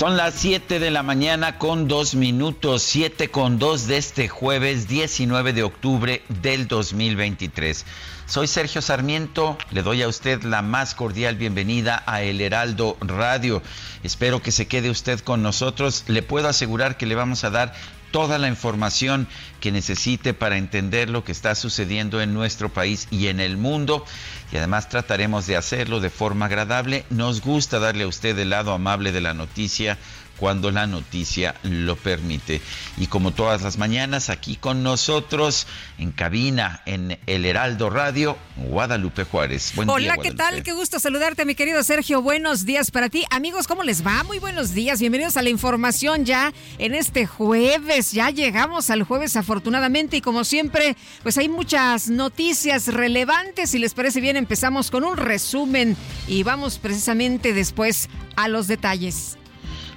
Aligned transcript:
Son 0.00 0.16
las 0.16 0.32
7 0.32 0.78
de 0.78 0.90
la 0.90 1.02
mañana 1.02 1.58
con 1.58 1.86
dos 1.86 2.14
minutos, 2.14 2.82
7 2.84 3.28
con 3.28 3.58
2 3.58 3.86
de 3.86 3.98
este 3.98 4.28
jueves 4.28 4.88
19 4.88 5.52
de 5.52 5.62
octubre 5.62 6.22
del 6.40 6.68
2023. 6.68 7.84
Soy 8.24 8.46
Sergio 8.46 8.80
Sarmiento, 8.80 9.58
le 9.70 9.82
doy 9.82 10.00
a 10.00 10.08
usted 10.08 10.42
la 10.44 10.62
más 10.62 10.94
cordial 10.94 11.36
bienvenida 11.36 12.02
a 12.06 12.22
El 12.22 12.40
Heraldo 12.40 12.96
Radio. 13.02 13.60
Espero 14.02 14.40
que 14.40 14.52
se 14.52 14.66
quede 14.66 14.88
usted 14.88 15.20
con 15.20 15.42
nosotros. 15.42 16.04
Le 16.06 16.22
puedo 16.22 16.48
asegurar 16.48 16.96
que 16.96 17.04
le 17.04 17.14
vamos 17.14 17.44
a 17.44 17.50
dar 17.50 17.74
toda 18.10 18.38
la 18.38 18.48
información 18.48 19.28
que 19.60 19.72
necesite 19.72 20.34
para 20.34 20.56
entender 20.56 21.10
lo 21.10 21.24
que 21.24 21.32
está 21.32 21.54
sucediendo 21.54 22.20
en 22.20 22.34
nuestro 22.34 22.68
país 22.68 23.08
y 23.10 23.28
en 23.28 23.40
el 23.40 23.56
mundo. 23.56 24.04
Y 24.52 24.56
además 24.56 24.88
trataremos 24.88 25.46
de 25.46 25.56
hacerlo 25.56 26.00
de 26.00 26.10
forma 26.10 26.46
agradable. 26.46 27.04
Nos 27.10 27.40
gusta 27.40 27.78
darle 27.78 28.04
a 28.04 28.08
usted 28.08 28.38
el 28.38 28.50
lado 28.50 28.72
amable 28.72 29.12
de 29.12 29.20
la 29.20 29.34
noticia 29.34 29.98
cuando 30.40 30.70
la 30.70 30.86
noticia 30.86 31.54
lo 31.62 31.96
permite. 31.96 32.62
Y 32.96 33.08
como 33.08 33.32
todas 33.32 33.60
las 33.60 33.76
mañanas, 33.76 34.30
aquí 34.30 34.56
con 34.56 34.82
nosotros 34.82 35.66
en 35.98 36.12
cabina 36.12 36.80
en 36.86 37.18
El 37.26 37.44
Heraldo 37.44 37.90
Radio, 37.90 38.38
Guadalupe 38.56 39.24
Juárez. 39.24 39.72
Buen 39.74 39.90
Hola, 39.90 40.16
¿qué 40.16 40.32
tal? 40.32 40.62
Qué 40.62 40.72
gusto 40.72 40.98
saludarte, 40.98 41.44
mi 41.44 41.54
querido 41.54 41.82
Sergio. 41.82 42.22
Buenos 42.22 42.64
días 42.64 42.90
para 42.90 43.10
ti. 43.10 43.22
Amigos, 43.30 43.66
¿cómo 43.66 43.82
les 43.82 44.04
va? 44.04 44.24
Muy 44.24 44.38
buenos 44.38 44.72
días. 44.72 44.98
Bienvenidos 44.98 45.36
a 45.36 45.42
la 45.42 45.50
información 45.50 46.24
ya 46.24 46.54
en 46.78 46.94
este 46.94 47.26
jueves. 47.26 48.12
Ya 48.12 48.30
llegamos 48.30 48.88
al 48.88 49.02
jueves 49.02 49.36
afortunadamente 49.36 50.16
y 50.16 50.20
como 50.22 50.44
siempre, 50.44 50.96
pues 51.22 51.36
hay 51.36 51.50
muchas 51.50 52.08
noticias 52.08 52.86
relevantes. 52.86 53.70
Si 53.70 53.78
les 53.78 53.92
parece 53.92 54.22
bien, 54.22 54.38
empezamos 54.38 54.90
con 54.90 55.04
un 55.04 55.18
resumen 55.18 55.98
y 56.26 56.44
vamos 56.44 56.78
precisamente 56.78 57.52
después 57.52 58.08
a 58.36 58.48
los 58.48 58.68
detalles. 58.68 59.36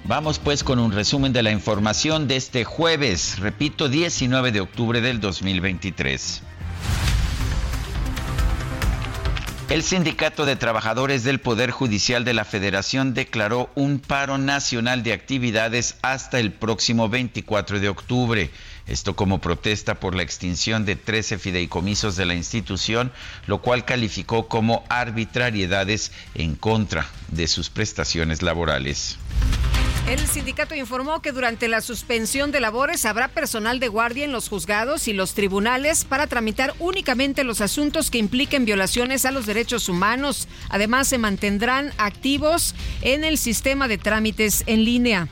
Vamos 0.06 0.38
pues 0.38 0.66
con 0.66 0.80
un 0.80 0.92
resumen 0.92 1.32
de 1.32 1.44
la 1.44 1.52
información 1.52 2.28
de 2.28 2.36
este 2.36 2.66
jueves, 2.66 3.40
repito, 3.40 3.88
19 3.88 4.52
de 4.52 4.60
octubre 4.60 5.00
del 5.00 5.22
2023. 5.22 6.42
El 9.70 9.82
Sindicato 9.82 10.46
de 10.46 10.58
Trabajadores 10.58 11.24
del 11.24 11.40
Poder 11.40 11.72
Judicial 11.72 12.26
de 12.26 12.34
la 12.34 12.44
Federación 12.44 13.14
declaró 13.14 13.72
un 13.76 14.00
paro 14.00 14.38
nacional 14.38 15.04
de 15.04 15.14
actividades 15.14 15.96
hasta 16.02 16.38
el 16.38 16.52
próximo 16.52 17.08
24 17.08 17.80
de 17.80 17.88
octubre. 17.88 18.52
Esto 18.88 19.16
como 19.16 19.40
protesta 19.40 20.02
por 20.02 20.16
la 20.16 20.24
extinción 20.24 20.84
de 20.84 20.98
13 20.98 21.38
fideicomisos 21.38 22.18
de 22.18 22.26
la 22.26 22.36
institución, 22.36 23.14
lo 23.48 23.62
cual 23.62 23.86
calificó 23.86 24.50
como 24.50 24.84
arbitrariedades 24.90 26.12
en 26.36 26.56
contra 26.56 27.08
de 27.30 27.48
sus 27.48 27.70
prestaciones 27.70 28.42
laborales. 28.42 29.18
El 30.08 30.20
sindicato 30.28 30.76
informó 30.76 31.22
que 31.22 31.32
durante 31.32 31.70
la 31.70 31.80
suspensión 31.80 32.52
de 32.52 32.60
labores 32.60 33.06
habrá 33.06 33.30
personal 33.30 33.80
de 33.80 33.88
guardia 33.88 34.26
en 34.26 34.34
los 34.34 34.50
juzgados 34.50 35.08
y 35.08 35.14
los 35.14 35.34
tribunales 35.34 36.04
para 36.04 36.28
tramitar 36.28 36.74
únicamente 36.80 37.46
los 37.46 37.62
asuntos 37.62 38.12
que 38.12 38.18
impliquen 38.18 38.66
violaciones 38.66 39.26
a 39.26 39.32
los 39.32 39.46
derechos 39.46 39.88
humanos. 39.88 40.50
Además, 40.70 41.08
se 41.08 41.18
mantendrán 41.18 41.94
activos 41.98 42.76
en 43.02 43.24
el 43.24 43.38
sistema 43.38 43.88
de 43.88 43.98
trámites 43.98 44.64
en 44.68 44.84
línea. 44.84 45.30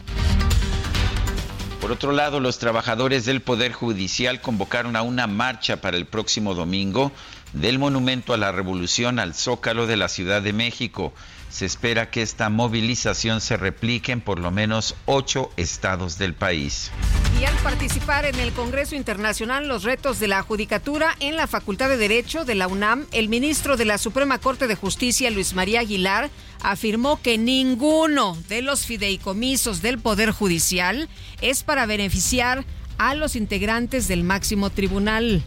Por 1.82 1.92
otro 1.92 2.14
lado, 2.14 2.40
los 2.40 2.58
trabajadores 2.58 3.26
del 3.26 3.42
Poder 3.42 3.74
Judicial 3.74 4.40
convocaron 4.40 4.96
a 4.96 5.02
una 5.02 5.28
marcha 5.28 5.82
para 5.82 5.98
el 5.98 6.06
próximo 6.06 6.56
domingo 6.56 7.12
del 7.52 7.78
Monumento 7.78 8.34
a 8.34 8.38
la 8.38 8.53
Revolución 8.53 9.20
al 9.20 9.34
Zócalo 9.34 9.86
de 9.86 9.98
la 9.98 10.08
Ciudad 10.08 10.42
de 10.42 10.53
México. 10.53 11.14
Se 11.52 11.66
espera 11.66 12.10
que 12.10 12.22
esta 12.22 12.50
movilización 12.50 13.42
se 13.42 13.58
replique 13.58 14.14
en 14.14 14.22
por 14.22 14.40
lo 14.40 14.52
menos 14.52 14.96
ocho 15.06 15.52
estados 15.58 16.18
del 16.18 16.34
país. 16.34 16.92
Y 17.40 17.44
al 17.44 17.56
participar 17.58 18.26
en 18.26 18.40
el 18.40 18.54
Congreso 18.54 18.96
Internacional 18.96 19.68
Los 19.68 19.84
Retos 19.84 20.20
de 20.20 20.30
la 20.30 20.44
Judicatura 20.44 21.16
en 21.20 21.36
la 21.36 21.48
Facultad 21.48 21.90
de 21.90 21.98
Derecho 21.98 22.46
de 22.46 22.56
la 22.56 22.68
UNAM, 22.68 23.06
el 23.12 23.28
ministro 23.28 23.76
de 23.76 23.86
la 23.86 23.98
Suprema 23.98 24.38
Corte 24.38 24.68
de 24.68 24.76
Justicia, 24.76 25.30
Luis 25.30 25.54
María 25.54 25.82
Aguilar, 25.82 26.30
afirmó 26.64 27.22
que 27.22 27.38
ninguno 27.38 28.38
de 28.48 28.62
los 28.62 28.86
fideicomisos 28.86 29.82
del 29.82 30.00
Poder 30.00 30.32
Judicial 30.32 31.10
es 31.42 31.64
para 31.64 31.86
beneficiar 31.86 32.64
a 32.98 33.14
los 33.14 33.36
integrantes 33.36 34.08
del 34.08 34.24
máximo 34.24 34.70
tribunal. 34.70 35.44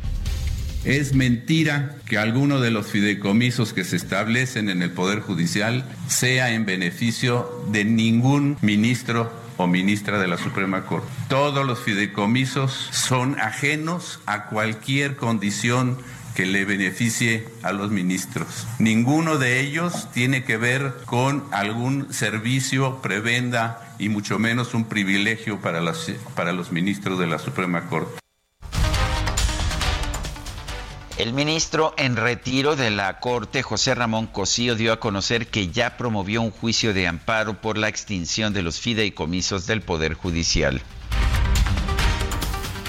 Es 0.85 1.15
mentira 1.15 1.97
que 2.07 2.19
alguno 2.19 2.61
de 2.61 2.71
los 2.71 2.89
fideicomisos 2.89 3.73
que 3.73 3.85
se 3.85 3.97
establecen 3.97 4.69
en 4.69 4.83
el 4.83 4.91
Poder 4.91 5.21
Judicial 5.21 5.83
sea 6.09 6.53
en 6.53 6.67
beneficio 6.67 7.65
de 7.73 7.87
ningún 7.87 8.59
ministro 8.61 9.33
o 9.57 9.67
ministra 9.67 10.19
de 10.19 10.29
la 10.29 10.37
Suprema 10.37 10.85
Corte. 10.85 11.09
Todos 11.31 11.67
los 11.67 11.81
fideicomisos 11.81 12.91
son 12.93 13.41
ajenos 13.41 14.21
a 14.27 14.47
cualquier 14.47 15.17
condición 15.17 15.97
que 16.35 16.45
le 16.45 16.67
beneficie 16.67 17.49
a 17.63 17.73
los 17.73 17.91
ministros. 17.91 18.67
Ninguno 18.79 19.39
de 19.39 19.61
ellos 19.61 20.09
tiene 20.13 20.45
que 20.45 20.59
ver 20.59 20.93
con 21.07 21.45
algún 21.51 22.13
servicio, 22.13 23.01
prebenda 23.01 23.95
y 23.99 24.11
mucho 24.11 24.39
menos 24.39 24.75
un 24.75 24.85
privilegio 24.85 25.61
para, 25.61 25.81
para 26.35 26.53
los 26.53 26.73
ministros 26.73 27.19
de 27.19 27.27
la 27.27 27.39
Suprema 27.39 27.89
Corte. 27.89 28.24
El 31.17 31.33
ministro 31.33 31.95
en 31.97 32.17
retiro 32.17 32.75
de 32.75 32.91
la 32.91 33.21
Corte, 33.21 33.63
José 33.63 33.95
Ramón 33.95 34.27
Cosío, 34.27 34.75
dio 34.75 34.93
a 34.93 34.99
conocer 34.99 35.47
que 35.47 35.69
ya 35.69 35.97
promovió 35.97 36.43
un 36.43 36.51
juicio 36.51 36.93
de 36.93 37.07
amparo 37.07 37.61
por 37.61 37.79
la 37.79 37.87
extinción 37.87 38.53
de 38.53 38.63
los 38.63 38.81
fideicomisos 38.81 39.69
del 39.69 39.81
Poder 39.81 40.15
Judicial. 40.15 40.83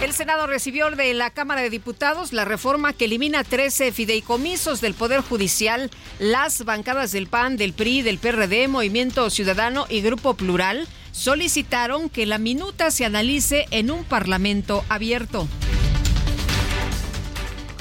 El 0.02 0.12
Senado 0.12 0.48
recibió 0.48 0.90
de 0.90 1.14
la 1.14 1.30
Cámara 1.30 1.62
de 1.62 1.70
Diputados 1.70 2.34
la 2.34 2.46
reforma 2.46 2.94
que 2.94 3.06
elimina 3.06 3.44
13 3.44 3.92
fideicomisos 3.92 4.82
del 4.82 4.96
Poder 4.96 5.22
Judicial. 5.22 5.92
Las 6.18 6.66
bancadas 6.66 7.12
del 7.12 7.28
PAN, 7.28 7.58
del 7.58 7.74
PRI, 7.74 8.02
del 8.02 8.18
PRD, 8.18 8.68
Movimiento 8.68 9.30
Ciudadano 9.30 9.86
y 9.88 10.02
Grupo 10.02 10.34
Plural 10.34 10.88
solicitaron 11.12 12.10
que 12.10 12.26
la 12.26 12.40
minuta 12.40 12.90
se 12.90 13.06
analice 13.06 13.68
en 13.70 13.92
un 13.92 14.04
parlamento 14.04 14.84
abierto. 14.90 15.48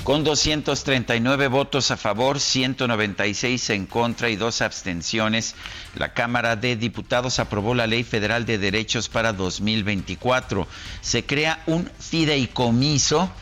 Con 0.05 0.23
239 0.23 1.49
votos 1.49 1.91
a 1.91 1.97
favor, 1.97 2.39
196 2.39 3.71
en 3.71 3.87
contra 3.87 4.29
y 4.29 4.37
dos 4.37 4.61
abstenciones, 4.61 5.55
la 5.95 6.12
Cámara 6.12 6.56
de 6.56 6.77
Diputados 6.77 7.39
aprobó 7.39 7.75
la 7.75 7.87
Ley 7.87 8.05
Federal 8.05 8.45
de 8.45 8.59
Derechos 8.59 9.09
para 9.09 9.33
2024. 9.33 10.69
Se 11.01 11.25
crea 11.25 11.62
un 11.65 11.91
fideicomiso 11.99 13.33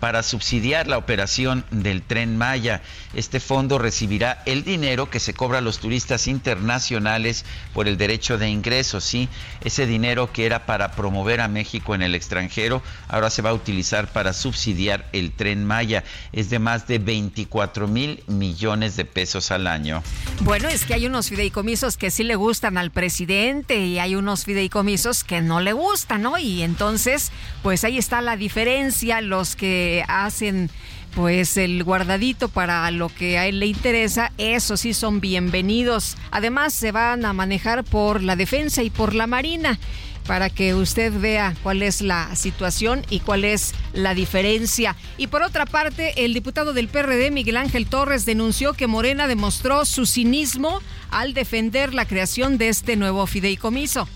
para 0.00 0.22
subsidiar 0.22 0.88
la 0.88 0.98
operación 0.98 1.64
del 1.70 2.02
tren 2.02 2.36
Maya. 2.36 2.82
Este 3.14 3.38
fondo 3.38 3.78
recibirá 3.78 4.42
el 4.46 4.64
dinero 4.64 5.10
que 5.10 5.20
se 5.20 5.34
cobra 5.34 5.58
a 5.58 5.60
los 5.60 5.78
turistas 5.78 6.26
internacionales 6.26 7.44
por 7.74 7.86
el 7.86 7.96
derecho 7.96 8.38
de 8.38 8.48
ingreso, 8.48 9.00
sí, 9.00 9.28
ese 9.62 9.86
dinero 9.86 10.32
que 10.32 10.46
era 10.46 10.66
para 10.66 10.92
promover 10.92 11.40
a 11.40 11.48
México 11.48 11.94
en 11.94 12.02
el 12.02 12.14
extranjero, 12.14 12.82
ahora 13.08 13.30
se 13.30 13.42
va 13.42 13.50
a 13.50 13.54
utilizar 13.54 14.10
para 14.12 14.32
subsidiar 14.32 15.08
el 15.12 15.32
tren 15.32 15.64
Maya. 15.64 16.02
Es 16.32 16.50
de 16.50 16.58
más 16.58 16.86
de 16.86 16.98
24 16.98 17.86
mil 17.86 18.22
millones 18.26 18.96
de 18.96 19.04
pesos 19.04 19.50
al 19.50 19.66
año. 19.66 20.02
Bueno, 20.40 20.68
es 20.68 20.84
que 20.84 20.94
hay 20.94 21.06
unos 21.06 21.28
fideicomisos 21.28 21.96
que 21.96 22.10
sí 22.10 22.24
le 22.24 22.36
gustan 22.36 22.78
al 22.78 22.90
presidente 22.90 23.84
y 23.84 23.98
hay 23.98 24.14
unos 24.14 24.44
fideicomisos 24.44 25.24
que 25.24 25.42
no 25.42 25.60
le 25.60 25.72
gustan, 25.72 26.22
¿no? 26.22 26.38
Y 26.38 26.62
entonces, 26.62 27.30
pues 27.62 27.84
ahí 27.84 27.98
está 27.98 28.22
la 28.22 28.36
diferencia, 28.36 29.20
los 29.20 29.56
que 29.56 29.89
hacen 30.08 30.70
pues 31.14 31.56
el 31.56 31.82
guardadito 31.82 32.48
para 32.48 32.90
lo 32.90 33.08
que 33.08 33.38
a 33.38 33.46
él 33.46 33.58
le 33.58 33.66
interesa, 33.66 34.32
eso 34.38 34.76
sí 34.76 34.94
son 34.94 35.20
bienvenidos. 35.20 36.16
Además 36.30 36.72
se 36.72 36.92
van 36.92 37.24
a 37.24 37.32
manejar 37.32 37.84
por 37.84 38.22
la 38.22 38.36
defensa 38.36 38.82
y 38.82 38.90
por 38.90 39.14
la 39.14 39.26
marina 39.26 39.78
para 40.26 40.50
que 40.50 40.74
usted 40.74 41.12
vea 41.18 41.56
cuál 41.62 41.82
es 41.82 42.02
la 42.02 42.36
situación 42.36 43.04
y 43.10 43.20
cuál 43.20 43.44
es 43.44 43.74
la 43.92 44.14
diferencia. 44.14 44.94
Y 45.18 45.26
por 45.26 45.42
otra 45.42 45.66
parte, 45.66 46.24
el 46.24 46.34
diputado 46.34 46.72
del 46.72 46.88
PRD, 46.88 47.32
Miguel 47.32 47.56
Ángel 47.56 47.86
Torres, 47.86 48.26
denunció 48.26 48.74
que 48.74 48.86
Morena 48.86 49.26
demostró 49.26 49.84
su 49.84 50.06
cinismo 50.06 50.80
al 51.10 51.34
defender 51.34 51.94
la 51.94 52.04
creación 52.04 52.58
de 52.58 52.68
este 52.68 52.96
nuevo 52.96 53.26
fideicomiso. 53.26 54.06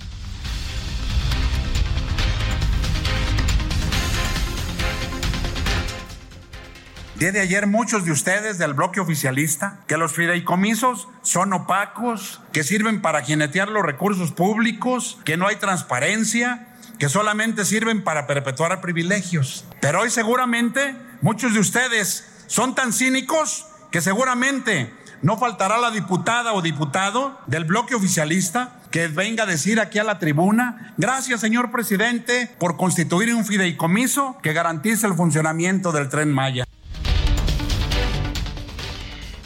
Día 7.24 7.32
de 7.32 7.40
ayer 7.40 7.66
muchos 7.66 8.04
de 8.04 8.12
ustedes 8.12 8.58
del 8.58 8.74
bloque 8.74 9.00
oficialista 9.00 9.78
que 9.86 9.96
los 9.96 10.12
fideicomisos 10.12 11.08
son 11.22 11.54
opacos, 11.54 12.42
que 12.52 12.62
sirven 12.62 13.00
para 13.00 13.22
jinetear 13.22 13.70
los 13.70 13.82
recursos 13.82 14.30
públicos, 14.30 15.16
que 15.24 15.38
no 15.38 15.46
hay 15.46 15.56
transparencia, 15.56 16.68
que 16.98 17.08
solamente 17.08 17.64
sirven 17.64 18.04
para 18.04 18.26
perpetuar 18.26 18.78
privilegios. 18.82 19.64
Pero 19.80 20.02
hoy 20.02 20.10
seguramente 20.10 20.94
muchos 21.22 21.54
de 21.54 21.60
ustedes 21.60 22.28
son 22.46 22.74
tan 22.74 22.92
cínicos 22.92 23.68
que 23.90 24.02
seguramente 24.02 24.92
no 25.22 25.38
faltará 25.38 25.78
la 25.78 25.90
diputada 25.90 26.52
o 26.52 26.60
diputado 26.60 27.40
del 27.46 27.64
bloque 27.64 27.94
oficialista 27.94 28.82
que 28.90 29.08
venga 29.08 29.44
a 29.44 29.46
decir 29.46 29.80
aquí 29.80 29.98
a 29.98 30.04
la 30.04 30.18
tribuna, 30.18 30.92
gracias 30.98 31.40
señor 31.40 31.70
presidente 31.70 32.54
por 32.58 32.76
constituir 32.76 33.34
un 33.34 33.46
fideicomiso 33.46 34.36
que 34.42 34.52
garantice 34.52 35.06
el 35.06 35.14
funcionamiento 35.14 35.90
del 35.90 36.10
tren 36.10 36.30
Maya. 36.30 36.66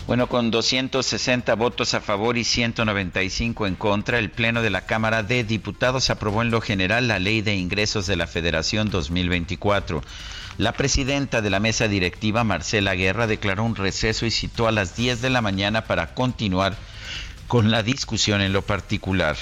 Bueno, 0.09 0.27
con 0.27 0.51
260 0.51 1.55
votos 1.57 1.93
a 1.93 2.01
favor 2.01 2.39
y 2.39 2.45
195 2.45 3.67
en 3.67 3.75
contra, 3.75 4.19
el 4.19 4.31
Pleno 4.31 4.63
de 4.63 4.71
la 4.71 4.87
Cámara 4.87 5.23
de 5.23 5.45
Diputados 5.45 6.09
aprobó 6.09 6.41
en 6.41 6.51
lo 6.51 6.63
general 6.63 7.09
la 7.09 7.19
Ley 7.19 7.43
de 7.43 7.57
Ingresos 7.57 8.07
de 8.07 8.17
la 8.17 8.27
Federación 8.27 8.89
2024. 8.89 10.03
La 10.57 10.73
presidenta 10.73 11.43
de 11.43 11.51
la 11.51 11.61
mesa 11.61 11.89
directiva, 11.89 12.43
Marcela 12.43 12.95
Guerra, 12.95 13.27
declaró 13.27 13.65
un 13.65 13.77
receso 13.77 14.25
y 14.25 14.31
citó 14.31 14.67
a 14.67 14.73
las 14.73 14.97
10 14.97 15.21
de 15.21 15.29
la 15.29 15.43
mañana 15.43 15.85
para 15.85 16.15
continuar 16.15 16.75
con 17.47 17.71
la 17.71 17.83
discusión 17.83 18.41
en 18.41 18.55
lo 18.55 18.63
particular. 18.63 19.37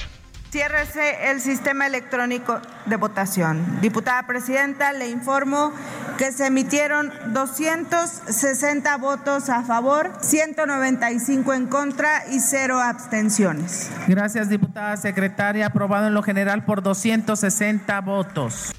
Ciérrese 0.57 1.31
el 1.31 1.43
sistema 1.43 1.87
electrónico 1.87 2.63
de 2.87 2.97
votación. 2.97 3.79
Diputada 3.83 4.27
Presidenta, 4.27 4.95
le 4.95 5.11
informo 5.11 5.71
que 6.17 6.33
se 6.33 6.47
emitieron 6.47 7.13
260 7.35 8.97
votos 8.97 9.51
a 9.51 9.65
favor, 9.65 10.13
195 10.23 11.53
en 11.53 11.67
contra 11.67 12.27
y 12.31 12.41
cero 12.41 12.81
abstenciones. 12.81 13.91
Gracias, 14.09 14.49
diputada 14.49 14.97
secretaria. 14.97 15.67
Aprobado 15.67 16.07
en 16.07 16.15
lo 16.15 16.23
general 16.23 16.65
por 16.65 16.83
260 16.83 18.01
votos. 18.01 18.73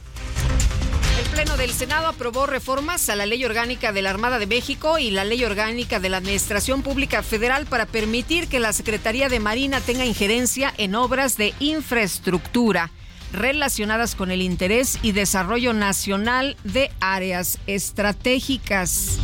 Pleno 1.26 1.58
del 1.58 1.72
Senado 1.72 2.08
aprobó 2.08 2.46
reformas 2.46 3.10
a 3.10 3.16
la 3.16 3.26
Ley 3.26 3.44
Orgánica 3.44 3.92
de 3.92 4.02
la 4.02 4.12
Armada 4.12 4.40
de 4.40 4.48
México 4.48 5.00
y 5.00 5.10
la 5.10 5.24
Ley 5.24 5.44
Orgánica 5.44 6.00
de 6.00 6.10
la 6.10 6.18
Administración 6.18 6.84
Pública 6.84 7.24
Federal 7.24 7.66
para 7.66 7.86
permitir 7.86 8.48
que 8.48 8.60
la 8.60 8.72
Secretaría 8.74 9.28
de 9.28 9.40
Marina 9.40 9.82
tenga 9.82 10.06
injerencia 10.06 10.74
en 10.78 10.96
obras 10.96 11.38
de 11.38 11.54
infraestructura 11.60 12.92
relacionadas 13.34 14.16
con 14.16 14.32
el 14.32 14.42
interés 14.42 15.00
y 15.02 15.12
desarrollo 15.12 15.74
nacional 15.74 16.56
de 16.64 16.92
áreas 17.00 17.60
estratégicas. 17.68 19.18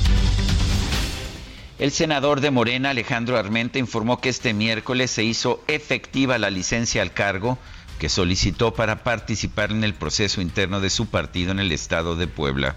El 1.79 1.91
senador 1.91 2.39
de 2.41 2.51
Morena, 2.51 2.91
Alejandro 2.91 3.37
Armenta, 3.37 3.79
informó 3.79 4.21
que 4.21 4.29
este 4.29 4.53
miércoles 4.53 5.11
se 5.11 5.23
hizo 5.23 5.63
efectiva 5.67 6.37
la 6.37 6.49
licencia 6.49 7.01
al 7.01 7.13
cargo 7.13 7.57
que 8.03 8.09
solicitó 8.09 8.73
para 8.73 9.01
participar 9.01 9.71
en 9.71 9.85
el 9.85 9.93
proceso 9.93 10.41
interno 10.41 10.81
de 10.81 10.89
su 10.89 11.05
partido 11.05 11.53
en 11.53 11.59
el 11.59 11.71
estado 11.71 12.17
de 12.17 12.27
Puebla. 12.27 12.75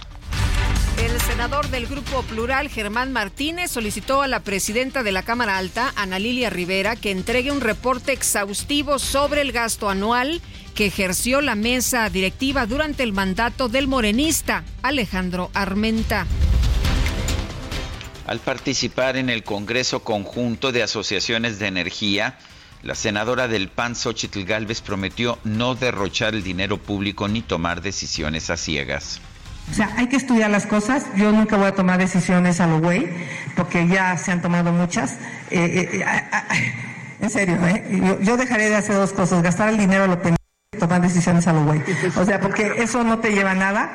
El 0.99 1.21
senador 1.21 1.69
del 1.69 1.89
Grupo 1.89 2.23
Plural, 2.23 2.69
Germán 2.69 3.13
Martínez, 3.13 3.73
solicitó 3.73 4.23
a 4.23 4.29
la 4.29 4.45
presidenta 4.45 5.03
de 5.03 5.11
la 5.11 5.25
Cámara 5.25 5.59
Alta, 5.59 5.93
Ana 5.97 6.21
Lilia 6.21 6.49
Rivera, 6.49 6.95
que 6.95 7.11
entregue 7.11 7.51
un 7.51 7.61
reporte 7.61 8.13
exhaustivo 8.13 9.01
sobre 9.01 9.41
el 9.41 9.51
gasto 9.51 9.91
anual 9.91 10.41
que 10.77 10.87
ejerció 10.87 11.41
la 11.41 11.57
mesa 11.57 12.09
directiva 12.09 12.67
durante 12.67 13.03
el 13.03 13.13
mandato 13.13 13.69
del 13.69 13.89
morenista, 13.89 14.63
Alejandro 14.83 15.51
Armenta. 15.55 16.25
Al 18.29 18.39
participar 18.39 19.17
en 19.17 19.29
el 19.29 19.43
Congreso 19.43 20.05
Conjunto 20.05 20.71
de 20.71 20.85
Asociaciones 20.85 21.59
de 21.59 21.67
Energía, 21.67 22.39
la 22.83 22.95
senadora 22.95 23.49
del 23.49 23.69
PAN, 23.69 23.95
Xochitl 23.95 24.45
Galvez, 24.45 24.81
prometió 24.81 25.39
no 25.45 25.75
derrochar 25.75 26.35
el 26.35 26.43
dinero 26.43 26.79
público 26.79 27.29
ni 27.29 27.43
tomar 27.43 27.83
decisiones 27.83 28.51
a 28.51 28.57
ciegas. 28.57 29.21
O 29.71 29.75
sea, 29.75 29.93
hay 29.97 30.07
que 30.07 30.17
estudiar 30.17 30.51
las 30.51 30.67
cosas. 30.67 31.05
Yo 31.17 31.33
nunca 31.33 31.57
voy 31.57 31.67
a 31.67 31.75
tomar 31.75 31.99
decisiones 31.99 32.61
a 32.61 32.67
lo 32.67 32.79
güey, 32.79 33.09
porque 33.57 33.89
ya 33.89 34.17
se 34.17 34.31
han 34.31 34.41
tomado 34.41 34.73
muchas. 34.73 35.15
Eh, 35.51 35.59
eh, 35.59 35.91
eh, 35.95 36.05
ah, 36.07 36.23
ah, 36.31 36.55
en 37.21 37.31
serio, 37.31 37.59
yo, 37.91 38.21
yo, 38.21 38.37
dejaré 38.37 38.69
de 38.69 38.77
hacer 38.77 38.95
dos 38.95 39.13
cosas, 39.13 39.43
gastar 39.43 39.71
el 39.71 39.79
dinero 39.79 40.05
a 40.05 40.07
lo 40.07 40.17
pendiente 40.17 40.43
y 40.73 40.79
tomar 40.79 41.01
decisiones 41.01 41.47
a 41.47 41.53
lo 41.53 41.65
güey. 41.65 41.83
O 42.17 42.25
sea, 42.25 42.41
porque 42.41 42.75
eso 42.79 43.03
no 43.03 43.19
te 43.19 43.33
lleva 43.33 43.53
a 43.53 43.55
nada, 43.55 43.91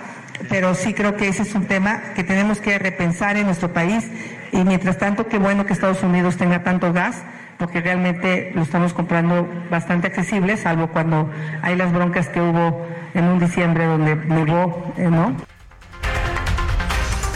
pero 0.50 0.76
sí 0.76 0.94
creo 0.94 1.16
que 1.16 1.28
ese 1.28 1.44
es 1.44 1.54
un 1.56 1.68
tema 1.68 2.02
que 2.16 2.24
tenemos 2.24 2.60
que 2.60 2.78
repensar 2.78 3.38
en 3.38 3.46
nuestro 3.46 3.72
país. 3.72 4.06
Y 4.52 4.58
mientras 4.66 4.98
tanto, 4.98 5.28
qué 5.28 5.38
bueno 5.38 5.66
que 5.66 5.72
Estados 5.72 6.04
Unidos 6.04 6.36
tenga 6.36 6.64
tanto 6.64 6.92
gas 6.92 7.16
porque 7.62 7.80
realmente 7.80 8.52
lo 8.56 8.64
estamos 8.64 8.92
comprando 8.92 9.48
bastante 9.70 10.08
accesible, 10.08 10.58
salvo 10.58 10.88
cuando 10.88 11.30
hay 11.62 11.76
las 11.76 11.94
broncas 11.94 12.28
que 12.28 12.42
hubo 12.42 12.88
en 13.14 13.26
un 13.26 13.40
diciembre 13.40 13.86
donde 13.86 14.16
negó, 14.16 14.92
eh, 14.98 15.04
¿no? 15.12 15.38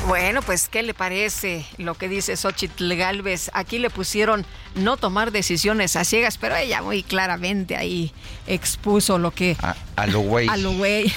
Bueno, 0.08 0.42
pues, 0.42 0.68
¿qué 0.68 0.82
le 0.82 0.96
parece 0.96 1.68
lo 1.78 1.94
que 1.94 2.10
dice 2.10 2.36
Xochitl 2.38 2.96
Galvez? 2.96 3.52
Aquí 3.54 3.78
le 3.78 3.92
pusieron 3.92 4.48
no 4.74 4.98
tomar 4.98 5.32
decisiones 5.32 5.96
a 5.96 6.04
ciegas, 6.04 6.40
pero 6.40 6.56
ella 6.56 6.82
muy 6.82 7.04
claramente 7.04 7.76
ahí 7.78 8.12
expuso 8.48 9.20
lo 9.20 9.30
que... 9.30 9.56
A, 9.62 9.76
a 9.96 10.08
lo 10.08 10.22
güey. 10.22 10.48
A 10.50 10.58
lo 10.58 10.72
güey. 10.72 11.14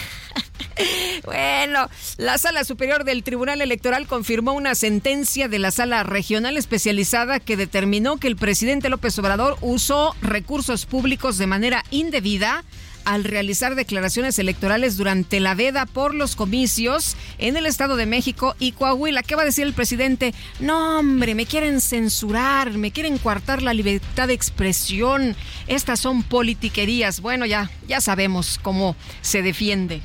Bueno, 1.25 1.89
la 2.17 2.39
Sala 2.39 2.65
Superior 2.65 3.05
del 3.05 3.23
Tribunal 3.23 3.61
Electoral 3.61 4.07
confirmó 4.07 4.53
una 4.53 4.75
sentencia 4.75 5.49
de 5.49 5.59
la 5.59 5.71
Sala 5.71 6.03
Regional 6.03 6.57
Especializada 6.57 7.41
que 7.41 7.57
determinó 7.57 8.19
que 8.19 8.29
el 8.29 8.37
presidente 8.37 8.89
López 8.89 9.19
Obrador 9.19 9.57
usó 9.61 10.15
recursos 10.23 10.87
públicos 10.87 11.39
de 11.39 11.47
manera 11.47 11.85
indebida 11.91 12.65
al 13.05 13.25
realizar 13.25 13.75
declaraciones 13.75 14.39
electorales 14.39 14.99
durante 14.99 15.41
la 15.41 15.55
veda 15.55 15.87
por 15.87 16.15
los 16.15 16.37
comicios 16.37 17.17
en 17.39 17.57
el 17.57 17.65
Estado 17.65 17.97
de 17.97 18.05
México 18.05 18.55
y 18.59 18.73
Coahuila. 18.73 19.23
¿Qué 19.23 19.35
va 19.35 19.43
a 19.43 19.47
decir 19.47 19.67
el 19.67 19.73
presidente? 19.73 20.35
No, 20.61 20.99
hombre, 20.99 21.35
me 21.35 21.47
quieren 21.47 21.81
censurar, 21.81 22.73
me 22.73 22.91
quieren 22.91 23.17
coartar 23.17 23.63
la 23.63 23.73
libertad 23.73 24.29
de 24.29 24.35
expresión. 24.35 25.37
Estas 25.69 26.01
son 26.01 26.23
politiquerías. 26.23 27.21
Bueno, 27.21 27.47
ya, 27.47 27.71
ya 27.87 28.03
sabemos 28.03 28.61
cómo 28.63 28.95
se 29.23 29.41
defiende. 29.41 30.03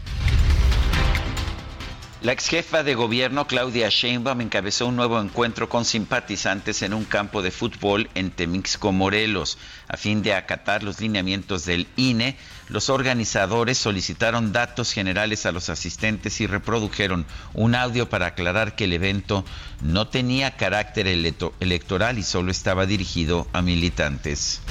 La 2.23 2.31
ex 2.31 2.47
jefa 2.47 2.83
de 2.83 2.95
gobierno 2.95 3.47
Claudia 3.47 3.89
Sheinbaum 3.89 4.39
encabezó 4.39 4.87
un 4.87 4.95
nuevo 4.95 5.19
encuentro 5.19 5.67
con 5.67 5.83
simpatizantes 5.83 6.81
en 6.81 6.93
un 6.93 7.03
campo 7.03 7.41
de 7.41 7.51
fútbol 7.51 8.09
en 8.15 8.31
Temixco, 8.31 8.93
Morelos. 8.93 9.57
A 9.89 9.97
fin 9.97 10.23
de 10.23 10.33
acatar 10.33 10.83
los 10.83 11.01
lineamientos 11.01 11.65
del 11.65 11.85
INE, 11.97 12.37
los 12.69 12.89
organizadores 12.89 13.77
solicitaron 13.77 14.53
datos 14.53 14.93
generales 14.93 15.45
a 15.45 15.51
los 15.51 15.67
asistentes 15.67 16.39
y 16.39 16.47
reprodujeron 16.47 17.25
un 17.53 17.75
audio 17.75 18.07
para 18.07 18.27
aclarar 18.27 18.77
que 18.77 18.85
el 18.85 18.93
evento 18.93 19.43
no 19.81 20.07
tenía 20.07 20.55
carácter 20.55 21.07
electoral 21.07 22.17
y 22.17 22.23
solo 22.23 22.51
estaba 22.51 22.85
dirigido 22.85 23.49
a 23.51 23.61
militantes. 23.61 24.61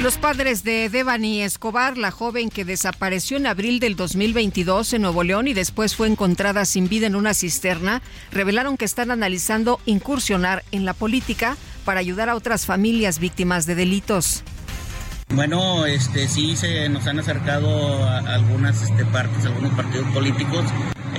Los 0.00 0.16
padres 0.16 0.62
de 0.62 0.88
Devani 0.88 1.42
Escobar, 1.42 1.98
la 1.98 2.12
joven 2.12 2.50
que 2.50 2.64
desapareció 2.64 3.36
en 3.36 3.48
abril 3.48 3.80
del 3.80 3.96
2022 3.96 4.92
en 4.92 5.02
Nuevo 5.02 5.24
León 5.24 5.48
y 5.48 5.54
después 5.54 5.96
fue 5.96 6.06
encontrada 6.06 6.64
sin 6.66 6.88
vida 6.88 7.08
en 7.08 7.16
una 7.16 7.34
cisterna, 7.34 8.00
revelaron 8.30 8.76
que 8.76 8.84
están 8.84 9.10
analizando 9.10 9.80
incursionar 9.86 10.62
en 10.70 10.84
la 10.84 10.94
política 10.94 11.56
para 11.84 11.98
ayudar 11.98 12.28
a 12.28 12.36
otras 12.36 12.64
familias 12.64 13.18
víctimas 13.18 13.66
de 13.66 13.74
delitos. 13.74 14.44
Bueno, 15.30 15.84
este 15.84 16.28
sí 16.28 16.54
se 16.54 16.88
nos 16.88 17.08
han 17.08 17.18
acercado 17.18 18.08
algunas 18.08 18.80
este, 18.82 19.04
partes, 19.04 19.46
algunos 19.46 19.72
partidos 19.74 20.06
políticos. 20.12 20.64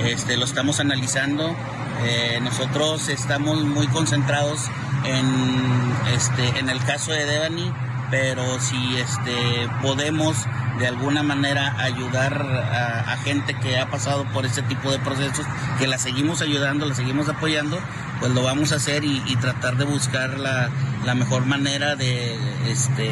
Este, 0.06 0.38
lo 0.38 0.46
estamos 0.46 0.80
analizando. 0.80 1.54
Eh, 2.02 2.38
nosotros 2.40 3.10
estamos 3.10 3.62
muy 3.62 3.88
concentrados 3.88 4.70
en, 5.04 5.92
este, 6.14 6.58
en 6.58 6.70
el 6.70 6.82
caso 6.82 7.12
de 7.12 7.26
Devani 7.26 7.70
pero 8.10 8.60
si 8.60 8.96
este 8.96 9.68
podemos 9.82 10.36
de 10.78 10.86
alguna 10.86 11.22
manera 11.22 11.76
ayudar 11.78 12.42
a, 12.42 13.16
gente 13.18 13.54
que 13.54 13.78
ha 13.78 13.90
pasado 13.90 14.24
por 14.32 14.46
este 14.46 14.62
tipo 14.62 14.90
de 14.90 14.98
procesos, 14.98 15.44
que 15.78 15.86
la 15.86 15.98
seguimos 15.98 16.40
ayudando, 16.40 16.86
la 16.86 16.94
seguimos 16.94 17.28
apoyando, 17.28 17.78
pues 18.18 18.32
lo 18.32 18.42
vamos 18.42 18.72
a 18.72 18.76
hacer 18.76 19.04
y, 19.04 19.36
tratar 19.36 19.76
de 19.76 19.84
buscar 19.84 20.38
la, 20.38 20.70
la, 21.04 21.14
mejor 21.14 21.44
manera 21.44 21.96
de, 21.96 22.34
este, 22.66 23.10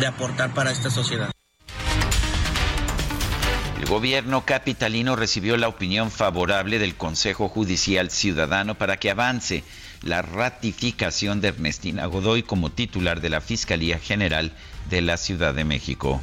de 0.00 0.06
aportar 0.06 0.54
para 0.54 0.70
esta 0.70 0.88
sociedad. 0.90 1.30
El 3.78 3.86
gobierno 3.86 4.46
capitalino 4.46 5.14
recibió 5.14 5.58
la 5.58 5.68
opinión 5.68 6.10
favorable 6.10 6.78
del 6.78 6.94
Consejo 6.94 7.50
Judicial 7.50 8.10
Ciudadano 8.10 8.76
para 8.76 8.96
que 8.96 9.10
avance 9.10 9.62
la 10.02 10.22
ratificación 10.22 11.40
de 11.40 11.48
Ernestina 11.48 12.06
Godoy 12.06 12.42
como 12.42 12.70
titular 12.70 13.20
de 13.20 13.30
la 13.30 13.40
Fiscalía 13.40 13.98
General 13.98 14.52
de 14.90 15.00
la 15.00 15.16
Ciudad 15.16 15.54
de 15.54 15.64
México. 15.64 16.20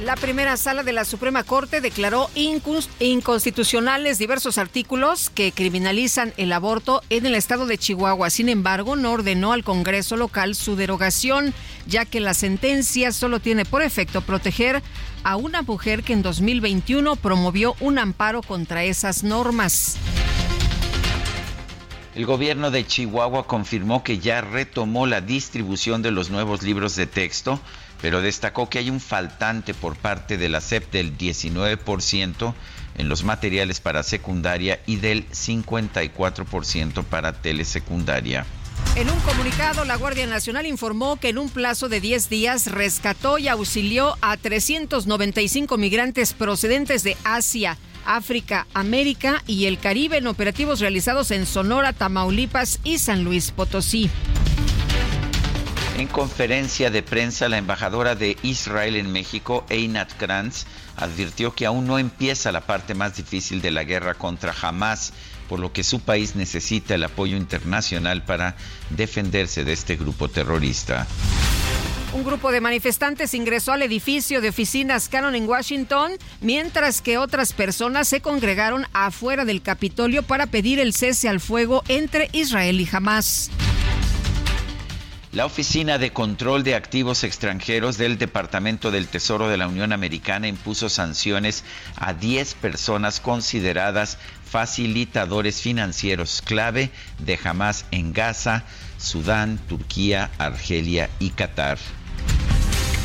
La 0.00 0.16
primera 0.16 0.56
sala 0.56 0.82
de 0.82 0.92
la 0.92 1.04
Suprema 1.04 1.44
Corte 1.44 1.80
declaró 1.80 2.28
inconstitucionales 2.34 4.18
diversos 4.18 4.58
artículos 4.58 5.30
que 5.30 5.52
criminalizan 5.52 6.34
el 6.36 6.52
aborto 6.52 7.00
en 7.10 7.26
el 7.26 7.36
estado 7.36 7.64
de 7.64 7.78
Chihuahua. 7.78 8.28
Sin 8.28 8.48
embargo, 8.48 8.96
no 8.96 9.12
ordenó 9.12 9.52
al 9.52 9.62
Congreso 9.62 10.16
local 10.16 10.56
su 10.56 10.74
derogación, 10.74 11.54
ya 11.86 12.04
que 12.04 12.18
la 12.18 12.34
sentencia 12.34 13.12
solo 13.12 13.38
tiene 13.38 13.64
por 13.64 13.82
efecto 13.82 14.20
proteger 14.20 14.82
a 15.22 15.36
una 15.36 15.62
mujer 15.62 16.02
que 16.02 16.12
en 16.12 16.22
2021 16.22 17.14
promovió 17.14 17.76
un 17.78 18.00
amparo 18.00 18.42
contra 18.42 18.82
esas 18.82 19.22
normas. 19.22 19.96
El 22.14 22.26
gobierno 22.26 22.70
de 22.70 22.86
Chihuahua 22.86 23.48
confirmó 23.48 24.04
que 24.04 24.20
ya 24.20 24.40
retomó 24.40 25.06
la 25.06 25.20
distribución 25.20 26.00
de 26.00 26.12
los 26.12 26.30
nuevos 26.30 26.62
libros 26.62 26.94
de 26.94 27.08
texto, 27.08 27.58
pero 28.00 28.20
destacó 28.20 28.70
que 28.70 28.78
hay 28.78 28.88
un 28.88 29.00
faltante 29.00 29.74
por 29.74 29.96
parte 29.96 30.38
de 30.38 30.48
la 30.48 30.60
SEP 30.60 30.92
del 30.92 31.18
19% 31.18 32.54
en 32.98 33.08
los 33.08 33.24
materiales 33.24 33.80
para 33.80 34.04
secundaria 34.04 34.80
y 34.86 34.96
del 34.96 35.28
54% 35.28 37.02
para 37.02 37.32
telesecundaria. 37.32 38.46
En 38.94 39.10
un 39.10 39.18
comunicado, 39.20 39.84
la 39.84 39.96
Guardia 39.96 40.28
Nacional 40.28 40.66
informó 40.66 41.16
que 41.16 41.30
en 41.30 41.38
un 41.38 41.48
plazo 41.48 41.88
de 41.88 42.00
10 42.00 42.28
días 42.28 42.70
rescató 42.70 43.38
y 43.38 43.48
auxilió 43.48 44.16
a 44.20 44.36
395 44.36 45.76
migrantes 45.78 46.32
procedentes 46.32 47.02
de 47.02 47.16
Asia 47.24 47.76
África, 48.06 48.66
América 48.74 49.42
y 49.46 49.66
el 49.66 49.78
Caribe 49.78 50.18
en 50.18 50.26
operativos 50.26 50.80
realizados 50.80 51.30
en 51.30 51.46
Sonora, 51.46 51.92
Tamaulipas 51.92 52.80
y 52.84 52.98
San 52.98 53.24
Luis 53.24 53.50
Potosí. 53.50 54.10
En 55.96 56.08
conferencia 56.08 56.90
de 56.90 57.04
prensa, 57.04 57.48
la 57.48 57.58
embajadora 57.58 58.16
de 58.16 58.36
Israel 58.42 58.96
en 58.96 59.12
México, 59.12 59.64
Einat 59.68 60.12
Kranz, 60.14 60.66
advirtió 60.96 61.54
que 61.54 61.66
aún 61.66 61.86
no 61.86 62.00
empieza 62.00 62.50
la 62.50 62.62
parte 62.62 62.94
más 62.94 63.16
difícil 63.16 63.62
de 63.62 63.70
la 63.70 63.84
guerra 63.84 64.14
contra 64.14 64.54
Hamas, 64.60 65.12
por 65.48 65.60
lo 65.60 65.72
que 65.72 65.84
su 65.84 66.00
país 66.00 66.34
necesita 66.34 66.96
el 66.96 67.04
apoyo 67.04 67.36
internacional 67.36 68.24
para 68.24 68.56
defenderse 68.90 69.64
de 69.64 69.72
este 69.72 69.94
grupo 69.94 70.28
terrorista. 70.28 71.06
Un 72.14 72.22
grupo 72.22 72.52
de 72.52 72.60
manifestantes 72.60 73.34
ingresó 73.34 73.72
al 73.72 73.82
edificio 73.82 74.40
de 74.40 74.50
oficinas 74.50 75.08
Canon 75.08 75.34
en 75.34 75.48
Washington, 75.48 76.12
mientras 76.40 77.02
que 77.02 77.18
otras 77.18 77.52
personas 77.52 78.06
se 78.06 78.20
congregaron 78.20 78.86
afuera 78.92 79.44
del 79.44 79.62
Capitolio 79.62 80.22
para 80.22 80.46
pedir 80.46 80.78
el 80.78 80.92
cese 80.92 81.28
al 81.28 81.40
fuego 81.40 81.82
entre 81.88 82.28
Israel 82.30 82.80
y 82.80 82.88
Hamas. 82.92 83.50
La 85.32 85.44
Oficina 85.44 85.98
de 85.98 86.12
Control 86.12 86.62
de 86.62 86.76
Activos 86.76 87.24
Extranjeros 87.24 87.98
del 87.98 88.16
Departamento 88.16 88.92
del 88.92 89.08
Tesoro 89.08 89.48
de 89.48 89.56
la 89.56 89.66
Unión 89.66 89.92
Americana 89.92 90.46
impuso 90.46 90.88
sanciones 90.88 91.64
a 91.96 92.14
10 92.14 92.54
personas 92.54 93.18
consideradas 93.18 94.18
facilitadores 94.48 95.60
financieros 95.60 96.42
clave 96.42 96.92
de 97.18 97.40
Hamas 97.42 97.86
en 97.90 98.12
Gaza, 98.12 98.62
Sudán, 98.98 99.58
Turquía, 99.66 100.30
Argelia 100.38 101.10
y 101.18 101.30
Qatar. 101.30 101.78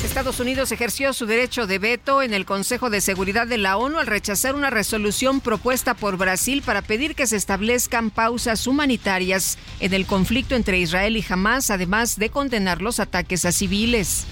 Estados 0.03 0.39
Unidos 0.39 0.72
ejerció 0.72 1.12
su 1.12 1.25
derecho 1.25 1.68
de 1.68 1.77
veto 1.77 2.22
en 2.22 2.34
el 2.34 2.46
Consejo 2.46 2.89
de 2.89 3.01
Seguridad 3.01 3.48
de 3.48 3.58
la 3.58 3.75
ONU 3.75 4.00
al 4.00 4.08
rechazar 4.08 4.56
una 4.56 4.70
resolución 4.70 5.41
propuesta 5.41 5.94
por 5.94 6.15
Brasil 6.15 6.62
para 6.65 6.82
pedir 6.82 7.15
que 7.15 7.27
se 7.27 7.36
establezcan 7.36 8.10
pausas 8.10 8.65
humanitarias 8.65 9.58
en 9.82 9.94
el 9.94 10.06
conflicto 10.06 10.56
entre 10.56 10.79
Israel 10.79 11.18
y 11.18 11.25
Hamas, 11.27 11.70
además 11.70 12.18
de 12.18 12.29
condenar 12.29 12.82
los 12.82 13.01
ataques 13.01 13.44
a 13.44 13.51
civiles. 13.51 14.25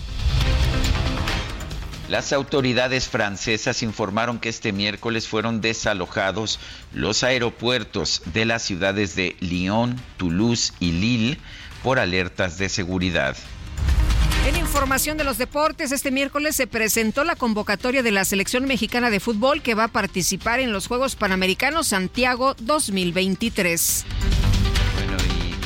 Las 2.08 2.32
autoridades 2.32 3.10
francesas 3.10 3.84
informaron 3.84 4.40
que 4.40 4.48
este 4.48 4.72
miércoles 4.72 5.28
fueron 5.28 5.60
desalojados 5.60 6.60
los 6.94 7.24
aeropuertos 7.24 8.22
de 8.34 8.46
las 8.46 8.64
ciudades 8.64 9.16
de 9.16 9.36
Lyon, 9.42 10.02
Toulouse 10.16 10.72
y 10.80 10.94
Lille 10.94 11.38
por 11.84 12.00
alertas 12.00 12.58
de 12.58 12.70
seguridad. 12.70 13.36
En 14.48 14.56
información 14.56 15.18
de 15.18 15.26
los 15.26 15.38
deportes, 15.38 15.92
este 15.92 16.10
miércoles 16.10 16.56
se 16.56 16.68
presentó 16.68 17.26
la 17.26 17.36
convocatoria 17.36 18.02
de 18.02 18.12
la 18.12 18.24
selección 18.24 18.64
mexicana 18.64 19.10
de 19.10 19.20
fútbol 19.20 19.62
que 19.62 19.76
va 19.76 19.84
a 19.84 19.88
participar 19.90 20.62
en 20.62 20.72
los 20.72 20.88
Juegos 20.88 21.18
Panamericanos 21.18 21.88
Santiago 21.88 22.56
2023 22.62 24.06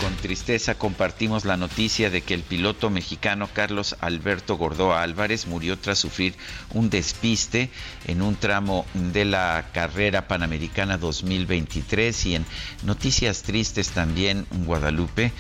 con 0.01 0.15
tristeza 0.15 0.73
compartimos 0.73 1.45
la 1.45 1.57
noticia 1.57 2.09
de 2.09 2.21
que 2.21 2.33
el 2.33 2.41
piloto 2.41 2.89
mexicano 2.89 3.47
Carlos 3.53 3.95
Alberto 4.00 4.57
Gordoa 4.57 5.03
Álvarez 5.03 5.45
murió 5.45 5.77
tras 5.77 6.00
sufrir 6.00 6.33
un 6.73 6.89
despiste 6.89 7.69
en 8.07 8.23
un 8.23 8.35
tramo 8.35 8.88
de 8.95 9.25
la 9.25 9.69
carrera 9.73 10.27
panamericana 10.27 10.97
2023 10.97 12.25
y 12.25 12.35
en 12.35 12.45
noticias 12.83 13.43
tristes 13.43 13.91
también 13.91 14.47
Guadalupe 14.65 15.31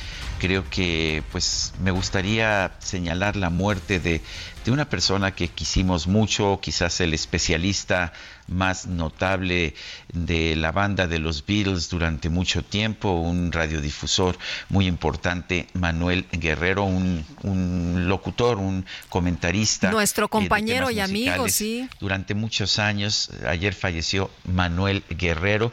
creo 0.41 0.67
que 0.71 1.21
pues 1.31 1.71
me 1.83 1.91
gustaría 1.91 2.71
señalar 2.79 3.35
la 3.35 3.51
muerte 3.51 3.99
de, 3.99 4.21
de 4.65 4.71
una 4.71 4.89
persona 4.89 5.35
que 5.35 5.49
quisimos 5.49 6.07
mucho, 6.07 6.59
quizás 6.59 6.99
el 6.99 7.13
especialista 7.13 8.11
más 8.47 8.87
notable 8.87 9.75
de 10.11 10.55
la 10.55 10.71
banda 10.71 11.05
de 11.05 11.19
los 11.19 11.45
Beatles 11.45 11.89
durante 11.91 12.29
mucho 12.29 12.63
tiempo, 12.63 13.11
un 13.11 13.51
radiodifusor 13.51 14.35
muy 14.69 14.87
importante, 14.87 15.67
Manuel 15.73 16.25
Guerrero, 16.31 16.85
un, 16.85 17.23
un 17.43 18.07
locutor, 18.07 18.57
un 18.57 18.83
comentarista. 19.09 19.91
Nuestro 19.91 20.27
compañero 20.27 20.89
y 20.89 21.01
amigo, 21.01 21.49
sí. 21.49 21.87
Durante 21.99 22.33
muchos 22.33 22.79
años, 22.79 23.29
ayer 23.47 23.75
falleció 23.75 24.31
Manuel 24.45 25.03
Guerrero. 25.07 25.71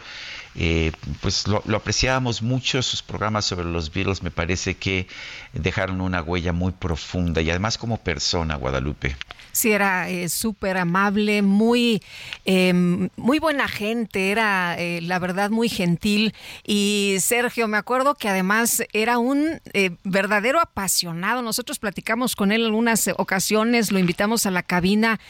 Eh, 0.61 0.91
pues 1.21 1.47
lo, 1.47 1.63
apreciábamos 1.77 2.43
mucho, 2.43 2.83
sus 2.83 3.01
programas 3.01 3.45
sobre 3.45 3.65
los 3.65 3.93
Beatles 3.93 4.25
me 4.25 4.33
parece 4.33 4.75
que 4.75 5.07
dejaron 5.53 6.01
una 6.01 6.21
huella 6.21 6.53
muy 6.53 6.73
profunda 6.73 7.41
y 7.41 7.49
además 7.49 7.79
como 7.79 7.99
persona, 7.99 8.57
Guadalupe. 8.57 9.15
Sí, 9.53 9.71
era 9.71 10.09
eh, 10.11 10.29
súper 10.29 10.77
amable, 10.77 11.43
muy, 11.43 12.03
em, 12.45 13.09
muy 13.17 13.39
buena 13.39 13.69
gente, 13.69 14.33
era 14.33 14.75
eh, 14.79 15.01
la 15.01 15.21
verdad 15.21 15.51
muy 15.51 15.69
gentil. 15.69 16.35
Y 16.65 17.19
Sergio, 17.21 17.69
me 17.69 17.77
acuerdo 17.77 18.17
que 18.17 18.29
además 18.29 18.83
era 18.93 19.19
un 19.19 19.61
verdadero 20.03 20.61
apasionado. 20.61 21.41
Nosotros 21.41 21.79
platicamos 21.79 22.35
con 22.35 22.51
él 22.51 22.65
algunas 22.65 23.09
ocasiones, 23.17 23.93
lo 23.93 24.01
invitamos 24.01 24.45
a 24.45 24.51
la 24.51 24.65
cabina 24.65 25.21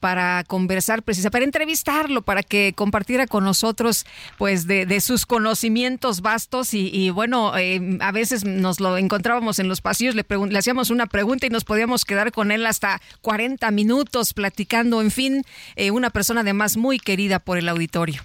para 0.00 0.44
conversar, 0.44 1.02
precisamente, 1.02 1.32
para 1.32 1.44
entrevistarlo, 1.44 2.22
para 2.22 2.42
que 2.42 2.72
compartiera 2.74 3.26
con 3.26 3.44
nosotros, 3.44 4.06
pues, 4.38 4.66
de, 4.70 5.00
sus 5.00 5.26
conocimientos 5.26 6.20
vastos 6.20 6.74
y, 6.74 7.10
bueno, 7.10 7.56
eh, 7.58 7.98
a 8.00 8.12
veces 8.12 8.44
nos 8.44 8.78
lo 8.78 8.96
encontrábamos 8.96 9.58
en 9.58 9.68
los 9.68 9.80
pasillos, 9.80 10.14
le, 10.14 10.24
le 10.28 10.58
hacíamos 10.58 10.90
una 10.90 11.06
pregunta 11.06 11.46
y 11.46 11.50
nos 11.50 11.64
podíamos 11.64 12.04
quedar 12.04 12.30
con 12.30 12.52
él 12.52 12.64
hasta 12.66 13.00
40 13.22 13.68
minutos 13.72 14.32
platicando, 14.32 15.02
en 15.02 15.10
fin, 15.10 15.44
eh, 15.74 15.90
una 15.90 16.10
persona 16.10 16.42
además 16.42 16.76
muy 16.76 16.98
querida 17.00 17.40
por 17.40 17.58
el 17.58 17.68
auditorio. 17.68 18.22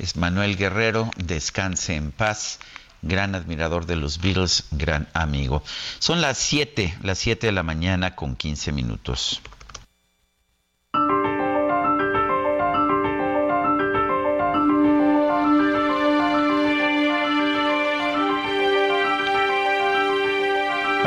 Es 0.00 0.16
Manuel 0.16 0.56
Guerrero, 0.56 1.10
descanse 1.16 1.96
en 1.96 2.12
paz 2.12 2.60
gran 3.02 3.34
admirador 3.34 3.86
de 3.86 3.96
los 3.96 4.20
Beatles, 4.20 4.64
gran 4.70 5.08
amigo. 5.12 5.64
Son 5.98 6.20
las 6.20 6.38
7, 6.38 6.98
las 7.02 7.18
7 7.18 7.48
de 7.48 7.52
la 7.52 7.64
mañana 7.64 8.14
con 8.14 8.36
15 8.36 8.70
minutos. 8.70 9.42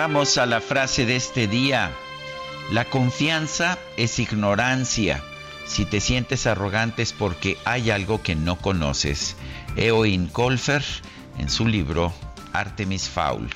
Vamos 0.07 0.37
a 0.37 0.45
la 0.45 0.61
frase 0.61 1.07
de 1.07 1.15
este 1.15 1.47
día. 1.47 1.89
La 2.71 2.85
confianza 2.85 3.79
es 3.97 4.19
ignorancia. 4.19 5.23
Si 5.65 5.83
te 5.83 5.99
sientes 5.99 6.45
arrogante 6.45 7.01
es 7.01 7.11
porque 7.11 7.57
hay 7.65 7.89
algo 7.89 8.21
que 8.21 8.35
no 8.35 8.55
conoces. 8.55 9.35
Eoin 9.75 10.27
Colfer 10.27 10.83
en 11.39 11.49
su 11.49 11.67
libro 11.67 12.13
Artemis 12.53 13.09
Fowl. 13.09 13.49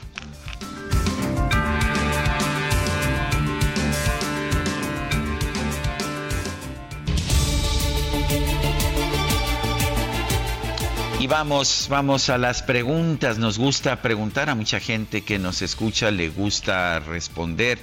Y 11.19 11.27
vamos, 11.27 11.87
vamos 11.89 12.29
a 12.29 12.37
las 12.37 12.63
preguntas. 12.63 13.39
Nos 13.39 13.57
gusta 13.57 14.01
preguntar 14.01 14.49
a 14.49 14.55
mucha 14.55 14.79
gente 14.79 15.21
que 15.21 15.37
nos 15.37 15.61
escucha, 15.61 16.11
le 16.11 16.29
gusta 16.29 16.99
responder. 16.99 17.77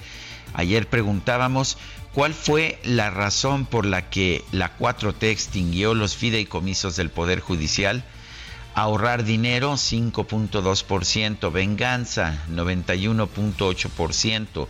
Ayer 0.54 0.88
preguntábamos 0.88 1.76
cuál 2.14 2.32
fue 2.32 2.80
la 2.82 3.10
razón 3.10 3.66
por 3.66 3.84
la 3.84 4.08
que 4.08 4.42
la 4.52 4.78
4T 4.78 5.24
extinguió 5.24 5.92
los 5.92 6.16
fideicomisos 6.16 6.96
del 6.96 7.10
Poder 7.10 7.40
Judicial. 7.40 8.04
Ahorrar 8.74 9.22
dinero 9.22 9.74
5.2%, 9.74 11.52
venganza 11.52 12.42
91.8%, 12.50 14.66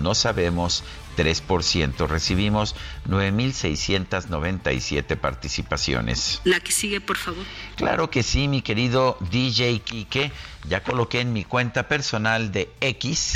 no 0.00 0.14
sabemos 0.14 0.84
3%. 1.16 2.06
Recibimos 2.06 2.76
9.697 3.08 5.16
participaciones. 5.16 6.42
La 6.44 6.60
que 6.60 6.70
sigue, 6.72 7.00
por 7.00 7.16
favor. 7.16 7.44
Claro 7.76 8.10
que 8.10 8.22
sí, 8.22 8.48
mi 8.48 8.60
querido 8.62 9.16
DJ 9.30 9.80
Quique. 9.80 10.30
Ya 10.68 10.82
coloqué 10.82 11.20
en 11.20 11.32
mi 11.32 11.44
cuenta 11.44 11.88
personal 11.88 12.52
de 12.52 12.70
X, 12.80 13.34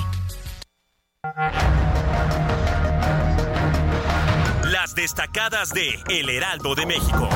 Las 4.70 4.94
destacadas 4.94 5.74
de 5.74 5.98
El 6.08 6.30
Heraldo 6.30 6.76
de 6.76 6.86
México. 6.86 7.28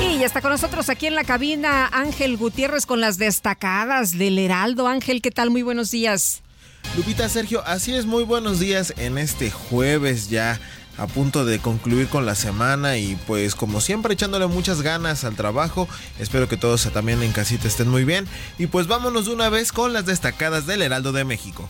Y 0.00 0.18
ya 0.18 0.24
está 0.24 0.40
con 0.40 0.52
nosotros 0.52 0.88
aquí 0.88 1.06
en 1.06 1.16
la 1.16 1.24
cabina 1.24 1.90
Ángel 1.92 2.38
Gutiérrez 2.38 2.86
con 2.86 3.02
las 3.02 3.18
destacadas 3.18 4.16
del 4.16 4.38
Heraldo. 4.38 4.88
Ángel, 4.88 5.20
¿qué 5.20 5.30
tal? 5.30 5.50
Muy 5.50 5.60
buenos 5.60 5.90
días. 5.90 6.40
Lupita 6.96 7.28
Sergio, 7.28 7.62
así 7.66 7.94
es, 7.94 8.06
muy 8.06 8.24
buenos 8.24 8.58
días 8.58 8.94
en 8.96 9.18
este 9.18 9.50
jueves 9.50 10.30
ya 10.30 10.58
a 10.98 11.06
punto 11.06 11.44
de 11.44 11.58
concluir 11.58 12.08
con 12.08 12.26
la 12.26 12.34
semana 12.34 12.98
y 12.98 13.16
pues 13.26 13.54
como 13.54 13.80
siempre 13.80 14.14
echándole 14.14 14.46
muchas 14.46 14.82
ganas 14.82 15.24
al 15.24 15.36
trabajo. 15.36 15.88
Espero 16.18 16.48
que 16.48 16.56
todos 16.56 16.82
también 16.92 17.22
en 17.22 17.32
casita 17.32 17.68
estén 17.68 17.88
muy 17.88 18.04
bien 18.04 18.26
y 18.58 18.66
pues 18.66 18.86
vámonos 18.86 19.26
de 19.26 19.32
una 19.32 19.48
vez 19.48 19.72
con 19.72 19.92
las 19.92 20.06
destacadas 20.06 20.66
del 20.66 20.82
Heraldo 20.82 21.12
de 21.12 21.24
México. 21.24 21.68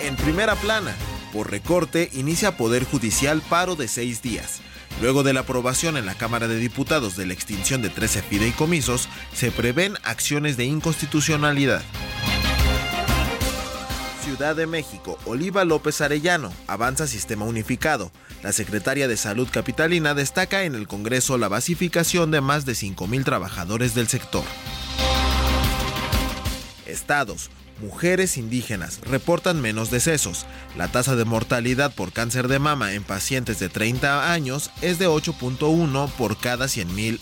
En 0.00 0.16
primera 0.16 0.54
plana, 0.54 0.94
por 1.32 1.50
recorte 1.50 2.10
inicia 2.12 2.56
Poder 2.56 2.84
Judicial 2.84 3.42
paro 3.42 3.76
de 3.76 3.88
seis 3.88 4.22
días. 4.22 4.60
Luego 5.02 5.22
de 5.22 5.34
la 5.34 5.40
aprobación 5.40 5.96
en 5.96 6.06
la 6.06 6.14
Cámara 6.14 6.48
de 6.48 6.58
Diputados 6.58 7.16
de 7.16 7.26
la 7.26 7.34
extinción 7.34 7.82
de 7.82 7.90
13 7.90 8.22
fideicomisos, 8.22 9.08
se 9.34 9.50
prevén 9.50 9.94
acciones 10.04 10.56
de 10.56 10.64
inconstitucionalidad. 10.64 11.82
Ciudad 14.36 14.54
de 14.54 14.66
México, 14.66 15.18
Oliva 15.24 15.64
López 15.64 16.02
Arellano, 16.02 16.52
avanza 16.66 17.06
sistema 17.06 17.46
unificado. 17.46 18.12
La 18.42 18.52
secretaria 18.52 19.08
de 19.08 19.16
Salud 19.16 19.48
Capitalina 19.50 20.12
destaca 20.12 20.64
en 20.64 20.74
el 20.74 20.86
Congreso 20.86 21.38
la 21.38 21.48
basificación 21.48 22.30
de 22.30 22.42
más 22.42 22.66
de 22.66 22.74
5.000 22.74 23.24
trabajadores 23.24 23.94
del 23.94 24.08
sector. 24.08 24.44
Estados. 26.84 27.48
Mujeres 27.80 28.36
indígenas 28.36 29.00
reportan 29.06 29.62
menos 29.62 29.90
decesos. 29.90 30.44
La 30.76 30.88
tasa 30.88 31.16
de 31.16 31.24
mortalidad 31.24 31.94
por 31.94 32.12
cáncer 32.12 32.46
de 32.48 32.58
mama 32.58 32.92
en 32.92 33.04
pacientes 33.04 33.58
de 33.58 33.70
30 33.70 34.30
años 34.30 34.70
es 34.82 34.98
de 34.98 35.08
8.1 35.08 36.10
por 36.10 36.36
cada 36.36 36.66
100.000 36.66 37.18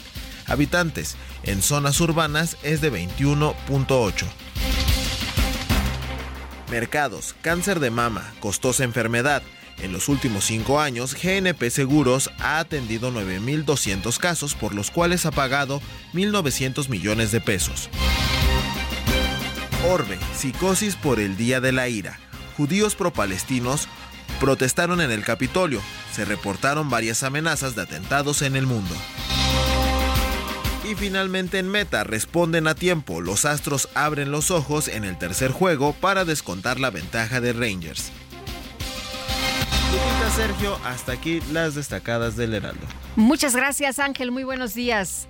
habitantes. 0.47 1.15
En 1.45 1.63
zonas 1.63 2.01
urbanas 2.01 2.57
es 2.65 2.81
de 2.81 2.91
21.8. 2.91 4.27
Mercados, 6.71 7.35
cáncer 7.43 7.81
de 7.81 7.91
mama, 7.91 8.33
costosa 8.41 8.85
enfermedad. 8.85 9.43
En 9.83 9.93
los 9.93 10.09
últimos 10.09 10.45
cinco 10.45 10.81
años, 10.81 11.15
GNP 11.21 11.71
Seguros 11.71 12.31
ha 12.39 12.59
atendido 12.59 13.11
9.200 13.11 14.19
casos 14.19 14.55
por 14.55 14.75
los 14.75 14.91
cuales 14.91 15.27
ha 15.27 15.31
pagado 15.31 15.81
1.900 16.13 16.89
millones 16.89 17.33
de 17.33 17.41
pesos. 17.41 17.91
Orbe, 19.91 20.19
psicosis 20.35 20.97
por 20.97 21.21
el 21.21 21.37
Día 21.37 21.61
de 21.61 21.73
la 21.73 21.89
Ira. 21.89 22.19
Judíos 22.57 22.95
pro-palestinos 22.95 23.89
protestaron 24.41 25.01
en 25.01 25.11
el 25.11 25.25
Capitolio. 25.25 25.81
Se 26.13 26.25
reportaron 26.25 26.89
varias 26.89 27.23
amenazas 27.23 27.75
de 27.75 27.83
atentados 27.83 28.43
en 28.43 28.57
el 28.57 28.67
mundo. 28.67 28.95
Y 30.85 30.95
finalmente 30.97 31.59
en 31.59 31.69
meta 31.69 32.05
responden 32.05 32.69
a 32.69 32.75
tiempo. 32.75 33.23
Los 33.23 33.47
Astros 33.47 33.89
abren 33.95 34.31
los 34.31 34.51
ojos 34.51 34.89
en 34.89 35.05
el 35.05 35.17
tercer 35.17 35.51
juego 35.51 35.95
para 35.95 36.27
descontar 36.27 36.79
la 36.79 36.91
ventaja 36.91 37.41
de 37.41 37.55
Rangers. 37.55 38.13
Lupita 39.91 40.31
Sergio, 40.37 40.79
hasta 40.85 41.13
aquí 41.13 41.41
las 41.53 41.75
destacadas 41.75 42.37
del 42.37 42.53
Heraldo. 42.53 42.87
Muchas 43.17 43.57
gracias 43.57 43.99
Ángel, 43.99 44.31
muy 44.31 44.45
buenos 44.45 44.75
días. 44.75 45.27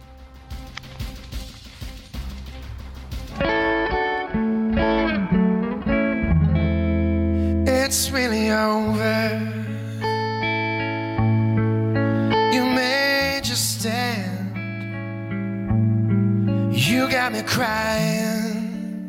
It's 7.67 8.11
really 8.11 8.51
over. 8.51 9.54
got 17.15 17.33
me 17.33 17.43
crying 17.43 19.09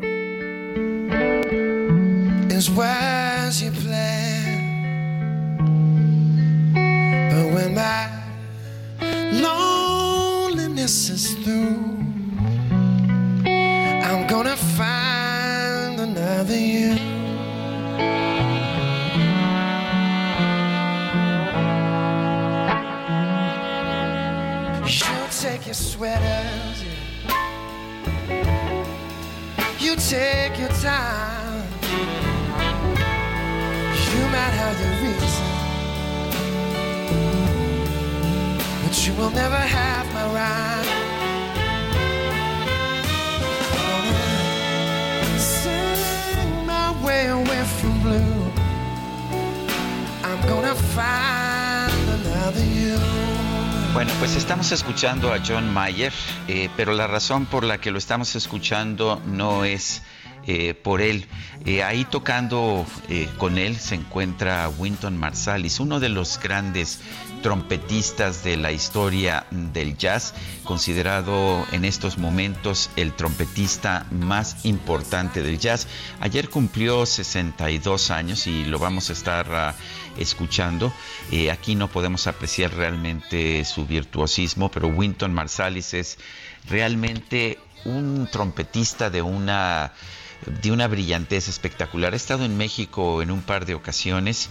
is 2.52 2.70
where's 2.70 3.64
your 3.64 3.72
plan? 3.72 4.62
But 7.32 7.46
when 7.56 7.74
my 7.74 8.08
loneliness 9.42 11.10
is 11.10 11.34
through, 11.44 11.82
I'm 14.08 14.28
gonna 14.28 14.56
find 14.56 16.00
another 16.00 16.60
you. 16.74 16.94
You 24.86 25.28
take 25.42 25.66
your 25.66 25.74
sweater. 25.74 26.35
Take 30.10 30.60
your 30.60 30.70
time. 30.70 31.64
You 34.14 34.24
might 34.34 34.54
have 34.62 34.78
your 34.84 34.96
reason, 35.04 35.48
but 38.84 39.08
you 39.08 39.14
will 39.16 39.32
never 39.32 39.56
have 39.56 40.06
my 40.14 40.26
ride. 40.38 40.90
Sing 45.40 46.66
my 46.68 46.92
way 47.04 47.28
away 47.28 47.64
from 47.78 48.00
blue. 48.04 48.52
I'm 50.24 50.42
gonna 50.48 50.76
find. 50.76 51.45
Bueno, 53.96 54.12
pues 54.20 54.36
estamos 54.36 54.74
escuchando 54.74 55.32
a 55.32 55.40
John 55.40 55.74
Mayer, 55.74 56.12
eh, 56.50 56.70
pero 56.76 56.92
la 56.92 57.08
razón 57.08 57.46
por 57.46 57.64
la 57.64 57.78
que 57.78 57.92
lo 57.92 57.98
estamos 57.98 58.36
escuchando 58.36 59.22
no 59.26 59.64
es 59.64 60.02
eh, 60.48 60.74
por 60.74 61.00
él. 61.00 61.28
Eh, 61.64 61.82
ahí 61.82 62.04
tocando 62.04 62.86
con 63.38 63.58
él 63.58 63.78
se 63.78 63.96
encuentra 63.96 64.68
Winton 64.68 65.16
Marsalis, 65.16 65.80
uno 65.80 66.02
de 66.02 66.10
los 66.10 66.42
grandes 66.42 67.00
trompetistas 67.46 68.44
de 68.44 68.58
la 68.58 68.72
historia 68.72 69.46
del 69.52 70.00
jazz, 70.00 70.34
considerado 70.64 71.64
en 71.74 71.86
estos 71.86 72.18
momentos 72.18 72.90
el 72.96 73.14
trompetista 73.14 74.08
más 74.10 74.66
importante 74.66 75.44
del 75.44 75.60
jazz. 75.60 75.88
Ayer 76.22 76.50
cumplió 76.50 77.06
62 77.06 78.10
años 78.10 78.48
y 78.48 78.66
lo 78.66 78.80
vamos 78.80 79.12
a 79.12 79.14
estar 79.14 79.48
uh, 79.48 80.20
escuchando. 80.20 80.92
Eh, 81.32 81.52
aquí 81.52 81.76
no 81.76 81.88
podemos 81.88 82.26
apreciar 82.26 82.74
realmente 82.74 83.64
su 83.64 83.86
virtuosismo, 83.86 84.72
pero 84.72 84.88
Winton 84.88 85.32
Marsalis 85.32 85.94
es 85.94 86.18
realmente 86.68 87.60
un 87.86 88.28
trompetista 88.32 89.12
de 89.12 89.22
una 89.22 89.94
de 90.46 90.72
una 90.72 90.88
brillantez 90.88 91.48
espectacular. 91.48 92.14
He 92.14 92.18
estado 92.18 92.46
en 92.46 92.58
México 92.58 93.22
en 93.22 93.32
un 93.32 93.42
par 93.42 93.66
de 93.66 93.76
ocasiones 93.76 94.50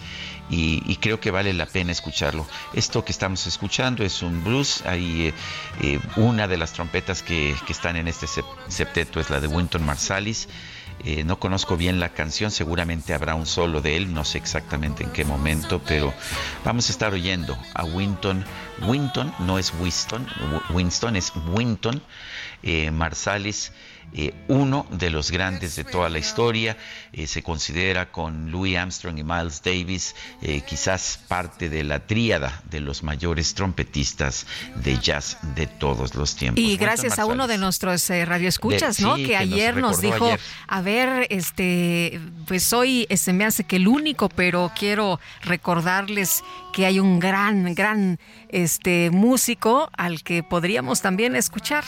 y, 0.49 0.95
creo 0.97 1.19
que 1.19 1.31
vale 1.31 1.53
la 1.53 1.65
pena 1.65 1.91
escucharlo. 1.91 2.45
Esto 2.73 3.03
que 3.03 3.11
estamos 3.11 3.47
escuchando 3.47 4.03
es 4.03 4.21
un 4.21 4.43
blues. 4.43 4.83
Hay 4.85 5.27
eh, 5.27 5.33
eh, 5.81 5.99
una 6.15 6.47
de 6.47 6.57
las 6.57 6.73
trompetas 6.73 7.23
que, 7.23 7.55
están 7.67 7.95
en 7.95 8.07
este 8.07 8.27
septeto 8.67 9.19
es 9.19 9.29
la 9.29 9.39
de 9.39 9.47
Winton 9.47 9.85
Marsalis. 9.85 10.47
Eh, 11.03 11.23
no 11.23 11.39
conozco 11.39 11.75
bien 11.75 11.99
la 11.99 12.09
canción, 12.09 12.51
seguramente 12.51 13.13
habrá 13.13 13.35
un 13.35 13.45
solo 13.45 13.81
de 13.81 13.97
él, 13.97 14.13
no 14.13 14.23
sé 14.23 14.37
exactamente 14.37 15.03
en 15.03 15.11
qué 15.11 15.25
momento, 15.25 15.81
pero 15.85 16.13
vamos 16.63 16.87
a 16.87 16.91
estar 16.93 17.13
oyendo 17.13 17.57
a 17.73 17.83
Winton. 17.83 18.45
Winton 18.81 19.33
no 19.39 19.59
es 19.59 19.73
Winston, 19.79 20.25
Winston 20.69 21.15
es 21.17 21.33
Winton 21.51 22.01
Marsalis 22.93 23.71
eh, 24.13 24.33
uno 24.47 24.85
de 24.91 25.09
los 25.09 25.31
grandes 25.31 25.75
de 25.75 25.83
toda 25.83 26.09
la 26.09 26.19
historia. 26.19 26.77
Eh, 27.11 27.27
se 27.27 27.43
considera 27.43 28.11
con 28.11 28.51
Louis 28.51 28.77
Armstrong 28.77 29.17
y 29.17 29.23
Miles 29.23 29.61
Davis 29.63 30.15
eh, 30.41 30.61
quizás 30.61 31.19
parte 31.27 31.69
de 31.69 31.83
la 31.83 31.99
tríada 31.99 32.61
de 32.69 32.79
los 32.79 33.03
mayores 33.03 33.53
trompetistas 33.53 34.47
de 34.75 34.97
jazz 34.99 35.37
de 35.55 35.67
todos 35.67 36.15
los 36.15 36.35
tiempos. 36.35 36.63
Y 36.63 36.77
gracias 36.77 37.19
a 37.19 37.25
uno 37.25 37.47
de 37.47 37.57
nuestros 37.57 38.07
radioescuchas, 38.09 38.99
¿no? 38.99 39.15
que, 39.15 39.35
ayer 39.35 39.77
nos, 39.77 39.99
dijo, 40.01 40.29
a 40.67 40.81
ver, 40.81 41.27
este, 41.29 42.19
pues 42.47 42.71
hoy 42.73 43.07
se 43.15 43.33
me 43.33 43.45
hace 43.45 43.65
que 43.65 43.77
el 43.77 43.87
único, 43.87 44.29
pero 44.29 44.71
quiero 44.77 45.19
recordarles 45.41 46.43
que 46.73 46.85
hay 46.85 46.99
un 46.99 47.19
gran, 47.19 47.73
gran 47.75 48.19
este 48.49 49.09
músico 49.11 49.89
al 49.97 50.23
que 50.23 50.43
podríamos 50.43 51.01
también 51.01 51.35
escuchar. 51.35 51.83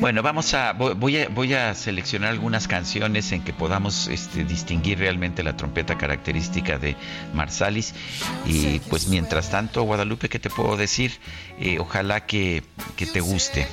Bueno, 0.00 0.22
vamos 0.22 0.52
a 0.54 0.72
voy, 0.72 1.18
a 1.18 1.28
voy 1.28 1.54
a 1.54 1.74
seleccionar 1.74 2.30
algunas 2.30 2.68
canciones 2.68 3.32
en 3.32 3.42
que 3.42 3.52
podamos 3.52 4.08
este, 4.08 4.44
distinguir 4.44 4.98
realmente 4.98 5.42
la 5.42 5.56
trompeta 5.56 5.96
característica 5.96 6.78
de 6.78 6.96
Marsalis 7.32 7.94
y 8.44 8.80
pues 8.90 9.08
mientras 9.08 9.50
tanto 9.50 9.82
Guadalupe 9.82 10.28
qué 10.28 10.38
te 10.38 10.50
puedo 10.50 10.76
decir 10.76 11.12
eh, 11.58 11.78
ojalá 11.78 12.26
que, 12.26 12.62
que 12.96 13.06
te 13.06 13.20
guste. 13.20 13.66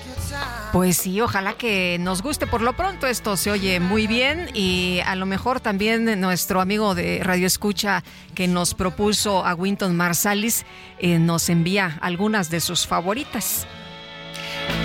Pues 0.72 0.98
sí, 0.98 1.20
ojalá 1.20 1.54
que 1.54 1.98
nos 2.00 2.22
guste. 2.22 2.48
Por 2.48 2.62
lo 2.62 2.74
pronto 2.74 3.08
esto 3.08 3.36
se 3.36 3.52
oye 3.52 3.80
muy 3.80 4.08
bien 4.08 4.50
y 4.54 5.00
a 5.06 5.15
lo 5.15 5.26
mejor 5.26 5.60
también 5.60 6.20
nuestro 6.22 6.62
amigo 6.62 6.96
de 6.96 7.22
Radio 7.24 7.48
Escucha 7.48 8.04
que 8.36 8.48
nos 8.48 8.74
propuso 8.74 9.46
a 9.46 9.54
Winton 9.54 9.96
Marsalis 9.96 10.65
eh, 11.00 11.20
nos 11.20 11.50
envía 11.50 11.98
algunas 12.02 12.50
de 12.50 12.60
sus 12.62 12.88
favoritas. 12.88 13.67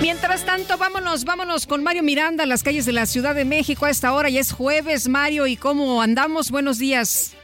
Mientras 0.01 0.45
tanto, 0.45 0.77
vámonos, 0.77 1.25
vámonos 1.25 1.65
con 1.65 1.83
Mario 1.83 2.03
Miranda 2.03 2.43
a 2.43 2.47
las 2.47 2.63
calles 2.63 2.85
de 2.85 2.93
la 2.93 3.05
Ciudad 3.05 3.35
de 3.35 3.45
México 3.45 3.85
a 3.85 3.89
esta 3.89 4.13
hora. 4.13 4.29
Ya 4.29 4.39
es 4.39 4.51
jueves, 4.51 5.07
Mario, 5.07 5.47
¿y 5.47 5.57
cómo 5.57 6.01
andamos? 6.01 6.51
Buenos 6.51 6.77
días. 6.77 7.35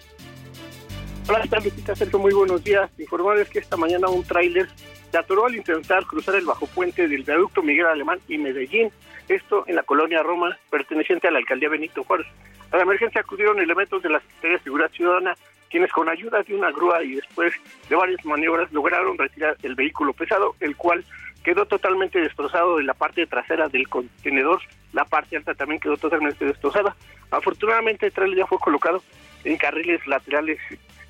Hola, 1.27 1.41
¿qué 1.41 1.95
Sergio? 1.95 2.19
Muy 2.19 2.33
buenos 2.33 2.63
días. 2.63 2.89
Informarles 2.97 3.49
que 3.49 3.59
esta 3.59 3.77
mañana 3.77 4.09
un 4.09 4.23
tráiler 4.23 4.67
se 5.11 5.17
atoró 5.17 5.45
al 5.45 5.55
intentar 5.55 6.05
cruzar 6.05 6.35
el 6.35 6.45
bajo 6.45 6.67
puente 6.67 7.07
del 7.07 7.23
viaducto 7.23 7.63
Miguel 7.63 7.85
Alemán 7.85 8.19
y 8.27 8.37
Medellín. 8.37 8.91
Esto 9.29 9.63
en 9.67 9.75
la 9.75 9.83
colonia 9.83 10.21
Roma, 10.21 10.57
perteneciente 10.69 11.27
a 11.27 11.31
la 11.31 11.39
alcaldía 11.39 11.69
Benito 11.69 12.03
Juárez. 12.03 12.27
A 12.71 12.77
la 12.77 12.83
emergencia 12.83 13.21
acudieron 13.21 13.59
elementos 13.59 14.01
de 14.03 14.09
la 14.09 14.19
Secretaría 14.19 14.57
de 14.57 14.63
Seguridad 14.63 14.91
Ciudadana, 14.91 15.35
quienes 15.69 15.91
con 15.91 16.09
ayuda 16.09 16.43
de 16.43 16.55
una 16.55 16.71
grúa 16.71 17.03
y 17.03 17.15
después 17.15 17.53
de 17.89 17.95
varias 17.95 18.23
maniobras 18.25 18.71
lograron 18.73 19.17
retirar 19.17 19.55
el 19.63 19.75
vehículo 19.75 20.13
pesado, 20.13 20.55
el 20.59 20.75
cual 20.75 21.05
quedó 21.43 21.65
totalmente 21.65 22.19
destrozado 22.19 22.77
de 22.77 22.83
la 22.83 22.93
parte 22.93 23.25
trasera 23.27 23.67
del 23.67 23.89
contenedor, 23.89 24.61
la 24.93 25.05
parte 25.05 25.37
alta 25.37 25.53
también 25.53 25.79
quedó 25.79 25.97
totalmente 25.97 26.45
destrozada. 26.45 26.95
Afortunadamente 27.31 28.05
el 28.07 28.13
trailer 28.13 28.39
ya 28.39 28.47
fue 28.47 28.59
colocado 28.59 29.03
en 29.43 29.57
carriles 29.57 30.05
laterales 30.07 30.59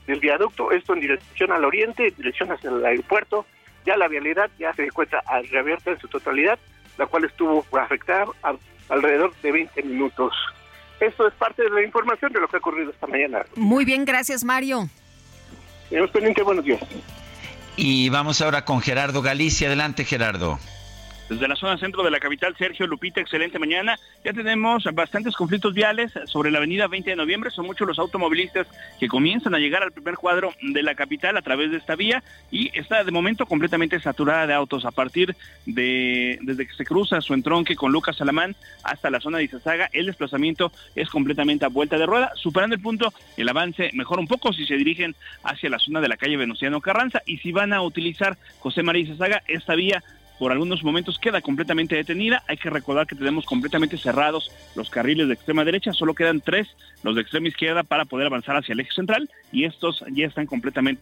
del 0.07 0.19
viaducto, 0.19 0.71
esto 0.71 0.93
en 0.93 1.01
dirección 1.01 1.51
al 1.51 1.63
oriente, 1.63 2.07
en 2.07 2.15
dirección 2.15 2.51
hacia 2.51 2.69
el 2.69 2.83
aeropuerto, 2.85 3.45
ya 3.85 3.95
la 3.97 4.07
vialidad 4.07 4.49
ya 4.57 4.73
se 4.73 4.85
encuentra 4.85 5.21
reabierta 5.49 5.91
en 5.91 5.99
su 5.99 6.07
totalidad, 6.07 6.57
la 6.97 7.05
cual 7.05 7.25
estuvo 7.25 7.65
afectada 7.79 8.25
alrededor 8.89 9.33
de 9.41 9.51
20 9.51 9.83
minutos. 9.83 10.33
Esto 10.99 11.27
es 11.27 11.33
parte 11.33 11.63
de 11.63 11.69
la 11.69 11.83
información 11.83 12.31
de 12.31 12.39
lo 12.39 12.47
que 12.47 12.57
ha 12.57 12.59
ocurrido 12.59 12.91
esta 12.91 13.07
mañana. 13.07 13.45
Muy 13.55 13.83
bien, 13.83 14.05
gracias 14.05 14.43
Mario. 14.43 14.89
Tenemos 15.89 16.11
pendiente, 16.11 16.41
buenos 16.43 16.63
días. 16.63 16.81
Y 17.75 18.09
vamos 18.09 18.41
ahora 18.41 18.65
con 18.65 18.81
Gerardo 18.81 19.21
Galicia. 19.21 19.67
Adelante, 19.67 20.05
Gerardo. 20.05 20.59
Desde 21.33 21.47
la 21.47 21.55
zona 21.55 21.79
centro 21.79 22.03
de 22.03 22.11
la 22.11 22.19
capital, 22.19 22.55
Sergio 22.55 22.85
Lupita, 22.85 23.19
excelente 23.19 23.57
mañana. 23.57 23.97
Ya 24.23 24.33
tenemos 24.33 24.83
bastantes 24.93 25.35
conflictos 25.35 25.73
viales 25.73 26.11
sobre 26.25 26.51
la 26.51 26.59
avenida 26.59 26.87
20 26.87 27.09
de 27.09 27.15
noviembre. 27.15 27.49
Son 27.49 27.65
muchos 27.65 27.87
los 27.87 27.97
automovilistas 27.97 28.67
que 28.99 29.07
comienzan 29.07 29.55
a 29.55 29.57
llegar 29.57 29.81
al 29.81 29.91
primer 29.91 30.15
cuadro 30.15 30.53
de 30.61 30.83
la 30.83 30.93
capital 30.93 31.35
a 31.35 31.41
través 31.41 31.71
de 31.71 31.77
esta 31.77 31.95
vía 31.95 32.23
y 32.51 32.69
está 32.77 33.03
de 33.03 33.11
momento 33.11 33.47
completamente 33.47 33.99
saturada 33.99 34.45
de 34.45 34.53
autos. 34.53 34.85
A 34.85 34.91
partir 34.91 35.35
de 35.65 36.37
desde 36.43 36.67
que 36.67 36.73
se 36.75 36.85
cruza 36.85 37.19
su 37.19 37.33
entronque 37.33 37.75
con 37.75 37.91
Lucas 37.91 38.17
Salamán 38.17 38.55
hasta 38.83 39.09
la 39.09 39.19
zona 39.19 39.39
de 39.39 39.45
Izazaga, 39.45 39.89
el 39.91 40.05
desplazamiento 40.05 40.71
es 40.93 41.09
completamente 41.09 41.65
a 41.65 41.69
vuelta 41.69 41.97
de 41.97 42.05
rueda, 42.05 42.31
superando 42.35 42.75
el 42.75 42.81
punto, 42.81 43.11
el 43.37 43.49
avance 43.49 43.89
mejora 43.93 44.21
un 44.21 44.27
poco 44.27 44.53
si 44.53 44.67
se 44.67 44.75
dirigen 44.75 45.15
hacia 45.43 45.71
la 45.71 45.79
zona 45.79 45.99
de 45.99 46.09
la 46.09 46.17
calle 46.17 46.37
Venustiano 46.37 46.79
Carranza 46.79 47.23
y 47.25 47.39
si 47.39 47.51
van 47.51 47.73
a 47.73 47.81
utilizar 47.81 48.37
José 48.59 48.83
María 48.83 49.01
Izazaga, 49.01 49.41
esta 49.47 49.73
vía 49.73 50.03
por 50.39 50.51
algunos 50.51 50.83
momentos 50.83 51.19
queda 51.19 51.41
completamente 51.41 51.95
detenida. 51.95 52.43
Hay 52.47 52.57
que 52.57 52.69
recordar 52.69 53.07
que 53.07 53.15
tenemos 53.15 53.45
completamente 53.45 53.97
cerrados 53.97 54.51
los 54.75 54.89
carriles 54.89 55.27
de 55.27 55.33
extrema 55.35 55.63
derecha, 55.63 55.93
solo 55.93 56.13
quedan 56.13 56.41
tres, 56.41 56.67
los 57.03 57.15
de 57.15 57.21
extrema 57.21 57.47
izquierda, 57.47 57.83
para 57.83 58.05
poder 58.05 58.27
avanzar 58.27 58.55
hacia 58.55 58.73
el 58.73 58.79
eje 58.79 58.91
central 58.91 59.29
y 59.51 59.65
estos 59.65 60.03
ya 60.11 60.25
están 60.25 60.45
completamente 60.45 61.01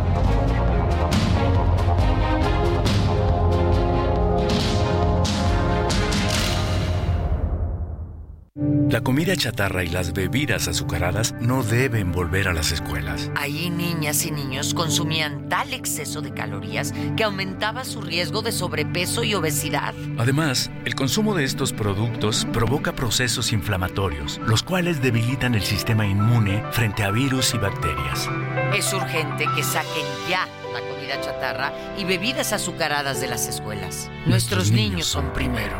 La 8.91 8.99
comida 8.99 9.37
chatarra 9.37 9.85
y 9.85 9.87
las 9.87 10.11
bebidas 10.11 10.67
azucaradas 10.67 11.33
no 11.39 11.63
deben 11.63 12.11
volver 12.11 12.49
a 12.49 12.53
las 12.53 12.73
escuelas. 12.73 13.31
Ahí 13.37 13.69
niñas 13.69 14.25
y 14.25 14.31
niños 14.31 14.73
consumían 14.73 15.47
tal 15.47 15.73
exceso 15.73 16.19
de 16.19 16.33
calorías 16.33 16.93
que 17.15 17.23
aumentaba 17.23 17.85
su 17.85 18.01
riesgo 18.01 18.41
de 18.41 18.51
sobrepeso 18.51 19.23
y 19.23 19.33
obesidad. 19.33 19.93
Además, 20.17 20.69
el 20.83 20.93
consumo 20.93 21.35
de 21.35 21.45
estos 21.45 21.71
productos 21.71 22.45
provoca 22.51 22.93
procesos 22.93 23.53
inflamatorios, 23.53 24.41
los 24.45 24.61
cuales 24.61 25.01
debilitan 25.01 25.55
el 25.55 25.61
sistema 25.61 26.05
inmune 26.05 26.61
frente 26.71 27.03
a 27.03 27.11
virus 27.11 27.53
y 27.53 27.59
bacterias. 27.59 28.29
Es 28.75 28.91
urgente 28.91 29.45
que 29.55 29.63
saquen 29.63 30.05
ya 30.29 30.45
la 30.73 30.81
comida 30.81 31.21
chatarra 31.21 31.71
y 31.97 32.03
bebidas 32.03 32.51
azucaradas 32.51 33.21
de 33.21 33.29
las 33.29 33.47
escuelas. 33.47 34.11
Nuestros, 34.25 34.69
niños 34.69 35.05
son 35.05 35.31
primero. 35.31 35.77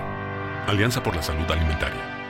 Alianza 0.65 1.03
por 1.03 1.13
la 1.13 1.21
Salud 1.21 1.51
Alimentaria. 1.51 2.20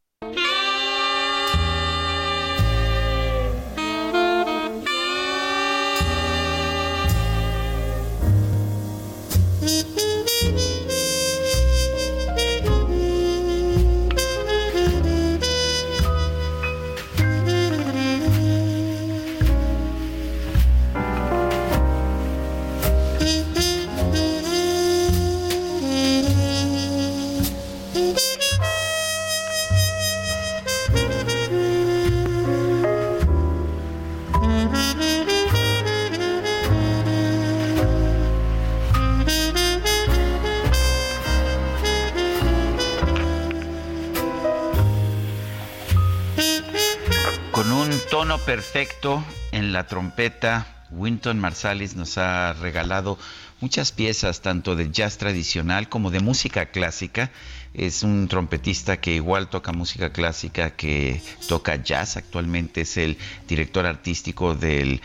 En 49.52 49.72
la 49.72 49.86
trompeta, 49.86 50.66
Winton 50.90 51.38
Marsalis 51.38 51.94
nos 51.94 52.18
ha 52.18 52.54
regalado 52.54 53.16
muchas 53.60 53.92
piezas, 53.92 54.40
tanto 54.40 54.74
de 54.74 54.90
jazz 54.90 55.16
tradicional 55.16 55.88
como 55.88 56.10
de 56.10 56.18
música 56.18 56.66
clásica. 56.66 57.30
Es 57.72 58.02
un 58.02 58.26
trompetista 58.26 59.00
que 59.00 59.14
igual 59.14 59.48
toca 59.48 59.72
música 59.72 60.12
clásica, 60.12 60.74
que 60.74 61.22
toca 61.46 61.76
jazz. 61.76 62.16
Actualmente 62.16 62.80
es 62.80 62.96
el 62.96 63.16
director 63.46 63.86
artístico 63.86 64.56
de 64.56 65.00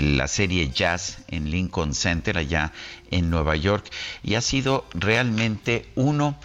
la 0.00 0.26
serie 0.26 0.70
Jazz 0.70 1.18
en 1.28 1.50
Lincoln 1.50 1.92
Center, 1.92 2.38
allá 2.38 2.72
en 3.10 3.28
Nueva 3.28 3.56
York. 3.56 3.90
Y 4.22 4.36
ha 4.36 4.40
sido 4.40 4.86
realmente 4.94 5.84
uno 5.96 6.38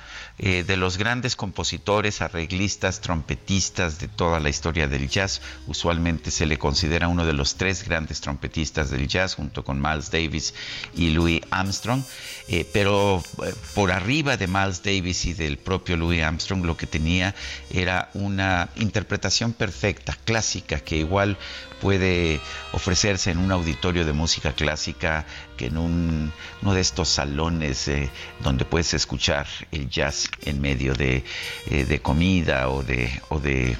eh, 0.44 0.64
de 0.64 0.76
los 0.76 0.98
grandes 0.98 1.36
compositores, 1.36 2.20
arreglistas, 2.22 3.00
trompetistas 3.00 4.00
de 4.00 4.08
toda 4.08 4.40
la 4.40 4.50
historia 4.50 4.88
del 4.88 5.08
jazz. 5.08 5.40
Usualmente 5.68 6.32
se 6.32 6.48
le 6.48 6.58
considera 6.58 7.08
uno 7.08 7.28
de 7.28 7.34
los 7.34 7.56
tres 7.56 7.86
grandes 7.88 8.22
trompetistas 8.22 8.90
del 8.90 9.08
jazz, 9.08 9.36
junto 9.36 9.64
con 9.64 9.80
Miles 9.80 10.10
Davis 10.10 10.56
y 10.96 11.12
Louis 11.12 11.42
Armstrong. 11.52 12.02
Eh, 12.48 12.68
pero 12.74 13.24
eh, 13.46 13.54
por 13.76 13.92
arriba 13.92 14.36
de 14.36 14.48
Miles 14.48 14.82
Davis 14.82 15.26
y 15.26 15.34
del 15.34 15.60
propio 15.60 15.96
Louis 15.96 16.24
Armstrong, 16.24 16.66
lo 16.66 16.76
que 16.76 16.88
tenía 16.88 17.36
era 17.70 18.10
una 18.16 18.70
interpretación 18.78 19.54
perfecta, 19.54 20.18
clásica, 20.26 20.80
que 20.80 20.98
igual 20.98 21.38
puede 21.82 22.40
ofrecerse 22.72 23.32
en 23.32 23.40
un 23.40 23.52
auditorio 23.52 24.06
de 24.06 24.14
música 24.14 24.54
clásica 24.54 25.26
que 25.58 25.66
en 25.66 25.78
un, 25.78 26.32
uno 26.62 26.74
de 26.74 26.82
estos 26.82 27.10
salones 27.10 27.88
eh, 27.88 28.10
donde 28.40 28.64
puedes 28.66 28.94
escuchar 28.94 29.48
el 29.72 29.90
jazz 29.90 30.30
en 30.46 30.62
medio 30.62 30.94
de, 30.94 31.24
eh, 31.70 31.86
de 31.86 32.02
comida 32.02 32.70
o 32.70 32.84
de, 32.84 33.10
o 33.30 33.40
de 33.40 33.76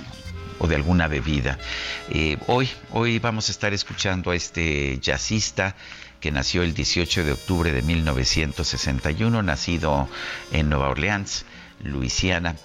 o 0.60 0.68
de 0.68 0.76
alguna 0.76 1.08
bebida. 1.08 1.58
Eh, 2.12 2.38
hoy, 2.46 2.70
hoy 2.92 3.18
vamos 3.18 3.50
a 3.50 3.52
estar 3.52 3.74
escuchando 3.74 4.30
a 4.30 4.36
este 4.36 5.00
jazzista 5.02 5.76
que 6.20 6.32
nació 6.32 6.62
el 6.62 6.76
18 6.76 7.24
de 7.24 7.32
octubre 7.32 7.72
de 7.72 7.82
1961, 7.82 9.42
nacido 9.42 10.08
en 10.52 10.70
Nueva 10.70 10.90
Orleans, 10.90 11.46
Luisiana 11.84 12.56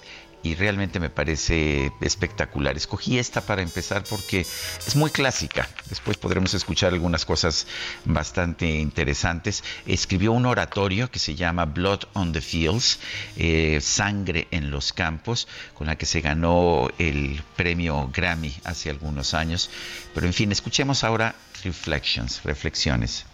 y 0.47 0.55
realmente 0.55 0.99
me 0.99 1.09
parece 1.09 1.91
espectacular. 1.99 2.77
Escogí 2.77 3.19
esta 3.19 3.41
para 3.41 3.61
empezar 3.61 4.03
porque 4.09 4.41
es 4.41 4.95
muy 4.95 5.09
clásica. 5.09 5.67
Después 5.89 6.17
podremos 6.17 6.53
escuchar 6.53 6.93
algunas 6.93 7.25
cosas 7.25 7.67
bastante 8.05 8.65
interesantes. 8.65 9.63
Escribió 9.85 10.31
un 10.31 10.45
oratorio 10.45 11.11
que 11.11 11.19
se 11.19 11.35
llama 11.35 11.65
Blood 11.65 12.05
on 12.13 12.31
the 12.31 12.41
Fields, 12.41 12.99
eh, 13.35 13.79
Sangre 13.81 14.47
en 14.51 14.71
los 14.71 14.93
Campos, 14.93 15.47
con 15.73 15.87
la 15.87 15.97
que 15.97 16.05
se 16.05 16.21
ganó 16.21 16.87
el 16.97 17.41
premio 17.57 18.09
Grammy 18.13 18.55
hace 18.63 18.89
algunos 18.89 19.33
años. 19.33 19.69
Pero 20.13 20.27
en 20.27 20.33
fin, 20.33 20.51
escuchemos 20.51 21.03
ahora 21.03 21.35
Reflections, 21.63 22.43
reflexiones. 22.43 23.25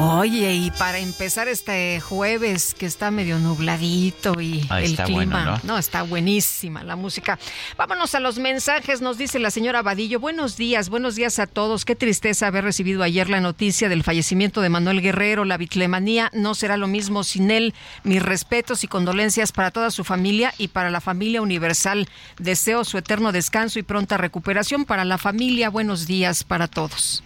Oye, 0.00 0.54
y 0.54 0.70
para 0.70 1.00
empezar 1.00 1.48
este 1.48 2.00
jueves 2.00 2.72
que 2.72 2.86
está 2.86 3.10
medio 3.10 3.40
nubladito 3.40 4.40
y 4.40 4.64
Ah, 4.70 4.80
el 4.80 4.94
clima, 4.94 5.24
bueno, 5.44 5.60
¿no? 5.64 5.76
está 5.76 6.02
buenísima 6.02 6.84
la 6.84 6.94
música. 6.94 7.36
Vámonos 7.76 8.14
a 8.14 8.20
los 8.20 8.38
mensajes, 8.38 9.00
nos 9.00 9.18
dice 9.18 9.40
la 9.40 9.50
señora 9.50 9.82
Vadillo. 9.82 10.20
Buenos 10.20 10.56
días, 10.56 10.88
buenos 10.88 11.16
días 11.16 11.40
a 11.40 11.48
todos. 11.48 11.84
Qué 11.84 11.96
tristeza 11.96 12.46
haber 12.46 12.62
recibido 12.62 13.02
ayer 13.02 13.28
la 13.28 13.40
noticia 13.40 13.88
del 13.88 14.04
fallecimiento 14.04 14.60
de 14.60 14.68
Manuel 14.68 15.02
Guerrero. 15.02 15.44
La 15.44 15.56
bitlemanía 15.56 16.30
no 16.32 16.54
será 16.54 16.76
lo 16.76 16.86
mismo 16.86 17.24
sin 17.24 17.50
él. 17.50 17.74
Mis 18.04 18.22
respetos 18.22 18.84
y 18.84 18.86
condolencias 18.86 19.50
para 19.50 19.72
toda 19.72 19.90
su 19.90 20.04
familia 20.04 20.54
y 20.58 20.68
para 20.68 20.90
la 20.90 21.00
familia 21.00 21.42
universal. 21.42 22.08
Deseo 22.38 22.84
su 22.84 22.98
eterno 22.98 23.32
descanso 23.32 23.80
y 23.80 23.82
pronta 23.82 24.16
recuperación 24.16 24.84
para 24.84 25.04
la 25.04 25.18
familia. 25.18 25.70
Buenos 25.70 26.06
días 26.06 26.44
para 26.44 26.68
todos. 26.68 27.24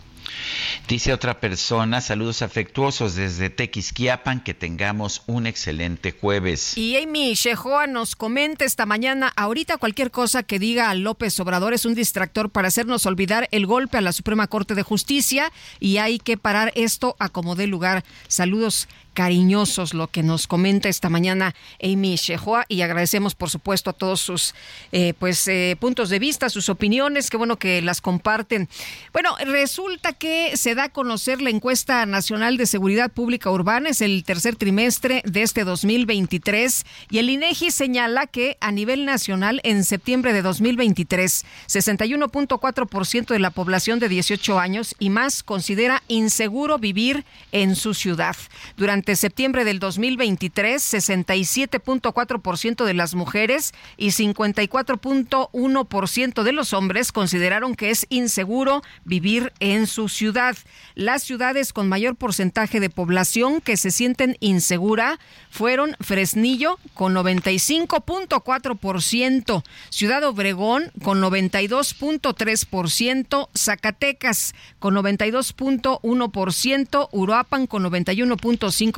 Dice 0.88 1.12
otra 1.12 1.40
persona, 1.40 2.00
saludos 2.00 2.42
afectuosos 2.42 3.14
desde 3.14 3.50
Tequisquiapan, 3.50 4.42
que 4.42 4.54
tengamos 4.54 5.22
un 5.26 5.46
excelente 5.46 6.12
jueves. 6.12 6.76
Y 6.76 6.96
Amy 6.96 7.34
Shehoa 7.34 7.86
nos 7.86 8.16
comenta 8.16 8.64
esta 8.64 8.86
mañana, 8.86 9.32
ahorita 9.36 9.78
cualquier 9.78 10.10
cosa 10.10 10.42
que 10.42 10.58
diga 10.58 10.92
López 10.94 11.38
Obrador 11.40 11.74
es 11.74 11.84
un 11.84 11.94
distractor 11.94 12.50
para 12.50 12.68
hacernos 12.68 13.06
olvidar 13.06 13.48
el 13.50 13.66
golpe 13.66 13.98
a 13.98 14.00
la 14.00 14.12
Suprema 14.12 14.46
Corte 14.46 14.74
de 14.74 14.82
Justicia 14.82 15.52
y 15.80 15.98
hay 15.98 16.18
que 16.18 16.36
parar 16.36 16.72
esto 16.74 17.16
a 17.18 17.28
como 17.28 17.54
dé 17.54 17.66
lugar. 17.66 18.04
Saludos 18.28 18.88
cariñosos 19.12 19.94
lo 19.94 20.08
que 20.08 20.22
nos 20.22 20.46
comenta 20.46 20.88
esta 20.88 21.08
mañana 21.08 21.54
Amy 21.82 22.16
Shehoa 22.16 22.64
y 22.68 22.82
agradecemos 22.82 23.34
por 23.34 23.50
supuesto 23.50 23.90
a 23.90 23.92
todos 23.92 24.20
sus 24.20 24.54
eh, 24.92 25.14
pues 25.18 25.46
eh, 25.48 25.76
puntos 25.78 26.08
de 26.08 26.18
vista, 26.18 26.48
sus 26.50 26.68
opiniones, 26.68 27.30
qué 27.30 27.36
bueno 27.36 27.58
que 27.58 27.82
las 27.82 28.00
comparten. 28.00 28.68
Bueno, 29.12 29.36
resulta 29.44 30.12
que 30.12 30.56
se 30.56 30.74
da 30.74 30.84
a 30.84 30.88
conocer 30.88 31.42
la 31.42 31.50
encuesta 31.50 32.06
nacional 32.06 32.56
de 32.56 32.66
seguridad 32.66 33.10
pública 33.10 33.50
urbana, 33.50 33.90
es 33.90 34.00
el 34.00 34.24
tercer 34.24 34.56
trimestre 34.56 35.22
de 35.24 35.42
este 35.42 35.64
2023 35.64 36.84
y 37.10 37.18
el 37.18 37.30
INEGI 37.30 37.70
señala 37.70 38.26
que 38.26 38.56
a 38.60 38.72
nivel 38.72 39.04
nacional 39.04 39.60
en 39.64 39.84
septiembre 39.84 40.32
de 40.32 40.42
2023 40.42 41.44
61.4% 41.68 43.26
de 43.26 43.38
la 43.38 43.50
población 43.50 43.98
de 43.98 44.08
18 44.08 44.58
años 44.58 44.94
y 44.98 45.10
más 45.10 45.42
considera 45.42 46.02
inseguro 46.08 46.78
vivir 46.78 47.24
en 47.50 47.76
su 47.76 47.94
ciudad. 47.94 48.36
Durante 48.76 49.01
septiembre 49.16 49.64
del 49.64 49.80
2023, 49.80 50.94
67.4% 50.94 52.84
de 52.84 52.94
las 52.94 53.14
mujeres 53.14 53.74
y 53.98 54.08
54.1% 54.08 56.42
de 56.42 56.52
los 56.52 56.72
hombres 56.72 57.12
consideraron 57.12 57.74
que 57.74 57.90
es 57.90 58.06
inseguro 58.08 58.82
vivir 59.04 59.52
en 59.60 59.86
su 59.86 60.08
ciudad. 60.08 60.22
ciudad. 60.22 60.56
Las 60.94 61.24
ciudades 61.24 61.72
con 61.72 61.88
mayor 61.88 62.14
porcentaje 62.14 62.78
de 62.78 62.90
población 62.90 63.60
que 63.60 63.76
se 63.76 63.90
sienten 63.90 64.36
insegura 64.38 65.18
fueron 65.50 65.96
Fresnillo 65.98 66.78
con 66.94 67.12
95.4%, 67.14 69.64
Ciudad 69.90 70.22
Obregón 70.22 70.92
con 71.02 71.20
92.3%, 71.20 73.48
Zacatecas 73.58 74.54
con 74.78 74.94
92.1%, 74.94 77.08
Uruapan 77.10 77.66
con 77.66 77.82
91.5%, 77.82 78.91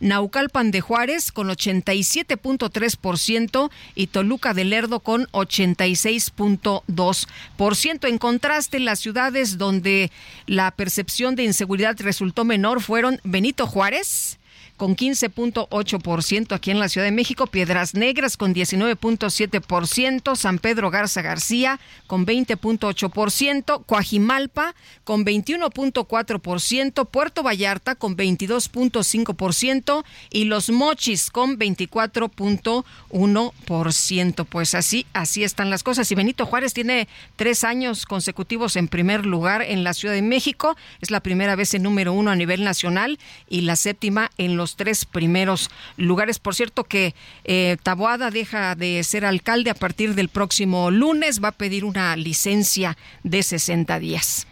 Naucalpan 0.00 0.70
de 0.70 0.80
Juárez 0.80 1.32
con 1.32 1.48
87.3% 1.48 3.70
y 3.94 4.06
Toluca 4.08 4.52
de 4.54 4.64
Lerdo 4.64 5.00
con 5.00 5.26
86.2%. 5.28 8.08
En 8.08 8.18
contraste, 8.18 8.80
las 8.80 9.00
ciudades 9.00 9.58
donde 9.58 10.10
la 10.46 10.70
percepción 10.70 11.36
de 11.36 11.44
inseguridad 11.44 11.96
resultó 12.00 12.44
menor 12.44 12.80
fueron 12.80 13.20
Benito 13.24 13.66
Juárez, 13.66 14.39
con 14.80 14.96
15.8% 14.96 16.54
aquí 16.54 16.70
en 16.70 16.78
la 16.78 16.88
Ciudad 16.88 17.04
de 17.04 17.12
México, 17.12 17.46
Piedras 17.46 17.94
Negras 17.94 18.38
con 18.38 18.54
19.7%, 18.54 20.36
San 20.36 20.58
Pedro 20.58 20.90
Garza 20.90 21.20
García 21.20 21.78
con 22.06 22.24
20.8%, 22.24 23.84
Coajimalpa 23.84 24.74
con 25.04 25.26
21.4%, 25.26 27.06
Puerto 27.10 27.42
Vallarta 27.42 27.94
con 27.94 28.16
22.5% 28.16 30.02
y 30.30 30.44
Los 30.44 30.70
Mochis 30.70 31.30
con 31.30 31.58
24.1%. 31.58 34.46
Pues 34.46 34.74
así, 34.74 35.04
así 35.12 35.44
están 35.44 35.68
las 35.68 35.82
cosas. 35.82 36.10
Y 36.10 36.14
Benito 36.14 36.46
Juárez 36.46 36.72
tiene 36.72 37.06
tres 37.36 37.64
años 37.64 38.06
consecutivos 38.06 38.76
en 38.76 38.88
primer 38.88 39.26
lugar 39.26 39.60
en 39.60 39.84
la 39.84 39.92
Ciudad 39.92 40.14
de 40.14 40.22
México. 40.22 40.74
Es 41.02 41.10
la 41.10 41.20
primera 41.20 41.54
vez 41.54 41.74
en 41.74 41.82
número 41.82 42.14
uno 42.14 42.30
a 42.30 42.36
nivel 42.36 42.64
nacional 42.64 43.18
y 43.50 43.60
la 43.60 43.76
séptima 43.76 44.30
en 44.38 44.56
los 44.56 44.69
tres 44.76 45.04
primeros 45.04 45.70
lugares. 45.96 46.38
Por 46.38 46.54
cierto 46.54 46.84
que 46.84 47.14
eh, 47.44 47.76
Taboada 47.82 48.30
deja 48.30 48.74
de 48.74 49.02
ser 49.04 49.24
alcalde 49.24 49.70
a 49.70 49.74
partir 49.74 50.14
del 50.14 50.28
próximo 50.28 50.90
lunes, 50.90 51.42
va 51.42 51.48
a 51.48 51.52
pedir 51.52 51.84
una 51.84 52.16
licencia 52.16 52.96
de 53.22 53.42
60 53.42 53.98
días. 53.98 54.46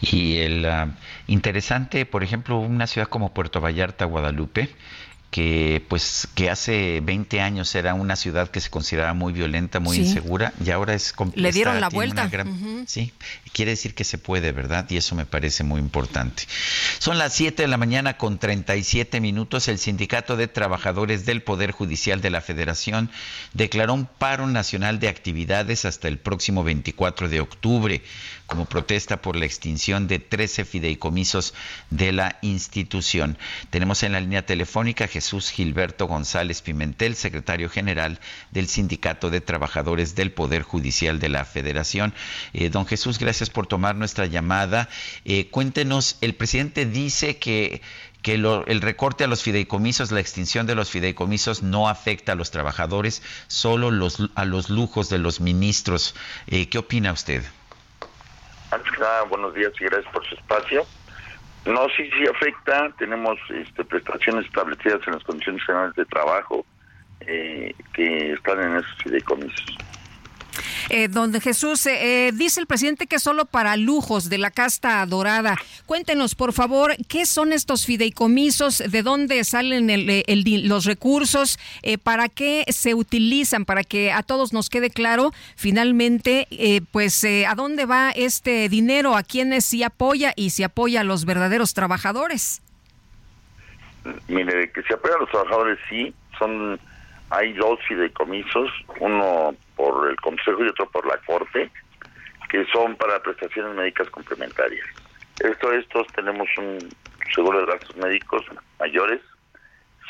Y 0.00 0.36
el 0.38 0.66
ah, 0.66 0.88
interesante, 1.28 2.06
por 2.06 2.24
ejemplo, 2.24 2.58
una 2.58 2.86
ciudad 2.86 3.08
como 3.08 3.32
Puerto 3.32 3.60
Vallarta, 3.60 4.04
Guadalupe, 4.04 4.68
que 5.32 5.82
pues 5.88 6.28
que 6.34 6.50
hace 6.50 7.00
20 7.00 7.40
años 7.40 7.74
era 7.74 7.94
una 7.94 8.16
ciudad 8.16 8.50
que 8.50 8.60
se 8.60 8.68
consideraba 8.68 9.14
muy 9.14 9.32
violenta, 9.32 9.80
muy 9.80 9.96
insegura 9.96 10.52
y 10.62 10.70
ahora 10.70 10.92
es 10.92 11.14
le 11.34 11.52
dieron 11.52 11.80
la 11.80 11.88
vuelta. 11.88 12.30
Sí, 12.86 13.12
quiere 13.52 13.72
decir 13.72 13.94
que 13.94 14.04
se 14.04 14.18
puede, 14.18 14.52
¿verdad? 14.52 14.86
Y 14.90 14.96
eso 14.96 15.14
me 15.14 15.26
parece 15.26 15.64
muy 15.64 15.80
importante. 15.80 16.44
Son 16.98 17.18
las 17.18 17.34
7 17.34 17.62
de 17.62 17.68
la 17.68 17.76
mañana 17.76 18.16
con 18.16 18.38
37 18.38 19.20
minutos. 19.20 19.68
El 19.68 19.78
Sindicato 19.78 20.36
de 20.36 20.48
Trabajadores 20.48 21.26
del 21.26 21.42
Poder 21.42 21.70
Judicial 21.70 22.20
de 22.20 22.30
la 22.30 22.40
Federación 22.40 23.10
declaró 23.52 23.94
un 23.94 24.06
paro 24.06 24.46
nacional 24.46 24.98
de 24.98 25.08
actividades 25.08 25.84
hasta 25.84 26.08
el 26.08 26.18
próximo 26.18 26.64
24 26.64 27.28
de 27.28 27.40
octubre 27.40 28.02
como 28.52 28.66
protesta 28.66 29.22
por 29.22 29.34
la 29.34 29.46
extinción 29.46 30.08
de 30.08 30.18
13 30.18 30.66
fideicomisos 30.66 31.54
de 31.88 32.12
la 32.12 32.38
institución. 32.42 33.38
Tenemos 33.70 34.02
en 34.02 34.12
la 34.12 34.20
línea 34.20 34.44
telefónica 34.44 35.04
a 35.04 35.08
Jesús 35.08 35.50
Gilberto 35.50 36.06
González 36.06 36.60
Pimentel, 36.60 37.16
secretario 37.16 37.70
general 37.70 38.20
del 38.50 38.68
Sindicato 38.68 39.30
de 39.30 39.40
Trabajadores 39.40 40.14
del 40.14 40.32
Poder 40.32 40.64
Judicial 40.64 41.18
de 41.18 41.30
la 41.30 41.46
Federación. 41.46 42.12
Eh, 42.52 42.68
don 42.68 42.84
Jesús, 42.84 43.18
gracias 43.18 43.41
por 43.50 43.66
tomar 43.66 43.96
nuestra 43.96 44.26
llamada. 44.26 44.88
Eh, 45.24 45.48
cuéntenos, 45.50 46.18
el 46.20 46.34
presidente 46.34 46.86
dice 46.86 47.38
que 47.38 47.82
que 48.22 48.34
el 48.34 48.80
recorte 48.80 49.24
a 49.24 49.26
los 49.26 49.42
fideicomisos, 49.42 50.12
la 50.12 50.20
extinción 50.20 50.66
de 50.66 50.76
los 50.76 50.90
fideicomisos 50.90 51.62
no 51.62 51.88
afecta 51.88 52.32
a 52.32 52.34
los 52.36 52.52
trabajadores, 52.52 53.22
solo 53.48 53.90
los, 53.90 54.30
a 54.36 54.44
los 54.44 54.70
lujos 54.70 55.10
de 55.10 55.18
los 55.18 55.40
ministros. 55.40 56.14
Eh, 56.46 56.68
¿Qué 56.68 56.78
opina 56.78 57.12
usted? 57.12 57.42
Antes 58.70 58.92
que 58.92 59.00
nada, 59.00 59.22
buenos 59.24 59.54
días 59.54 59.72
y 59.80 59.84
gracias 59.84 60.12
por 60.12 60.24
su 60.26 60.36
espacio. 60.36 60.86
No, 61.66 61.86
sí, 61.96 62.08
sí 62.16 62.24
afecta. 62.32 62.90
Tenemos 62.96 63.38
este, 63.50 63.84
prestaciones 63.84 64.46
establecidas 64.46 65.00
en 65.06 65.14
las 65.14 65.24
condiciones 65.24 65.62
generales 65.64 65.94
de 65.96 66.04
trabajo 66.06 66.64
eh, 67.20 67.74
que 67.92 68.32
están 68.32 68.60
en 68.60 68.76
esos 68.76 68.96
fideicomisos. 69.02 69.76
Eh, 70.90 71.08
donde 71.08 71.40
Jesús, 71.40 71.86
eh, 71.86 72.28
eh, 72.28 72.32
dice 72.32 72.60
el 72.60 72.66
presidente 72.66 73.06
que 73.06 73.18
solo 73.18 73.46
para 73.46 73.76
lujos 73.76 74.28
de 74.28 74.38
la 74.38 74.50
casta 74.50 75.04
dorada. 75.06 75.56
Cuéntenos, 75.86 76.34
por 76.34 76.52
favor, 76.52 76.94
¿qué 77.08 77.26
son 77.26 77.52
estos 77.52 77.86
fideicomisos? 77.86 78.82
¿De 78.90 79.02
dónde 79.02 79.44
salen 79.44 79.88
los 80.68 80.84
recursos? 80.84 81.58
¿Para 82.02 82.28
qué 82.28 82.64
se 82.68 82.94
utilizan? 82.94 83.64
Para 83.64 83.84
que 83.84 84.12
a 84.12 84.22
todos 84.22 84.52
nos 84.52 84.70
quede 84.70 84.90
claro, 84.90 85.32
finalmente, 85.56 86.46
pues, 86.90 87.24
¿a 87.24 87.54
dónde 87.54 87.86
va 87.86 88.10
este 88.10 88.68
dinero? 88.68 89.16
¿A 89.16 89.22
quiénes 89.22 89.64
sí 89.64 89.82
apoya 89.82 90.32
y 90.36 90.50
si 90.50 90.62
apoya 90.62 91.00
a 91.00 91.04
los 91.04 91.24
verdaderos 91.24 91.74
trabajadores? 91.74 92.62
Mire, 94.28 94.70
que 94.72 94.82
se 94.82 94.94
apoya 94.94 95.14
a 95.14 95.20
los 95.20 95.30
trabajadores, 95.30 95.78
sí, 95.88 96.14
son 96.38 96.78
hay 97.32 97.54
dos 97.54 97.80
fideicomisos, 97.88 98.70
uno 99.00 99.54
por 99.74 100.10
el 100.10 100.16
Consejo 100.16 100.62
y 100.64 100.68
otro 100.68 100.88
por 100.90 101.06
la 101.06 101.16
Corte, 101.26 101.70
que 102.50 102.66
son 102.66 102.94
para 102.96 103.22
prestaciones 103.22 103.74
médicas 103.74 104.10
complementarias. 104.10 104.86
Esto, 105.40 105.72
estos 105.72 106.06
tenemos 106.08 106.46
un 106.58 106.78
seguro 107.34 107.60
de 107.60 107.72
gastos 107.72 107.96
médicos 107.96 108.44
mayores, 108.78 109.22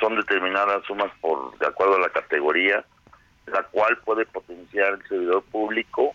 son 0.00 0.16
determinadas 0.16 0.84
sumas 0.84 1.12
por 1.20 1.56
de 1.58 1.66
acuerdo 1.66 1.94
a 1.94 2.00
la 2.00 2.08
categoría, 2.08 2.84
la 3.46 3.62
cual 3.64 3.96
puede 3.98 4.26
potenciar 4.26 4.94
el 4.94 5.08
servidor 5.08 5.44
público 5.44 6.14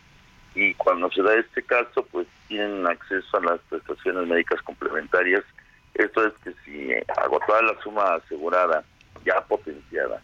y 0.55 0.73
cuando 0.73 1.09
se 1.11 1.21
da 1.21 1.35
este 1.35 1.63
caso, 1.63 2.05
pues 2.11 2.27
tienen 2.49 2.85
acceso 2.85 3.37
a 3.37 3.41
las 3.41 3.59
prestaciones 3.69 4.27
médicas 4.27 4.61
complementarias. 4.63 5.43
Esto 5.93 6.27
es 6.27 6.33
que 6.43 6.51
si 6.65 6.91
agotada 7.15 7.61
la 7.61 7.81
suma 7.81 8.15
asegurada 8.15 8.83
ya 9.23 9.39
potenciada 9.41 10.21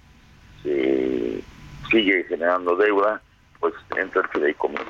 se 0.63 1.43
sigue 1.91 2.23
generando 2.23 2.76
deuda, 2.76 3.21
pues 3.60 3.73
entra 3.97 4.21
el 4.21 4.28
fideicomiso. 4.30 4.84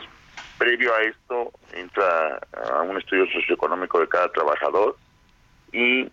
Previo 0.58 0.94
a 0.96 1.02
esto 1.02 1.52
entra 1.74 2.40
a 2.54 2.82
un 2.82 2.98
estudio 2.98 3.26
socioeconómico 3.32 4.00
de 4.00 4.08
cada 4.08 4.32
trabajador 4.32 4.96
y 5.72 6.08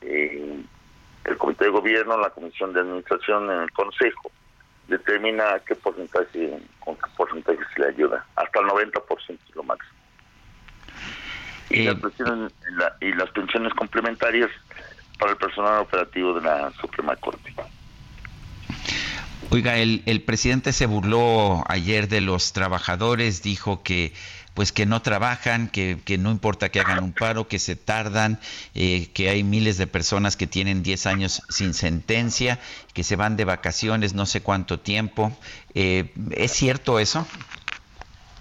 eh, 0.00 0.64
el 1.24 1.36
comité 1.36 1.66
de 1.66 1.70
gobierno, 1.70 2.18
la 2.18 2.30
comisión 2.30 2.72
de 2.72 2.80
administración 2.80 3.50
en 3.50 3.60
el 3.62 3.72
consejo 3.72 4.30
determina 4.88 5.60
qué 5.66 5.74
porcentaje, 5.76 6.58
con 6.80 6.96
qué 6.96 7.10
porcentaje 7.16 7.58
se 7.74 7.80
le 7.80 7.88
ayuda. 7.88 8.26
Hasta 8.34 8.60
el 8.60 8.66
90% 8.66 9.38
es 9.48 9.54
lo 9.54 9.62
máximo. 9.62 9.98
Y, 11.70 11.84
las 11.84 12.00
pensiones, 12.00 12.52
y 13.00 13.12
las 13.12 13.30
pensiones 13.30 13.72
complementarias 13.74 14.50
para 15.18 15.32
el 15.32 15.38
personal 15.38 15.82
operativo 15.82 16.34
de 16.34 16.40
la 16.40 16.70
Suprema 16.72 17.14
Corte. 17.16 17.54
Oiga, 19.52 19.78
el, 19.78 20.04
el, 20.06 20.22
presidente 20.22 20.72
se 20.72 20.86
burló 20.86 21.64
ayer 21.66 22.06
de 22.06 22.20
los 22.20 22.52
trabajadores, 22.52 23.42
dijo 23.42 23.82
que 23.82 24.12
pues 24.54 24.70
que 24.70 24.86
no 24.86 25.02
trabajan, 25.02 25.68
que, 25.68 25.98
que 26.04 26.18
no 26.18 26.30
importa 26.30 26.68
que 26.68 26.78
hagan 26.80 27.02
un 27.02 27.12
paro, 27.12 27.48
que 27.48 27.58
se 27.58 27.74
tardan, 27.74 28.38
eh, 28.74 29.10
que 29.12 29.28
hay 29.28 29.42
miles 29.42 29.76
de 29.76 29.88
personas 29.88 30.36
que 30.36 30.46
tienen 30.46 30.82
10 30.84 31.06
años 31.06 31.42
sin 31.48 31.74
sentencia, 31.74 32.60
que 32.94 33.02
se 33.02 33.16
van 33.16 33.36
de 33.36 33.44
vacaciones 33.44 34.14
no 34.14 34.24
sé 34.24 34.40
cuánto 34.40 34.78
tiempo. 34.78 35.32
Eh, 35.74 36.12
¿Es 36.30 36.52
cierto 36.52 36.98
eso? 36.98 37.26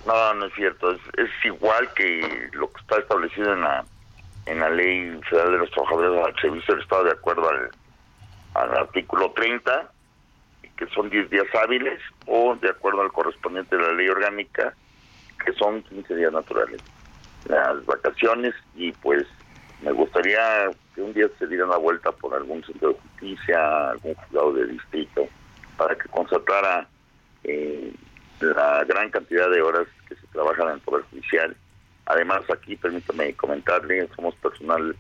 No, 0.06 0.34
no 0.36 0.46
es 0.46 0.54
cierto. 0.54 0.92
Es, 0.92 1.02
es, 1.18 1.30
igual 1.46 1.92
que 1.96 2.50
lo 2.54 2.72
que 2.72 2.82
está 2.82 2.98
establecido 2.98 3.54
en 3.54 3.62
la, 3.62 3.86
en 4.46 4.60
la 4.60 4.70
Ley 4.70 5.20
Federal 5.30 5.54
de 5.54 5.58
los 5.58 5.72
Trabajadores 5.72 6.26
al 6.26 6.42
Servicio 6.42 6.76
del 6.76 6.84
Estado 6.84 7.04
de 7.06 7.12
acuerdo 7.12 7.50
al, 7.50 7.72
al 8.54 8.78
artículo 8.78 9.32
30 9.32 9.92
que 10.80 10.88
son 10.88 11.10
10 11.10 11.30
días 11.30 11.46
hábiles, 11.62 12.00
o 12.26 12.56
de 12.56 12.70
acuerdo 12.70 13.02
al 13.02 13.12
correspondiente 13.12 13.76
de 13.76 13.82
la 13.82 13.92
ley 13.92 14.08
orgánica, 14.08 14.74
que 15.44 15.52
son 15.54 15.84
15 15.84 16.16
días 16.16 16.32
naturales. 16.32 16.82
Las 17.50 17.86
vacaciones, 17.86 18.56
y 18.76 18.94
pues 18.94 19.26
me 19.82 19.92
gustaría 19.92 20.70
que 20.96 21.02
un 21.02 21.14
día 21.14 21.28
se 21.38 21.48
dieran 21.48 21.70
la 21.70 21.78
vuelta 21.78 22.14
por 22.14 22.34
algún 22.34 22.64
centro 22.64 22.94
de 22.94 22.96
justicia, 22.96 23.90
algún 23.90 24.14
juzgado 24.16 24.54
de 24.54 24.68
distrito, 24.68 25.28
para 25.76 25.96
que 25.96 26.08
constatara 26.08 26.88
eh, 27.44 27.94
la 28.40 28.86
gran 28.86 29.10
cantidad 29.10 29.50
de 29.50 29.62
horas 29.62 29.88
que 30.08 30.16
se 30.16 30.28
trabajan 30.28 30.70
en 30.70 30.74
el 30.76 30.80
Poder 30.80 31.04
Judicial. 31.10 31.58
Además, 32.06 32.42
aquí 32.50 32.78
permítame 32.78 33.34
comentarle, 33.34 34.08
somos 34.16 34.34
personal 34.36 34.96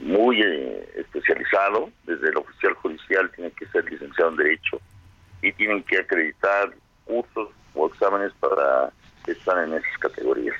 muy 0.00 0.40
eh, 0.40 0.88
especializado, 0.96 1.90
desde 2.04 2.28
el 2.28 2.36
oficial 2.36 2.74
judicial 2.74 3.30
tiene 3.34 3.50
que 3.52 3.66
ser 3.66 3.84
licenciado 3.90 4.30
en 4.30 4.36
Derecho 4.36 4.80
y 5.42 5.52
tienen 5.52 5.82
que 5.82 5.98
acreditar 5.98 6.74
cursos 7.04 7.50
o 7.74 7.88
exámenes 7.88 8.32
para 8.40 8.90
estar 9.26 9.64
en 9.64 9.74
esas 9.74 9.98
categorías. 9.98 10.56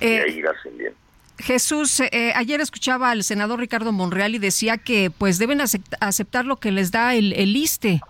y 0.00 0.06
ahí 0.06 0.38
irá 0.38 0.50
ascendiendo. 0.50 0.98
Jesús, 1.38 2.00
eh, 2.00 2.32
ayer 2.34 2.60
escuchaba 2.60 3.10
al 3.10 3.22
senador 3.22 3.60
Ricardo 3.60 3.92
Monreal 3.92 4.34
y 4.34 4.38
decía 4.38 4.76
que 4.76 5.10
pues 5.16 5.38
deben 5.38 5.60
aceptar 5.60 6.44
lo 6.44 6.56
que 6.56 6.72
les 6.72 6.90
da 6.90 7.14
el, 7.14 7.32
el 7.32 7.56
ISTE. 7.56 8.00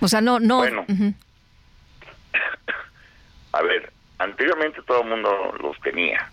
O 0.00 0.08
sea, 0.08 0.20
no, 0.20 0.38
no. 0.38 0.58
Bueno, 0.58 0.86
a 3.52 3.62
ver, 3.62 3.92
anteriormente 4.18 4.80
todo 4.86 5.02
el 5.02 5.08
mundo 5.08 5.54
los 5.60 5.80
tenía. 5.80 6.30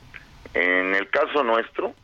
En 0.54 0.94
el 0.94 1.10
caso 1.10 1.44
nuestro, 1.44 1.96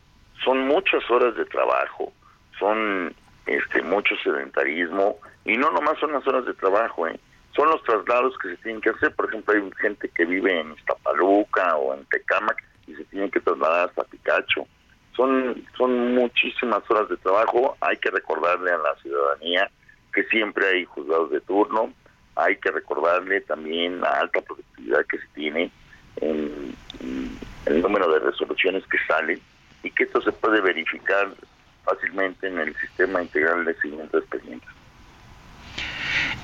son 0.44 0.66
muchas 0.66 1.08
horas 1.10 1.34
de 1.36 1.44
trabajo, 1.44 2.12
son 2.58 3.14
este 3.46 3.82
mucho 3.82 4.14
sedentarismo 4.22 5.18
y 5.44 5.56
no 5.56 5.70
nomás 5.70 5.98
son 5.98 6.12
las 6.12 6.26
horas 6.26 6.44
de 6.46 6.54
trabajo, 6.54 7.06
¿eh? 7.08 7.18
son 7.54 7.68
los 7.68 7.82
traslados 7.82 8.36
que 8.38 8.50
se 8.50 8.56
tienen 8.58 8.80
que 8.80 8.90
hacer. 8.90 9.14
Por 9.14 9.28
ejemplo, 9.28 9.54
hay 9.54 9.70
gente 9.80 10.08
que 10.08 10.24
vive 10.24 10.60
en 10.60 10.72
Iztapaluca 10.72 11.76
o 11.76 11.94
en 11.94 12.04
Tecámac 12.06 12.62
y 12.86 12.94
se 12.94 13.04
tienen 13.04 13.30
que 13.30 13.40
trasladar 13.40 13.88
hasta 13.88 14.04
Picacho. 14.04 14.66
Son, 15.16 15.64
son 15.76 16.14
muchísimas 16.14 16.88
horas 16.88 17.08
de 17.08 17.16
trabajo. 17.18 17.76
Hay 17.80 17.96
que 17.96 18.10
recordarle 18.10 18.70
a 18.72 18.78
la 18.78 18.94
ciudadanía 19.02 19.70
que 20.12 20.24
siempre 20.24 20.66
hay 20.66 20.84
juzgados 20.84 21.30
de 21.30 21.40
turno. 21.40 21.92
Hay 22.36 22.56
que 22.56 22.70
recordarle 22.70 23.40
también 23.42 24.00
la 24.00 24.20
alta 24.20 24.40
productividad 24.40 25.04
que 25.06 25.18
se 25.18 25.26
tiene 25.34 25.70
en, 26.16 26.74
el 27.66 27.82
número 27.82 28.10
de 28.10 28.20
resoluciones 28.20 28.84
que 28.86 28.98
salen 29.06 29.40
y 29.82 29.90
que 29.90 30.04
esto 30.04 30.20
se 30.20 30.32
puede 30.32 30.60
verificar 30.60 31.28
fácilmente 31.84 32.48
en 32.48 32.58
el 32.58 32.76
sistema 32.76 33.22
integral 33.22 33.64
de 33.64 33.74
seguimiento 33.74 34.16
de 34.18 34.22
expedientes. 34.22 34.70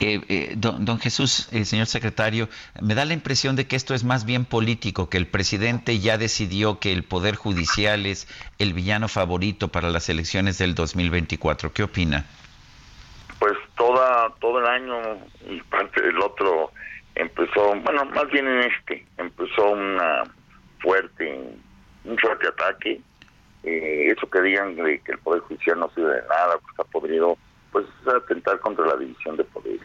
Eh, 0.01 0.21
eh, 0.29 0.55
don, 0.57 0.99
Jesús, 0.99 1.49
el 1.53 1.65
señor 1.65 1.87
secretario, 1.87 2.49
me 2.83 2.95
da 2.95 3.05
la 3.05 3.15
impresión 3.15 3.57
de 3.57 3.67
que 3.67 3.77
esto 3.77 3.95
es 3.95 4.05
más 4.05 4.27
bien 4.27 4.45
político, 4.45 5.09
que 5.09 5.17
el 5.17 5.27
presidente 5.27 5.99
ya 5.99 6.19
decidió 6.19 6.79
que 6.79 6.93
el 6.93 7.03
Poder 7.03 7.35
Judicial 7.35 8.07
es 8.07 8.29
el 8.59 8.75
villano 8.75 9.09
favorito 9.09 9.69
para 9.69 9.91
las 9.91 10.09
elecciones 10.09 10.59
del 10.59 10.75
2024. 10.75 11.73
¿Qué 11.73 11.83
opina? 11.83 12.27
Pues 13.39 13.55
toda, 13.77 14.31
todo 14.41 14.61
el 14.61 14.67
año 14.67 14.97
y 15.49 15.61
parte 15.63 16.03
del 16.03 16.19
otro 16.21 16.73
empezó, 17.15 17.75
bueno, 17.81 18.05
más 18.07 18.31
bien 18.31 18.47
en 18.47 18.61
este, 18.71 19.07
empezó 19.17 19.71
una 19.71 20.25
fuerte, 20.81 21.41
un 22.05 22.19
fuerte 22.19 22.49
ataque. 22.49 23.01
Eh, 23.67 24.15
eso 24.17 24.31
que 24.31 24.41
digan 24.41 24.77
de 24.77 25.01
que 25.01 25.13
el 25.13 25.19
Poder 25.19 25.43
Judicial 25.43 25.79
no 25.79 25.91
sirve 25.91 26.15
de 26.15 26.29
nada, 26.29 26.55
que 26.59 26.71
está 26.71 26.85
podrido, 26.85 27.37
pues 27.73 27.85
es 28.01 28.09
atentar 28.09 28.59
contra 28.61 28.87
la 28.87 28.97
división 28.97 29.37
de 29.37 29.45
poderes. 29.45 29.83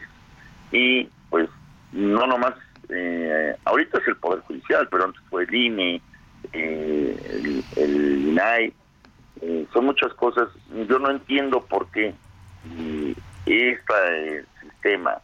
Y 0.70 1.08
pues 1.28 1.48
no 1.92 2.26
nomás, 2.26 2.54
eh, 2.88 3.54
ahorita 3.64 3.98
es 3.98 4.08
el 4.08 4.16
Poder 4.16 4.40
Judicial, 4.40 4.88
pero 4.90 5.04
antes 5.04 5.20
fue 5.28 5.44
el 5.44 5.54
INE, 5.54 6.00
eh, 6.52 7.62
el, 7.76 8.28
INAI, 8.28 8.72
eh, 9.42 9.66
son 9.72 9.86
muchas 9.86 10.12
cosas. 10.14 10.48
Yo 10.88 10.98
no 10.98 11.10
entiendo 11.10 11.62
por 11.66 11.90
qué 11.90 12.14
este 13.44 14.44
sistema, 14.60 15.18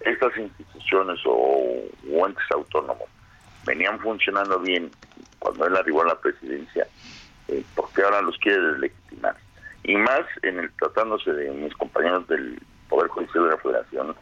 estas 0.00 0.36
instituciones 0.36 1.18
o, 1.26 1.82
entes 2.26 2.44
autónomos 2.52 3.08
venían 3.66 3.98
funcionando 3.98 4.60
bien 4.60 4.90
cuando 5.38 5.66
él 5.66 5.76
arribó 5.76 6.02
a 6.02 6.08
la 6.08 6.20
presidencia, 6.20 6.86
porque 7.74 8.02
ahora 8.02 8.22
los 8.22 8.36
quiere 8.38 8.60
deslegitimar 8.60 9.36
y 9.84 9.96
más 9.96 10.22
en 10.42 10.58
el 10.58 10.70
tratándose 10.72 11.32
de 11.32 11.50
mis 11.50 11.74
compañeros 11.74 12.26
del 12.26 12.58
Poder 12.88 13.08
Judicial 13.08 13.44
de 13.44 13.50
la 13.50 13.56
Federación, 13.58 14.16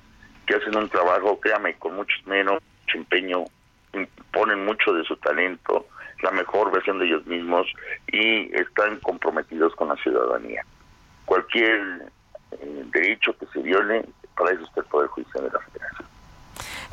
que 0.47 0.57
hacen 0.57 0.77
un 0.77 0.89
trabajo, 0.89 1.39
créame, 1.41 1.75
con 1.75 1.95
mucho 1.95 2.15
menos, 2.27 2.61
mucho 2.81 2.99
empeño, 2.99 3.45
ponen 4.33 4.65
mucho 4.65 4.93
de 4.93 5.05
su 5.05 5.17
talento, 5.17 5.87
la 6.23 6.33
mejor 6.33 6.73
versión 6.73 6.99
de 6.99 7.07
ellos 7.07 7.27
mismos 7.27 7.67
y 8.09 8.55
están 8.57 8.99
comprometidos 9.01 9.75
con 9.77 9.89
la 9.89 9.97
ciudadanía. 9.97 10.65
Cualquier 11.25 12.11
eh, 12.53 12.85
derecho 12.93 13.37
que 13.39 13.47
se 13.47 13.61
viole, 13.61 14.05
para 14.37 14.53
eso 14.53 14.65
está 14.65 14.81
el 14.81 14.87
Poder 14.87 15.09
Judicial 15.09 15.45
de 15.45 15.51
la 15.51 15.61
Federación. 15.61 16.09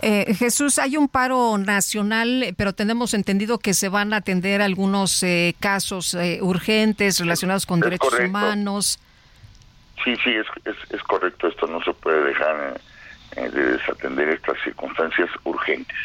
Eh, 0.02 0.34
Jesús, 0.36 0.80
hay 0.80 0.98
un 0.98 1.08
paro 1.08 1.58
nacional, 1.58 2.54
pero 2.58 2.74
tenemos 2.74 3.14
entendido 3.14 3.60
que 3.60 3.74
se 3.74 3.90
van 3.90 4.14
a 4.14 4.18
atender 4.18 4.62
algunos 4.62 5.24
eh, 5.24 5.56
casos 5.60 6.14
eh, 6.14 6.40
urgentes 6.42 7.20
relacionados 7.20 7.66
con 7.66 7.80
derechos 7.80 8.14
humanos. 8.20 9.00
Sí, 10.04 10.16
sí, 10.24 10.32
es, 10.32 10.48
es, 10.92 11.04
correcto. 11.04 11.48
Esto 11.48 11.68
no 11.68 11.84
se 11.84 11.94
puede 11.94 12.24
dejar 12.24 12.80
de 13.36 13.50
desatender 13.50 14.30
estas 14.30 14.58
circunstancias 14.64 15.30
urgentes. 15.44 15.96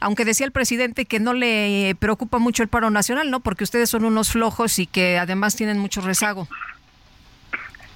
Aunque 0.00 0.24
decía 0.24 0.46
el 0.46 0.52
presidente 0.52 1.06
que 1.06 1.18
no 1.18 1.34
le 1.34 1.96
preocupa 1.98 2.38
mucho 2.38 2.62
el 2.62 2.68
paro 2.68 2.90
nacional, 2.90 3.30
¿no? 3.30 3.40
Porque 3.40 3.64
ustedes 3.64 3.90
son 3.90 4.04
unos 4.04 4.30
flojos 4.30 4.78
y 4.78 4.86
que 4.86 5.18
además 5.18 5.56
tienen 5.56 5.78
mucho 5.78 6.00
rezago. 6.02 6.46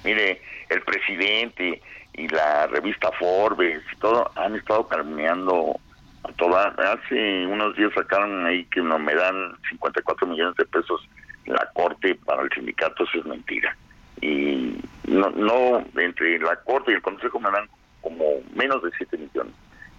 Mire, 0.03 0.41
el 0.69 0.81
presidente, 0.81 1.81
y 2.17 2.27
la 2.27 2.67
revista 2.67 3.11
Forbes 3.13 3.81
y 3.93 3.95
todo 3.97 4.29
han 4.35 4.55
estado 4.55 4.87
calmeando 4.87 5.79
a 6.23 6.31
toda. 6.33 6.75
Hace 6.77 7.45
unos 7.45 7.75
días 7.77 7.93
sacaron 7.93 8.45
ahí 8.45 8.65
que 8.65 8.81
no 8.81 8.99
me 8.99 9.13
dan 9.15 9.55
54 9.69 10.27
millones 10.27 10.55
de 10.55 10.65
pesos 10.65 11.07
la 11.45 11.69
corte 11.73 12.15
para 12.25 12.41
el 12.41 12.49
sindicato, 12.51 13.03
eso 13.03 13.19
es 13.19 13.25
mentira. 13.25 13.75
Y 14.19 14.81
no, 15.07 15.29
no 15.29 15.85
entre 15.95 16.39
la 16.39 16.55
corte 16.57 16.91
y 16.91 16.95
el 16.95 17.01
consejo 17.01 17.39
me 17.39 17.51
dan 17.51 17.69
como 18.01 18.23
menos 18.53 18.81
de 18.83 18.91
7 18.97 19.17
millones. 19.17 19.53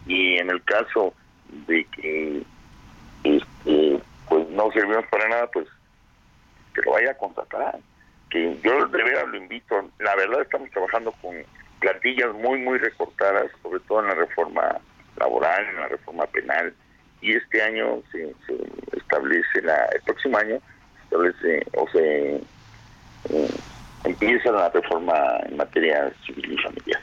Y 0.07 0.37
en 0.39 0.51
el 0.51 0.63
caso 0.65 1.15
de 1.67 1.85
que 1.87 2.43
este, 3.25 4.01
pues 4.29 4.49
no 4.51 4.71
servimos 4.73 5.07
para 5.11 5.29
nada, 5.29 5.47
pues 5.53 5.67
que 6.75 6.83
lo 6.83 6.93
vaya 6.93 7.13
a 7.13 7.17
contratar. 7.17 7.79
Que 8.31 8.59
yo 8.63 8.87
de 8.87 9.03
veras 9.03 9.29
lo 9.29 9.37
invito. 9.39 9.89
La 10.01 10.15
verdad 10.17 10.43
estamos 10.43 10.71
trabajando 10.71 11.13
con 11.23 11.35
plantillas 11.81 12.35
muy, 12.35 12.59
muy 12.59 12.79
recortadas, 12.79 13.51
sobre 13.63 13.81
todo 13.81 14.01
en 14.01 14.09
la 14.09 14.15
reforma 14.15 14.79
laboral, 15.19 15.67
en 15.69 15.77
la 15.77 15.89
reforma 15.89 16.27
penal, 16.27 16.75
y 17.21 17.33
este 17.33 17.63
año 17.63 18.03
se, 18.13 18.35
establece, 18.97 19.63
la, 19.63 19.85
el 19.87 20.03
próximo 20.03 20.39
año 20.39 20.59
se 20.59 21.03
establece 21.05 21.67
o 21.77 21.89
se 21.91 22.37
eh, 23.31 23.51
empieza 24.05 24.53
la 24.53 24.69
reforma 24.71 25.15
en 25.49 25.57
materia 25.57 26.13
civil 26.25 26.53
y 26.53 26.57
familiar. 26.59 27.01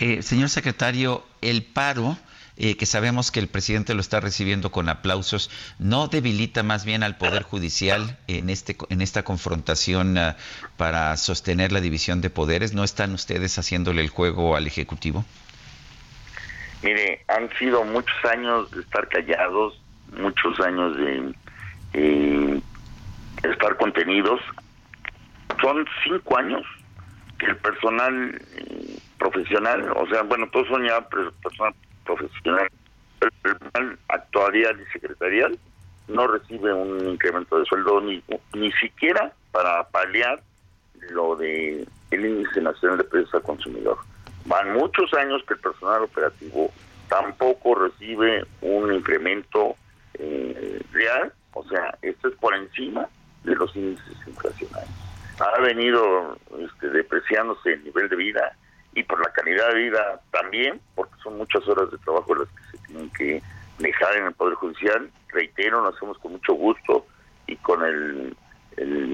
Eh, 0.00 0.22
señor 0.22 0.48
secretario, 0.48 1.24
el 1.40 1.64
paro 1.64 2.16
eh, 2.62 2.76
que 2.76 2.86
sabemos 2.86 3.32
que 3.32 3.40
el 3.40 3.48
presidente 3.48 3.92
lo 3.92 4.00
está 4.00 4.20
recibiendo 4.20 4.70
con 4.70 4.88
aplausos, 4.88 5.50
¿no 5.80 6.06
debilita 6.06 6.62
más 6.62 6.84
bien 6.84 7.02
al 7.02 7.16
Poder 7.16 7.42
Judicial 7.42 8.16
en, 8.28 8.50
este, 8.50 8.76
en 8.88 9.02
esta 9.02 9.24
confrontación 9.24 10.16
ah, 10.16 10.36
para 10.76 11.16
sostener 11.16 11.72
la 11.72 11.80
división 11.80 12.20
de 12.20 12.30
poderes? 12.30 12.72
¿No 12.72 12.84
están 12.84 13.14
ustedes 13.14 13.58
haciéndole 13.58 14.00
el 14.00 14.10
juego 14.10 14.54
al 14.54 14.68
Ejecutivo? 14.68 15.24
Mire, 16.84 17.24
han 17.26 17.50
sido 17.58 17.82
muchos 17.82 18.24
años 18.26 18.70
de 18.70 18.82
estar 18.82 19.08
callados, 19.08 19.82
muchos 20.16 20.60
años 20.60 20.96
de 20.96 21.34
eh, 21.94 22.60
estar 23.42 23.76
contenidos. 23.76 24.40
Son 25.60 25.84
cinco 26.04 26.38
años 26.38 26.62
que 27.40 27.46
el 27.46 27.56
personal 27.56 28.40
eh, 28.54 28.98
profesional, 29.18 29.92
o 29.96 30.06
sea, 30.06 30.22
bueno, 30.22 30.48
todos 30.52 30.68
son 30.68 30.86
ya 30.86 31.00
personal 31.08 31.74
profesional, 32.04 32.68
actuarial 34.08 34.80
y 34.80 34.92
secretarial 34.92 35.58
no 36.08 36.26
recibe 36.26 36.72
un 36.72 37.08
incremento 37.08 37.58
de 37.58 37.64
sueldo 37.64 38.00
ni, 38.00 38.22
ni 38.54 38.72
siquiera 38.72 39.32
para 39.50 39.88
paliar 39.88 40.42
lo 41.10 41.36
de 41.36 41.86
el 42.10 42.26
índice 42.26 42.60
nacional 42.60 42.98
de 42.98 43.04
precios 43.04 43.34
al 43.34 43.42
consumidor. 43.42 43.98
Van 44.44 44.72
muchos 44.72 45.12
años 45.14 45.42
que 45.46 45.54
el 45.54 45.60
personal 45.60 46.02
operativo 46.02 46.70
tampoco 47.08 47.74
recibe 47.74 48.44
un 48.60 48.92
incremento 48.92 49.76
eh, 50.14 50.80
real, 50.92 51.32
o 51.54 51.64
sea, 51.68 51.96
esto 52.02 52.28
es 52.28 52.34
por 52.36 52.54
encima 52.54 53.08
de 53.44 53.54
los 53.54 53.74
índices 53.76 54.16
inflacionarios. 54.26 54.90
Ha 55.38 55.60
venido 55.60 56.38
este, 56.58 56.88
depreciándose 56.90 57.74
el 57.74 57.84
nivel 57.84 58.08
de 58.08 58.16
vida 58.16 58.56
y 58.94 59.02
por 59.04 59.20
la 59.20 59.32
calidad 59.32 59.68
de 59.72 59.80
vida 59.80 60.20
también, 60.30 60.80
porque 60.94 61.14
son 61.22 61.38
muchas 61.38 61.66
horas 61.66 61.90
de 61.90 61.98
trabajo 61.98 62.34
las 62.34 62.48
que 62.48 62.76
se 62.76 62.86
tienen 62.86 63.10
que 63.10 63.42
dejar 63.78 64.16
en 64.16 64.26
el 64.26 64.32
Poder 64.32 64.54
Judicial. 64.54 65.10
Reitero, 65.28 65.82
lo 65.82 65.88
hacemos 65.88 66.18
con 66.18 66.32
mucho 66.32 66.52
gusto 66.54 67.06
y 67.46 67.56
con 67.56 67.84
el, 67.84 68.36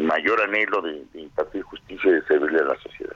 mayor 0.05 0.41
anhelo 0.43 0.81
de, 0.83 1.05
impartir 1.15 1.63
justicia 1.63 2.11
y 2.11 2.15
de 2.15 2.23
servirle 2.25 2.61
a 2.61 2.65
la 2.65 2.77
sociedad. 2.77 3.15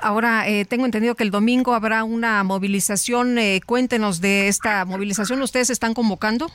Ahora, 0.00 0.48
eh, 0.48 0.64
tengo 0.64 0.84
entendido 0.84 1.14
que 1.14 1.24
el 1.24 1.30
domingo 1.30 1.74
habrá 1.74 2.04
una 2.04 2.42
movilización. 2.42 3.38
Eh, 3.38 3.60
cuéntenos 3.64 4.20
de 4.20 4.48
esta 4.48 4.84
movilización. 4.84 5.40
¿Ustedes 5.42 5.70
están 5.70 5.94
convocando? 5.94 6.46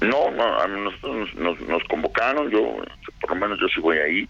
No, 0.00 0.30
no, 0.30 0.60
a 0.60 0.66
nosotros 0.66 1.34
nos, 1.34 1.60
nos, 1.60 1.82
convocaron. 1.84 2.50
Yo, 2.50 2.76
por 3.20 3.30
lo 3.30 3.36
menos 3.36 3.58
yo 3.60 3.66
sí 3.68 3.80
voy 3.80 3.98
ahí 3.98 4.28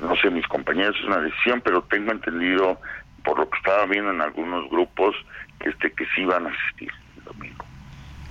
no 0.00 0.16
sé, 0.16 0.30
mis 0.30 0.46
compañeros, 0.46 0.96
es 0.98 1.06
una 1.06 1.20
decisión, 1.20 1.60
pero 1.64 1.82
tengo 1.82 2.12
entendido, 2.12 2.80
por 3.24 3.38
lo 3.38 3.48
que 3.48 3.58
estaba 3.58 3.86
viendo 3.86 4.10
en 4.10 4.20
algunos 4.20 4.68
grupos, 4.70 5.14
este 5.60 5.92
que 5.92 6.06
sí 6.14 6.24
van 6.24 6.46
a 6.46 6.50
asistir 6.50 6.90
el 7.16 7.24
domingo. 7.24 7.64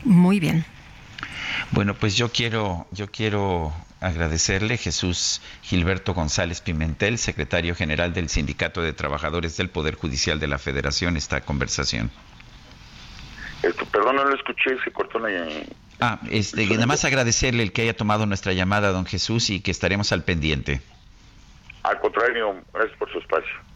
Muy 0.03 0.39
bien. 0.39 0.65
Bueno, 1.71 1.93
pues 1.93 2.15
yo 2.15 2.29
quiero, 2.29 2.87
yo 2.91 3.07
quiero 3.11 3.73
agradecerle 3.99 4.77
Jesús 4.77 5.41
Gilberto 5.61 6.13
González 6.13 6.61
Pimentel, 6.61 7.17
secretario 7.17 7.73
general 7.73 8.13
del 8.13 8.29
Sindicato 8.29 8.81
de 8.81 8.93
Trabajadores 8.93 9.55
del 9.55 9.69
Poder 9.69 9.95
Judicial 9.95 10.39
de 10.39 10.47
la 10.47 10.57
Federación, 10.57 11.15
esta 11.15 11.41
conversación. 11.41 12.11
Esto, 13.63 13.85
perdón, 13.85 14.17
no 14.17 14.25
lo 14.25 14.35
escuché, 14.35 14.77
se 14.83 14.91
cortó 14.91 15.19
la... 15.19 15.29
Ah, 16.01 16.19
este, 16.29 16.65
nada 16.67 16.85
más 16.85 17.05
agradecerle 17.05 17.63
el 17.63 17.71
que 17.71 17.83
haya 17.83 17.95
tomado 17.95 18.25
nuestra 18.25 18.51
llamada, 18.51 18.91
don 18.91 19.05
Jesús, 19.05 19.49
y 19.49 19.61
que 19.61 19.71
estaremos 19.71 20.11
al 20.11 20.25
pendiente. 20.25 20.81
Al 21.83 21.99
contrario, 21.99 22.63
gracias 22.73 22.97
por 22.97 23.11
su 23.11 23.19
espacio. 23.19 23.72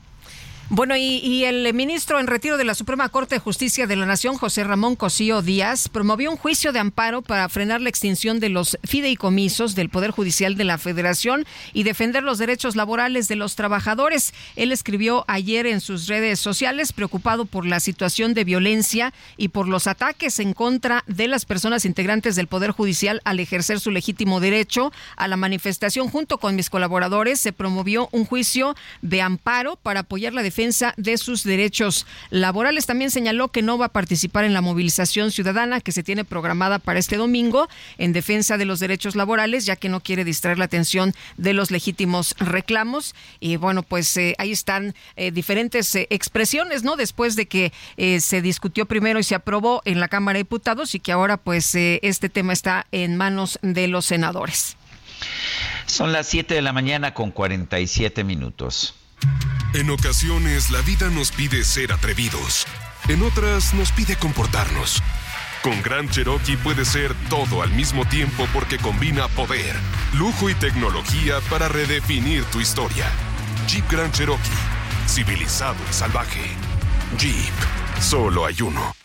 Bueno, 0.69 0.97
y, 0.97 1.45
el 1.45 1.73
ministro 1.73 2.19
en 2.19 2.27
retiro 2.27 2.57
de 2.57 2.65
la 2.65 2.75
Suprema 2.75 3.07
Corte 3.07 3.35
de 3.35 3.39
Justicia 3.39 3.87
de 3.87 3.95
la 3.95 4.05
Nación, 4.05 4.37
José 4.37 4.65
Ramón 4.65 4.97
Cosío 4.97 5.41
Díaz, 5.41 5.87
promovió 5.87 6.29
un 6.29 6.35
juicio 6.35 6.73
de 6.73 6.79
amparo 6.79 7.21
para 7.21 7.47
frenar 7.47 7.79
la 7.79 7.87
extinción 7.87 8.41
de 8.41 8.49
los 8.49 8.77
fideicomisos 8.83 9.75
del 9.75 9.87
Poder 9.87 10.11
Judicial 10.11 10.57
de 10.57 10.65
la 10.65 10.77
Federación 10.77 11.45
y 11.71 11.83
defender 11.83 12.23
los 12.23 12.37
derechos 12.37 12.75
laborales 12.75 13.29
de 13.29 13.37
los 13.37 13.55
trabajadores. 13.55 14.33
Él 14.57 14.73
escribió 14.73 15.23
ayer 15.29 15.67
en 15.67 15.79
sus 15.79 16.07
redes 16.07 16.41
sociales, 16.41 16.91
preocupado 16.91 17.45
por 17.45 17.65
la 17.65 17.79
situación 17.79 18.33
de 18.33 18.43
violencia 18.43 19.13
y 19.37 19.47
por 19.47 19.69
los 19.69 19.87
ataques 19.87 20.37
en 20.39 20.51
contra 20.51 21.05
de 21.07 21.29
las 21.29 21.45
personas 21.45 21.85
integrantes 21.85 22.35
del 22.35 22.47
Poder 22.47 22.71
Judicial 22.71 23.21
al 23.23 23.39
ejercer 23.39 23.79
su 23.79 23.89
legítimo 23.89 24.41
derecho 24.41 24.91
a 25.15 25.29
la 25.29 25.37
manifestación. 25.37 26.09
Junto 26.09 26.39
con 26.39 26.57
mis 26.57 26.69
colaboradores, 26.69 27.39
se 27.39 27.53
promovió 27.53 28.09
un 28.11 28.25
juicio 28.25 28.75
de 29.01 29.21
amparo 29.21 29.77
para 29.77 30.01
apoyar 30.01 30.33
la 30.33 30.43
defensa 30.43 30.56
defensa 30.57 30.95
de 30.97 31.19
sus 31.19 31.43
derechos 31.43 32.07
laborales. 32.31 32.87
También 32.87 33.11
señaló 33.11 33.49
que 33.49 33.61
no 33.61 33.77
va 33.77 33.85
a 33.85 33.89
participar 33.89 34.43
en 34.43 34.55
la 34.55 34.61
movilización 34.61 35.29
ciudadana 35.29 35.81
que 35.81 35.91
se 35.91 36.01
tiene 36.01 36.25
programada 36.25 36.79
para 36.79 36.97
este 36.97 37.15
domingo 37.15 37.69
en 37.99 38.11
defensa 38.11 38.57
de 38.57 38.65
los 38.65 38.79
derechos 38.79 39.15
laborales, 39.15 39.67
ya 39.67 39.75
que 39.75 39.87
no 39.87 39.99
quiere 39.99 40.23
distraer 40.23 40.57
la 40.57 40.65
atención 40.65 41.13
de 41.37 41.53
los 41.53 41.69
legítimos 41.69 42.33
reclamos. 42.39 43.13
Y 43.39 43.57
bueno, 43.57 43.83
pues 43.83 44.17
eh, 44.17 44.33
ahí 44.39 44.51
están 44.51 44.95
eh, 45.15 45.29
diferentes 45.29 45.93
eh, 45.93 46.07
expresiones, 46.09 46.81
¿no? 46.81 46.95
Después 46.95 47.35
de 47.35 47.45
que 47.45 47.71
se 48.19 48.41
discutió 48.41 48.87
primero 48.87 49.19
y 49.19 49.23
se 49.23 49.35
aprobó 49.35 49.83
en 49.85 49.99
la 49.99 50.07
Cámara 50.07 50.37
de 50.37 50.43
Diputados 50.43 50.95
y 50.95 50.99
que 50.99 51.11
ahora 51.11 51.37
pues 51.37 51.75
este 51.75 52.29
tema 52.29 52.53
está 52.53 52.87
en 52.91 53.15
manos 53.15 53.59
de 53.61 53.87
los 53.87 54.05
senadores. 54.05 54.75
Son 55.85 56.11
las 56.11 56.25
7 56.27 56.55
de 56.55 56.63
la 56.63 56.73
mañana 56.73 57.13
con 57.13 57.29
47 57.29 58.23
minutos. 58.23 58.95
En 59.73 59.89
ocasiones 59.89 60.71
la 60.71 60.81
vida 60.81 61.09
nos 61.09 61.31
pide 61.31 61.63
ser 61.63 61.91
atrevidos. 61.91 62.65
En 63.09 63.21
otras 63.21 63.73
nos 63.73 63.91
pide 63.91 64.15
comportarnos. 64.15 65.01
Con 65.61 65.81
Gran 65.81 66.09
Cherokee 66.09 66.55
puede 66.55 66.85
ser 66.85 67.13
todo 67.29 67.61
al 67.61 67.71
mismo 67.71 68.05
tiempo 68.05 68.47
porque 68.53 68.77
combina 68.77 69.27
poder, 69.27 69.75
lujo 70.13 70.49
y 70.49 70.55
tecnología 70.55 71.39
para 71.49 71.67
redefinir 71.67 72.43
tu 72.45 72.61
historia. 72.61 73.11
Jeep 73.67 73.89
Grand 73.91 74.13
Cherokee, 74.13 74.49
civilizado 75.07 75.77
y 75.89 75.93
salvaje. 75.93 76.51
Jeep, 77.17 77.53
solo 77.99 78.45
hay 78.45 78.61
uno. 78.61 78.96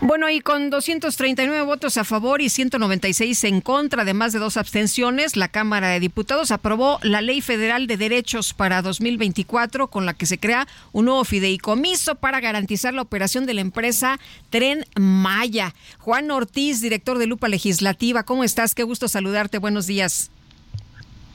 Bueno, 0.00 0.30
y 0.30 0.40
con 0.40 0.70
239 0.70 1.62
votos 1.62 1.96
a 1.96 2.04
favor 2.04 2.40
y 2.40 2.48
196 2.48 3.42
en 3.42 3.60
contra, 3.60 4.02
además 4.02 4.32
de 4.32 4.38
dos 4.38 4.56
abstenciones, 4.56 5.36
la 5.36 5.48
Cámara 5.48 5.88
de 5.88 5.98
Diputados 5.98 6.52
aprobó 6.52 7.00
la 7.02 7.20
Ley 7.20 7.40
Federal 7.40 7.88
de 7.88 7.96
Derechos 7.96 8.54
para 8.54 8.80
2024, 8.80 9.88
con 9.88 10.06
la 10.06 10.14
que 10.14 10.26
se 10.26 10.38
crea 10.38 10.68
un 10.92 11.06
nuevo 11.06 11.24
fideicomiso 11.24 12.14
para 12.14 12.38
garantizar 12.38 12.94
la 12.94 13.02
operación 13.02 13.44
de 13.44 13.54
la 13.54 13.60
empresa 13.60 14.20
Tren 14.50 14.86
Maya. 14.94 15.74
Juan 15.98 16.30
Ortiz, 16.30 16.80
director 16.80 17.18
de 17.18 17.26
Lupa 17.26 17.48
Legislativa, 17.48 18.22
¿cómo 18.22 18.44
estás? 18.44 18.76
Qué 18.76 18.84
gusto 18.84 19.08
saludarte. 19.08 19.58
Buenos 19.58 19.88
días. 19.88 20.30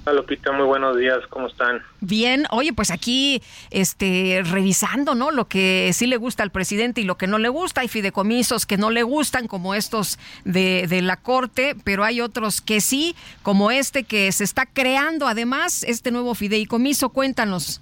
Hola 0.06 0.18
Lupita, 0.18 0.52
muy 0.52 0.66
buenos 0.66 0.98
días, 0.98 1.20
¿cómo 1.30 1.48
están? 1.48 1.82
Bien, 2.02 2.44
oye, 2.52 2.74
pues 2.74 2.92
aquí 2.92 3.42
este 3.72 4.42
revisando, 4.44 5.16
¿no? 5.16 5.32
Lo 5.32 5.48
que 5.48 5.92
sí 5.94 6.08
le 6.08 6.18
gusta 6.18 6.44
al 6.44 6.52
presidente 6.52 7.00
y 7.00 7.06
lo 7.06 7.16
que 7.16 7.26
no 7.26 7.38
le 7.38 7.48
gusta, 7.48 7.80
hay 7.80 7.88
fideicomisos 7.88 8.66
que 8.66 8.76
no 8.76 8.92
le 8.92 9.04
gustan 9.04 9.48
como 9.48 9.76
estos 9.76 10.20
de, 10.44 10.88
de 10.90 11.02
la 11.02 11.16
Corte, 11.16 11.78
pero 11.86 12.04
hay 12.04 12.20
otros 12.20 12.60
que 12.60 12.82
sí, 12.82 13.16
como 13.44 13.72
este 13.72 14.04
que 14.04 14.30
se 14.34 14.44
está 14.44 14.66
creando 14.66 15.26
además, 15.26 15.86
este 15.86 16.12
nuevo 16.12 16.36
fideicomiso, 16.36 17.08
cuéntanos. 17.08 17.82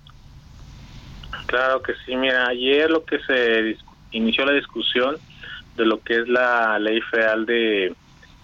Claro 1.48 1.82
que 1.82 1.94
sí, 2.06 2.16
mira, 2.16 2.50
ayer 2.50 2.92
lo 2.92 3.04
que 3.04 3.18
se 3.22 3.78
inició 4.12 4.46
la 4.46 4.54
discusión 4.54 5.18
de 5.76 5.86
lo 5.88 6.00
que 6.04 6.20
es 6.20 6.28
la 6.28 6.78
ley 6.78 7.02
federal 7.02 7.48
de, 7.48 7.96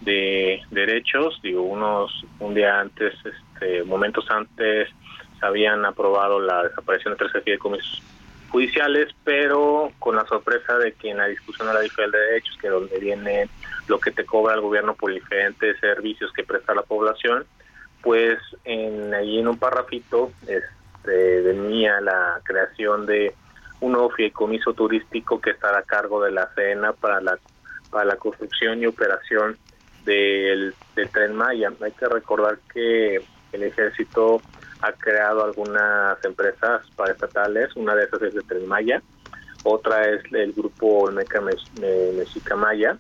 de 0.01 0.63
derechos, 0.71 1.39
digo, 1.43 1.61
unos 1.61 2.25
un 2.39 2.55
día 2.55 2.79
antes 2.79 3.13
este, 3.23 3.46
este, 3.57 3.83
momentos 3.83 4.29
antes 4.29 4.89
se 5.39 5.45
habían 5.45 5.85
aprobado 5.85 6.39
la 6.39 6.63
desaparición 6.63 7.13
de 7.13 7.17
13 7.19 7.41
fideicomisos 7.41 8.03
judiciales, 8.49 9.13
pero 9.23 9.91
con 9.99 10.15
la 10.15 10.25
sorpresa 10.25 10.77
de 10.77 10.93
que 10.93 11.09
en 11.09 11.17
la 11.17 11.27
discusión 11.27 11.67
de 11.67 11.73
la 11.73 11.81
diferencia 11.81 12.19
de 12.19 12.25
derechos, 12.27 12.57
que 12.61 12.69
donde 12.69 12.99
viene 12.99 13.49
lo 13.87 13.99
que 13.99 14.11
te 14.11 14.25
cobra 14.25 14.55
el 14.55 14.61
gobierno 14.61 14.95
por 14.95 15.13
diferentes 15.13 15.79
servicios 15.79 16.31
que 16.33 16.43
presta 16.43 16.73
la 16.73 16.83
población, 16.83 17.45
pues 18.01 18.39
en, 18.63 19.13
ahí 19.13 19.39
en 19.39 19.47
un 19.47 19.57
parrafito 19.57 20.31
este, 20.47 21.41
venía 21.41 21.99
la 21.99 22.39
creación 22.43 23.05
de 23.05 23.33
un 23.81 23.91
nuevo 23.91 24.09
fideicomiso 24.11 24.73
turístico 24.73 25.41
que 25.41 25.51
estará 25.51 25.79
a 25.79 25.83
cargo 25.83 26.23
de 26.23 26.31
la 26.31 26.49
CENA 26.55 26.93
para 26.93 27.21
la, 27.21 27.37
para 27.91 28.05
la 28.05 28.15
construcción 28.15 28.81
y 28.81 28.87
operación 28.87 29.57
del 30.05 30.73
tren 31.11 31.35
Maya. 31.35 31.71
Hay 31.81 31.91
que 31.91 32.07
recordar 32.07 32.59
que 32.73 33.21
el 33.51 33.63
ejército 33.63 34.41
ha 34.81 34.91
creado 34.93 35.43
algunas 35.43 36.23
empresas 36.23 36.83
paraestatales, 36.95 37.75
una 37.75 37.95
de 37.95 38.05
esas 38.05 38.21
es 38.21 38.33
de 38.33 38.41
Tren 38.41 38.67
Maya, 38.67 39.01
otra 39.63 40.07
es 40.07 40.21
el 40.31 40.53
grupo 40.53 41.11
Meca 41.11 41.41
Mexica 41.41 42.55
Maya, 42.55 42.97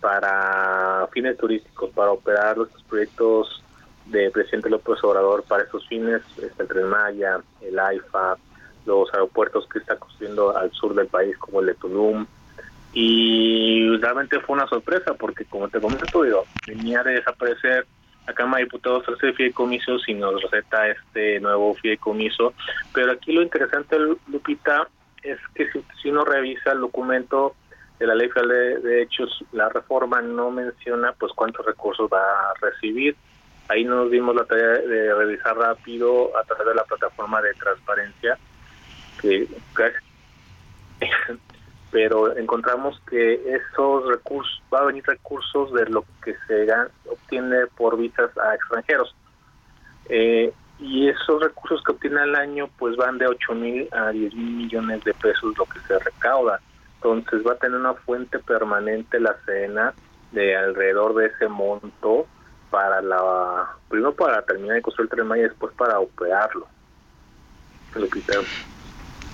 para 0.00 1.08
fines 1.12 1.36
turísticos, 1.36 1.90
para 1.90 2.12
operar 2.12 2.56
los 2.56 2.68
proyectos 2.88 3.62
de 4.06 4.30
presidente 4.30 4.70
López 4.70 5.02
Obrador 5.02 5.42
para 5.44 5.64
esos 5.64 5.86
fines, 5.86 6.22
el 6.38 6.66
Tren 6.66 6.88
Maya, 6.88 7.40
el 7.60 7.78
AIFA, 7.78 8.36
los 8.86 9.12
aeropuertos 9.12 9.68
que 9.68 9.80
está 9.80 9.96
construyendo 9.96 10.56
al 10.56 10.70
sur 10.72 10.94
del 10.94 11.08
país 11.08 11.36
como 11.36 11.60
el 11.60 11.66
de 11.66 11.74
Tulum, 11.74 12.26
y 12.94 13.96
realmente 13.98 14.40
fue 14.40 14.56
una 14.56 14.66
sorpresa 14.66 15.12
porque 15.14 15.44
como 15.44 15.68
te 15.68 15.80
comento, 15.80 16.24
venía 16.66 17.02
de 17.02 17.12
desaparecer 17.12 17.86
la 18.28 18.34
Cámara 18.34 18.58
de 18.58 18.64
Diputados 18.64 19.08
hace 19.08 19.32
fideicomiso 19.32 19.96
y 20.06 20.12
nos 20.12 20.42
receta 20.42 20.86
este 20.88 21.40
nuevo 21.40 21.74
fideicomiso. 21.74 22.52
Pero 22.92 23.12
aquí 23.12 23.32
lo 23.32 23.40
interesante, 23.40 23.96
Lupita, 24.26 24.86
es 25.22 25.38
que 25.54 25.66
si, 26.02 26.10
uno 26.10 26.24
revisa 26.26 26.72
el 26.72 26.80
documento 26.80 27.54
de 27.98 28.06
la 28.06 28.14
Ley 28.14 28.28
Federal 28.28 28.82
de, 28.82 29.02
Hechos, 29.02 29.44
la 29.52 29.70
reforma 29.70 30.20
no 30.20 30.50
menciona 30.50 31.12
pues 31.12 31.32
cuántos 31.32 31.64
recursos 31.64 32.10
va 32.12 32.20
a 32.20 32.54
recibir. 32.60 33.16
Ahí 33.68 33.84
nos 33.84 34.10
dimos 34.10 34.36
la 34.36 34.44
tarea 34.44 34.82
de 34.86 35.14
revisar 35.14 35.56
rápido 35.56 36.36
a 36.36 36.44
través 36.44 36.66
de 36.66 36.74
la 36.74 36.84
plataforma 36.84 37.40
de 37.40 37.54
transparencia 37.54 38.38
que 39.22 39.48
pero 41.90 42.36
encontramos 42.36 43.00
que 43.08 43.34
esos 43.54 44.06
recursos, 44.06 44.62
va 44.72 44.80
a 44.80 44.84
venir 44.84 45.04
recursos 45.06 45.72
de 45.72 45.86
lo 45.86 46.04
que 46.22 46.36
se 46.46 46.66
obtiene 47.08 47.66
por 47.76 47.96
visas 47.96 48.30
a 48.38 48.54
extranjeros. 48.54 49.14
Eh, 50.08 50.52
y 50.80 51.08
esos 51.08 51.42
recursos 51.42 51.82
que 51.82 51.92
obtiene 51.92 52.20
al 52.20 52.34
año 52.34 52.68
pues 52.78 52.96
van 52.96 53.18
de 53.18 53.26
8 53.26 53.54
mil 53.54 53.88
a 53.92 54.10
10 54.10 54.34
mil 54.34 54.56
millones 54.56 55.02
de 55.04 55.14
pesos 55.14 55.56
lo 55.56 55.64
que 55.64 55.80
se 55.80 55.98
recauda. 55.98 56.60
Entonces 56.96 57.46
va 57.46 57.52
a 57.52 57.58
tener 57.58 57.78
una 57.78 57.94
fuente 57.94 58.38
permanente 58.38 59.20
la 59.20 59.36
cena 59.44 59.94
de 60.32 60.56
alrededor 60.56 61.14
de 61.14 61.26
ese 61.26 61.48
monto 61.48 62.26
para 62.70 63.00
la, 63.00 63.76
primero 63.88 64.14
para 64.14 64.42
terminar 64.42 64.76
de 64.76 64.82
construir 64.82 65.08
el 65.10 65.16
tren 65.16 65.38
y 65.38 65.42
después 65.42 65.72
para 65.74 65.98
operarlo. 65.98 66.66
Lo 67.94 68.08
que 68.08 68.20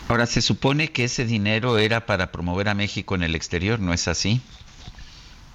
Ahora, 0.09 0.26
se 0.26 0.42
supone 0.42 0.92
que 0.92 1.05
ese 1.05 1.24
dinero 1.24 1.78
era 1.78 2.07
para 2.07 2.30
promover 2.30 2.68
a 2.68 2.74
México 2.74 3.14
en 3.14 3.22
el 3.22 3.34
exterior, 3.34 3.80
¿no 3.80 3.92
es 3.92 4.07
así? 4.07 4.40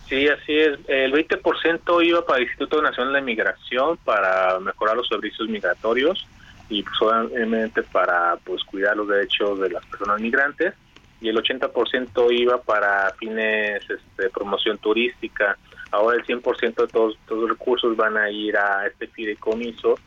Sí, 0.07 0.27
así 0.27 0.57
es. 0.57 0.79
El 0.87 1.13
20% 1.13 2.05
iba 2.05 2.25
para 2.25 2.39
el 2.39 2.45
Instituto 2.45 2.81
Nacional 2.81 3.13
de 3.13 3.21
Migración 3.21 3.97
para 3.97 4.59
mejorar 4.59 4.97
los 4.97 5.07
servicios 5.07 5.47
migratorios 5.47 6.27
y 6.67 6.83
pues, 6.83 7.85
para 7.91 8.37
pues 8.43 8.63
cuidar 8.63 8.97
los 8.97 9.07
derechos 9.07 9.59
de 9.59 9.69
las 9.69 9.85
personas 9.85 10.19
migrantes 10.19 10.73
y 11.21 11.29
el 11.29 11.37
80% 11.37 12.31
iba 12.31 12.59
para 12.61 13.13
fines 13.19 13.83
este, 13.87 14.29
promoción 14.29 14.79
turística. 14.79 15.57
Ahora 15.91 16.17
el 16.17 16.25
100% 16.25 16.75
de 16.75 16.87
todos, 16.87 17.17
todos 17.27 17.41
los 17.41 17.49
recursos 17.51 17.95
van 17.95 18.17
a 18.17 18.31
ir 18.31 18.57
a 18.57 18.87
este 18.87 19.07
fideicomiso 19.07 19.99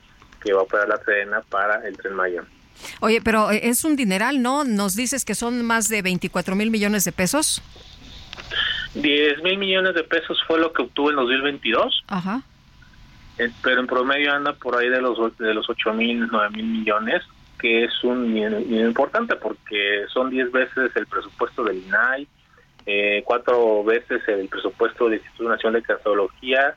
que 0.43 0.53
va 0.53 0.61
a 0.61 0.65
operar 0.65 0.89
la 0.89 0.97
Sedena 0.99 1.43
para 1.43 1.87
el 1.87 1.97
Tren 1.97 2.15
Maya. 2.15 2.43
Oye, 3.01 3.21
pero 3.21 3.51
eh, 3.51 3.61
es 3.65 3.85
un 3.85 3.97
dineral, 3.97 4.43
¿no? 4.43 4.65
Nos 4.65 4.97
dices 4.97 5.25
que 5.25 5.35
son 5.35 5.63
más 5.65 5.89
de 5.89 6.03
24 6.03 6.55
mil 6.57 6.71
millones 6.71 7.05
de 7.05 7.13
pesos. 7.13 7.63
10 8.95 9.43
mil 9.43 9.59
millones 9.59 9.95
de 9.95 10.05
pesos 10.05 10.39
fue 10.47 10.61
lo 10.61 10.73
que 10.73 10.83
obtuvo 10.83 11.11
en 11.11 11.17
2022. 11.17 12.05
Ajá. 12.09 12.43
Eh, 13.39 13.51
pero 13.63 13.81
en 13.81 13.87
promedio 13.87 14.33
anda 14.33 14.53
por 14.53 14.77
ahí 14.77 14.89
de 14.89 15.01
los 15.01 15.37
de 15.39 15.55
los 15.55 15.69
8 15.69 15.95
mil, 15.95 16.29
9 16.31 16.51
mil 16.51 16.67
millones, 16.67 17.23
que 17.59 17.85
es 17.85 18.05
un 18.05 18.35
dinero 18.35 18.61
importante 18.61 19.37
porque 19.37 20.05
son 20.13 20.31
10 20.31 20.53
veces 20.53 20.91
el 20.95 21.07
presupuesto 21.07 21.65
del 21.65 21.79
INAI, 21.79 22.29
eh, 22.85 23.23
cuatro 23.25 23.85
veces 23.85 24.21
el 24.29 24.49
presupuesto 24.49 25.05
del 25.05 25.15
Instituto 25.15 25.49
Nacional 25.49 25.81
de 25.81 25.87
Cardiología. 25.87 26.77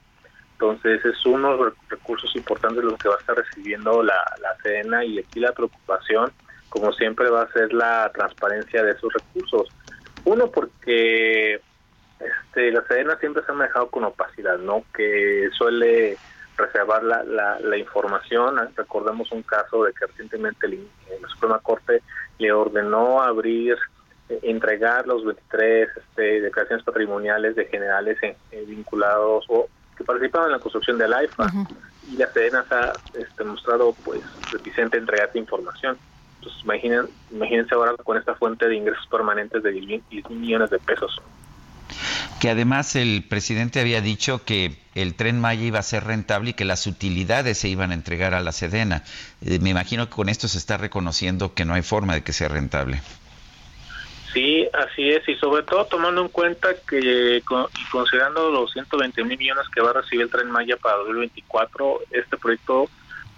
Entonces 0.55 1.03
es 1.03 1.25
unos 1.25 1.73
recursos 1.89 2.33
importantes 2.33 2.81
los 2.81 2.97
que 2.97 3.09
va 3.09 3.15
a 3.15 3.19
estar 3.19 3.35
recibiendo 3.35 4.01
la, 4.01 4.15
la 4.41 4.55
Sedena 4.63 5.03
y 5.03 5.19
aquí 5.19 5.41
la 5.41 5.51
preocupación, 5.51 6.31
como 6.69 6.93
siempre, 6.93 7.29
va 7.29 7.41
a 7.41 7.51
ser 7.51 7.73
la 7.73 8.09
transparencia 8.13 8.81
de 8.81 8.91
esos 8.91 9.11
recursos. 9.11 9.67
Uno, 10.23 10.49
porque 10.49 11.59
este, 12.19 12.71
la 12.71 12.87
Sedena 12.87 13.17
siempre 13.17 13.43
se 13.43 13.51
ha 13.51 13.55
manejado 13.55 13.89
con 13.89 14.05
opacidad, 14.05 14.57
¿no? 14.57 14.85
Que 14.95 15.49
suele 15.57 16.17
reservar 16.55 17.03
la, 17.03 17.23
la, 17.59 17.77
información. 17.77 18.55
Recordemos 18.77 19.29
un 19.33 19.43
caso 19.43 19.83
de 19.83 19.91
que 19.91 20.05
recientemente 20.05 20.69
la 20.69 21.27
Suprema 21.27 21.59
Corte 21.59 22.01
le 22.37 22.53
ordenó 22.53 23.21
abrir, 23.21 23.77
eh, 24.29 24.39
entregar 24.43 25.05
los 25.05 25.25
23 25.25 25.89
este, 25.97 26.39
declaraciones 26.39 26.85
patrimoniales 26.85 27.57
de 27.57 27.65
generales 27.65 28.17
vinculados 28.65 29.45
o 29.49 29.67
que 29.95 30.03
participaban 30.03 30.47
en 30.47 30.53
la 30.53 30.59
construcción 30.59 30.97
del 30.97 31.13
AIFA. 31.13 31.51
Y 32.11 32.17
la 32.17 32.31
Sedena 32.31 32.63
se 32.67 32.75
ha 32.75 32.93
este, 33.13 33.43
mostrado 33.43 33.95
pues 34.03 34.21
reticente 34.51 34.97
a 34.97 34.99
entregar 34.99 35.27
esta 35.27 35.39
información. 35.39 35.97
Entonces 36.37 36.63
imaginen, 36.63 37.07
imagínense 37.31 37.73
ahora 37.73 37.95
con 37.97 38.17
esta 38.17 38.35
fuente 38.35 38.67
de 38.67 38.75
ingresos 38.75 39.07
permanentes 39.07 39.63
de 39.63 39.71
10 39.71 40.29
millones 40.29 40.69
de 40.69 40.79
pesos 40.79 41.21
que 42.39 42.49
además 42.49 42.95
el 42.95 43.23
presidente 43.27 43.79
había 43.79 44.01
dicho 44.01 44.43
que 44.43 44.77
el 44.93 45.15
tren 45.15 45.39
Maya 45.39 45.63
iba 45.63 45.79
a 45.79 45.83
ser 45.83 46.03
rentable 46.03 46.51
y 46.51 46.53
que 46.53 46.65
las 46.65 46.85
utilidades 46.87 47.57
se 47.57 47.69
iban 47.69 47.91
a 47.91 47.93
entregar 47.93 48.33
a 48.33 48.41
la 48.41 48.51
Sedena. 48.51 49.03
Eh, 49.41 49.59
me 49.59 49.69
imagino 49.69 50.09
que 50.09 50.15
con 50.15 50.29
esto 50.29 50.47
se 50.47 50.57
está 50.57 50.77
reconociendo 50.77 51.53
que 51.53 51.65
no 51.65 51.73
hay 51.73 51.81
forma 51.81 52.13
de 52.13 52.23
que 52.23 52.33
sea 52.33 52.47
rentable. 52.47 53.01
Sí, 54.35 54.67
así 54.73 55.11
es, 55.11 55.25
y 55.29 55.35
sobre 55.35 55.63
todo 55.63 55.85
tomando 55.85 56.19
en 56.19 56.27
cuenta 56.27 56.75
que, 56.85 57.37
y 57.37 57.85
considerando 57.89 58.51
los 58.51 58.69
120 58.73 59.23
mil 59.23 59.37
millones 59.37 59.63
que 59.73 59.79
va 59.79 59.91
a 59.91 59.93
recibir 59.93 60.23
el 60.23 60.29
tren 60.29 60.51
Maya 60.51 60.75
para 60.75 60.97
2024, 60.97 62.01
este 62.11 62.35
proyecto 62.35 62.89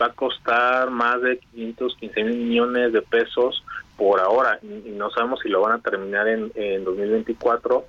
va 0.01 0.07
a 0.07 0.13
costar 0.13 0.89
más 0.89 1.21
de 1.21 1.37
515 1.37 2.23
mil 2.23 2.37
millones 2.37 2.93
de 2.93 3.03
pesos 3.03 3.63
por 3.95 4.19
ahora, 4.19 4.57
y 4.63 4.89
no 4.89 5.11
sabemos 5.11 5.39
si 5.41 5.49
lo 5.49 5.61
van 5.61 5.73
a 5.73 5.81
terminar 5.83 6.27
en, 6.27 6.51
en 6.55 6.83
2024 6.83 7.85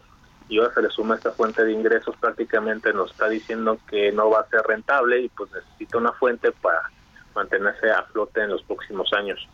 y 0.51 0.59
ahora 0.59 0.75
se 0.75 0.83
le 0.83 0.91
suma 0.91 1.15
esta 1.15 1.33
fuente 1.33 1.65
de 1.65 1.73
ingresos, 1.73 2.15
prácticamente 2.21 2.93
nos 2.93 3.11
está 3.11 3.27
diciendo 3.31 3.79
que 3.89 4.13
no 4.13 4.29
va 4.29 4.41
a 4.41 4.49
ser 4.49 4.61
rentable 4.69 5.23
y 5.23 5.31
pues 5.31 5.51
necesita 5.51 5.97
una 5.97 6.13
fuente 6.13 6.53
para 6.53 6.83
mantenerse 7.35 7.91
a 7.91 8.03
flote 8.03 8.43
en 8.43 8.51
los 8.51 8.63
próximos 8.65 9.11
años. 9.15 9.49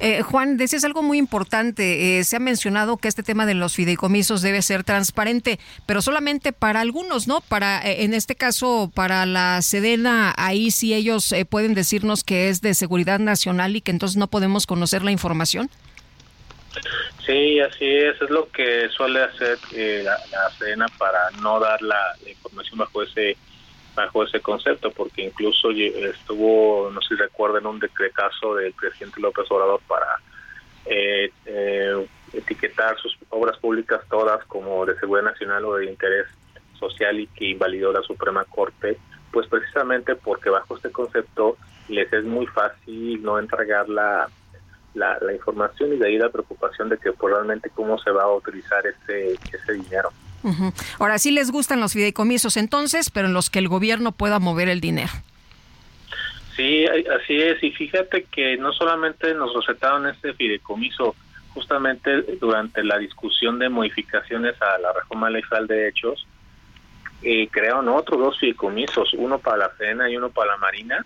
Eh, 0.00 0.22
Juan, 0.22 0.56
decías 0.56 0.84
algo 0.84 1.02
muy 1.02 1.18
importante. 1.18 2.18
Eh, 2.18 2.24
se 2.24 2.36
ha 2.36 2.40
mencionado 2.40 2.96
que 2.96 3.08
este 3.08 3.22
tema 3.22 3.46
de 3.46 3.54
los 3.54 3.74
fideicomisos 3.74 4.42
debe 4.42 4.62
ser 4.62 4.84
transparente, 4.84 5.58
pero 5.86 6.02
solamente 6.02 6.52
para 6.52 6.80
algunos, 6.80 7.26
¿no? 7.26 7.40
Para, 7.40 7.80
eh, 7.82 8.04
en 8.04 8.14
este 8.14 8.34
caso, 8.34 8.90
para 8.94 9.26
la 9.26 9.60
Sedena, 9.62 10.34
ahí 10.36 10.70
sí 10.70 10.94
ellos 10.94 11.34
pueden 11.50 11.74
decirnos 11.74 12.24
que 12.24 12.48
es 12.48 12.60
de 12.60 12.74
seguridad 12.74 13.18
nacional 13.18 13.76
y 13.76 13.80
que 13.80 13.90
entonces 13.90 14.16
no 14.16 14.28
podemos 14.28 14.66
conocer 14.66 15.02
la 15.02 15.10
información. 15.10 15.70
Sí, 17.26 17.60
así 17.60 17.84
es, 17.84 18.20
es 18.20 18.30
lo 18.30 18.50
que 18.50 18.88
suele 18.88 19.22
hacer 19.22 19.58
eh, 19.74 20.02
la, 20.04 20.18
la, 20.76 20.88
para 20.96 21.30
no 21.42 21.60
dar 21.60 21.80
la, 21.82 22.16
información 22.26 22.78
bajo 22.78 23.02
ese 23.02 23.36
bajo 23.98 24.24
ese 24.24 24.40
concepto, 24.40 24.90
porque 24.90 25.22
incluso 25.22 25.70
estuvo, 25.70 26.90
no 26.90 27.00
sé 27.02 27.08
si 27.08 27.14
recuerdan, 27.16 27.66
un 27.66 27.80
decretazo 27.80 28.54
del 28.54 28.72
presidente 28.72 29.20
López 29.20 29.44
Obrador 29.50 29.80
para 29.86 30.06
eh, 30.86 31.30
eh, 31.46 32.06
etiquetar 32.32 32.96
sus 32.98 33.16
obras 33.30 33.58
públicas 33.58 34.00
todas 34.08 34.44
como 34.46 34.86
de 34.86 34.98
seguridad 34.98 35.30
nacional 35.30 35.64
o 35.64 35.76
de 35.76 35.86
interés 35.86 36.26
social 36.78 37.18
y 37.18 37.26
que 37.26 37.46
invalidó 37.46 37.92
la 37.92 38.02
Suprema 38.02 38.44
Corte, 38.44 38.96
pues 39.32 39.48
precisamente 39.48 40.14
porque 40.14 40.48
bajo 40.48 40.76
este 40.76 40.92
concepto 40.92 41.56
les 41.88 42.12
es 42.12 42.24
muy 42.24 42.46
fácil 42.46 43.22
no 43.22 43.38
entregar 43.38 43.88
la 43.88 44.28
la, 44.94 45.32
información 45.32 45.92
y 45.92 45.96
de 45.96 46.08
ahí 46.08 46.18
la 46.18 46.28
preocupación 46.28 46.88
de 46.88 46.98
que 46.98 47.12
pues, 47.12 47.32
realmente 47.32 47.70
cómo 47.70 47.98
se 47.98 48.10
va 48.10 48.24
a 48.24 48.34
utilizar 48.34 48.84
ese, 48.84 49.38
ese 49.52 49.72
dinero. 49.72 50.10
Ahora 50.98 51.18
sí 51.18 51.30
les 51.30 51.50
gustan 51.50 51.80
los 51.80 51.92
fideicomisos 51.92 52.56
entonces, 52.56 53.10
pero 53.10 53.28
en 53.28 53.34
los 53.34 53.50
que 53.50 53.58
el 53.58 53.68
gobierno 53.68 54.12
pueda 54.12 54.38
mover 54.38 54.68
el 54.68 54.80
dinero. 54.80 55.10
Sí, 56.56 56.86
así 56.86 57.40
es. 57.40 57.62
Y 57.62 57.70
fíjate 57.70 58.24
que 58.24 58.56
no 58.56 58.72
solamente 58.72 59.32
nos 59.34 59.54
recetaron 59.54 60.06
este 60.06 60.34
fideicomiso, 60.34 61.14
justamente 61.54 62.22
durante 62.40 62.82
la 62.82 62.98
discusión 62.98 63.58
de 63.58 63.68
modificaciones 63.68 64.60
a 64.60 64.78
la 64.78 64.92
reforma 64.92 65.30
legal 65.30 65.66
de 65.66 65.88
hechos, 65.88 66.26
eh, 67.22 67.48
crearon 67.48 67.88
otros 67.88 68.20
dos 68.20 68.38
fideicomisos, 68.38 69.12
uno 69.14 69.38
para 69.38 69.56
la 69.56 69.70
cena 69.76 70.08
y 70.08 70.16
uno 70.16 70.30
para 70.30 70.52
la 70.52 70.56
Marina, 70.58 71.04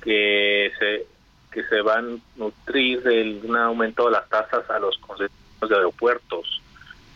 que 0.00 0.72
se 0.78 1.06
que 1.52 1.62
se 1.64 1.82
van 1.82 2.14
a 2.14 2.38
nutrir 2.38 3.02
de 3.02 3.40
un 3.44 3.56
aumento 3.56 4.06
de 4.06 4.12
las 4.12 4.28
tasas 4.28 4.68
a 4.70 4.78
los 4.78 4.96
concesionarios 4.98 5.68
de 5.68 5.76
aeropuertos. 5.76 6.61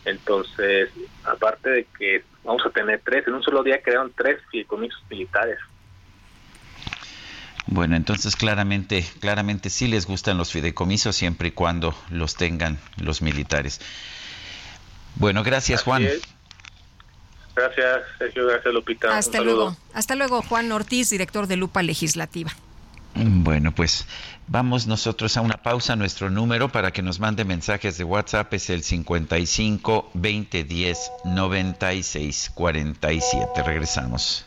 Entonces, 0.07 0.89
aparte 1.25 1.69
de 1.69 1.87
que 1.97 2.23
vamos 2.43 2.65
a 2.65 2.69
tener 2.69 3.01
tres, 3.03 3.27
en 3.27 3.33
un 3.33 3.43
solo 3.43 3.61
día 3.61 3.81
crearon 3.81 4.11
tres 4.15 4.39
fideicomisos 4.49 5.03
militares. 5.09 5.59
Bueno, 7.65 7.97
entonces 7.97 8.37
claramente, 8.37 9.05
claramente 9.19 9.69
sí 9.69 9.87
les 9.87 10.05
gustan 10.05 10.37
los 10.37 10.53
fideicomisos 10.53 11.15
siempre 11.15 11.49
y 11.49 11.51
cuando 11.51 11.93
los 12.09 12.35
tengan 12.35 12.79
los 12.95 13.21
militares. 13.21 13.81
Bueno, 15.15 15.43
gracias 15.43 15.83
Juan. 15.83 16.07
Gracias, 17.53 18.03
Sergio, 18.17 18.47
gracias 18.47 18.73
Lupita. 18.73 19.17
Hasta 19.17 19.41
luego. 19.41 19.75
Hasta 19.93 20.15
luego, 20.15 20.41
Juan 20.41 20.71
Ortiz, 20.71 21.09
director 21.09 21.47
de 21.47 21.57
Lupa 21.57 21.83
Legislativa. 21.83 22.51
Bueno, 23.15 23.73
pues 23.73 24.05
vamos 24.47 24.87
nosotros 24.87 25.37
a 25.37 25.41
una 25.41 25.57
pausa. 25.57 25.95
Nuestro 25.95 26.29
número 26.29 26.69
para 26.69 26.91
que 26.91 27.01
nos 27.01 27.19
mande 27.19 27.45
mensajes 27.45 27.97
de 27.97 28.03
WhatsApp 28.03 28.53
es 28.53 28.69
el 28.69 28.83
55 28.83 30.11
2010 30.13 31.11
96 31.25 32.51
47. 32.55 33.63
Regresamos. 33.63 34.46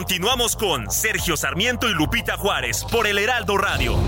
Continuamos 0.00 0.56
con 0.56 0.90
Sergio 0.90 1.36
Sarmiento 1.36 1.86
y 1.86 1.92
Lupita 1.92 2.38
Juárez 2.38 2.86
por 2.90 3.06
el 3.06 3.18
Heraldo 3.18 3.58
Radio. 3.58 3.98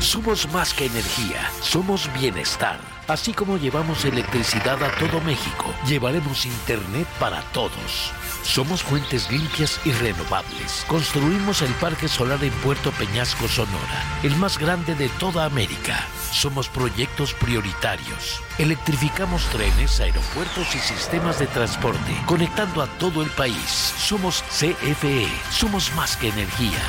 Somos 0.00 0.50
más 0.50 0.72
que 0.72 0.86
energía, 0.86 1.50
somos 1.60 2.10
bienestar. 2.18 2.80
Así 3.08 3.34
como 3.34 3.58
llevamos 3.58 4.06
electricidad 4.06 4.82
a 4.82 4.90
todo 4.92 5.20
México, 5.20 5.66
llevaremos 5.86 6.46
Internet 6.46 7.06
para 7.20 7.42
todos. 7.52 8.10
Somos 8.48 8.82
fuentes 8.82 9.30
limpias 9.30 9.78
y 9.84 9.92
renovables. 9.92 10.86
Construimos 10.88 11.60
el 11.60 11.70
Parque 11.74 12.08
Solar 12.08 12.42
en 12.42 12.52
Puerto 12.54 12.90
Peñasco, 12.92 13.46
Sonora, 13.46 14.20
el 14.22 14.34
más 14.36 14.56
grande 14.56 14.94
de 14.94 15.10
toda 15.10 15.44
América. 15.44 16.06
Somos 16.32 16.66
proyectos 16.66 17.34
prioritarios. 17.34 18.40
Electrificamos 18.56 19.44
trenes, 19.50 20.00
aeropuertos 20.00 20.74
y 20.74 20.78
sistemas 20.78 21.38
de 21.38 21.46
transporte, 21.46 22.16
conectando 22.24 22.80
a 22.80 22.86
todo 22.98 23.22
el 23.22 23.28
país. 23.30 23.92
Somos 23.98 24.42
CFE. 24.48 25.28
Somos 25.50 25.92
más 25.94 26.16
que 26.16 26.30
energía. 26.30 26.80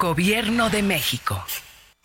Gobierno 0.00 0.68
de 0.68 0.82
México. 0.82 1.44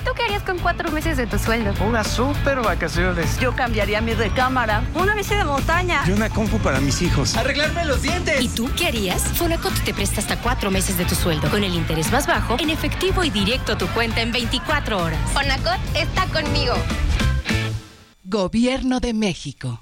¿Tú 0.03 0.11
qué 0.15 0.23
harías 0.23 0.43
con 0.43 0.59
cuatro 0.59 0.91
meses 0.91 1.15
de 1.15 1.27
tu 1.27 1.39
sueldo? 1.39 1.73
Unas 1.85 2.07
super 2.07 2.59
vacaciones. 2.61 3.39
Yo 3.39 3.55
cambiaría 3.55 4.01
mi 4.01 4.13
recámara. 4.13 4.83
Una 4.95 5.15
bici 5.15 5.33
de 5.33 5.45
montaña. 5.45 6.03
Y 6.05 6.11
una 6.11 6.29
compu 6.29 6.57
para 6.59 6.81
mis 6.81 7.01
hijos. 7.01 7.37
Arreglarme 7.37 7.85
los 7.85 8.01
dientes. 8.01 8.41
¿Y 8.41 8.49
tú 8.49 8.69
qué 8.75 8.87
harías? 8.87 9.21
Fonacot 9.21 9.73
te 9.83 9.93
presta 9.93 10.19
hasta 10.19 10.37
cuatro 10.41 10.71
meses 10.71 10.97
de 10.97 11.05
tu 11.05 11.15
sueldo 11.15 11.49
con 11.49 11.63
el 11.63 11.73
interés 11.73 12.11
más 12.11 12.27
bajo 12.27 12.57
en 12.59 12.69
efectivo 12.69 13.23
y 13.23 13.29
directo 13.29 13.73
a 13.73 13.77
tu 13.77 13.87
cuenta 13.87 14.21
en 14.21 14.31
24 14.31 15.01
horas. 15.01 15.19
Fonacot 15.31 15.79
está 15.95 16.25
conmigo. 16.27 16.73
Gobierno 18.25 18.99
de 18.99 19.13
México. 19.13 19.79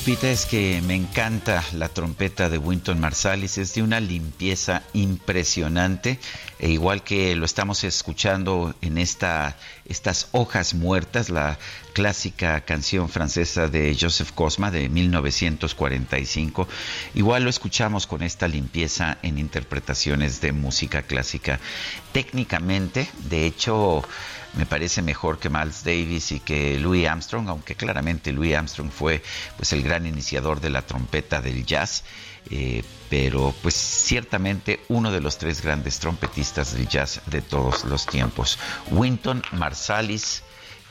Lupita, 0.00 0.30
es 0.30 0.46
que 0.46 0.80
me 0.86 0.94
encanta 0.94 1.62
la 1.74 1.90
trompeta 1.90 2.48
de 2.48 2.56
Winton 2.56 2.98
Marsalis, 3.00 3.58
es 3.58 3.74
de 3.74 3.82
una 3.82 4.00
limpieza 4.00 4.82
impresionante, 4.94 6.18
e 6.58 6.70
igual 6.70 7.04
que 7.04 7.36
lo 7.36 7.44
estamos 7.44 7.84
escuchando 7.84 8.74
en 8.80 8.96
esta, 8.96 9.58
estas 9.84 10.28
hojas 10.32 10.72
muertas, 10.72 11.28
la 11.28 11.58
clásica 11.92 12.62
canción 12.62 13.10
francesa 13.10 13.68
de 13.68 13.94
Joseph 14.00 14.30
Cosma 14.32 14.70
de 14.70 14.88
1945, 14.88 16.66
igual 17.14 17.44
lo 17.44 17.50
escuchamos 17.50 18.06
con 18.06 18.22
esta 18.22 18.48
limpieza 18.48 19.18
en 19.22 19.36
interpretaciones 19.36 20.40
de 20.40 20.52
música 20.52 21.02
clásica. 21.02 21.60
Técnicamente, 22.12 23.06
de 23.28 23.44
hecho, 23.44 24.02
me 24.54 24.66
parece 24.66 25.02
mejor 25.02 25.38
que 25.38 25.48
Miles 25.48 25.84
Davis 25.84 26.32
y 26.32 26.40
que 26.40 26.78
Louis 26.78 27.06
Armstrong, 27.06 27.48
aunque 27.48 27.74
claramente 27.74 28.32
Louis 28.32 28.54
Armstrong 28.54 28.90
fue 28.90 29.22
pues 29.56 29.72
el 29.72 29.82
gran 29.82 30.06
iniciador 30.06 30.60
de 30.60 30.70
la 30.70 30.82
trompeta 30.82 31.40
del 31.40 31.64
jazz, 31.64 32.04
eh, 32.50 32.82
pero 33.08 33.54
pues 33.62 33.74
ciertamente 33.74 34.80
uno 34.88 35.10
de 35.12 35.20
los 35.20 35.38
tres 35.38 35.62
grandes 35.62 35.98
trompetistas 35.98 36.74
del 36.74 36.88
jazz 36.88 37.20
de 37.26 37.42
todos 37.42 37.84
los 37.84 38.06
tiempos. 38.06 38.58
Winton 38.90 39.42
Marsalis, 39.52 40.42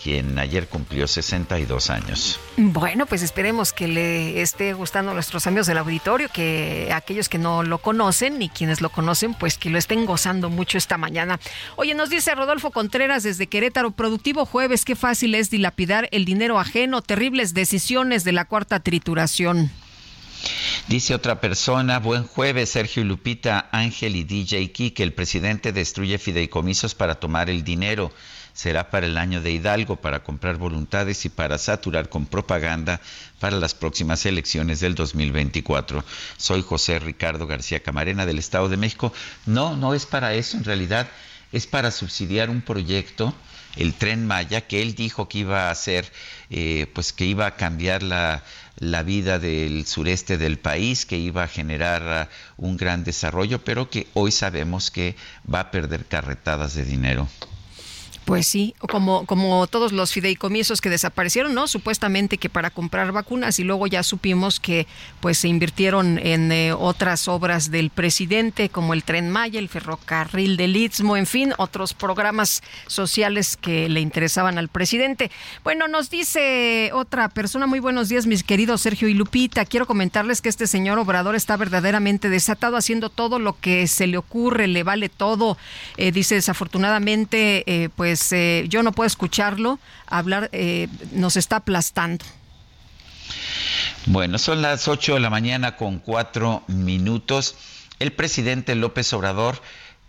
quien 0.02 0.40
ayer 0.40 0.68
cumplió 0.68 1.08
62 1.08 1.90
años. 1.90 2.40
Bueno, 2.58 3.06
pues 3.06 3.22
esperemos 3.22 3.74
que 3.74 3.88
le 3.88 4.42
esté 4.42 4.74
gustando 4.74 5.12
a 5.12 5.14
nuestros 5.14 5.46
amigos 5.48 5.68
del 5.68 5.78
auditorio, 5.78 6.30
que 6.34 6.90
aquellos 6.94 7.30
que 7.30 7.38
no 7.38 7.64
lo 7.64 7.80
conocen 7.80 8.42
y 8.42 8.50
quienes 8.50 8.82
lo 8.82 8.90
conocen, 8.90 9.34
pues 9.34 9.58
que 9.58 9.70
lo 9.70 9.78
estén 9.78 10.06
gozando 10.06 10.50
mucho 10.50 10.78
esta 10.78 10.98
mañana. 10.98 11.40
Oye, 11.76 11.94
nos 11.94 12.10
dice 12.10 12.34
Rodolfo 12.36 12.72
Contreras 12.72 13.24
desde 13.24 13.48
Querétaro, 13.48 13.92
productivo 13.92 14.46
jueves, 14.46 14.86
qué 14.86 14.96
fácil 14.96 15.36
es 15.36 15.50
dilapidar 15.50 16.08
el 16.12 16.26
dinero 16.26 16.60
ajeno, 16.60 17.02
terribles 17.02 17.54
decisiones 17.54 18.24
de 18.24 18.32
la 18.32 18.46
cuarta 18.46 18.80
trituración. 18.80 19.72
Dice 20.88 21.14
otra 21.14 21.42
persona, 21.42 22.00
buen 22.00 22.24
jueves, 22.24 22.70
Sergio 22.70 23.04
Lupita, 23.04 23.70
Ángel 23.72 24.16
y 24.16 24.24
DJ 24.24 24.72
que 24.72 25.04
el 25.04 25.14
presidente 25.14 25.72
destruye 25.72 26.18
fideicomisos 26.18 26.96
para 26.96 27.16
tomar 27.16 27.50
el 27.50 27.64
dinero 27.64 28.12
será 28.54 28.90
para 28.90 29.06
el 29.06 29.18
año 29.18 29.42
de 29.42 29.52
Hidalgo, 29.52 29.98
para 29.98 30.24
comprar 30.24 30.58
voluntades 30.58 31.26
y 31.26 31.30
para 31.30 31.58
saturar 31.58 32.10
con 32.10 32.26
propaganda 32.26 33.02
para 33.40 33.58
las 33.58 33.74
próximas 33.74 34.26
elecciones 34.26 34.80
del 34.80 34.96
2024. 34.96 36.04
Soy 36.38 36.62
José 36.62 37.00
Ricardo 37.00 37.48
García 37.48 37.82
Camarena 37.82 38.26
del 38.26 38.40
Estado 38.40 38.70
de 38.70 38.78
México. 38.78 39.14
No, 39.46 39.76
no 39.76 39.94
es 39.94 40.06
para 40.06 40.34
eso, 40.34 40.58
en 40.58 40.64
realidad 40.64 41.08
es 41.52 41.68
para 41.68 41.92
subsidiar 41.92 42.50
un 42.50 42.62
proyecto 42.62 43.34
el 43.76 43.94
tren 43.94 44.26
Maya 44.26 44.62
que 44.62 44.82
él 44.82 44.96
dijo 44.96 45.30
que 45.30 45.40
iba 45.40 45.68
a 45.68 45.72
hacer, 45.72 46.12
eh, 46.50 46.88
pues 46.94 47.14
que 47.14 47.26
iba 47.26 47.46
a 47.46 47.56
cambiar 47.56 48.04
la, 48.04 48.44
la, 48.78 49.04
vida 49.04 49.40
del 49.40 49.86
sureste 49.86 50.38
del 50.38 50.58
país, 50.58 51.06
que 51.06 51.18
iba 51.18 51.44
a 51.44 51.48
generar 51.48 52.30
uh, 52.58 52.66
un 52.66 52.78
gran 52.78 53.04
desarrollo, 53.04 53.64
pero 53.64 53.90
que 53.90 54.08
hoy 54.14 54.32
sabemos 54.32 54.92
que 54.92 55.16
va 55.52 55.62
a 55.62 55.72
perder 55.72 56.06
carretadas 56.06 56.74
de 56.74 56.84
dinero. 56.84 57.30
Pues 58.30 58.46
sí, 58.46 58.76
como, 58.78 59.26
como 59.26 59.66
todos 59.66 59.92
los 59.92 60.14
fideicomisos 60.14 60.82
que 60.82 60.92
desaparecieron, 60.92 61.56
¿no? 61.56 61.68
Supuestamente 61.68 62.38
que 62.38 62.48
para 62.48 62.70
comprar 62.70 63.12
vacunas 63.12 63.58
y 63.58 63.64
luego 63.64 63.88
ya 63.88 64.04
supimos 64.04 64.60
que 64.60 64.86
pues 65.20 65.40
se 65.40 65.48
invirtieron 65.48 66.20
en 66.20 66.52
eh, 66.52 66.72
otras 66.72 67.28
obras 67.28 67.72
del 67.72 67.90
presidente 67.90 68.70
como 68.70 68.94
el 68.94 69.04
Tren 69.04 69.32
Maya, 69.32 69.58
el 69.58 69.68
ferrocarril 69.68 70.58
del 70.58 70.76
Istmo, 70.76 71.18
en 71.18 71.26
fin, 71.26 71.54
otros 71.58 71.96
programas 71.96 72.62
sociales 72.86 73.58
que 73.58 73.90
le 73.90 74.00
interesaban 74.00 74.60
al 74.60 74.68
presidente. 74.68 75.32
Bueno, 75.64 75.88
nos 75.88 76.12
dice 76.12 76.92
otra 76.94 77.30
persona, 77.30 77.66
muy 77.66 77.80
buenos 77.80 78.10
días 78.10 78.28
mis 78.28 78.44
queridos 78.44 78.82
Sergio 78.82 79.08
y 79.08 79.16
Lupita, 79.16 79.66
quiero 79.66 79.88
comentarles 79.88 80.42
que 80.42 80.50
este 80.50 80.68
señor 80.68 81.00
Obrador 81.00 81.34
está 81.34 81.58
verdaderamente 81.58 82.30
desatado 82.30 82.78
haciendo 82.78 83.10
todo 83.10 83.40
lo 83.40 83.60
que 83.60 83.88
se 83.88 84.06
le 84.06 84.20
ocurre, 84.20 84.68
le 84.68 84.84
vale 84.84 85.10
todo. 85.10 85.58
Eh, 85.98 86.12
dice 86.12 86.36
desafortunadamente, 86.36 87.64
eh, 87.66 87.90
pues 87.96 88.19
pues, 88.20 88.34
eh, 88.34 88.66
yo 88.68 88.84
no 88.84 88.92
puedo 88.92 89.08
escucharlo 89.08 89.80
hablar, 90.06 90.50
eh, 90.52 90.90
nos 91.14 91.38
está 91.38 91.58
aplastando. 91.58 92.26
Bueno, 94.08 94.38
son 94.38 94.62
las 94.62 94.90
8 94.90 95.14
de 95.14 95.20
la 95.22 95.30
mañana 95.30 95.78
con 95.78 96.00
cuatro 96.00 96.64
minutos. 96.68 97.56
El 98.00 98.12
presidente 98.12 98.76
López 98.76 99.14
Obrador 99.14 99.62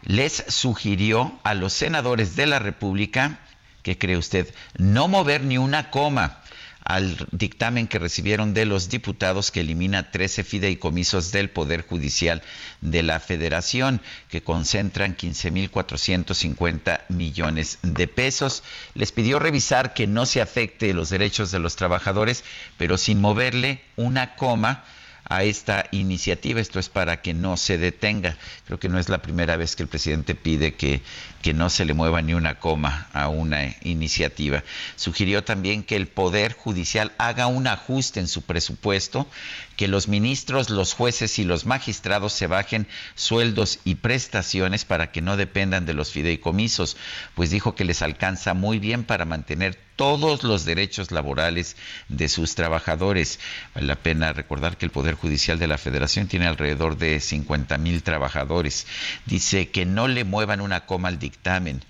les 0.02 0.44
sugirió 0.48 1.38
a 1.44 1.54
los 1.54 1.72
senadores 1.72 2.34
de 2.34 2.46
la 2.46 2.58
República, 2.58 3.38
que 3.84 3.96
cree 3.96 4.16
usted, 4.16 4.52
no 4.76 5.06
mover 5.06 5.44
ni 5.44 5.56
una 5.56 5.90
coma 5.90 6.40
al 6.84 7.26
dictamen 7.30 7.86
que 7.86 7.98
recibieron 7.98 8.54
de 8.54 8.66
los 8.66 8.88
diputados 8.88 9.50
que 9.50 9.60
elimina 9.60 10.10
13 10.10 10.44
fideicomisos 10.44 11.32
del 11.32 11.50
Poder 11.50 11.86
Judicial 11.86 12.42
de 12.80 13.02
la 13.02 13.20
Federación, 13.20 14.00
que 14.28 14.42
concentran 14.42 15.16
15.450 15.16 17.02
millones 17.08 17.78
de 17.82 18.08
pesos. 18.08 18.62
Les 18.94 19.12
pidió 19.12 19.38
revisar 19.38 19.94
que 19.94 20.06
no 20.06 20.26
se 20.26 20.40
afecte 20.40 20.94
los 20.94 21.10
derechos 21.10 21.50
de 21.50 21.58
los 21.58 21.76
trabajadores, 21.76 22.44
pero 22.76 22.98
sin 22.98 23.20
moverle 23.20 23.82
una 23.96 24.34
coma 24.36 24.84
a 25.30 25.44
esta 25.44 25.86
iniciativa. 25.92 26.60
Esto 26.60 26.78
es 26.78 26.90
para 26.90 27.22
que 27.22 27.32
no 27.32 27.56
se 27.56 27.78
detenga. 27.78 28.36
Creo 28.66 28.78
que 28.78 28.88
no 28.88 28.98
es 28.98 29.08
la 29.08 29.22
primera 29.22 29.56
vez 29.56 29.76
que 29.76 29.84
el 29.84 29.88
presidente 29.88 30.34
pide 30.34 30.74
que, 30.74 31.00
que 31.40 31.54
no 31.54 31.70
se 31.70 31.84
le 31.84 31.94
mueva 31.94 32.20
ni 32.20 32.34
una 32.34 32.58
coma 32.58 33.08
a 33.12 33.28
una 33.28 33.74
iniciativa. 33.82 34.62
Sugirió 34.96 35.44
también 35.44 35.84
que 35.84 35.96
el 35.96 36.08
Poder 36.08 36.52
Judicial 36.52 37.12
haga 37.16 37.46
un 37.46 37.68
ajuste 37.68 38.18
en 38.18 38.26
su 38.26 38.42
presupuesto, 38.42 39.28
que 39.76 39.88
los 39.88 40.08
ministros, 40.08 40.68
los 40.68 40.92
jueces 40.92 41.38
y 41.38 41.44
los 41.44 41.64
magistrados 41.64 42.32
se 42.32 42.48
bajen 42.48 42.88
sueldos 43.14 43.78
y 43.84 43.94
prestaciones 43.94 44.84
para 44.84 45.12
que 45.12 45.22
no 45.22 45.36
dependan 45.36 45.86
de 45.86 45.94
los 45.94 46.10
fideicomisos, 46.10 46.96
pues 47.36 47.50
dijo 47.50 47.76
que 47.76 47.84
les 47.84 48.02
alcanza 48.02 48.52
muy 48.52 48.80
bien 48.80 49.04
para 49.04 49.24
mantener 49.24 49.78
todos 50.01 50.44
los 50.44 50.64
derechos 50.64 51.11
laborales 51.11 51.76
de 52.09 52.30
sus 52.30 52.55
trabajadores. 52.55 53.38
Vale 53.74 53.86
la 53.86 53.96
pena 53.96 54.32
recordar 54.32 54.78
que 54.78 54.86
el 54.86 54.90
Poder 54.90 55.14
Judicial 55.14 55.59
de 55.59 55.66
la 55.66 55.76
Federación 55.76 56.26
tiene 56.26 56.46
alrededor 56.46 56.96
de 56.96 57.20
50 57.20 57.76
mil 57.76 58.03
trabajadores. 58.03 58.86
Dice 59.26 59.68
que 59.68 59.84
no 59.84 60.09
le 60.09 60.24
muevan 60.24 60.62
una 60.62 60.86
coma 60.86 61.09
al 61.09 61.18
dictamen. 61.18 61.84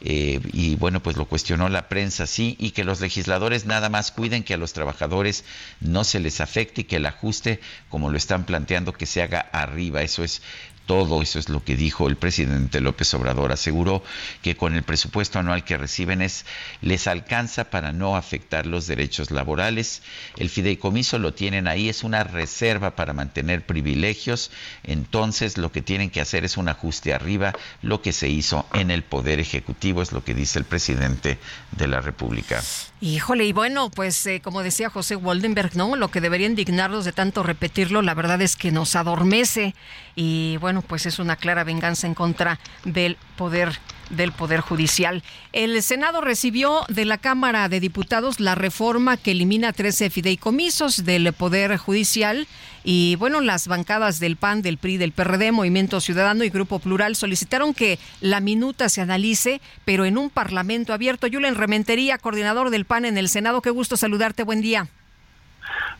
Eh, 0.00 0.40
y 0.52 0.74
bueno, 0.74 1.00
pues 1.00 1.16
lo 1.16 1.26
cuestionó 1.26 1.68
la 1.68 1.88
prensa, 1.88 2.26
sí, 2.26 2.56
y 2.58 2.72
que 2.72 2.82
los 2.82 3.00
legisladores 3.00 3.66
nada 3.66 3.88
más 3.88 4.10
cuiden 4.10 4.42
que 4.42 4.54
a 4.54 4.56
los 4.56 4.72
trabajadores 4.72 5.44
no 5.78 6.02
se 6.02 6.18
les 6.18 6.40
afecte 6.40 6.80
y 6.80 6.84
que 6.84 6.96
el 6.96 7.06
ajuste, 7.06 7.60
como 7.88 8.10
lo 8.10 8.16
están 8.16 8.44
planteando, 8.44 8.92
que 8.92 9.06
se 9.06 9.22
haga 9.22 9.38
arriba. 9.52 10.02
Eso 10.02 10.24
es 10.24 10.42
todo 10.86 11.22
eso 11.22 11.38
es 11.38 11.48
lo 11.48 11.64
que 11.64 11.76
dijo 11.76 12.08
el 12.08 12.16
presidente 12.16 12.80
López 12.80 13.12
Obrador. 13.14 13.52
Aseguró 13.52 14.02
que 14.42 14.56
con 14.56 14.74
el 14.74 14.82
presupuesto 14.82 15.38
anual 15.38 15.64
que 15.64 15.76
reciben 15.76 16.22
es, 16.22 16.44
les 16.80 17.06
alcanza 17.06 17.70
para 17.70 17.92
no 17.92 18.16
afectar 18.16 18.66
los 18.66 18.86
derechos 18.86 19.30
laborales. 19.30 20.02
El 20.36 20.50
fideicomiso 20.50 21.18
lo 21.18 21.34
tienen 21.34 21.68
ahí, 21.68 21.88
es 21.88 22.02
una 22.02 22.24
reserva 22.24 22.96
para 22.96 23.12
mantener 23.12 23.64
privilegios. 23.64 24.50
Entonces 24.82 25.58
lo 25.58 25.72
que 25.72 25.82
tienen 25.82 26.10
que 26.10 26.20
hacer 26.20 26.44
es 26.44 26.56
un 26.56 26.68
ajuste 26.68 27.14
arriba, 27.14 27.52
lo 27.82 28.02
que 28.02 28.12
se 28.12 28.28
hizo 28.28 28.66
en 28.72 28.90
el 28.90 29.02
Poder 29.02 29.40
Ejecutivo, 29.40 30.02
es 30.02 30.12
lo 30.12 30.24
que 30.24 30.34
dice 30.34 30.58
el 30.58 30.64
presidente 30.64 31.38
de 31.72 31.86
la 31.86 32.00
República. 32.00 32.62
Híjole, 33.04 33.46
y 33.46 33.52
bueno, 33.52 33.90
pues 33.90 34.24
eh, 34.26 34.40
como 34.40 34.62
decía 34.62 34.88
José 34.88 35.16
Waldenberg, 35.16 35.74
¿no? 35.74 35.96
Lo 35.96 36.12
que 36.12 36.20
debería 36.20 36.46
indignarnos 36.46 37.04
de 37.04 37.10
tanto 37.10 37.42
repetirlo, 37.42 38.00
la 38.00 38.14
verdad 38.14 38.40
es 38.40 38.54
que 38.54 38.70
nos 38.70 38.94
adormece 38.94 39.74
y 40.14 40.56
bueno, 40.58 40.82
pues 40.82 41.06
es 41.06 41.18
una 41.18 41.34
clara 41.34 41.64
venganza 41.64 42.06
en 42.06 42.14
contra 42.14 42.60
del 42.84 43.18
del 43.50 44.32
Poder 44.32 44.60
Judicial. 44.60 45.22
El 45.52 45.82
Senado 45.82 46.20
recibió 46.20 46.84
de 46.88 47.04
la 47.04 47.18
Cámara 47.18 47.68
de 47.68 47.80
Diputados 47.80 48.40
la 48.40 48.54
reforma 48.54 49.16
que 49.16 49.32
elimina 49.32 49.72
13 49.72 50.10
fideicomisos 50.10 51.04
del 51.04 51.32
Poder 51.32 51.76
Judicial 51.76 52.46
y 52.84 53.16
bueno, 53.16 53.40
las 53.40 53.68
bancadas 53.68 54.18
del 54.18 54.36
PAN, 54.36 54.62
del 54.62 54.78
PRI, 54.78 54.96
del 54.96 55.12
PRD, 55.12 55.52
Movimiento 55.52 56.00
Ciudadano 56.00 56.44
y 56.44 56.50
Grupo 56.50 56.78
Plural 56.78 57.16
solicitaron 57.16 57.74
que 57.74 57.98
la 58.20 58.40
minuta 58.40 58.88
se 58.88 59.00
analice, 59.00 59.60
pero 59.84 60.04
en 60.04 60.18
un 60.18 60.30
parlamento 60.30 60.92
abierto. 60.92 61.26
Yulen 61.26 61.54
Rementería, 61.54 62.18
coordinador 62.18 62.70
del 62.70 62.84
PAN 62.84 63.04
en 63.04 63.18
el 63.18 63.28
Senado, 63.28 63.62
qué 63.62 63.70
gusto 63.70 63.96
saludarte, 63.96 64.42
buen 64.42 64.60
día. 64.60 64.88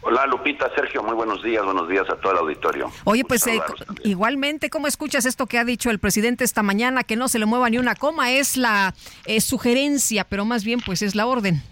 Hola 0.05 0.27
Lupita, 0.27 0.69
Sergio, 0.75 1.03
muy 1.03 1.15
buenos 1.15 1.43
días, 1.45 1.65
buenos 1.65 1.89
días 1.89 2.09
a 2.11 2.17
todo 2.17 2.33
el 2.33 2.39
auditorio. 2.39 2.91
Oye, 3.05 3.25
pues 3.25 3.47
eh, 3.47 3.61
igualmente, 4.03 4.69
¿cómo 4.69 4.89
escuchas 4.89 5.27
esto 5.27 5.47
que 5.47 5.59
ha 5.59 5.65
dicho 5.65 5.91
el 5.91 6.01
presidente 6.01 6.43
esta 6.43 6.65
mañana, 6.65 7.05
que 7.05 7.15
no 7.15 7.29
se 7.29 7.39
le 7.39 7.47
mueva 7.47 7.71
ni 7.71 7.79
una 7.79 7.95
coma? 7.95 8.33
Es 8.33 8.57
la 8.57 8.95
sugerencia, 9.39 10.25
pero 10.25 10.45
más 10.45 10.65
bien 10.65 10.81
pues 10.85 11.03
es 11.03 11.15
la 11.15 11.27
orden. 11.27 11.63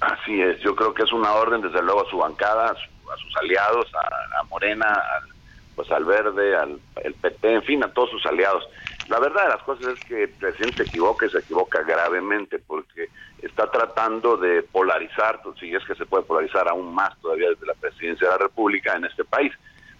Así 0.00 0.40
es, 0.40 0.58
yo 0.60 0.74
creo 0.74 0.92
que 0.94 1.02
es 1.02 1.12
una 1.12 1.32
orden 1.32 1.62
desde 1.62 1.82
luego 1.82 2.06
a 2.06 2.10
su 2.10 2.16
bancada, 2.16 2.70
a, 2.70 3.16
sus 3.16 3.36
aliados, 3.36 3.86
a, 3.94 4.42
Morena, 4.44 4.86
al, 4.86 5.28
pues 5.74 5.90
al 5.90 6.04
Verde, 6.04 6.56
al 6.56 6.78
el 7.02 7.14
PT, 7.14 7.54
en 7.54 7.62
fin, 7.62 7.84
a 7.84 7.92
todos 7.92 8.10
sus 8.10 8.24
aliados. 8.26 8.64
La 9.08 9.18
verdad 9.18 9.44
de 9.44 9.48
las 9.50 9.62
cosas 9.62 9.98
es 9.98 10.04
que 10.04 10.24
el 10.24 10.30
presidente 10.30 10.84
se 10.84 10.90
equivoca 10.90 11.26
y 11.26 11.30
se 11.30 11.38
equivoca 11.38 11.82
gravemente 11.82 12.58
porque 12.58 13.08
está 13.44 13.70
tratando 13.70 14.36
de 14.36 14.62
polarizar, 14.62 15.40
pues, 15.42 15.58
si 15.58 15.74
es 15.74 15.84
que 15.84 15.94
se 15.94 16.06
puede 16.06 16.24
polarizar 16.24 16.68
aún 16.68 16.94
más 16.94 17.18
todavía 17.20 17.50
desde 17.50 17.66
la 17.66 17.74
presidencia 17.74 18.28
de 18.28 18.32
la 18.34 18.38
República 18.38 18.94
en 18.94 19.04
este 19.04 19.24
país, 19.24 19.52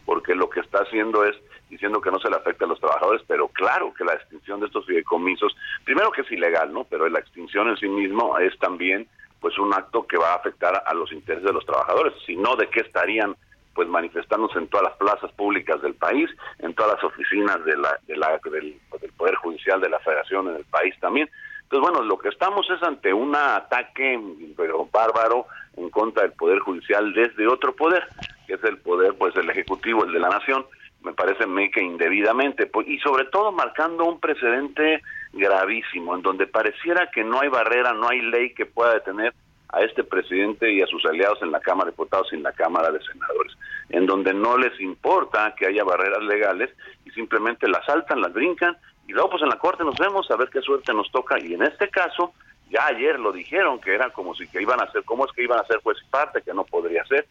porque 0.05 0.35
lo 0.35 0.49
que 0.51 0.61
está 0.61 0.79
haciendo 0.79 1.25
es 1.25 1.37
diciendo 1.69 2.01
que 2.01 2.11
no 2.11 2.21
se 2.21 2.31
le 2.31 2.37
afecta 2.37 2.67
a 2.67 2.69
los 2.69 2.79
trabajadores, 2.79 3.23
pero 3.27 3.49
claro 3.49 3.93
que 3.95 4.05
la 4.05 4.15
extinción 4.15 4.61
de 4.61 4.67
estos 4.67 4.87
fideicomisos, 4.87 5.57
primero 5.85 6.13
que 6.13 6.21
es 6.21 6.31
ilegal, 6.31 6.73
¿no? 6.73 6.85
Pero 6.85 7.09
la 7.09 7.19
extinción 7.19 7.69
en 7.69 7.77
sí 7.77 7.89
mismo 7.89 8.39
es 8.39 8.57
también 8.59 9.09
pues 9.41 9.59
un 9.59 9.75
acto 9.75 10.07
que 10.07 10.17
va 10.17 10.33
a 10.33 10.37
afectar 10.37 10.83
a 10.87 10.95
los 10.95 11.13
intereses 11.13 11.45
de 11.45 11.53
los 11.53 11.67
trabajadores, 11.67 12.15
si 12.25 12.37
no 12.37 12.57
de 12.57 12.69
qué 12.69 12.81
estarían 12.81 13.37
pues 13.75 13.89
manifestándose 13.89 14.59
en 14.59 14.69
todas 14.69 14.87
las 14.87 14.97
plazas 14.97 15.33
públicas 15.33 15.83
del 15.83 15.95
país, 15.95 16.31
en 16.61 16.75
todas 16.75 16.95
las 16.95 17.05
oficinas 17.05 17.65
de 17.65 17.77
la, 17.77 17.99
de 18.07 18.17
la, 18.17 18.41
del, 18.45 18.79
del 19.01 19.13
Poder 19.13 19.35
Judicial 19.35 19.81
de 19.81 19.89
la 19.89 19.99
Federación 19.99 20.49
en 20.49 20.57
el 20.57 20.65
país 20.65 20.95
también. 21.01 21.29
Entonces, 21.75 21.93
bueno, 21.93 22.07
lo 22.07 22.19
que 22.19 22.29
estamos 22.29 22.71
es 22.71 22.81
ante 22.85 23.13
un 23.13 23.35
ataque, 23.35 24.21
pero 24.57 24.89
bárbaro, 24.93 25.47
en 25.77 25.91
contra 25.91 26.23
del 26.23 26.31
Poder 26.31 26.61
Judicial 26.61 27.13
desde 27.13 27.49
otro 27.49 27.75
poder, 27.75 28.07
que 28.47 28.55
es 28.55 28.63
el 28.63 28.79
poder, 28.79 29.15
pues, 29.15 29.35
el 29.35 29.51
Ejecutivo, 29.51 30.05
el 30.05 30.13
de 30.13 30.21
la 30.21 30.29
Nación, 30.29 30.65
me 31.03 31.13
parece 31.15 31.47
que 31.73 31.83
indebidamente, 31.83 32.67
pues, 32.67 32.87
y 32.87 33.01
sobre 33.01 33.25
todo 33.25 33.51
marcando 33.51 34.05
un 34.05 34.21
precedente 34.21 35.03
gravísimo, 35.33 36.15
en 36.15 36.23
donde 36.23 36.47
pareciera 36.47 37.11
que 37.11 37.25
no 37.25 37.41
hay 37.41 37.49
barrera, 37.49 37.93
no 37.93 38.09
hay 38.09 38.21
ley 38.21 38.55
que 38.55 38.67
pueda 38.67 38.95
detener 38.95 39.35
a 39.71 39.81
este 39.81 40.05
presidente 40.05 40.73
y 40.73 40.81
a 40.81 40.87
sus 40.87 41.05
aliados 41.07 41.43
en 41.43 41.51
la 41.51 41.59
Cámara 41.59 41.87
de 41.87 41.91
Diputados 41.91 42.29
y 42.31 42.37
en 42.37 42.45
la 42.45 42.53
Cámara 42.53 42.93
de 42.93 43.03
Senadores, 43.03 43.53
en 43.89 44.07
donde 44.07 44.33
no 44.33 44.57
les 44.59 44.81
importa 44.81 45.57
que 45.59 45.67
haya 45.67 45.83
barreras 45.83 46.23
legales 46.23 46.71
y 47.05 47.11
simplemente 47.11 47.67
las 47.67 47.85
saltan, 47.85 48.21
las 48.21 48.33
brincan 48.33 48.77
y 49.07 49.13
luego 49.13 49.31
pues 49.31 49.43
en 49.43 49.49
la 49.49 49.59
corte 49.59 49.85
nos 49.85 49.97
vemos 49.97 50.31
a 50.31 50.37
ver 50.37 50.49
qué 50.49 50.61
suerte 50.61 50.93
nos 50.95 51.11
toca 51.11 51.39
y 51.39 51.55
en 51.55 51.63
este 51.63 51.89
caso 51.89 52.33
ya 52.71 52.87
ayer 52.87 53.21
lo 53.21 53.33
dijeron 53.33 53.81
que 53.81 53.95
era 53.95 54.11
como 54.11 54.35
si 54.35 54.49
que 54.49 54.63
iban 54.63 54.81
a 54.81 54.91
ser, 54.91 55.05
¿cómo 55.05 55.27
es 55.27 55.33
que 55.33 55.43
iban 55.43 55.61
a 55.61 55.67
ser 55.67 55.79
juez 55.83 55.99
y 56.03 56.11
parte? 56.11 56.43
Que 56.43 56.55
no 56.55 56.65
podría 56.65 57.05
ser. 57.05 57.27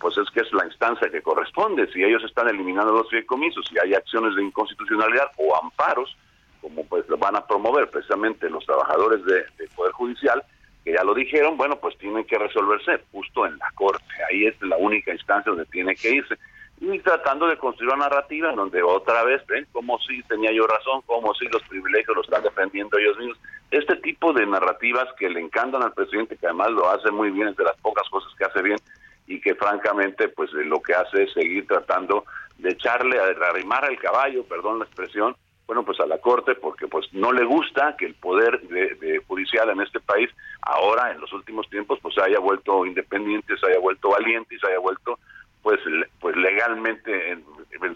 Pues 0.00 0.16
es 0.16 0.28
que 0.30 0.40
es 0.40 0.52
la 0.52 0.64
instancia 0.64 1.08
que 1.10 1.22
corresponde. 1.22 1.90
Si 1.92 2.02
ellos 2.02 2.22
están 2.24 2.48
eliminando 2.48 2.92
los 2.92 3.08
fideicomisos, 3.08 3.66
si 3.68 3.78
hay 3.78 3.94
acciones 3.94 4.34
de 4.34 4.42
inconstitucionalidad 4.42 5.30
o 5.36 5.54
amparos, 5.56 6.16
como 6.60 6.84
pues 6.86 7.08
lo 7.08 7.16
van 7.18 7.36
a 7.36 7.46
promover 7.46 7.88
precisamente 7.90 8.50
los 8.50 8.64
trabajadores 8.64 9.24
del 9.24 9.44
de 9.58 9.68
Poder 9.76 9.92
Judicial, 9.92 10.42
que 10.84 10.94
ya 10.94 11.04
lo 11.04 11.14
dijeron, 11.14 11.56
bueno, 11.56 11.76
pues 11.76 11.96
tienen 11.98 12.24
que 12.24 12.38
resolverse 12.38 13.04
justo 13.12 13.46
en 13.46 13.58
la 13.58 13.70
Corte. 13.74 14.04
Ahí 14.30 14.46
es 14.46 14.60
la 14.62 14.76
única 14.76 15.12
instancia 15.12 15.50
donde 15.50 15.66
tiene 15.66 15.94
que 15.94 16.10
irse 16.10 16.36
y 16.80 16.98
tratando 17.00 17.46
de 17.46 17.56
construir 17.56 17.92
una 17.92 18.08
narrativa 18.08 18.50
en 18.50 18.56
donde 18.56 18.82
otra 18.82 19.24
vez 19.24 19.44
ven 19.46 19.66
como 19.72 19.98
si 20.00 20.22
tenía 20.24 20.52
yo 20.52 20.66
razón, 20.66 21.00
como 21.06 21.34
si 21.34 21.46
los 21.46 21.62
privilegios 21.64 22.16
los 22.16 22.26
están 22.26 22.42
defendiendo 22.42 22.98
ellos 22.98 23.18
mismos. 23.18 23.38
Este 23.70 23.96
tipo 23.96 24.32
de 24.32 24.46
narrativas 24.46 25.06
que 25.18 25.30
le 25.30 25.40
encantan 25.40 25.82
al 25.82 25.94
presidente, 25.94 26.36
que 26.36 26.46
además 26.46 26.70
lo 26.70 26.88
hace 26.90 27.10
muy 27.10 27.30
bien, 27.30 27.48
es 27.48 27.56
de 27.56 27.64
las 27.64 27.76
pocas 27.78 28.08
cosas 28.10 28.32
que 28.36 28.44
hace 28.44 28.62
bien 28.62 28.78
y 29.26 29.40
que 29.40 29.54
francamente 29.54 30.28
pues 30.28 30.50
eh, 30.52 30.64
lo 30.64 30.80
que 30.80 30.94
hace 30.94 31.24
es 31.24 31.32
seguir 31.32 31.66
tratando 31.66 32.24
de 32.58 32.70
echarle, 32.70 33.18
a 33.18 33.48
arrimar 33.48 33.84
al 33.84 33.98
caballo, 33.98 34.44
perdón 34.44 34.78
la 34.78 34.84
expresión, 34.84 35.34
bueno 35.66 35.84
pues 35.84 35.98
a 36.00 36.06
la 36.06 36.18
corte 36.18 36.54
porque 36.54 36.86
pues 36.86 37.06
no 37.12 37.32
le 37.32 37.44
gusta 37.44 37.96
que 37.98 38.06
el 38.06 38.14
poder 38.14 38.60
de, 38.60 39.20
judicial 39.26 39.68
en 39.70 39.80
este 39.80 40.00
país 40.00 40.30
ahora 40.62 41.10
en 41.10 41.20
los 41.20 41.32
últimos 41.32 41.68
tiempos 41.68 41.98
pues 42.00 42.14
se 42.14 42.22
haya 42.22 42.38
vuelto 42.38 42.86
independiente, 42.86 43.56
se 43.58 43.66
haya 43.66 43.80
vuelto 43.80 44.10
valiente 44.10 44.54
y 44.54 44.58
se 44.58 44.68
haya 44.68 44.78
vuelto 44.78 45.18
pues, 45.66 45.80
pues 46.20 46.36
legalmente 46.36 47.32
en, 47.32 47.44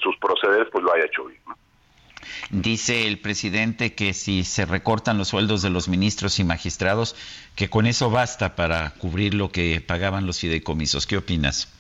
sus 0.01 0.17
procederes 0.17 0.67
pues 0.73 0.83
lo 0.83 0.93
haya 0.93 1.05
hecho 1.05 1.27
bien. 1.27 1.41
Dice 2.51 3.07
el 3.07 3.21
presidente 3.21 3.95
que 3.95 4.13
si 4.13 4.43
se 4.43 4.67
recortan 4.67 5.19
los 5.19 5.29
sueldos 5.29 5.63
de 5.63 5.71
los 5.71 5.89
ministros 5.89 6.41
y 6.41 6.45
magistrados, 6.45 7.15
que 7.55 7.71
con 7.71 7.87
eso 7.87 8.11
basta 8.11 8.57
para 8.57 8.91
cubrir 8.95 9.35
lo 9.35 9.53
que 9.53 9.81
pagaban 9.81 10.27
los 10.27 10.41
fideicomisos. 10.41 11.07
¿Qué 11.07 11.17
opinas? 11.17 11.73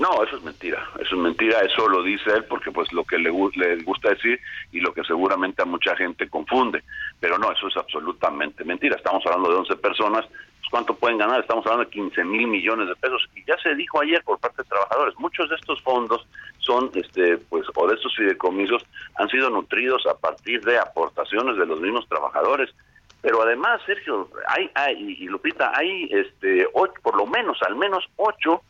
No, 0.00 0.24
eso 0.24 0.36
es 0.36 0.42
mentira, 0.42 0.84
eso 0.98 1.14
es 1.14 1.22
mentira, 1.22 1.60
eso 1.60 1.88
lo 1.88 2.02
dice 2.02 2.32
él 2.34 2.46
porque 2.46 2.72
pues 2.72 2.92
lo 2.92 3.04
que 3.04 3.16
le, 3.16 3.30
le 3.30 3.82
gusta 3.84 4.10
decir 4.10 4.40
y 4.72 4.80
lo 4.80 4.92
que 4.92 5.04
seguramente 5.04 5.62
a 5.62 5.64
mucha 5.64 5.94
gente 5.94 6.28
confunde, 6.28 6.82
pero 7.20 7.38
no, 7.38 7.52
eso 7.52 7.68
es 7.68 7.76
absolutamente 7.76 8.64
mentira, 8.64 8.96
estamos 8.96 9.24
hablando 9.26 9.50
de 9.50 9.58
11 9.58 9.76
personas 9.76 10.24
¿Cuánto 10.70 10.94
pueden 10.94 11.18
ganar? 11.18 11.40
Estamos 11.40 11.64
hablando 11.66 11.84
de 11.84 11.90
15 11.90 12.24
mil 12.24 12.46
millones 12.46 12.88
de 12.88 12.96
pesos. 12.96 13.28
Y 13.34 13.44
ya 13.44 13.56
se 13.58 13.74
dijo 13.74 14.00
ayer 14.00 14.22
por 14.24 14.38
parte 14.38 14.62
de 14.62 14.68
trabajadores, 14.68 15.14
muchos 15.18 15.48
de 15.48 15.56
estos 15.56 15.80
fondos 15.82 16.26
son, 16.58 16.90
este, 16.94 17.38
pues, 17.38 17.66
o 17.74 17.86
de 17.86 17.94
estos 17.94 18.14
fideicomisos 18.16 18.84
han 19.16 19.28
sido 19.28 19.50
nutridos 19.50 20.06
a 20.06 20.16
partir 20.16 20.62
de 20.64 20.78
aportaciones 20.78 21.56
de 21.56 21.66
los 21.66 21.80
mismos 21.80 22.08
trabajadores. 22.08 22.74
Pero 23.20 23.42
además, 23.42 23.80
Sergio, 23.86 24.28
hay, 24.48 24.70
hay 24.74 25.16
y 25.20 25.26
Lupita, 25.28 25.72
hay, 25.74 26.08
este, 26.10 26.66
ocho, 26.74 26.92
por 27.02 27.16
lo 27.16 27.26
menos, 27.26 27.62
al 27.62 27.76
menos 27.76 28.04
ocho 28.16 28.62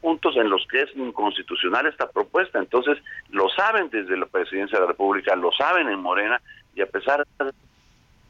puntos 0.00 0.36
en 0.36 0.50
los 0.50 0.66
que 0.68 0.82
es 0.82 0.96
inconstitucional 0.96 1.86
esta 1.86 2.08
propuesta. 2.10 2.58
Entonces, 2.58 2.98
lo 3.30 3.48
saben 3.48 3.88
desde 3.90 4.16
la 4.16 4.26
presidencia 4.26 4.78
de 4.78 4.84
la 4.84 4.90
República, 4.92 5.34
lo 5.36 5.52
saben 5.52 5.88
en 5.88 6.00
Morena, 6.00 6.40
y 6.74 6.82
a 6.82 6.86
pesar 6.86 7.26
de 7.38 7.52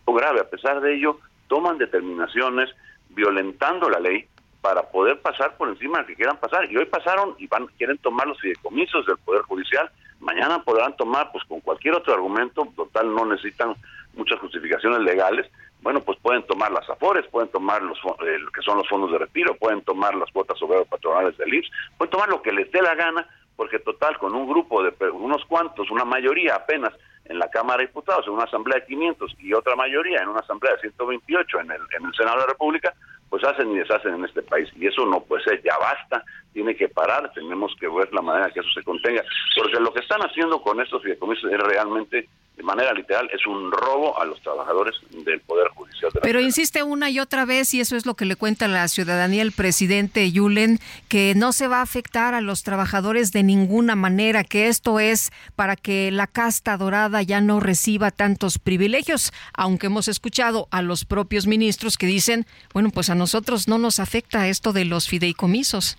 grave, 0.06 0.40
a 0.40 0.48
pesar 0.48 0.80
de 0.80 0.94
ello, 0.94 1.18
toman 1.48 1.78
determinaciones 1.78 2.70
violentando 3.14 3.88
la 3.88 4.00
ley 4.00 4.26
para 4.60 4.82
poder 4.90 5.20
pasar 5.20 5.56
por 5.56 5.68
encima 5.68 6.00
de 6.00 6.06
que 6.06 6.16
quieran 6.16 6.36
pasar. 6.38 6.70
Y 6.70 6.76
hoy 6.76 6.84
pasaron 6.86 7.34
y 7.38 7.46
van 7.46 7.66
quieren 7.78 7.98
tomar 7.98 8.26
los 8.26 8.40
fideicomisos 8.40 9.06
del 9.06 9.16
Poder 9.18 9.42
Judicial. 9.42 9.90
Mañana 10.20 10.62
podrán 10.62 10.96
tomar, 10.96 11.32
pues 11.32 11.44
con 11.44 11.60
cualquier 11.60 11.94
otro 11.94 12.12
argumento, 12.12 12.68
total 12.76 13.14
no 13.14 13.24
necesitan 13.24 13.74
muchas 14.14 14.38
justificaciones 14.40 15.00
legales. 15.00 15.50
Bueno, 15.80 16.00
pues 16.02 16.18
pueden 16.20 16.42
tomar 16.46 16.70
las 16.72 16.88
afores, 16.90 17.26
pueden 17.28 17.48
tomar 17.48 17.82
los 17.82 17.98
eh, 17.98 18.38
que 18.54 18.60
son 18.60 18.76
los 18.76 18.86
fondos 18.86 19.10
de 19.12 19.18
retiro, 19.18 19.54
pueden 19.54 19.80
tomar 19.80 20.14
las 20.14 20.30
cuotas 20.30 20.60
obrero 20.60 20.84
patronales 20.84 21.38
del 21.38 21.54
IPS, 21.54 21.70
pueden 21.96 22.10
tomar 22.10 22.28
lo 22.28 22.42
que 22.42 22.52
les 22.52 22.70
dé 22.70 22.82
la 22.82 22.94
gana, 22.94 23.26
porque 23.56 23.78
total, 23.78 24.18
con 24.18 24.34
un 24.34 24.46
grupo 24.46 24.82
de 24.82 24.92
unos 25.10 25.42
cuantos, 25.46 25.90
una 25.90 26.04
mayoría 26.04 26.54
apenas 26.56 26.92
en 27.30 27.38
la 27.38 27.48
Cámara 27.48 27.78
de 27.78 27.86
Diputados, 27.86 28.26
en 28.26 28.32
una 28.32 28.44
asamblea 28.44 28.80
de 28.80 28.86
500 28.86 29.36
y 29.38 29.54
otra 29.54 29.76
mayoría 29.76 30.20
en 30.20 30.28
una 30.28 30.40
asamblea 30.40 30.74
de 30.74 30.80
128 30.80 31.60
en 31.60 31.70
el, 31.70 31.80
en 31.96 32.04
el 32.04 32.14
Senado 32.14 32.36
de 32.36 32.42
la 32.42 32.52
República, 32.52 32.92
pues 33.28 33.44
hacen 33.44 33.70
y 33.70 33.78
deshacen 33.78 34.14
en 34.14 34.24
este 34.24 34.42
país. 34.42 34.68
Y 34.74 34.88
eso 34.88 35.06
no 35.06 35.20
puede 35.22 35.44
ser, 35.44 35.62
ya 35.62 35.78
basta, 35.78 36.24
tiene 36.52 36.74
que 36.74 36.88
parar, 36.88 37.32
tenemos 37.32 37.72
que 37.78 37.88
ver 37.88 38.12
la 38.12 38.20
manera 38.20 38.50
que 38.50 38.58
eso 38.58 38.68
se 38.74 38.82
contenga. 38.82 39.22
Porque 39.56 39.78
lo 39.78 39.92
que 39.92 40.00
están 40.00 40.20
haciendo 40.22 40.60
con 40.60 40.80
estos 40.80 41.02
fideicomisos 41.02 41.52
es 41.52 41.58
realmente, 41.60 42.28
de 42.60 42.66
manera 42.66 42.92
literal, 42.92 43.26
es 43.32 43.46
un 43.46 43.72
robo 43.72 44.20
a 44.20 44.26
los 44.26 44.38
trabajadores 44.42 44.94
del 45.24 45.40
Poder 45.40 45.68
Judicial. 45.68 46.10
De 46.12 46.20
Pero 46.20 46.40
insiste 46.40 46.82
una 46.82 47.08
y 47.08 47.18
otra 47.18 47.46
vez, 47.46 47.72
y 47.72 47.80
eso 47.80 47.96
es 47.96 48.04
lo 48.04 48.16
que 48.16 48.26
le 48.26 48.36
cuenta 48.36 48.68
la 48.68 48.86
ciudadanía 48.88 49.40
el 49.40 49.52
presidente 49.52 50.30
Yulen, 50.30 50.78
que 51.08 51.32
no 51.34 51.52
se 51.54 51.68
va 51.68 51.78
a 51.78 51.82
afectar 51.82 52.34
a 52.34 52.42
los 52.42 52.62
trabajadores 52.62 53.32
de 53.32 53.44
ninguna 53.44 53.96
manera, 53.96 54.44
que 54.44 54.68
esto 54.68 55.00
es 55.00 55.30
para 55.56 55.74
que 55.74 56.10
la 56.10 56.26
casta 56.26 56.76
dorada 56.76 57.22
ya 57.22 57.40
no 57.40 57.60
reciba 57.60 58.10
tantos 58.10 58.58
privilegios, 58.58 59.32
aunque 59.54 59.86
hemos 59.86 60.06
escuchado 60.08 60.68
a 60.70 60.82
los 60.82 61.06
propios 61.06 61.46
ministros 61.46 61.96
que 61.96 62.04
dicen, 62.04 62.44
bueno, 62.74 62.90
pues 62.90 63.08
a 63.08 63.14
nosotros 63.14 63.68
no 63.68 63.78
nos 63.78 64.00
afecta 64.00 64.48
esto 64.48 64.74
de 64.74 64.84
los 64.84 65.08
fideicomisos. 65.08 65.96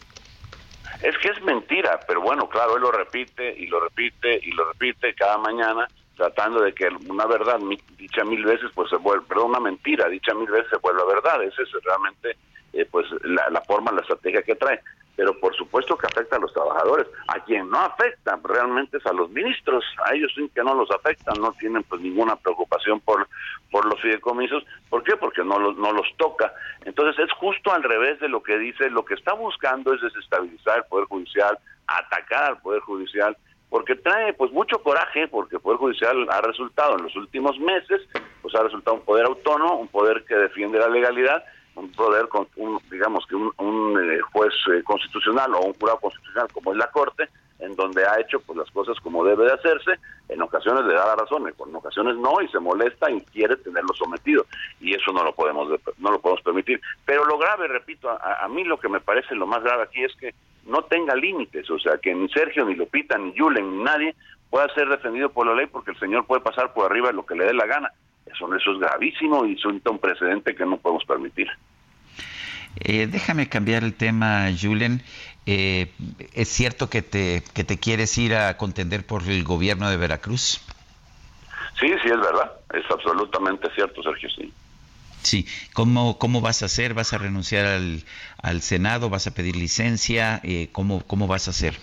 Es 1.01 1.17
que 1.17 1.29
es 1.29 1.41
mentira, 1.41 1.99
pero 2.07 2.21
bueno, 2.21 2.47
claro, 2.47 2.75
él 2.75 2.83
lo 2.83 2.91
repite 2.91 3.51
y 3.57 3.65
lo 3.65 3.79
repite 3.79 4.39
y 4.43 4.51
lo 4.51 4.65
repite 4.65 5.15
cada 5.15 5.39
mañana 5.39 5.87
tratando 6.21 6.61
de 6.61 6.73
que 6.73 6.87
una 7.09 7.25
verdad 7.25 7.59
dicha 7.97 8.23
mil 8.23 8.45
veces 8.45 8.69
pues 8.75 8.89
se 8.91 8.97
vuelve, 8.97 9.25
perdón, 9.25 9.49
una 9.49 9.59
mentira 9.59 10.07
dicha 10.07 10.35
mil 10.35 10.49
veces 10.49 10.69
se 10.69 10.77
vuelva 10.77 11.03
verdad. 11.05 11.43
Esa 11.43 11.63
es 11.63 11.69
realmente 11.83 12.37
eh, 12.73 12.85
pues 12.91 13.07
la, 13.23 13.49
la 13.49 13.61
forma, 13.61 13.91
la 13.91 14.01
estrategia 14.01 14.43
que 14.43 14.55
trae 14.55 14.79
pero 15.15 15.39
por 15.39 15.55
supuesto 15.55 15.97
que 15.97 16.07
afecta 16.07 16.37
a 16.37 16.39
los 16.39 16.53
trabajadores. 16.53 17.07
A 17.27 17.39
quien 17.43 17.69
no 17.69 17.79
afecta 17.79 18.39
realmente 18.43 18.97
es 18.97 19.05
a 19.05 19.13
los 19.13 19.29
ministros, 19.29 19.83
a 20.05 20.15
ellos 20.15 20.31
sí 20.35 20.49
que 20.55 20.63
no 20.63 20.73
los 20.73 20.89
afectan, 20.89 21.39
no 21.39 21.53
tienen 21.59 21.83
pues 21.83 22.01
ninguna 22.01 22.35
preocupación 22.35 22.99
por, 23.01 23.27
por 23.69 23.85
los 23.85 24.01
fideicomisos. 24.01 24.63
¿Por 24.89 25.03
qué? 25.03 25.15
Porque 25.17 25.43
no 25.43 25.59
los, 25.59 25.77
no 25.77 25.91
los 25.91 26.07
toca. 26.17 26.51
Entonces 26.85 27.23
es 27.23 27.31
justo 27.33 27.71
al 27.71 27.83
revés 27.83 28.19
de 28.19 28.29
lo 28.29 28.41
que 28.41 28.57
dice, 28.57 28.89
lo 28.89 29.05
que 29.05 29.13
está 29.13 29.33
buscando 29.33 29.93
es 29.93 30.01
desestabilizar 30.01 30.77
el 30.77 30.85
Poder 30.85 31.05
Judicial, 31.05 31.57
atacar 31.85 32.43
al 32.45 32.61
Poder 32.61 32.81
Judicial, 32.81 33.37
porque 33.71 33.95
trae 33.95 34.33
pues 34.33 34.51
mucho 34.51 34.83
coraje, 34.83 35.29
porque 35.29 35.55
el 35.55 35.61
Poder 35.61 35.79
Judicial 35.79 36.27
ha 36.29 36.41
resultado 36.41 36.97
en 36.97 37.03
los 37.03 37.15
últimos 37.15 37.57
meses, 37.57 38.01
pues 38.41 38.53
ha 38.53 38.63
resultado 38.63 38.97
un 38.97 39.03
poder 39.03 39.25
autónomo, 39.25 39.77
un 39.77 39.87
poder 39.87 40.25
que 40.25 40.35
defiende 40.35 40.77
la 40.77 40.89
legalidad, 40.89 41.41
un 41.75 41.91
poder, 41.91 42.27
con 42.27 42.47
un, 42.57 42.79
digamos 42.89 43.25
que 43.27 43.35
un, 43.35 43.99
eh, 43.99 44.19
juez 44.33 44.53
eh, 44.73 44.83
constitucional 44.83 45.53
o 45.55 45.61
un 45.61 45.73
jurado 45.73 45.99
constitucional 45.99 46.47
como 46.53 46.71
es 46.71 46.77
la 46.77 46.91
Corte, 46.91 47.29
en 47.59 47.75
donde 47.75 48.03
ha 48.05 48.19
hecho 48.19 48.39
pues 48.39 48.57
las 48.57 48.69
cosas 48.71 48.99
como 48.99 49.23
debe 49.23 49.45
de 49.45 49.53
hacerse, 49.53 49.91
en 50.29 50.41
ocasiones 50.41 50.83
le 50.85 50.93
da 50.93 51.05
la 51.05 51.15
razón, 51.15 51.47
en 51.47 51.75
ocasiones 51.75 52.17
no 52.17 52.41
y 52.41 52.47
se 52.47 52.59
molesta 52.59 53.09
y 53.11 53.21
quiere 53.21 53.55
tenerlo 53.57 53.93
sometido 53.93 54.45
y 54.79 54.95
eso 54.95 55.11
no 55.11 55.23
lo 55.23 55.33
podemos 55.33 55.69
no 55.99 56.11
lo 56.11 56.19
podemos 56.19 56.41
permitir. 56.41 56.81
Pero 57.05 57.23
lo 57.25 57.37
grave, 57.37 57.67
repito, 57.67 58.09
a, 58.09 58.43
a 58.43 58.47
mí 58.47 58.63
lo 58.63 58.79
que 58.79 58.89
me 58.89 58.99
parece 58.99 59.35
lo 59.35 59.45
más 59.45 59.63
grave 59.63 59.83
aquí 59.83 60.03
es 60.03 60.15
que 60.15 60.33
no 60.65 60.83
tenga 60.83 61.15
límites, 61.15 61.69
o 61.69 61.79
sea, 61.79 61.97
que 61.97 62.13
ni 62.13 62.29
Sergio 62.29 62.65
ni 62.65 62.75
Lupita 62.75 63.17
ni 63.17 63.33
Yulen 63.33 63.77
ni 63.77 63.83
nadie 63.83 64.15
pueda 64.49 64.67
ser 64.73 64.89
defendido 64.89 65.29
por 65.29 65.47
la 65.47 65.55
ley 65.55 65.67
porque 65.67 65.91
el 65.91 65.99
señor 65.99 66.25
puede 66.25 66.41
pasar 66.41 66.73
por 66.73 66.85
arriba 66.85 67.07
de 67.07 67.13
lo 67.13 67.25
que 67.25 67.35
le 67.35 67.45
dé 67.45 67.53
la 67.53 67.65
gana. 67.65 67.91
Eso, 68.25 68.53
eso 68.55 68.71
es 68.71 68.79
gravísimo 68.79 69.45
y 69.45 69.53
es 69.53 69.65
un 69.65 69.81
precedente 69.99 70.55
que 70.55 70.65
no 70.65 70.77
podemos 70.77 71.03
permitir. 71.05 71.47
Eh, 72.79 73.07
déjame 73.07 73.49
cambiar 73.49 73.83
el 73.83 73.93
tema, 73.93 74.49
Julen. 74.59 75.01
Eh, 75.45 75.91
¿Es 76.33 76.49
cierto 76.49 76.89
que 76.89 77.01
te, 77.01 77.43
que 77.53 77.63
te 77.63 77.77
quieres 77.79 78.17
ir 78.17 78.35
a 78.35 78.57
contender 78.57 79.05
por 79.05 79.23
el 79.23 79.43
gobierno 79.43 79.89
de 79.89 79.97
Veracruz? 79.97 80.61
Sí, 81.79 81.87
sí, 81.87 82.09
es 82.09 82.19
verdad. 82.19 82.51
Es 82.73 82.85
absolutamente 82.89 83.69
cierto, 83.75 84.03
Sergio, 84.03 84.29
sí. 84.29 84.53
Sí, 85.23 85.47
¿cómo, 85.73 86.17
cómo 86.17 86.41
vas 86.41 86.63
a 86.63 86.65
hacer? 86.65 86.93
¿Vas 86.93 87.13
a 87.13 87.17
renunciar 87.17 87.65
al, 87.65 88.03
al 88.41 88.61
Senado? 88.61 89.09
¿Vas 89.09 89.27
a 89.27 89.33
pedir 89.33 89.55
licencia? 89.55 90.39
Eh, 90.43 90.69
¿cómo, 90.71 91.01
¿Cómo 91.05 91.27
vas 91.27 91.47
a 91.47 91.51
hacer? 91.51 91.75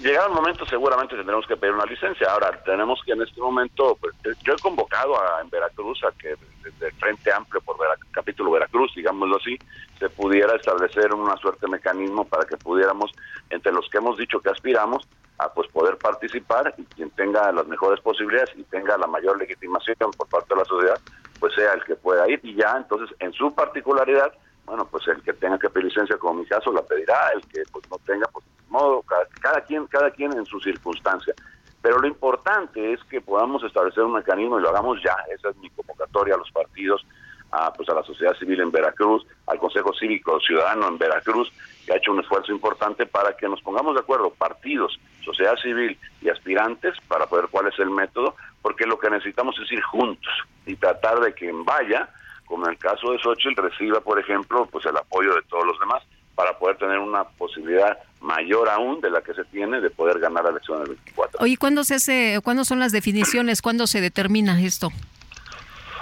Llegado 0.00 0.28
el 0.28 0.34
momento 0.34 0.64
seguramente 0.64 1.14
tendremos 1.14 1.46
que 1.46 1.56
pedir 1.56 1.74
una 1.74 1.84
licencia. 1.84 2.32
Ahora, 2.32 2.58
tenemos 2.64 3.00
que 3.04 3.12
en 3.12 3.20
este 3.20 3.38
momento, 3.38 3.98
pues, 4.00 4.14
yo 4.42 4.54
he 4.54 4.62
convocado 4.62 5.14
a, 5.20 5.42
en 5.42 5.50
Veracruz 5.50 6.02
a 6.04 6.12
que 6.12 6.34
desde 6.62 6.86
el 6.86 6.92
Frente 6.94 7.30
Amplio 7.30 7.60
por 7.60 7.76
capítulo 8.10 8.50
Veracruz, 8.50 8.92
digámoslo 8.94 9.36
así, 9.36 9.58
se 9.98 10.08
pudiera 10.08 10.56
establecer 10.56 11.12
una 11.12 11.36
suerte 11.36 11.66
de 11.66 11.72
mecanismo 11.72 12.24
para 12.24 12.46
que 12.46 12.56
pudiéramos, 12.56 13.10
entre 13.50 13.72
los 13.72 13.88
que 13.90 13.98
hemos 13.98 14.16
dicho 14.16 14.40
que 14.40 14.48
aspiramos, 14.48 15.06
a 15.38 15.52
pues 15.52 15.68
poder 15.70 15.96
participar 15.96 16.74
y 16.76 16.84
quien 16.84 17.10
tenga 17.10 17.50
las 17.52 17.66
mejores 17.66 18.00
posibilidades 18.00 18.50
y 18.56 18.62
tenga 18.64 18.96
la 18.98 19.06
mayor 19.06 19.38
legitimación 19.38 20.10
por 20.16 20.28
parte 20.28 20.54
de 20.54 20.60
la 20.60 20.66
sociedad, 20.66 21.00
pues 21.38 21.54
sea 21.54 21.72
el 21.72 21.84
que 21.84 21.96
pueda 21.96 22.28
ir 22.28 22.40
y 22.42 22.54
ya 22.54 22.74
entonces 22.76 23.14
en 23.20 23.32
su 23.32 23.54
particularidad, 23.54 24.32
bueno, 24.70 24.86
pues 24.88 25.06
el 25.08 25.20
que 25.22 25.32
tenga 25.32 25.58
que 25.58 25.68
pedir 25.68 25.86
licencia 25.86 26.16
como 26.16 26.34
mi 26.34 26.46
caso 26.46 26.72
la 26.72 26.82
pedirá, 26.82 27.32
el 27.34 27.40
que 27.48 27.62
pues 27.72 27.84
no 27.90 27.98
tenga 28.06 28.28
pues 28.32 28.44
modo, 28.68 29.02
cada, 29.40 29.60
quien, 29.62 29.84
cada 29.88 30.12
quien 30.12 30.32
en 30.32 30.46
su 30.46 30.60
circunstancia. 30.60 31.34
Pero 31.82 31.98
lo 31.98 32.06
importante 32.06 32.92
es 32.92 33.02
que 33.10 33.20
podamos 33.20 33.64
establecer 33.64 34.04
un 34.04 34.12
mecanismo 34.12 34.60
y 34.60 34.62
lo 34.62 34.68
hagamos 34.68 35.02
ya. 35.02 35.16
Esa 35.34 35.48
es 35.48 35.56
mi 35.56 35.70
convocatoria 35.70 36.36
a 36.36 36.38
los 36.38 36.52
partidos, 36.52 37.04
a, 37.50 37.72
pues 37.72 37.88
a 37.88 37.94
la 37.94 38.04
sociedad 38.04 38.32
civil 38.36 38.60
en 38.60 38.70
Veracruz, 38.70 39.26
al 39.48 39.58
Consejo 39.58 39.92
Cívico 39.92 40.38
Ciudadano 40.38 40.86
en 40.86 40.98
Veracruz, 40.98 41.52
que 41.84 41.92
ha 41.92 41.96
hecho 41.96 42.12
un 42.12 42.20
esfuerzo 42.20 42.52
importante 42.52 43.06
para 43.06 43.36
que 43.36 43.48
nos 43.48 43.60
pongamos 43.62 43.94
de 43.94 44.02
acuerdo, 44.02 44.30
partidos, 44.30 45.00
sociedad 45.24 45.56
civil 45.56 45.98
y 46.22 46.28
aspirantes, 46.28 46.94
para 47.08 47.26
poder 47.26 47.48
cuál 47.50 47.66
es 47.66 47.78
el 47.80 47.90
método, 47.90 48.36
porque 48.62 48.86
lo 48.86 49.00
que 49.00 49.10
necesitamos 49.10 49.58
es 49.58 49.72
ir 49.72 49.82
juntos 49.82 50.32
y 50.64 50.76
tratar 50.76 51.18
de 51.18 51.34
que 51.34 51.48
en 51.48 51.64
vaya, 51.64 52.08
como 52.50 52.66
en 52.66 52.72
el 52.72 52.78
caso 52.78 53.12
de 53.12 53.18
Xochitl, 53.20 53.62
reciba, 53.62 54.00
por 54.00 54.18
ejemplo, 54.18 54.66
pues 54.66 54.84
el 54.84 54.96
apoyo 54.96 55.36
de 55.36 55.42
todos 55.42 55.64
los 55.64 55.78
demás 55.78 56.02
para 56.34 56.58
poder 56.58 56.76
tener 56.78 56.98
una 56.98 57.22
posibilidad 57.22 57.96
mayor 58.20 58.68
aún 58.68 59.00
de 59.00 59.08
la 59.08 59.22
que 59.22 59.32
se 59.34 59.44
tiene 59.44 59.80
de 59.80 59.88
poder 59.88 60.18
ganar 60.18 60.42
la 60.42 60.50
elección 60.50 60.80
del 60.80 60.88
24. 60.88 61.38
Oye, 61.40 61.56
¿cuándo, 61.56 61.84
se 61.84 61.94
hace, 61.94 62.40
¿cuándo 62.42 62.64
son 62.64 62.80
las 62.80 62.90
definiciones? 62.90 63.62
¿Cuándo 63.62 63.86
se 63.86 64.00
determina 64.00 64.60
esto? 64.60 64.90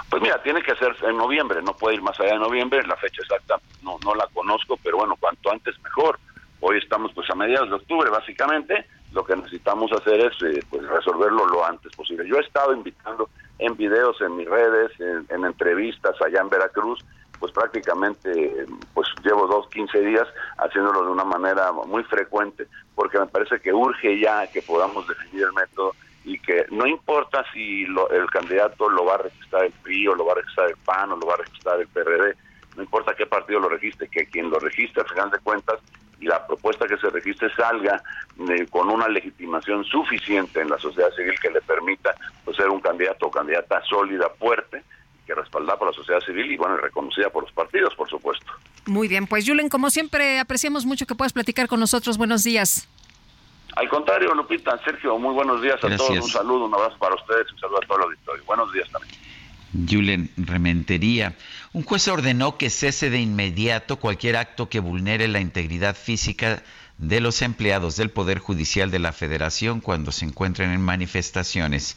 Pues 0.09 0.23
mira, 0.23 0.41
tiene 0.41 0.63
que 0.63 0.75
ser 0.75 0.95
en 1.03 1.17
noviembre, 1.17 1.61
no 1.61 1.77
puede 1.77 1.97
ir 1.97 2.01
más 2.01 2.19
allá 2.19 2.33
de 2.33 2.39
noviembre, 2.39 2.81
la 2.87 2.95
fecha 2.95 3.21
exacta 3.21 3.61
no, 3.83 3.99
no 4.03 4.15
la 4.15 4.25
conozco, 4.33 4.75
pero 4.83 4.97
bueno, 4.97 5.15
cuanto 5.19 5.51
antes 5.51 5.79
mejor. 5.83 6.19
Hoy 6.61 6.79
estamos 6.79 7.13
pues 7.13 7.29
a 7.29 7.35
mediados 7.35 7.69
de 7.69 7.75
octubre 7.75 8.09
básicamente, 8.09 8.87
lo 9.11 9.23
que 9.23 9.35
necesitamos 9.35 9.91
hacer 9.91 10.19
es 10.19 10.33
eh, 10.41 10.63
pues 10.67 10.81
resolverlo 10.87 11.45
lo 11.45 11.63
antes 11.63 11.95
posible. 11.95 12.27
Yo 12.27 12.37
he 12.37 12.41
estado 12.41 12.73
invitando 12.73 13.29
en 13.59 13.75
videos 13.75 14.19
en 14.21 14.37
mis 14.37 14.49
redes, 14.49 14.91
en 14.99 15.45
entrevistas 15.45 16.15
allá 16.21 16.41
en 16.41 16.49
Veracruz, 16.49 17.03
pues 17.39 17.51
prácticamente 17.53 18.65
pues 18.93 19.07
llevo 19.23 19.47
dos, 19.47 19.67
quince 19.69 19.99
días 20.01 20.27
haciéndolo 20.57 21.03
de 21.03 21.11
una 21.11 21.23
manera 21.23 21.71
muy 21.71 22.03
frecuente, 22.03 22.67
porque 22.95 23.19
me 23.19 23.27
parece 23.27 23.59
que 23.59 23.73
urge 23.73 24.19
ya 24.19 24.47
que 24.47 24.61
podamos 24.61 25.07
definir 25.07 25.45
el 25.45 25.53
método 25.53 25.93
y 26.25 26.37
que 26.39 26.65
no 26.69 26.85
importa 26.85 27.43
si 27.53 27.83
el 27.83 28.29
candidato 28.31 28.89
lo 28.89 29.05
va 29.05 29.15
a 29.15 29.19
registrar 29.19 29.65
el 29.65 29.71
PRI 29.83 30.07
o 30.09 30.15
lo 30.15 30.25
va 30.25 30.33
a 30.33 30.35
registrar 30.35 30.69
el 30.69 30.77
PAN 30.77 31.13
o 31.13 31.15
lo 31.15 31.25
va 31.25 31.35
a 31.35 31.37
registrar 31.37 31.79
el 31.79 31.87
PRD, 31.87 32.35
no 32.75 32.83
importa 32.83 33.15
qué 33.15 33.25
partido 33.25 33.59
lo 33.59 33.69
registre, 33.69 34.09
que 34.09 34.27
quien 34.27 34.49
lo 34.49 34.59
registre 34.59 35.01
al 35.01 35.09
final 35.09 35.31
de 35.31 35.39
cuentas 35.39 35.79
la 36.25 36.45
propuesta 36.45 36.87
que 36.87 36.97
se 36.97 37.09
registre 37.09 37.53
salga 37.55 38.01
eh, 38.49 38.67
con 38.69 38.89
una 38.89 39.07
legitimación 39.07 39.83
suficiente 39.85 40.61
en 40.61 40.69
la 40.69 40.77
sociedad 40.77 41.09
civil 41.15 41.39
que 41.39 41.49
le 41.49 41.61
permita 41.61 42.15
pues, 42.43 42.57
ser 42.57 42.69
un 42.69 42.81
candidato 42.81 43.27
o 43.27 43.31
candidata 43.31 43.81
sólida, 43.89 44.29
fuerte, 44.37 44.83
que 45.25 45.35
respaldada 45.35 45.77
por 45.77 45.89
la 45.89 45.93
sociedad 45.93 46.19
civil 46.21 46.51
y 46.51 46.57
bueno, 46.57 46.77
reconocida 46.77 47.29
por 47.29 47.43
los 47.43 47.51
partidos, 47.51 47.93
por 47.95 48.09
supuesto. 48.09 48.51
Muy 48.85 49.07
bien, 49.07 49.27
pues 49.27 49.47
Julen, 49.47 49.69
como 49.69 49.89
siempre, 49.89 50.39
apreciamos 50.39 50.85
mucho 50.85 51.05
que 51.05 51.15
puedas 51.15 51.33
platicar 51.33 51.67
con 51.67 51.79
nosotros. 51.79 52.17
Buenos 52.17 52.43
días. 52.43 52.87
Al 53.75 53.87
contrario, 53.87 54.33
Lupita, 54.33 54.77
Sergio, 54.83 55.17
muy 55.17 55.33
buenos 55.33 55.61
días 55.61 55.81
a 55.83 55.95
todos. 55.95 56.09
Un 56.09 56.29
saludo, 56.29 56.65
un 56.65 56.73
abrazo 56.73 56.97
para 56.97 57.15
ustedes, 57.15 57.51
un 57.53 57.59
saludo 57.59 57.77
a 57.77 57.87
todo 57.87 57.97
el 57.99 58.03
auditorio. 58.05 58.43
Buenos 58.45 58.73
días 58.73 58.89
también. 58.89 59.15
Julen 59.87 60.31
Rementería. 60.35 61.35
Un 61.71 61.83
juez 61.83 62.07
ordenó 62.07 62.57
que 62.57 62.71
cese 62.71 63.11
de 63.11 63.19
inmediato 63.19 63.97
cualquier 63.97 64.37
acto 64.37 64.69
que 64.69 64.79
vulnere 64.79 65.27
la 65.27 65.39
integridad 65.39 65.95
física 65.95 66.63
de 66.97 67.21
los 67.21 67.43
empleados 67.43 67.95
del 67.95 68.09
Poder 68.09 68.39
Judicial 68.39 68.89
de 68.89 68.97
la 68.97 69.13
Federación 69.13 69.79
cuando 69.79 70.11
se 70.11 70.25
encuentren 70.25 70.71
en 70.71 70.81
manifestaciones. 70.81 71.95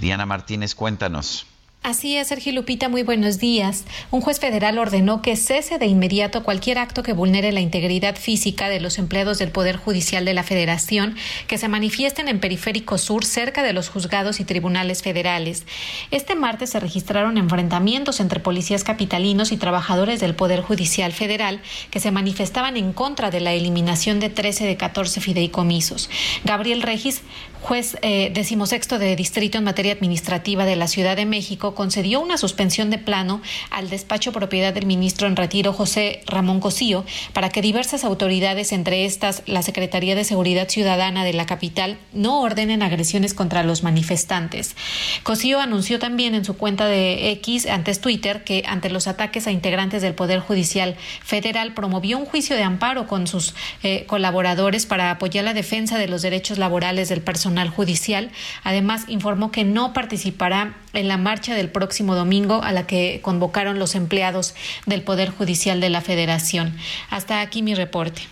Diana 0.00 0.26
Martínez, 0.26 0.74
cuéntanos. 0.74 1.46
Así 1.84 2.16
es, 2.16 2.28
Sergio 2.28 2.52
Lupita, 2.52 2.88
muy 2.88 3.02
buenos 3.02 3.40
días. 3.40 3.84
Un 4.12 4.20
juez 4.20 4.38
federal 4.38 4.78
ordenó 4.78 5.20
que 5.20 5.34
cese 5.34 5.78
de 5.78 5.86
inmediato 5.86 6.44
cualquier 6.44 6.78
acto 6.78 7.02
que 7.02 7.12
vulnere 7.12 7.50
la 7.50 7.58
integridad 7.58 8.14
física 8.14 8.68
de 8.68 8.78
los 8.78 8.98
empleados 8.98 9.40
del 9.40 9.50
Poder 9.50 9.78
Judicial 9.78 10.24
de 10.24 10.32
la 10.32 10.44
Federación 10.44 11.16
que 11.48 11.58
se 11.58 11.66
manifiesten 11.66 12.28
en 12.28 12.38
Periférico 12.38 12.98
Sur 12.98 13.24
cerca 13.24 13.64
de 13.64 13.72
los 13.72 13.88
juzgados 13.88 14.38
y 14.38 14.44
tribunales 14.44 15.02
federales. 15.02 15.66
Este 16.12 16.36
martes 16.36 16.70
se 16.70 16.78
registraron 16.78 17.36
enfrentamientos 17.36 18.20
entre 18.20 18.38
policías 18.38 18.84
capitalinos 18.84 19.50
y 19.50 19.56
trabajadores 19.56 20.20
del 20.20 20.36
Poder 20.36 20.60
Judicial 20.60 21.10
Federal 21.10 21.60
que 21.90 21.98
se 21.98 22.12
manifestaban 22.12 22.76
en 22.76 22.92
contra 22.92 23.32
de 23.32 23.40
la 23.40 23.54
eliminación 23.54 24.20
de 24.20 24.30
13 24.30 24.66
de 24.66 24.76
14 24.76 25.20
fideicomisos. 25.20 26.10
Gabriel 26.44 26.82
Regis, 26.82 27.22
juez 27.62 27.96
eh, 28.02 28.30
decimosexto 28.34 28.98
de 28.98 29.14
distrito 29.14 29.56
en 29.56 29.64
materia 29.64 29.92
administrativa 29.92 30.64
de 30.64 30.74
la 30.74 30.88
Ciudad 30.88 31.16
de 31.16 31.26
México 31.26 31.76
concedió 31.76 32.20
una 32.20 32.36
suspensión 32.36 32.90
de 32.90 32.98
plano 32.98 33.40
al 33.70 33.88
despacho 33.88 34.32
propiedad 34.32 34.74
del 34.74 34.84
ministro 34.84 35.28
en 35.28 35.36
retiro 35.36 35.72
José 35.72 36.22
Ramón 36.26 36.58
Cosío 36.58 37.04
para 37.32 37.50
que 37.50 37.62
diversas 37.62 38.04
autoridades, 38.04 38.72
entre 38.72 39.04
estas 39.04 39.44
la 39.46 39.62
Secretaría 39.62 40.16
de 40.16 40.24
Seguridad 40.24 40.68
Ciudadana 40.68 41.24
de 41.24 41.34
la 41.34 41.46
capital, 41.46 41.98
no 42.12 42.40
ordenen 42.40 42.82
agresiones 42.82 43.32
contra 43.32 43.62
los 43.62 43.84
manifestantes. 43.84 44.74
Cosío 45.22 45.60
anunció 45.60 46.00
también 46.00 46.34
en 46.34 46.44
su 46.44 46.56
cuenta 46.56 46.86
de 46.86 47.30
X, 47.30 47.66
antes 47.66 48.00
Twitter, 48.00 48.42
que 48.42 48.64
ante 48.66 48.90
los 48.90 49.06
ataques 49.06 49.46
a 49.46 49.52
integrantes 49.52 50.02
del 50.02 50.14
Poder 50.14 50.40
Judicial 50.40 50.96
Federal 51.22 51.74
promovió 51.74 52.18
un 52.18 52.26
juicio 52.26 52.56
de 52.56 52.64
amparo 52.64 53.06
con 53.06 53.28
sus 53.28 53.54
eh, 53.84 54.04
colaboradores 54.08 54.84
para 54.84 55.12
apoyar 55.12 55.44
la 55.44 55.54
defensa 55.54 55.96
de 55.96 56.08
los 56.08 56.22
derechos 56.22 56.58
laborales 56.58 57.08
del 57.08 57.20
personal 57.20 57.51
judicial. 57.70 58.30
Además, 58.64 59.04
informó 59.08 59.50
que 59.50 59.64
no 59.64 59.92
participará 59.92 60.74
en 60.92 61.08
la 61.08 61.16
marcha 61.16 61.54
del 61.54 61.70
próximo 61.70 62.14
domingo 62.14 62.62
a 62.62 62.72
la 62.72 62.86
que 62.86 63.20
convocaron 63.22 63.78
los 63.78 63.94
empleados 63.94 64.54
del 64.86 65.02
Poder 65.02 65.30
Judicial 65.30 65.80
de 65.80 65.90
la 65.90 66.00
Federación. 66.00 66.76
Hasta 67.10 67.40
aquí 67.40 67.62
mi 67.62 67.74
reporte. 67.74 68.22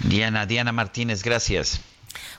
Diana, 0.00 0.46
Diana 0.46 0.72
Martínez, 0.72 1.22
gracias. 1.22 1.80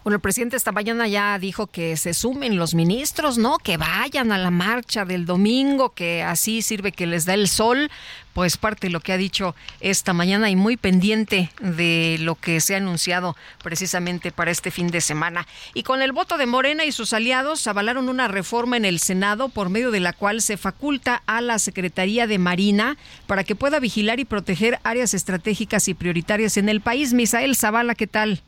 Bueno, 0.04 0.16
el 0.16 0.22
presidente 0.22 0.58
esta 0.58 0.72
mañana 0.72 1.08
ya 1.08 1.38
dijo 1.40 1.68
que 1.68 1.98
se 1.98 2.14
sumen 2.14 2.58
los 2.58 2.74
ministros, 2.74 3.38
¿no? 3.38 3.58
Que 3.58 3.78
vayan 3.78 4.32
a 4.32 4.38
la 4.38 4.52
marcha 4.52 5.06
del 5.06 5.26
domingo, 5.26 5.90
que 5.90 6.24
así 6.24 6.62
sirve 6.62 6.92
que 6.92 7.08
les 7.08 7.26
da 7.26 7.34
el 7.34 7.48
sol. 7.48 7.90
Pues 8.34 8.58
parte 8.58 8.88
de 8.88 8.92
lo 8.92 9.00
que 9.00 9.14
ha 9.14 9.18
dicho 9.18 9.56
esta 9.80 10.12
mañana 10.12 10.50
y 10.50 10.56
muy 10.56 10.76
pendiente 10.76 11.52
de 11.60 12.18
lo 12.20 12.34
que 12.34 12.62
se 12.62 12.74
ha 12.74 12.78
anunciado 12.78 13.36
precisamente 13.62 14.32
para 14.32 14.50
este 14.50 14.72
fin 14.72 14.88
de 14.88 15.02
semana. 15.02 15.46
Y 15.76 15.84
con 15.84 16.02
el 16.02 16.14
voto 16.14 16.40
de 16.40 16.48
Morena 16.48 16.84
y 16.84 16.92
sus 16.92 17.14
aliados 17.14 17.68
avalaron 17.68 18.10
una 18.10 18.28
reforma 18.28 18.76
en 18.76 18.86
el 18.86 19.00
Senado 19.00 19.50
por 19.50 19.70
medio 19.70 19.92
de 19.92 20.00
la 20.00 20.14
cual 20.14 20.42
se 20.42 20.58
faculta 20.58 21.22
a 21.28 21.42
la 21.42 21.60
Secretaría 21.60 22.26
de 22.26 22.40
Marina 22.40 22.98
para 23.28 23.44
que 23.44 23.56
pueda 23.56 23.80
vigilar 23.80 24.20
y 24.20 24.26
proteger 24.26 24.80
áreas 24.84 25.14
estratégicas 25.14 25.88
y 25.88 25.94
prioritarias 25.94 26.58
en 26.58 26.70
el 26.70 26.82
país. 26.82 27.14
Misael 27.14 27.56
Zavala, 27.56 27.94
¿qué 27.94 28.08
tal? 28.08 28.42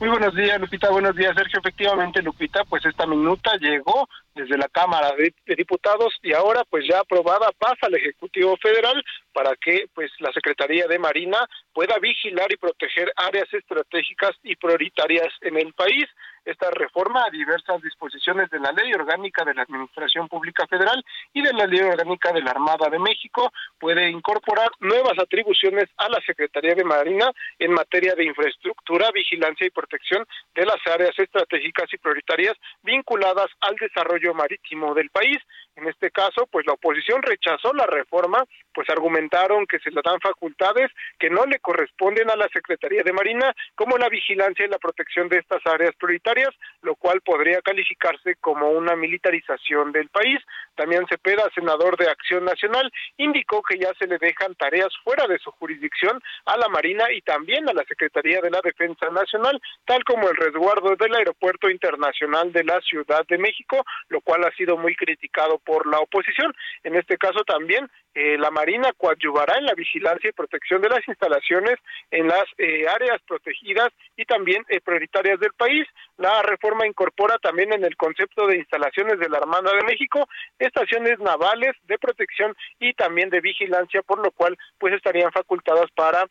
Muy 0.00 0.10
buenos 0.10 0.32
días, 0.36 0.60
Lupita. 0.60 0.90
Buenos 0.90 1.16
días, 1.16 1.34
Sergio. 1.34 1.58
Efectivamente, 1.58 2.22
Lupita, 2.22 2.64
pues 2.64 2.86
esta 2.86 3.04
minuta 3.04 3.56
llegó 3.56 4.08
desde 4.32 4.56
la 4.56 4.68
Cámara 4.68 5.10
de, 5.18 5.34
Diputados 5.56 6.14
y 6.22 6.32
ahora 6.32 6.62
pues 6.70 6.86
ya 6.88 7.00
aprobada 7.00 7.50
pasa 7.58 7.86
al 7.86 7.96
Ejecutivo 7.96 8.56
Federal 8.62 9.04
para 9.32 9.56
que 9.56 9.86
pues 9.92 10.12
la 10.20 10.32
Secretaría 10.32 10.86
de 10.86 11.00
Marina 11.00 11.38
pueda 11.72 11.98
vigilar 11.98 12.46
y 12.52 12.56
proteger 12.56 13.12
áreas 13.16 13.52
estratégicas 13.52 14.36
y 14.44 14.54
prioritarias 14.54 15.34
en 15.40 15.56
el 15.56 15.74
país. 15.74 16.06
Esta 16.44 16.70
reforma 16.70 17.24
a 17.24 17.30
diversas 17.30 17.82
disposiciones 17.82 18.48
de 18.50 18.60
la 18.60 18.70
Ley 18.70 18.94
Orgánica 18.94 19.44
de 19.44 19.54
la 19.54 19.62
Administración 19.62 20.28
Pública 20.28 20.66
Federal 20.68 21.04
y 21.32 21.42
de 21.42 21.52
la 21.52 21.66
Ley 21.66 21.80
Orgánica 21.80 22.32
de 22.32 22.42
la 22.42 22.52
Armada 22.52 22.88
de 22.88 23.00
México 23.00 23.52
puede 23.78 24.08
incorporar 24.10 24.70
nuevas 24.80 25.18
atribuciones 25.18 25.88
a 25.96 26.08
la 26.08 26.20
Secretaría 26.26 26.74
de 26.74 26.84
Marina 26.84 27.32
en 27.58 27.72
materia 27.72 28.14
de 28.14 28.24
infraestructura, 28.24 29.10
vigilancia 29.12 29.66
y 29.66 29.70
protección 29.70 30.24
de 30.54 30.66
las 30.66 30.78
áreas 30.86 31.18
estratégicas 31.18 31.92
y 31.92 31.98
prioritarias 31.98 32.56
vinculadas 32.82 33.46
al 33.60 33.76
desarrollo 33.76 34.34
marítimo 34.34 34.94
del 34.94 35.10
país. 35.10 35.38
En 35.76 35.86
este 35.86 36.10
caso, 36.10 36.48
pues 36.50 36.66
la 36.66 36.72
oposición 36.72 37.22
rechazó 37.22 37.72
la 37.72 37.86
reforma, 37.86 38.44
pues 38.74 38.90
argumentaron 38.90 39.66
que 39.66 39.78
se 39.78 39.90
le 39.90 40.00
dan 40.04 40.20
facultades 40.20 40.90
que 41.18 41.30
no 41.30 41.44
le 41.46 41.60
corresponden 41.60 42.30
a 42.30 42.36
la 42.36 42.48
Secretaría 42.48 43.02
de 43.04 43.12
Marina, 43.12 43.54
como 43.76 43.96
la 43.96 44.08
vigilancia 44.08 44.64
y 44.64 44.68
la 44.68 44.78
protección 44.78 45.28
de 45.28 45.38
estas 45.38 45.64
áreas 45.66 45.94
prioritarias, 45.96 46.50
lo 46.82 46.96
cual 46.96 47.20
podría 47.20 47.60
calificarse 47.62 48.34
como 48.40 48.70
una 48.70 48.96
militarización 48.96 49.92
del 49.92 50.08
país. 50.08 50.38
También 50.74 51.06
Cepeda, 51.08 51.48
senador 51.54 51.96
de 51.96 52.10
Acción 52.10 52.44
Nacional, 52.44 52.90
indicó 53.16 53.62
que 53.68 53.78
ya 53.78 53.92
se 53.98 54.06
le 54.06 54.18
dejan 54.18 54.54
tareas 54.54 54.88
fuera 55.04 55.26
de 55.26 55.38
su 55.38 55.50
jurisdicción 55.52 56.20
a 56.46 56.56
la 56.56 56.68
Marina 56.68 57.04
y 57.12 57.20
también 57.22 57.68
a 57.68 57.72
la 57.72 57.84
Secretaría 57.84 58.40
de 58.40 58.50
la 58.50 58.60
Defensa 58.62 59.10
Nacional, 59.10 59.60
tal 59.84 60.02
como 60.04 60.28
el 60.28 60.36
resguardo 60.36 60.96
del 60.96 61.14
Aeropuerto 61.14 61.70
Internacional 61.70 62.52
de 62.52 62.64
la 62.64 62.80
Ciudad 62.80 63.26
de 63.28 63.38
México, 63.38 63.84
lo 64.08 64.20
cual 64.20 64.44
ha 64.44 64.52
sido 64.52 64.76
muy 64.76 64.96
criticado 64.96 65.58
por 65.58 65.86
la 65.86 66.00
oposición. 66.00 66.54
En 66.84 66.96
este 66.96 67.18
caso 67.18 67.44
también 67.44 67.90
eh, 68.14 68.36
la 68.38 68.50
Marina 68.50 68.92
coadyuvará 68.96 69.58
en 69.58 69.66
la 69.66 69.74
vigilancia 69.74 70.30
y 70.30 70.32
protección 70.32 70.80
de 70.80 70.88
las 70.88 71.06
instalaciones 71.06 71.78
en 72.10 72.26
las 72.26 72.44
eh, 72.56 72.86
áreas 72.88 73.20
protegidas 73.26 73.90
y 74.16 74.24
también 74.24 74.64
eh, 74.68 74.80
prioritarias 74.80 75.38
del 75.38 75.52
país. 75.52 75.86
La 76.16 76.42
reforma 76.42 76.86
incorpora 76.86 77.38
también 77.38 77.72
en 77.72 77.84
el 77.84 77.96
concepto 77.96 78.46
de 78.46 78.56
instalaciones 78.56 79.18
de 79.18 79.28
la 79.28 79.38
Armada 79.38 79.70
de 79.76 79.84
México 79.84 80.28
estaciones 80.58 81.18
navales 81.20 81.76
de 81.86 81.98
protección 81.98 82.56
y 82.80 82.94
también 82.94 83.30
de 83.30 83.40
vigilancia, 83.40 84.02
por 84.02 84.18
lo 84.18 84.32
cual 84.32 84.56
pues 84.78 84.94
estarían 84.94 85.30
facultadas 85.30 85.90
para 85.94 86.26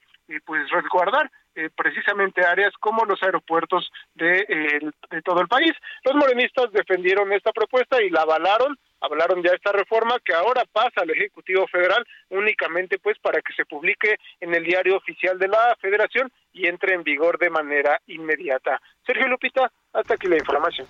pues 0.46 0.70
resguardar 0.70 1.32
precisamente 1.76 2.46
áreas 2.46 2.74
como 2.80 3.06
los 3.06 3.24
aeropuertos 3.24 3.90
de, 4.14 4.92
de, 5.10 5.22
todo 5.24 5.42
el 5.42 5.48
país. 5.48 5.72
Los 6.04 6.16
morenistas 6.16 6.72
defendieron 6.72 7.32
esta 7.34 7.52
propuesta 7.52 8.02
y 8.04 8.10
la 8.10 8.22
avalaron 8.22 8.78
hablaron 9.02 9.44
ya 9.44 9.52
de 9.52 9.58
esta 9.58 9.72
reforma 9.72 10.18
que 10.24 10.34
ahora 10.34 10.64
pasa 10.72 11.02
al 11.02 11.10
Ejecutivo 11.10 11.68
Federal 11.68 12.06
únicamente 12.30 13.00
pues 13.00 13.18
para 13.20 13.42
que 13.42 13.54
se 13.54 13.66
publique 13.66 14.18
en 14.40 14.54
el 14.54 14.64
diario 14.64 14.98
oficial 14.98 15.38
de 15.40 15.48
la 15.48 15.76
Federación 15.82 16.32
y 16.54 16.68
entre 16.68 16.94
en 16.94 17.04
vigor 17.04 17.38
de 17.38 17.50
manera 17.50 18.02
inmediata. 18.08 18.82
Sergio 19.06 19.28
Lupita, 19.28 19.72
hasta 19.94 20.16
aquí 20.16 20.28
la 20.28 20.38
información. 20.38 20.88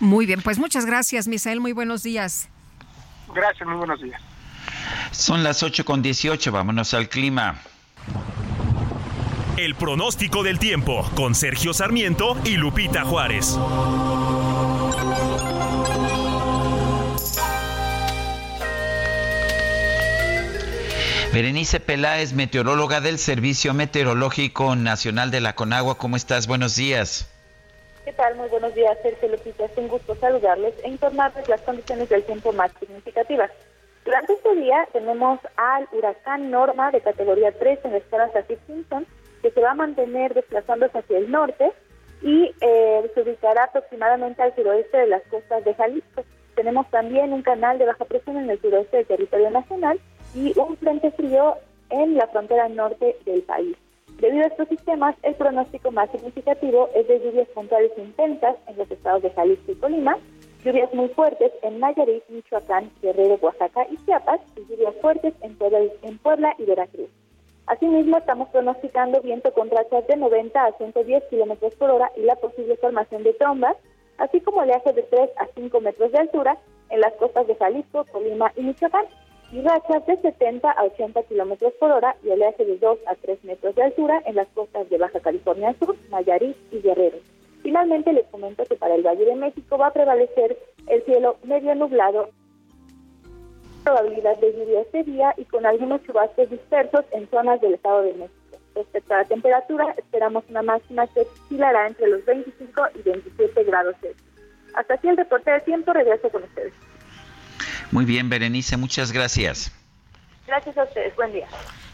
Muy 0.00 0.26
bien, 0.26 0.42
pues 0.42 0.58
muchas 0.58 0.86
gracias, 0.86 1.28
Misael, 1.28 1.60
muy 1.60 1.72
buenos 1.72 2.02
días. 2.02 2.50
Gracias, 3.32 3.66
muy 3.66 3.76
buenos 3.76 4.00
días. 4.02 4.20
Son 5.12 5.44
las 5.44 5.62
8 5.62 5.84
con 5.84 6.02
18, 6.02 6.50
vámonos 6.52 6.94
al 6.94 7.08
clima. 7.08 7.60
El 9.56 9.76
pronóstico 9.76 10.42
del 10.42 10.58
tiempo 10.58 11.08
con 11.14 11.34
Sergio 11.34 11.72
Sarmiento 11.72 12.36
y 12.44 12.56
Lupita 12.56 13.04
Juárez. 13.04 13.56
Berenice 21.34 21.80
Peláez, 21.80 22.32
meteoróloga 22.32 23.00
del 23.00 23.18
Servicio 23.18 23.74
Meteorológico 23.74 24.76
Nacional 24.76 25.32
de 25.32 25.40
la 25.40 25.56
Conagua. 25.56 25.98
¿Cómo 25.98 26.14
estás? 26.14 26.46
Buenos 26.46 26.76
días. 26.76 27.28
¿Qué 28.04 28.12
tal? 28.12 28.36
Muy 28.36 28.48
buenos 28.50 28.72
días, 28.76 28.96
Sergio 29.02 29.30
Lupita. 29.30 29.64
Es 29.64 29.76
un 29.76 29.88
gusto 29.88 30.14
saludarles 30.14 30.74
e 30.84 30.90
informarles 30.90 31.48
las 31.48 31.60
condiciones 31.62 32.08
del 32.08 32.22
tiempo 32.22 32.52
más 32.52 32.70
significativas. 32.78 33.50
Durante 34.04 34.32
este 34.32 34.54
día 34.54 34.86
tenemos 34.92 35.40
al 35.56 35.88
huracán 35.90 36.52
Norma 36.52 36.92
de 36.92 37.00
categoría 37.00 37.50
3 37.50 37.80
en 37.82 37.90
la 37.90 37.98
escala 37.98 38.30
Saffir-Simpson, 38.32 39.04
que 39.42 39.50
se 39.50 39.60
va 39.60 39.72
a 39.72 39.74
mantener 39.74 40.34
desplazándose 40.34 40.96
hacia 40.96 41.18
el 41.18 41.32
norte 41.32 41.72
y 42.22 42.54
eh, 42.60 43.10
se 43.12 43.22
ubicará 43.22 43.64
aproximadamente 43.64 44.40
al 44.40 44.54
suroeste 44.54 44.98
de 44.98 45.08
las 45.08 45.22
costas 45.24 45.64
de 45.64 45.74
Jalisco. 45.74 46.22
Tenemos 46.54 46.88
también 46.92 47.32
un 47.32 47.42
canal 47.42 47.76
de 47.78 47.86
baja 47.86 48.04
presión 48.04 48.36
en 48.36 48.50
el 48.50 48.60
suroeste 48.60 48.98
del 48.98 49.06
territorio 49.06 49.50
nacional 49.50 49.98
y 50.34 50.52
un 50.58 50.76
frente 50.76 51.10
frío 51.12 51.54
en 51.90 52.16
la 52.16 52.26
frontera 52.28 52.68
norte 52.68 53.16
del 53.24 53.42
país. 53.42 53.76
Debido 54.20 54.44
a 54.44 54.48
estos 54.48 54.68
sistemas, 54.68 55.16
el 55.22 55.34
pronóstico 55.34 55.90
más 55.90 56.10
significativo 56.10 56.88
es 56.94 57.06
de 57.08 57.20
lluvias 57.20 57.48
puntuales 57.48 57.92
intensas 57.96 58.56
en 58.68 58.76
los 58.76 58.90
estados 58.90 59.22
de 59.22 59.30
Jalisco 59.30 59.72
y 59.72 59.74
Colima, 59.76 60.18
lluvias 60.64 60.92
muy 60.94 61.08
fuertes 61.08 61.52
en 61.62 61.80
Nayarit, 61.80 62.22
Michoacán, 62.28 62.90
Guerrero, 63.02 63.38
Oaxaca 63.42 63.86
y 63.90 63.96
Chiapas, 64.04 64.40
y 64.56 64.60
lluvias 64.70 64.94
fuertes 65.00 65.34
en 65.42 65.56
Puebla, 65.56 65.80
en 66.02 66.18
Puebla 66.18 66.54
y 66.58 66.64
Veracruz. 66.64 67.10
Asimismo, 67.66 68.18
estamos 68.18 68.48
pronosticando 68.50 69.20
viento 69.20 69.52
con 69.52 69.70
rachas 69.70 70.06
de 70.06 70.16
90 70.16 70.64
a 70.64 70.72
110 70.72 71.24
kilómetros 71.30 71.74
por 71.74 71.90
hora 71.90 72.10
y 72.16 72.22
la 72.22 72.36
posible 72.36 72.76
formación 72.76 73.22
de 73.24 73.32
trombas, 73.34 73.76
así 74.18 74.40
como 74.40 74.60
oleaje 74.60 74.92
de 74.92 75.02
3 75.02 75.30
a 75.38 75.46
5 75.54 75.80
metros 75.80 76.12
de 76.12 76.18
altura 76.18 76.58
en 76.90 77.00
las 77.00 77.14
costas 77.14 77.46
de 77.46 77.56
Jalisco, 77.56 78.04
Colima 78.12 78.52
y 78.56 78.62
Michoacán 78.62 79.06
y 79.54 79.60
rachas 79.60 80.04
de 80.06 80.16
70 80.16 80.68
a 80.68 80.82
80 80.82 81.22
kilómetros 81.22 81.72
por 81.74 81.92
hora 81.92 82.16
y 82.24 82.28
oleaje 82.30 82.64
de 82.64 82.76
2 82.76 82.98
a 83.06 83.14
3 83.14 83.44
metros 83.44 83.76
de 83.76 83.84
altura 83.84 84.20
en 84.26 84.34
las 84.34 84.48
costas 84.48 84.90
de 84.90 84.98
Baja 84.98 85.20
California 85.20 85.72
Sur, 85.78 85.94
Nayarit 86.10 86.56
y 86.72 86.82
Guerrero. 86.82 87.18
Finalmente, 87.62 88.12
les 88.12 88.26
comento 88.26 88.64
que 88.64 88.74
para 88.74 88.96
el 88.96 89.06
Valle 89.06 89.24
de 89.24 89.36
México 89.36 89.78
va 89.78 89.86
a 89.86 89.92
prevalecer 89.92 90.58
el 90.88 91.04
cielo 91.04 91.36
medio 91.44 91.72
nublado, 91.76 92.30
probabilidad 93.84 94.36
de 94.38 94.54
lluvia 94.54 94.80
este 94.80 95.04
día 95.04 95.32
y 95.36 95.44
con 95.44 95.64
algunos 95.64 96.02
chubascos 96.02 96.50
dispersos 96.50 97.04
en 97.12 97.30
zonas 97.30 97.60
del 97.60 97.74
Estado 97.74 98.02
de 98.02 98.14
México. 98.14 98.58
Respecto 98.74 99.14
a 99.14 99.18
la 99.18 99.24
temperatura, 99.24 99.94
esperamos 99.96 100.42
una 100.50 100.62
máxima 100.62 101.06
que 101.06 101.20
oscilará 101.20 101.86
entre 101.86 102.08
los 102.08 102.24
25 102.24 102.82
y 102.96 103.02
27 103.02 103.62
grados 103.62 103.94
Celsius. 104.00 104.28
Hasta 104.74 104.94
aquí 104.94 105.06
el 105.06 105.16
reporte 105.16 105.52
de 105.52 105.60
tiempo, 105.60 105.92
regreso 105.92 106.28
con 106.28 106.42
ustedes. 106.42 106.72
Muy 107.94 108.06
bien, 108.06 108.28
Berenice, 108.28 108.76
muchas 108.76 109.12
gracias. 109.12 109.70
Gracias 110.48 110.76
a 110.76 110.82
ustedes, 110.82 111.14
buen 111.14 111.32
día. 111.32 111.46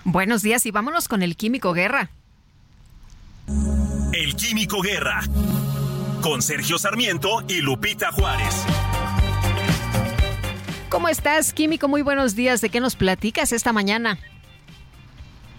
Buenos 0.04 0.40
días 0.40 0.64
y 0.64 0.70
vámonos 0.70 1.08
con 1.08 1.22
el 1.22 1.36
Químico 1.36 1.74
Guerra. 1.74 2.08
El 4.14 4.34
Químico 4.34 4.80
Guerra. 4.80 5.20
con 6.22 6.40
Sergio 6.40 6.78
Sarmiento 6.78 7.42
y 7.48 7.60
Lupita 7.60 8.12
Juárez. 8.12 8.64
¿Cómo 10.88 11.10
estás, 11.10 11.52
Químico? 11.52 11.86
Muy 11.86 12.00
buenos 12.00 12.34
días. 12.34 12.62
¿De 12.62 12.70
qué 12.70 12.80
nos 12.80 12.96
platicas 12.96 13.52
esta 13.52 13.74
mañana? 13.74 14.18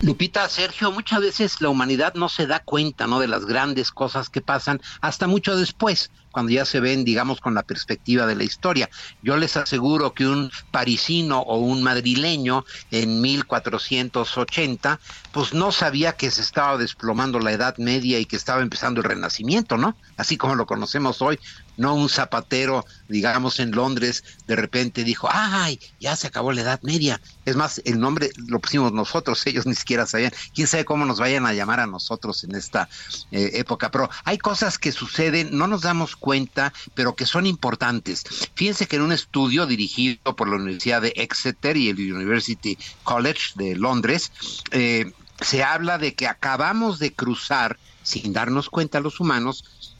Lupita, 0.01 0.49
Sergio, 0.49 0.91
muchas 0.91 1.21
veces 1.21 1.61
la 1.61 1.69
humanidad 1.69 2.15
no 2.15 2.29
se 2.29 2.47
da 2.47 2.59
cuenta, 2.61 3.05
¿no? 3.05 3.19
De 3.19 3.27
las 3.27 3.45
grandes 3.45 3.91
cosas 3.91 4.31
que 4.31 4.41
pasan 4.41 4.81
hasta 5.01 5.27
mucho 5.27 5.55
después, 5.55 6.09
cuando 6.31 6.51
ya 6.51 6.65
se 6.65 6.79
ven, 6.79 7.03
digamos, 7.03 7.39
con 7.39 7.53
la 7.53 7.63
perspectiva 7.63 8.25
de 8.25 8.35
la 8.35 8.43
historia. 8.43 8.89
Yo 9.21 9.37
les 9.37 9.57
aseguro 9.57 10.13
que 10.13 10.27
un 10.27 10.51
parisino 10.71 11.39
o 11.39 11.57
un 11.57 11.83
madrileño 11.83 12.65
en 12.89 13.21
1480, 13.21 14.99
pues 15.31 15.53
no 15.53 15.71
sabía 15.71 16.13
que 16.13 16.31
se 16.31 16.41
estaba 16.41 16.77
desplomando 16.77 17.39
la 17.39 17.51
Edad 17.51 17.77
Media 17.77 18.19
y 18.19 18.25
que 18.25 18.35
estaba 18.35 18.61
empezando 18.61 19.01
el 19.01 19.07
Renacimiento, 19.07 19.77
¿no? 19.77 19.95
Así 20.17 20.37
como 20.37 20.55
lo 20.55 20.65
conocemos 20.65 21.21
hoy, 21.21 21.39
no 21.77 21.95
un 21.95 22.09
zapatero, 22.09 22.85
digamos, 23.07 23.59
en 23.59 23.71
Londres, 23.71 24.23
de 24.47 24.55
repente 24.55 25.03
dijo, 25.03 25.27
ay, 25.31 25.79
ya 25.99 26.15
se 26.15 26.27
acabó 26.27 26.51
la 26.51 26.61
Edad 26.61 26.81
Media. 26.83 27.19
Es 27.45 27.55
más, 27.55 27.81
el 27.85 27.99
nombre 27.99 28.31
lo 28.35 28.59
pusimos 28.59 28.91
nosotros, 28.91 29.45
ellos 29.47 29.65
ni 29.65 29.75
siquiera 29.75 30.05
sabían. 30.05 30.31
Quién 30.53 30.67
sabe 30.67 30.85
cómo 30.85 31.05
nos 31.05 31.19
vayan 31.19 31.45
a 31.45 31.53
llamar 31.53 31.79
a 31.79 31.87
nosotros 31.87 32.43
en 32.43 32.55
esta 32.55 32.89
eh, 33.31 33.51
época. 33.55 33.91
Pero 33.91 34.09
hay 34.23 34.37
cosas 34.37 34.77
que 34.77 34.91
suceden, 34.91 35.57
no 35.57 35.67
nos 35.67 35.81
damos 35.81 36.15
cuenta, 36.15 36.73
pero 36.93 37.15
que 37.15 37.25
son 37.25 37.45
importantes. 37.45 38.23
Fíjense 38.55 38.87
que 38.87 38.97
en 38.97 39.03
un 39.03 39.11
estudio 39.11 39.65
dirigido 39.65 40.35
por 40.35 40.49
la 40.49 40.55
Universidad 40.55 41.01
de 41.01 41.13
Exeter 41.15 41.77
y 41.77 41.89
el 41.89 42.13
University 42.13 42.77
College 43.03 43.53
de 43.55 43.75
Londres, 43.75 44.31
eh, 44.71 45.11
se 45.41 45.63
habla 45.63 45.97
de 45.97 46.13
que 46.13 46.27
acabamos 46.27 46.99
de 46.99 47.13
cruzar, 47.13 47.77
sin 48.03 48.33
darnos 48.33 48.69
cuenta 48.69 48.99
los 48.99 49.19
humanos, 49.19 49.90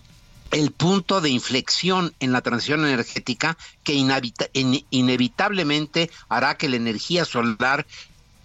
el 0.52 0.72
punto 0.72 1.22
de 1.22 1.30
inflexión 1.30 2.14
en 2.19 2.32
la 2.32 2.41
transición 2.41 2.86
energética 2.86 3.57
que 3.84 3.94
inevitablemente 3.94 6.11
hará 6.30 6.57
que 6.57 6.69
la 6.69 6.76
energía 6.76 7.26
solar 7.26 7.88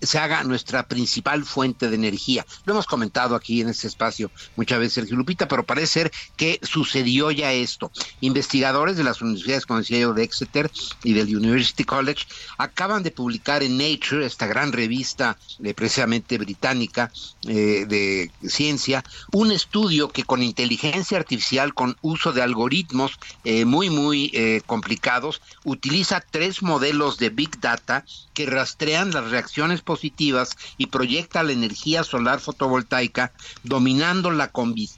se 0.00 0.18
haga 0.18 0.44
nuestra 0.44 0.86
principal 0.86 1.44
fuente 1.44 1.88
de 1.88 1.96
energía. 1.96 2.46
Lo 2.64 2.74
hemos 2.74 2.86
comentado 2.86 3.34
aquí 3.34 3.60
en 3.60 3.68
este 3.68 3.86
espacio 3.86 4.30
muchas 4.56 4.78
veces, 4.78 4.94
Sergio 4.94 5.16
Lupita, 5.16 5.48
pero 5.48 5.64
parece 5.64 5.86
ser 5.86 6.12
que 6.36 6.60
sucedió 6.62 7.30
ya 7.30 7.52
esto. 7.52 7.90
Investigadores 8.20 8.96
de 8.96 9.04
las 9.04 9.20
universidades, 9.20 9.66
como 9.66 9.80
decía 9.80 9.98
yo, 9.98 10.14
de 10.14 10.24
Exeter 10.24 10.70
y 11.02 11.12
del 11.12 11.34
University 11.34 11.84
College, 11.84 12.26
acaban 12.58 13.02
de 13.02 13.10
publicar 13.10 13.62
en 13.62 13.78
Nature, 13.78 14.26
esta 14.26 14.46
gran 14.46 14.72
revista 14.72 15.38
eh, 15.62 15.74
precisamente 15.74 16.38
británica 16.38 17.10
eh, 17.46 17.86
de 17.86 18.30
ciencia, 18.48 19.04
un 19.32 19.52
estudio 19.52 20.10
que 20.10 20.24
con 20.24 20.42
inteligencia 20.42 21.18
artificial, 21.18 21.74
con 21.74 21.96
uso 22.02 22.32
de 22.32 22.42
algoritmos 22.42 23.12
eh, 23.44 23.64
muy, 23.64 23.90
muy 23.90 24.32
complicados, 24.66 25.40
utiliza 25.64 26.20
tres 26.20 26.62
modelos 26.62 27.18
de 27.18 27.30
Big 27.30 27.60
Data 27.60 28.04
que 28.34 28.46
rastrean 28.46 29.12
las 29.12 29.30
reacciones 29.30 29.82
positivas 29.86 30.50
y 30.76 30.88
proyecta 30.88 31.42
la 31.42 31.52
energía 31.52 32.04
solar 32.04 32.40
fotovoltaica 32.40 33.32
dominando 33.62 34.30
la, 34.30 34.52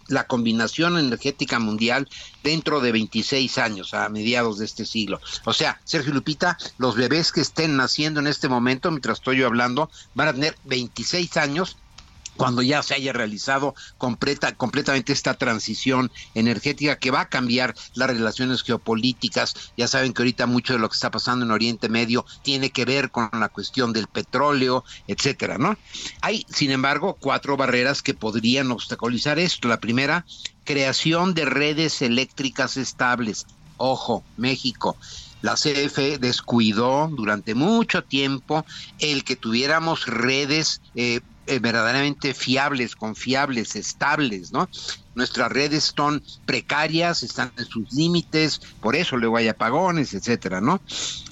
la 0.08 0.26
combinación 0.26 0.98
energética 0.98 1.60
mundial 1.60 2.08
dentro 2.42 2.80
de 2.80 2.90
26 2.90 3.58
años, 3.58 3.94
a 3.94 4.08
mediados 4.08 4.58
de 4.58 4.64
este 4.64 4.84
siglo. 4.84 5.20
O 5.44 5.52
sea, 5.52 5.80
Sergio 5.84 6.12
Lupita, 6.12 6.58
los 6.78 6.96
bebés 6.96 7.30
que 7.30 7.42
estén 7.42 7.76
naciendo 7.76 8.18
en 8.18 8.26
este 8.26 8.48
momento, 8.48 8.90
mientras 8.90 9.18
estoy 9.18 9.38
yo 9.38 9.46
hablando, 9.46 9.90
van 10.14 10.28
a 10.28 10.32
tener 10.32 10.58
26 10.64 11.36
años 11.36 11.76
cuando 12.38 12.62
ya 12.62 12.82
se 12.82 12.94
haya 12.94 13.12
realizado 13.12 13.74
completa, 13.98 14.54
completamente 14.54 15.12
esta 15.12 15.34
transición 15.34 16.10
energética 16.34 16.96
que 16.96 17.10
va 17.10 17.22
a 17.22 17.28
cambiar 17.28 17.74
las 17.94 18.08
relaciones 18.08 18.62
geopolíticas. 18.62 19.72
Ya 19.76 19.88
saben 19.88 20.14
que 20.14 20.22
ahorita 20.22 20.46
mucho 20.46 20.72
de 20.72 20.78
lo 20.78 20.88
que 20.88 20.94
está 20.94 21.10
pasando 21.10 21.44
en 21.44 21.50
Oriente 21.50 21.88
Medio 21.88 22.24
tiene 22.42 22.70
que 22.70 22.84
ver 22.84 23.10
con 23.10 23.28
la 23.32 23.48
cuestión 23.48 23.92
del 23.92 24.06
petróleo, 24.06 24.84
etcétera, 25.08 25.58
¿no? 25.58 25.76
Hay, 26.22 26.46
sin 26.48 26.70
embargo, 26.70 27.18
cuatro 27.20 27.56
barreras 27.56 28.02
que 28.02 28.14
podrían 28.14 28.70
obstaculizar 28.70 29.40
esto. 29.40 29.66
La 29.66 29.80
primera, 29.80 30.24
creación 30.64 31.34
de 31.34 31.44
redes 31.44 32.02
eléctricas 32.02 32.76
estables. 32.76 33.46
Ojo, 33.78 34.22
México 34.36 34.96
la 35.40 35.54
CFE 35.54 36.18
descuidó 36.18 37.08
durante 37.12 37.54
mucho 37.54 38.02
tiempo 38.02 38.66
el 38.98 39.22
que 39.22 39.36
tuviéramos 39.36 40.06
redes 40.06 40.80
eh, 40.96 41.20
eh, 41.48 41.58
verdaderamente 41.60 42.34
fiables, 42.34 42.94
confiables, 42.94 43.74
estables, 43.76 44.52
¿no? 44.52 44.68
Nuestras 45.14 45.50
redes 45.50 45.92
son 45.96 46.22
precarias, 46.46 47.22
están 47.22 47.52
en 47.56 47.64
sus 47.64 47.92
límites, 47.92 48.60
por 48.80 48.94
eso 48.94 49.16
luego 49.16 49.36
hay 49.36 49.48
apagones, 49.48 50.14
etcétera, 50.14 50.60
¿no? 50.60 50.80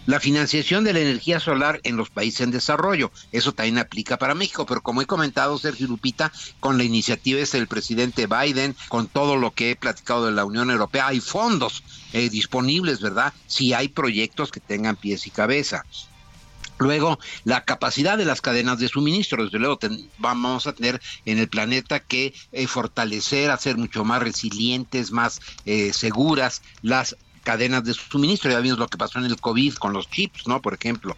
La 0.06 0.18
financiación 0.18 0.82
de 0.84 0.92
la 0.92 1.00
energía 1.00 1.38
solar 1.38 1.80
en 1.84 1.96
los 1.96 2.10
países 2.10 2.40
en 2.40 2.50
desarrollo, 2.50 3.12
eso 3.30 3.52
también 3.52 3.78
aplica 3.78 4.16
para 4.16 4.34
México, 4.34 4.66
pero 4.66 4.82
como 4.82 5.02
he 5.02 5.06
comentado, 5.06 5.58
Sergio 5.58 5.86
Lupita, 5.86 6.32
con 6.58 6.78
la 6.78 6.84
iniciativa 6.84 7.40
del 7.40 7.68
presidente 7.68 8.26
Biden, 8.26 8.74
con 8.88 9.06
todo 9.08 9.36
lo 9.36 9.52
que 9.52 9.70
he 9.70 9.76
platicado 9.76 10.26
de 10.26 10.32
la 10.32 10.44
Unión 10.44 10.70
Europea, 10.70 11.08
hay 11.08 11.20
fondos 11.20 11.82
eh, 12.12 12.30
disponibles, 12.30 13.00
¿verdad? 13.00 13.32
Si 13.46 13.72
hay 13.72 13.88
proyectos 13.88 14.50
que 14.50 14.60
tengan 14.60 14.96
pies 14.96 15.26
y 15.26 15.30
cabeza. 15.30 15.84
Luego, 16.78 17.18
la 17.44 17.64
capacidad 17.64 18.18
de 18.18 18.24
las 18.24 18.40
cadenas 18.40 18.78
de 18.78 18.88
suministro, 18.88 19.44
desde 19.44 19.58
luego 19.58 19.78
vamos 20.18 20.66
a 20.66 20.72
tener 20.72 21.00
en 21.24 21.38
el 21.38 21.48
planeta 21.48 22.00
que 22.00 22.34
eh, 22.52 22.66
fortalecer, 22.66 23.50
hacer 23.50 23.76
mucho 23.76 24.04
más 24.04 24.22
resilientes, 24.22 25.10
más 25.10 25.40
eh, 25.64 25.92
seguras 25.92 26.62
las 26.82 27.16
cadenas 27.46 27.84
de 27.84 27.94
suministro. 27.94 28.50
Ya 28.50 28.58
vimos 28.58 28.80
lo 28.80 28.88
que 28.88 28.98
pasó 28.98 29.20
en 29.20 29.26
el 29.26 29.40
COVID 29.40 29.74
con 29.74 29.92
los 29.92 30.10
chips, 30.10 30.48
¿no? 30.48 30.60
Por 30.60 30.74
ejemplo. 30.74 31.16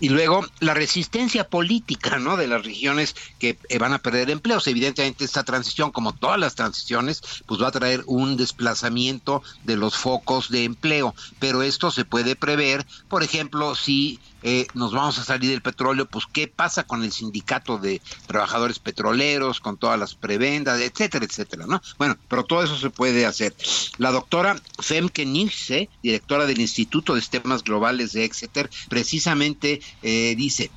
Y 0.00 0.10
luego 0.10 0.46
la 0.60 0.74
resistencia 0.74 1.48
política, 1.48 2.18
¿no? 2.18 2.36
De 2.36 2.46
las 2.46 2.62
regiones 2.62 3.16
que 3.38 3.58
eh, 3.70 3.78
van 3.78 3.94
a 3.94 3.98
perder 3.98 4.28
empleos. 4.28 4.66
Evidentemente 4.66 5.24
esta 5.24 5.44
transición, 5.44 5.90
como 5.90 6.12
todas 6.12 6.38
las 6.38 6.54
transiciones, 6.54 7.22
pues 7.46 7.62
va 7.62 7.68
a 7.68 7.72
traer 7.72 8.04
un 8.06 8.36
desplazamiento 8.36 9.42
de 9.64 9.76
los 9.76 9.96
focos 9.96 10.50
de 10.50 10.64
empleo. 10.64 11.14
Pero 11.38 11.62
esto 11.62 11.90
se 11.90 12.04
puede 12.04 12.36
prever, 12.36 12.86
por 13.08 13.22
ejemplo, 13.22 13.74
si 13.74 14.20
eh, 14.42 14.66
nos 14.74 14.92
vamos 14.92 15.18
a 15.18 15.24
salir 15.24 15.50
del 15.50 15.62
petróleo, 15.62 16.06
pues 16.06 16.26
qué 16.32 16.48
pasa 16.48 16.84
con 16.84 17.02
el 17.04 17.12
sindicato 17.12 17.78
de 17.78 18.00
trabajadores 18.26 18.78
petroleros, 18.78 19.60
con 19.60 19.76
todas 19.76 19.98
las 19.98 20.14
prebendas, 20.14 20.80
etcétera, 20.80 21.24
etcétera, 21.24 21.66
¿no? 21.66 21.80
Bueno, 21.98 22.16
pero 22.28 22.44
todo 22.44 22.62
eso 22.62 22.76
se 22.76 22.90
puede 22.90 23.26
hacer. 23.26 23.54
La 23.98 24.10
doctora 24.10 24.60
Femke 24.78 25.24
Nietzsche, 25.24 25.88
directora 26.02 26.46
del 26.46 26.60
Instituto 26.60 27.14
de 27.14 27.20
Sistemas 27.20 27.62
Globales 27.62 28.12
de 28.12 28.24
Exeter, 28.24 28.70
precisamente 28.88 29.80
eh, 30.02 30.34
dice, 30.36 30.70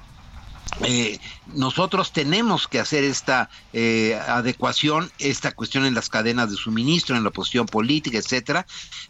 eh, 0.82 1.20
nosotros 1.53 2.11
tenemos 2.11 2.67
que 2.67 2.80
hacer 2.80 3.03
esta 3.03 3.49
eh, 3.73 4.19
adecuación, 4.27 5.11
esta 5.19 5.51
cuestión 5.51 5.85
en 5.85 5.93
las 5.93 6.09
cadenas 6.09 6.49
de 6.49 6.57
suministro, 6.57 7.15
en 7.15 7.23
la 7.23 7.30
posición 7.30 7.65
política, 7.67 8.17
etcétera. 8.17 8.65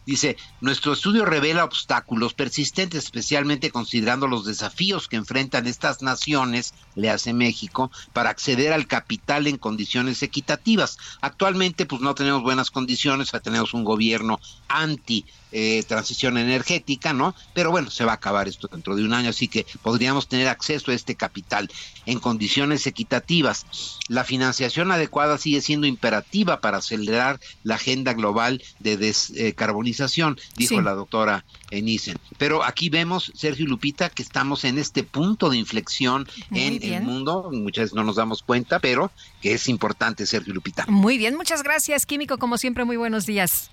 Dice, 0.06 0.38
nuestro 0.62 0.94
estudio 0.94 1.26
revela 1.26 1.64
obstáculos 1.64 2.34
persistentes, 2.34 3.06
especialmente 3.06 3.72
considerando 3.72 4.28
los 4.28 4.46
desafíos 4.46 5.08
que 5.08 5.16
enfrentan 5.16 5.68
estas 5.68 6.02
naciones, 6.02 6.74
le 6.96 7.10
hace 7.10 7.34
México, 7.34 7.92
para 8.14 8.30
acceder 8.30 8.74
al 8.74 8.88
capital 8.88 9.48
en 9.48 9.58
condiciones 9.58 10.22
equitativas. 10.24 10.98
Actualmente, 11.22 11.86
pues 11.86 12.02
no 12.02 12.16
tenemos 12.16 12.44
buenas 12.44 12.72
condiciones, 12.72 13.32
tenemos 13.44 13.74
un 13.74 13.84
gobierno 13.84 14.40
anti 14.68 15.26
eh, 15.52 15.84
transición 15.88 16.38
energética, 16.38 17.14
¿no? 17.14 17.34
Pero 17.54 17.72
bueno, 17.72 17.90
se 17.90 18.04
va 18.04 18.12
a 18.12 18.16
acabar 18.16 18.48
esto 18.48 18.68
dentro 18.68 18.94
de 18.94 19.06
un 19.06 19.14
año, 19.14 19.30
así 19.30 19.48
que 19.48 19.66
podríamos 19.82 20.28
tener 20.28 20.50
acceso 20.50 20.92
a 20.92 20.94
este 20.94 21.16
capital 21.16 21.72
en 22.06 22.20
condiciones 22.26 22.88
equitativas. 22.88 23.68
La 24.08 24.24
financiación 24.24 24.92
adecuada 24.92 25.38
sigue 25.38 25.62
siendo 25.62 25.86
imperativa 25.86 26.60
para 26.60 26.80
acelerar 26.80 27.40
la 27.62 27.76
agenda 27.76 28.14
global 28.14 28.64
de 28.80 28.98
descarbonización, 28.98 30.40
dijo 30.58 30.82
la 30.82 30.96
doctora 30.96 31.46
Enisen. 31.70 32.18
Pero 32.40 32.64
aquí 32.64 32.90
vemos, 32.90 33.32
Sergio 33.36 33.68
Lupita, 33.68 34.10
que 34.10 34.24
estamos 34.24 34.64
en 34.64 34.80
este 34.80 35.04
punto 35.04 35.52
de 35.52 35.58
inflexión 35.58 36.28
en 36.50 36.82
el 36.82 37.04
mundo, 37.04 37.52
muchas 37.54 37.84
veces 37.84 37.96
no 37.96 38.04
nos 38.04 38.16
damos 38.16 38.42
cuenta, 38.42 38.80
pero 38.80 39.12
que 39.40 39.54
es 39.54 39.70
importante, 39.70 40.26
Sergio 40.26 40.52
Lupita. 40.52 40.88
Muy 40.88 41.20
bien, 41.20 41.36
muchas 41.38 41.62
gracias, 41.62 42.08
Químico, 42.08 42.40
como 42.40 42.58
siempre, 42.58 42.86
muy 42.86 42.98
buenos 42.98 43.28
días. 43.28 43.70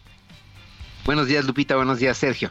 Buenos 1.05 1.27
días, 1.27 1.45
Lupita. 1.45 1.75
Buenos 1.75 1.99
días, 1.99 2.17
Sergio. 2.17 2.51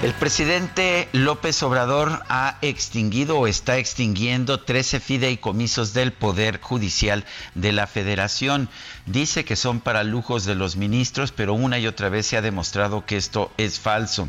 El 0.00 0.14
presidente 0.14 1.08
López 1.10 1.60
Obrador 1.64 2.22
ha 2.28 2.58
extinguido 2.62 3.36
o 3.36 3.48
está 3.48 3.78
extinguiendo 3.78 4.60
13 4.60 5.00
fideicomisos 5.00 5.92
del 5.92 6.12
Poder 6.12 6.60
Judicial 6.60 7.24
de 7.56 7.72
la 7.72 7.88
Federación. 7.88 8.68
Dice 9.10 9.46
que 9.46 9.56
son 9.56 9.80
para 9.80 10.04
lujos 10.04 10.44
de 10.44 10.54
los 10.54 10.76
ministros, 10.76 11.32
pero 11.32 11.54
una 11.54 11.78
y 11.78 11.86
otra 11.86 12.10
vez 12.10 12.26
se 12.26 12.36
ha 12.36 12.42
demostrado 12.42 13.06
que 13.06 13.16
esto 13.16 13.50
es 13.56 13.80
falso. 13.80 14.28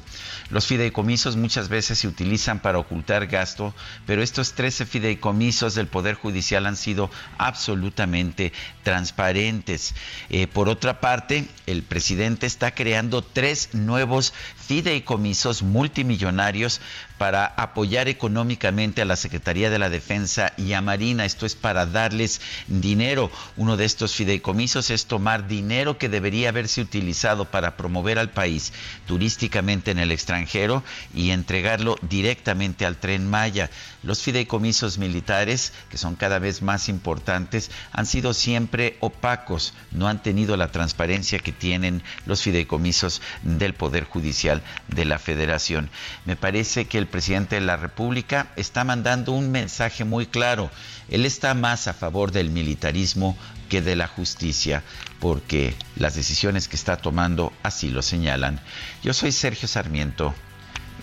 Los 0.51 0.67
fideicomisos 0.67 1.35
muchas 1.35 1.67
veces 1.67 1.99
se 1.99 2.07
utilizan 2.07 2.61
para 2.61 2.77
ocultar 2.77 3.27
gasto, 3.27 3.75
pero 4.05 4.23
estos 4.23 4.53
13 4.53 4.85
fideicomisos 4.85 5.75
del 5.75 5.87
Poder 5.87 6.15
Judicial 6.15 6.65
han 6.65 6.77
sido 6.77 7.11
absolutamente 7.37 8.53
transparentes. 8.83 9.95
Eh, 10.29 10.47
por 10.47 10.69
otra 10.69 11.01
parte, 11.01 11.45
el 11.65 11.83
presidente 11.83 12.45
está 12.45 12.71
creando 12.71 13.21
tres 13.21 13.73
nuevos 13.73 14.33
fideicomisos 14.55 15.61
multimillonarios 15.61 16.79
para 17.19 17.45
apoyar 17.45 18.07
económicamente 18.07 19.01
a 19.01 19.05
la 19.05 19.17
Secretaría 19.17 19.69
de 19.69 19.77
la 19.77 19.89
Defensa 19.89 20.53
y 20.57 20.71
a 20.71 20.81
Marina. 20.81 21.25
Esto 21.25 21.45
es 21.45 21.53
para 21.53 21.85
darles 21.85 22.39
dinero. 22.67 23.29
Uno 23.57 23.75
de 23.75 23.83
estos 23.83 24.15
fideicomisos 24.15 24.89
es 24.89 25.05
tomar 25.05 25.47
dinero 25.47 25.97
que 25.97 26.07
debería 26.07 26.49
haberse 26.49 26.81
utilizado 26.81 27.43
para 27.45 27.75
promover 27.75 28.17
al 28.17 28.31
país 28.31 28.71
turísticamente 29.05 29.91
en 29.91 29.99
el 29.99 30.11
extranjero 30.11 30.81
y 31.13 31.31
entregarlo 31.31 31.97
directamente 32.01 32.85
al 32.85 32.95
tren 32.95 33.29
Maya. 33.29 33.69
Los 34.01 34.21
fideicomisos 34.21 34.97
militares, 34.97 35.73
que 35.89 35.97
son 35.97 36.15
cada 36.15 36.39
vez 36.39 36.61
más 36.61 36.87
importantes, 36.87 37.69
han 37.91 38.05
sido 38.05 38.33
siempre 38.33 38.95
opacos, 39.01 39.73
no 39.91 40.07
han 40.07 40.23
tenido 40.23 40.55
la 40.55 40.71
transparencia 40.71 41.39
que 41.39 41.51
tienen 41.51 42.01
los 42.25 42.41
fideicomisos 42.41 43.21
del 43.43 43.73
Poder 43.73 44.05
Judicial 44.05 44.61
de 44.87 45.03
la 45.03 45.19
Federación. 45.19 45.89
Me 46.25 46.37
parece 46.37 46.85
que 46.85 46.97
el 46.97 47.07
presidente 47.07 47.55
de 47.55 47.61
la 47.61 47.75
República 47.75 48.47
está 48.55 48.85
mandando 48.85 49.33
un 49.33 49.51
mensaje 49.51 50.05
muy 50.05 50.27
claro. 50.27 50.71
Él 51.09 51.25
está 51.25 51.53
más 51.53 51.87
a 51.87 51.93
favor 51.93 52.31
del 52.31 52.51
militarismo 52.51 53.37
que 53.67 53.81
de 53.81 53.97
la 53.97 54.07
justicia, 54.07 54.81
porque 55.19 55.75
las 55.97 56.15
decisiones 56.15 56.69
que 56.69 56.77
está 56.77 56.97
tomando 56.97 57.51
así 57.63 57.89
lo 57.89 58.01
señalan. 58.01 58.61
Yo 59.03 59.13
soy 59.13 59.33
Sergio 59.33 59.67
Sarmiento 59.67 60.33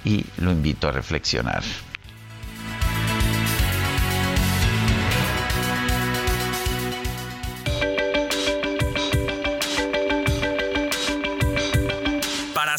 y 0.04 0.24
lo 0.38 0.50
invito 0.50 0.88
a 0.88 0.92
reflexionar. 0.92 1.62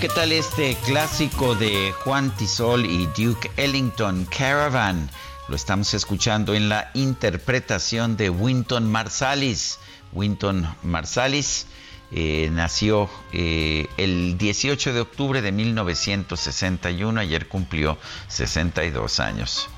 ¿Qué 0.00 0.08
tal 0.08 0.32
este 0.32 0.78
clásico 0.86 1.54
de 1.54 1.92
Juan 1.92 2.34
Tisol 2.34 2.86
y 2.86 3.06
Duke 3.08 3.50
Ellington, 3.58 4.24
Caravan? 4.24 5.10
Lo 5.48 5.56
estamos 5.56 5.92
escuchando 5.92 6.54
en 6.54 6.70
la 6.70 6.90
interpretación 6.94 8.16
de 8.16 8.30
Winton 8.30 8.90
Marsalis. 8.90 9.78
Winton 10.14 10.66
Marsalis 10.82 11.66
eh, 12.12 12.48
nació 12.50 13.10
eh, 13.32 13.88
el 13.98 14.38
18 14.38 14.94
de 14.94 15.00
octubre 15.00 15.42
de 15.42 15.52
1961, 15.52 17.20
ayer 17.20 17.46
cumplió 17.46 17.98
62 18.28 19.20
años. 19.20 19.68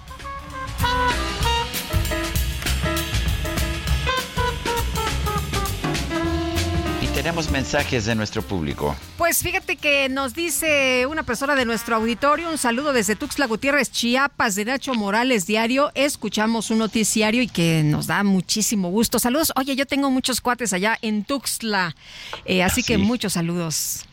Tenemos 7.33 7.51
mensajes 7.51 8.05
de 8.05 8.15
nuestro 8.15 8.43
público. 8.43 8.95
Pues 9.17 9.43
fíjate 9.43 9.77
que 9.77 10.11
nos 10.11 10.35
dice 10.35 11.07
una 11.07 11.23
persona 11.23 11.55
de 11.55 11.65
nuestro 11.65 11.97
auditorio, 11.97 12.51
un 12.51 12.59
saludo 12.59 12.93
desde 12.93 13.17
Tuxtla 13.17 13.47
Gutiérrez, 13.47 13.91
Chiapas, 13.91 14.55
de 14.55 14.67
Nacho 14.67 14.93
Morales 14.93 15.47
Diario. 15.47 15.93
Escuchamos 15.95 16.71
un 16.71 16.77
noticiario 16.77 17.41
y 17.41 17.49
que 17.49 17.85
nos 17.85 18.07
da 18.07 18.23
muchísimo 18.23 18.91
gusto. 18.91 19.19
Saludos. 19.19 19.51
Oye, 19.57 19.75
yo 19.77 19.87
tengo 19.87 20.11
muchos 20.11 20.43
cuates 20.43 20.75
allá 20.75 20.99
en 21.01 21.25
Tuxtla, 21.25 21.97
eh, 22.45 22.63
así 22.63 22.83
que 22.83 22.99
muchos 22.99 23.33
saludos. 23.33 24.05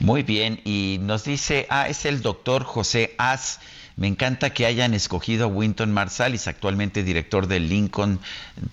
Muy 0.00 0.24
bien, 0.24 0.60
y 0.64 0.98
nos 1.00 1.22
dice, 1.22 1.68
ah, 1.70 1.88
es 1.88 2.04
el 2.04 2.20
doctor 2.20 2.64
José 2.64 3.14
Az. 3.16 3.60
Me 3.96 4.08
encanta 4.08 4.50
que 4.50 4.66
hayan 4.66 4.92
escogido 4.92 5.44
a 5.44 5.48
Winton 5.48 5.90
Marsalis, 5.90 6.48
actualmente 6.48 7.02
director 7.02 7.46
de 7.46 7.60
Lincoln, 7.60 8.20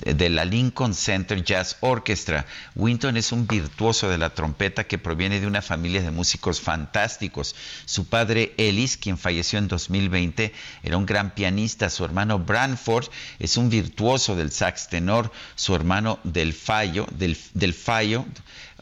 de 0.02 0.30
la 0.30 0.44
Lincoln 0.44 0.94
Center 0.94 1.42
Jazz 1.42 1.78
Orchestra. 1.80 2.46
Winton 2.76 3.16
es 3.16 3.32
un 3.32 3.48
virtuoso 3.48 4.10
de 4.10 4.18
la 4.18 4.32
trompeta 4.32 4.84
que 4.84 4.98
proviene 4.98 5.40
de 5.40 5.48
una 5.48 5.62
familia 5.62 6.02
de 6.02 6.12
músicos 6.12 6.60
fantásticos. 6.60 7.56
Su 7.86 8.06
padre 8.08 8.54
Ellis, 8.58 8.98
quien 8.98 9.18
falleció 9.18 9.60
en 9.60 9.70
2020, 9.70 10.52
era 10.84 10.98
un 10.98 11.06
gran 11.06 11.34
pianista. 11.34 11.90
Su 11.90 12.04
hermano 12.04 12.40
Branford 12.40 13.08
es 13.40 13.56
un 13.56 13.70
virtuoso 13.70 14.36
del 14.36 14.52
sax 14.52 14.90
tenor. 14.90 15.32
Su 15.56 15.74
hermano 15.74 16.20
Del 16.26 16.52
Fallo, 16.52 17.08
del, 17.12 17.38
del 17.54 17.74
Fallo, 17.74 18.26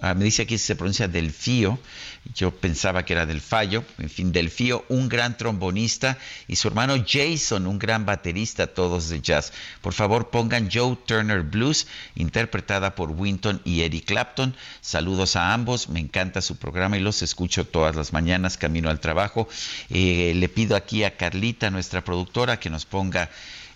Ah, 0.04 0.16
me 0.16 0.26
dice 0.26 0.42
aquí 0.42 0.58
se 0.58 0.76
pronuncia 0.76 1.08
Delfío, 1.08 1.78
yo 2.34 2.50
pensaba 2.50 3.06
que 3.06 3.14
era 3.14 3.28
del 3.28 3.40
Fallo, 3.40 3.84
en 4.00 4.10
fin, 4.10 4.32
Delfío, 4.32 4.84
un 4.90 5.08
gran 5.08 5.38
trombonista, 5.38 6.18
y 6.48 6.56
su 6.56 6.68
hermano 6.70 6.96
Jason, 7.08 7.68
un 7.68 7.78
gran 7.78 8.04
baterista, 8.04 8.66
todos 8.66 9.10
de 9.10 9.22
jazz. 9.22 9.54
Por 9.82 9.94
favor, 9.94 10.32
pongan 10.32 10.72
Joe 10.74 10.98
Turner 11.06 11.44
Blues, 11.44 11.86
interpretada 12.16 12.96
por 12.96 13.12
Winton 13.12 13.62
y 13.64 13.82
Eric 13.82 14.06
Clapton. 14.06 14.56
Saludos 14.82 15.36
a 15.36 15.54
ambos, 15.54 15.88
me 15.88 16.00
encanta 16.00 16.42
su 16.42 16.56
programa 16.56 16.98
y 16.98 17.02
los 17.02 17.22
escucho 17.22 17.68
todas 17.68 17.96
las 17.96 18.12
mañanas 18.12 18.58
camino 18.58 18.90
al 18.90 19.00
trabajo. 19.00 19.48
Eh, 19.92 20.34
le 20.36 20.50
pido 20.50 20.76
aquí 20.76 21.04
a 21.04 21.16
Carlita, 21.16 21.70
nuestra 21.70 22.04
productora, 22.04 22.60
que 22.60 22.72
nos 22.72 22.86
ponga 22.86 23.30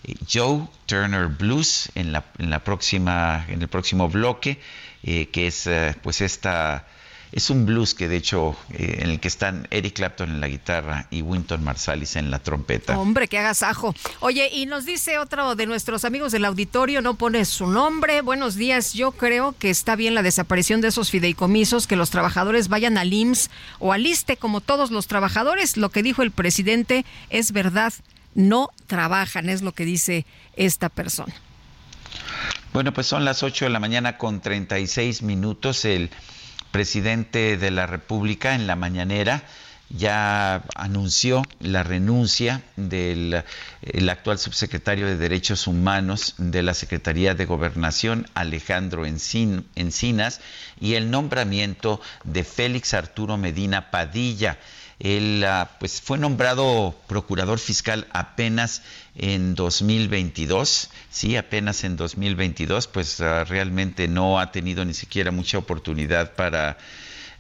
eh, 0.04 0.16
Joe 0.28 0.68
Turner 0.88 1.28
Blues 1.28 1.90
en 1.94 2.12
la 2.12 2.64
próxima, 2.64 3.46
en 3.48 3.62
el 3.62 3.68
próximo 3.68 4.10
bloque. 4.10 4.60
Eh, 5.08 5.30
que 5.30 5.46
es 5.46 5.68
eh, 5.68 5.96
pues 6.02 6.22
esta 6.22 6.88
es 7.32 7.52
un 7.52 7.68
blues 7.68 7.94
que 7.94 8.08
de 8.08 8.16
hecho 8.16 8.56
eh, 8.72 9.02
en 9.02 9.12
el 9.12 9.20
que 9.20 9.28
están 9.28 9.68
Eric 9.70 9.94
Clapton 9.94 10.32
en 10.32 10.42
la 10.42 10.48
guitarra 10.48 11.06
y 11.12 11.22
Winton 11.22 11.64
Marsalis 11.64 12.16
en 12.16 12.32
la 12.32 12.40
trompeta. 12.40 12.98
Hombre, 12.98 13.28
qué 13.28 13.38
agasajo. 13.38 13.94
Oye, 14.20 14.50
y 14.52 14.66
nos 14.66 14.84
dice 14.84 15.20
otro 15.20 15.54
de 15.54 15.68
nuestros 15.68 16.06
amigos 16.06 16.32
del 16.32 16.44
auditorio, 16.44 17.04
no 17.04 17.14
pone 17.14 17.46
su 17.46 17.68
nombre. 17.68 18.22
Buenos 18.22 18.56
días, 18.56 18.94
yo 18.94 19.12
creo 19.12 19.54
que 19.60 19.70
está 19.70 19.96
bien 19.96 20.16
la 20.16 20.24
desaparición 20.24 20.82
de 20.82 20.88
esos 20.88 21.12
fideicomisos, 21.12 21.86
que 21.86 21.96
los 21.96 22.10
trabajadores 22.10 22.68
vayan 22.68 22.98
al 22.98 23.14
IMSS 23.14 23.52
o 23.78 23.94
al 23.94 24.08
ISTE 24.08 24.38
como 24.38 24.60
todos 24.60 24.90
los 24.90 25.06
trabajadores. 25.06 25.78
Lo 25.78 25.90
que 25.90 26.02
dijo 26.02 26.24
el 26.24 26.32
presidente 26.32 27.06
es 27.30 27.52
verdad, 27.52 27.94
no 28.34 28.72
trabajan, 28.88 29.50
es 29.50 29.62
lo 29.62 29.72
que 29.72 29.86
dice 29.86 30.26
esta 30.56 30.90
persona. 30.90 31.36
Bueno, 32.76 32.92
pues 32.92 33.08
son 33.08 33.24
las 33.24 33.42
8 33.42 33.64
de 33.64 33.72
la 33.72 33.80
mañana 33.80 34.18
con 34.18 34.42
36 34.42 35.22
minutos. 35.22 35.86
El 35.86 36.10
presidente 36.72 37.56
de 37.56 37.72
la 37.72 37.88
República 37.88 38.54
en 38.54 38.68
la 38.68 38.76
mañanera 38.76 39.44
ya 39.88 40.62
anunció 40.76 41.44
la 41.62 41.84
renuncia 41.84 42.64
del 42.76 43.46
actual 44.10 44.40
subsecretario 44.40 45.08
de 45.08 45.16
Derechos 45.16 45.68
Humanos 45.68 46.36
de 46.38 46.64
la 46.64 46.74
Secretaría 46.74 47.34
de 47.34 47.46
Gobernación, 47.46 48.28
Alejandro 48.34 49.06
Encinas, 49.06 50.42
y 50.78 50.96
el 50.96 51.10
nombramiento 51.10 52.02
de 52.26 52.44
Félix 52.44 52.94
Arturo 52.94 53.38
Medina 53.38 53.90
Padilla. 53.90 54.58
Él 55.00 55.44
ah, 55.46 55.72
pues 55.80 56.02
fue 56.02 56.18
nombrado 56.18 56.96
procurador 57.08 57.60
fiscal 57.60 58.08
apenas 58.12 58.82
en 59.16 59.56
2022, 59.56 60.90
sí, 61.10 61.36
apenas 61.36 61.84
en 61.84 61.98
2022, 61.98 62.88
pues 62.88 63.20
ah, 63.20 63.44
realmente 63.44 64.08
no 64.08 64.40
ha 64.40 64.52
tenido 64.52 64.86
ni 64.86 64.94
siquiera 64.94 65.32
mucha 65.32 65.58
oportunidad 65.58 66.36
para 66.36 66.78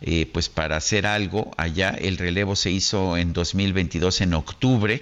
eh, 0.01 0.29
pues 0.33 0.49
para 0.49 0.75
hacer 0.75 1.07
algo 1.07 1.51
allá. 1.57 1.89
El 1.91 2.17
relevo 2.17 2.55
se 2.55 2.71
hizo 2.71 3.15
en 3.15 3.31
2022 3.31 4.21
en 4.21 4.33
octubre, 4.33 5.01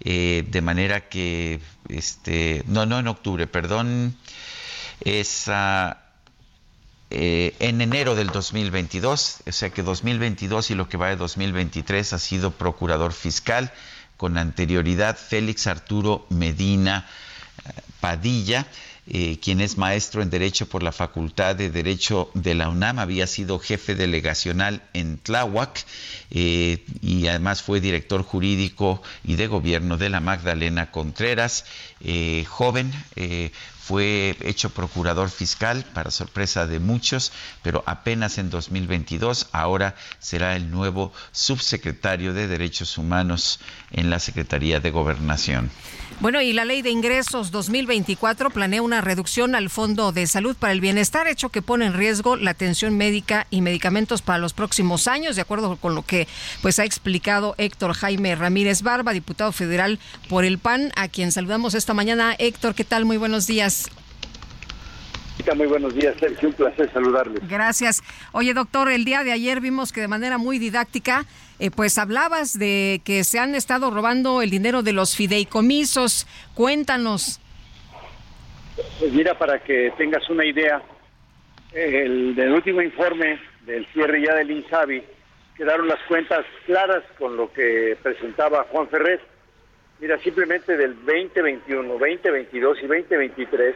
eh, 0.00 0.44
de 0.46 0.60
manera 0.60 1.08
que 1.08 1.60
este 1.88 2.62
no 2.66 2.84
no 2.84 2.98
en 2.98 3.08
octubre, 3.08 3.46
perdón, 3.46 4.14
es 5.00 5.44
ah, 5.48 6.03
eh, 7.16 7.54
en 7.60 7.80
enero 7.80 8.16
del 8.16 8.26
2022, 8.30 9.42
o 9.46 9.52
sea 9.52 9.70
que 9.70 9.84
2022 9.84 10.72
y 10.72 10.74
lo 10.74 10.88
que 10.88 10.96
va 10.96 11.10
de 11.10 11.16
2023 11.16 12.12
ha 12.12 12.18
sido 12.18 12.50
procurador 12.50 13.12
fiscal 13.12 13.72
con 14.16 14.36
anterioridad 14.36 15.16
Félix 15.16 15.68
Arturo 15.68 16.26
Medina 16.30 17.06
eh, 17.66 17.70
Padilla. 18.00 18.66
Eh, 19.06 19.38
quien 19.40 19.60
es 19.60 19.76
maestro 19.76 20.22
en 20.22 20.30
Derecho 20.30 20.66
por 20.66 20.82
la 20.82 20.90
Facultad 20.90 21.54
de 21.54 21.70
Derecho 21.70 22.30
de 22.34 22.54
la 22.54 22.68
UNAM, 22.68 22.98
había 22.98 23.28
sido 23.28 23.60
jefe 23.60 23.94
delegacional 23.94 24.82
en 24.94 25.18
Tláhuac 25.18 25.84
y 26.30 27.26
además 27.28 27.62
fue 27.62 27.80
director 27.80 28.22
jurídico 28.22 29.02
y 29.22 29.36
de 29.36 29.46
gobierno 29.46 29.98
de 29.98 30.08
la 30.08 30.20
Magdalena 30.20 30.90
Contreras, 30.90 31.66
joven, 32.48 32.92
fue 33.86 34.34
hecho 34.40 34.70
procurador 34.70 35.28
fiscal 35.28 35.84
para 35.92 36.10
sorpresa 36.10 36.66
de 36.66 36.80
muchos, 36.80 37.32
pero 37.62 37.82
apenas 37.86 38.38
en 38.38 38.48
2022 38.48 39.48
ahora 39.52 39.94
será 40.20 40.56
el 40.56 40.70
nuevo 40.70 41.12
subsecretario 41.32 42.32
de 42.32 42.48
Derechos 42.48 42.96
Humanos 42.96 43.60
en 43.90 44.08
la 44.08 44.20
Secretaría 44.20 44.80
de 44.80 44.90
Gobernación. 44.90 45.70
Bueno, 46.20 46.40
y 46.40 46.52
la 46.52 46.64
Ley 46.64 46.80
de 46.80 46.90
Ingresos 46.90 47.50
2024 47.50 48.50
planea 48.50 48.80
una 48.80 49.00
reducción 49.00 49.54
al 49.54 49.68
Fondo 49.68 50.12
de 50.12 50.26
Salud 50.26 50.56
para 50.56 50.72
el 50.72 50.80
Bienestar, 50.80 51.26
hecho 51.26 51.48
que 51.48 51.60
pone 51.60 51.86
en 51.86 51.92
riesgo 51.92 52.36
la 52.36 52.52
atención 52.52 52.96
médica 52.96 53.46
y 53.50 53.60
medicamentos 53.60 54.22
para 54.22 54.38
los 54.38 54.52
próximos 54.52 55.08
años, 55.08 55.36
de 55.36 55.42
acuerdo 55.42 55.76
con 55.76 55.94
lo 55.94 56.02
que 56.02 56.28
pues 56.62 56.78
ha 56.78 56.84
explicado 56.84 57.54
Héctor 57.58 57.94
Jaime 57.94 58.36
Ramírez 58.36 58.82
Barba, 58.82 59.12
diputado 59.12 59.50
federal 59.52 59.98
por 60.28 60.44
el 60.44 60.58
PAN, 60.58 60.92
a 60.96 61.08
quien 61.08 61.32
saludamos 61.32 61.74
esta 61.74 61.94
mañana. 61.94 62.34
Héctor, 62.38 62.74
¿qué 62.74 62.84
tal? 62.84 63.04
Muy 63.04 63.16
buenos 63.16 63.46
días. 63.46 63.90
Muy 65.56 65.66
buenos 65.66 65.94
días, 65.94 66.14
Sergio. 66.18 66.48
Un 66.48 66.54
placer 66.54 66.90
saludarles. 66.92 67.46
Gracias. 67.46 68.02
Oye, 68.32 68.54
doctor, 68.54 68.90
el 68.90 69.04
día 69.04 69.24
de 69.24 69.32
ayer 69.32 69.60
vimos 69.60 69.92
que 69.92 70.00
de 70.00 70.08
manera 70.08 70.38
muy 70.38 70.58
didáctica, 70.58 71.26
eh, 71.58 71.70
pues 71.70 71.98
hablabas 71.98 72.58
de 72.58 73.00
que 73.04 73.22
se 73.24 73.38
han 73.38 73.54
estado 73.54 73.90
robando 73.90 74.42
el 74.42 74.50
dinero 74.50 74.82
de 74.82 74.92
los 74.92 75.16
fideicomisos. 75.16 76.26
Cuéntanos. 76.54 77.40
Pues 78.98 79.12
mira, 79.12 79.38
para 79.38 79.62
que 79.62 79.92
tengas 79.96 80.28
una 80.28 80.44
idea, 80.44 80.82
el 81.72 82.34
del 82.34 82.52
último 82.52 82.82
informe 82.82 83.38
del 83.66 83.86
cierre 83.92 84.20
ya 84.22 84.34
del 84.34 84.50
INSABI, 84.50 85.02
quedaron 85.56 85.86
las 85.86 86.00
cuentas 86.08 86.44
claras 86.66 87.04
con 87.18 87.36
lo 87.36 87.52
que 87.52 87.96
presentaba 88.02 88.66
Juan 88.70 88.88
Ferrer. 88.88 89.20
Mira, 90.00 90.18
simplemente 90.18 90.76
del 90.76 90.96
2021, 90.96 91.88
2022 91.88 92.78
y 92.82 92.86
2023 92.86 93.74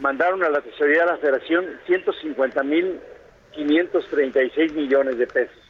mandaron 0.00 0.42
a 0.42 0.48
la 0.48 0.60
tesorería 0.60 1.04
de 1.04 1.12
la 1.12 1.18
federación 1.18 1.66
150 1.86 2.62
mil 2.64 2.98
536 3.52 4.72
millones 4.74 5.18
de 5.18 5.26
pesos 5.26 5.67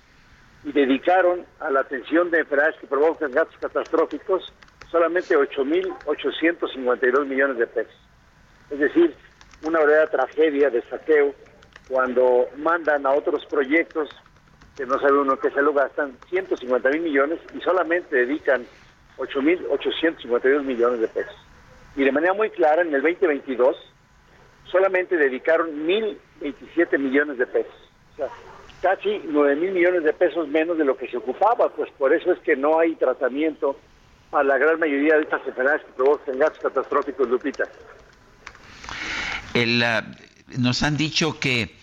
y 0.64 0.72
dedicaron 0.72 1.46
a 1.60 1.70
la 1.70 1.80
atención 1.80 2.30
de 2.30 2.40
enfermedades 2.40 2.80
que 2.80 2.86
provocan 2.86 3.30
gastos 3.30 3.56
catastróficos 3.60 4.52
solamente 4.90 5.36
8 5.36 5.64
mil 5.64 5.92
852 6.06 7.26
millones 7.26 7.58
de 7.58 7.66
pesos. 7.66 7.94
Es 8.70 8.78
decir, 8.78 9.14
una 9.62 9.80
verdadera 9.80 10.10
tragedia 10.10 10.70
de 10.70 10.82
saqueo 10.82 11.34
cuando 11.88 12.48
mandan 12.56 13.06
a 13.06 13.12
otros 13.12 13.44
proyectos 13.46 14.08
que 14.76 14.86
no 14.86 14.98
sabe 15.00 15.18
uno 15.18 15.38
qué 15.38 15.50
se 15.50 15.62
lo 15.62 15.72
gastan 15.72 16.16
150 16.28 16.90
mil 16.90 17.00
millones 17.02 17.40
y 17.54 17.60
solamente 17.60 18.14
dedican 18.14 18.64
8 19.16 19.42
mil 19.42 19.66
852 19.70 20.64
millones 20.64 21.00
de 21.00 21.08
pesos. 21.08 21.34
Y 21.96 22.04
de 22.04 22.12
manera 22.12 22.32
muy 22.32 22.50
clara, 22.50 22.82
en 22.82 22.94
el 22.94 23.02
2022 23.02 23.76
solamente 24.70 25.16
dedicaron 25.16 25.70
1.027 25.86 26.98
millones 26.98 27.38
de 27.38 27.46
pesos. 27.46 27.74
O 28.12 28.16
sea, 28.16 28.28
casi 28.80 29.20
9 29.24 29.56
mil 29.56 29.72
millones 29.72 30.04
de 30.04 30.12
pesos 30.12 30.48
menos 30.48 30.78
de 30.78 30.84
lo 30.84 30.96
que 30.96 31.08
se 31.08 31.16
ocupaba, 31.16 31.68
pues 31.70 31.90
por 31.92 32.12
eso 32.12 32.32
es 32.32 32.38
que 32.40 32.56
no 32.56 32.78
hay 32.78 32.94
tratamiento 32.96 33.76
a 34.32 34.42
la 34.42 34.58
gran 34.58 34.78
mayoría 34.78 35.16
de 35.16 35.22
estas 35.22 35.46
enfermedades 35.46 35.84
que 35.84 35.92
provocan 35.92 36.38
gastos 36.38 36.60
catastróficos, 36.60 37.28
Lupita. 37.28 37.64
El, 39.54 39.82
ah, 39.82 40.04
nos 40.58 40.82
han 40.82 40.96
dicho 40.96 41.40
que 41.40 41.76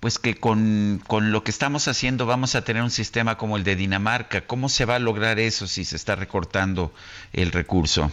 pues 0.00 0.18
que 0.18 0.34
con, 0.36 1.00
con, 1.06 1.32
lo 1.32 1.42
que 1.42 1.50
estamos 1.50 1.88
haciendo 1.88 2.26
vamos 2.26 2.54
a 2.54 2.62
tener 2.64 2.82
un 2.82 2.90
sistema 2.90 3.38
como 3.38 3.56
el 3.56 3.64
de 3.64 3.76
Dinamarca. 3.76 4.42
¿Cómo 4.42 4.68
se 4.68 4.84
va 4.84 4.96
a 4.96 4.98
lograr 4.98 5.38
eso 5.38 5.66
si 5.66 5.84
se 5.84 5.96
está 5.96 6.16
recortando 6.16 6.92
el 7.32 7.50
recurso? 7.50 8.10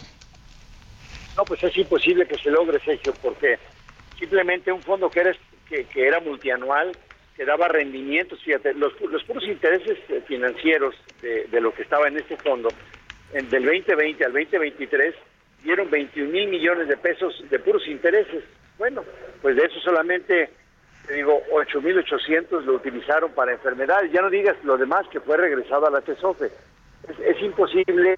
No, 1.36 1.44
pues 1.44 1.62
es 1.62 1.76
imposible 1.76 2.26
que 2.26 2.38
se 2.38 2.50
logre, 2.50 2.80
Sergio, 2.84 3.12
porque 3.20 3.58
simplemente 4.18 4.72
un 4.72 4.82
fondo 4.82 5.10
que 5.10 5.20
era, 5.20 5.36
que, 5.68 5.86
era 5.94 6.20
multianual 6.20 6.96
que 7.36 7.44
daba 7.44 7.68
rendimientos, 7.68 8.42
fíjate, 8.42 8.74
los, 8.74 8.92
los 9.00 9.24
puros 9.24 9.44
intereses 9.44 9.98
eh, 10.08 10.22
financieros 10.26 10.94
de, 11.20 11.46
de, 11.46 11.60
lo 11.60 11.74
que 11.74 11.82
estaba 11.82 12.06
en 12.06 12.16
este 12.16 12.36
fondo, 12.36 12.68
en, 13.32 13.50
del 13.50 13.64
2020 13.64 14.24
al 14.24 14.32
2023, 14.32 15.14
dieron 15.62 15.90
21 15.90 16.30
mil 16.30 16.48
millones 16.48 16.86
de 16.88 16.96
pesos 16.96 17.44
de 17.50 17.58
puros 17.58 17.86
intereses. 17.88 18.44
Bueno, 18.78 19.04
pues 19.42 19.56
de 19.56 19.64
eso 19.64 19.80
solamente, 19.80 20.50
te 21.06 21.14
digo, 21.14 21.42
8 21.50 21.80
mil 21.80 21.98
800 21.98 22.64
lo 22.66 22.74
utilizaron 22.74 23.32
para 23.32 23.52
enfermedades. 23.52 24.12
Ya 24.12 24.22
no 24.22 24.30
digas 24.30 24.56
lo 24.62 24.76
demás 24.76 25.08
que 25.08 25.20
fue 25.20 25.36
regresado 25.36 25.86
a 25.86 25.90
la 25.90 26.02
TESOFE. 26.02 26.46
Es, 27.08 27.18
es 27.18 27.42
imposible 27.42 28.16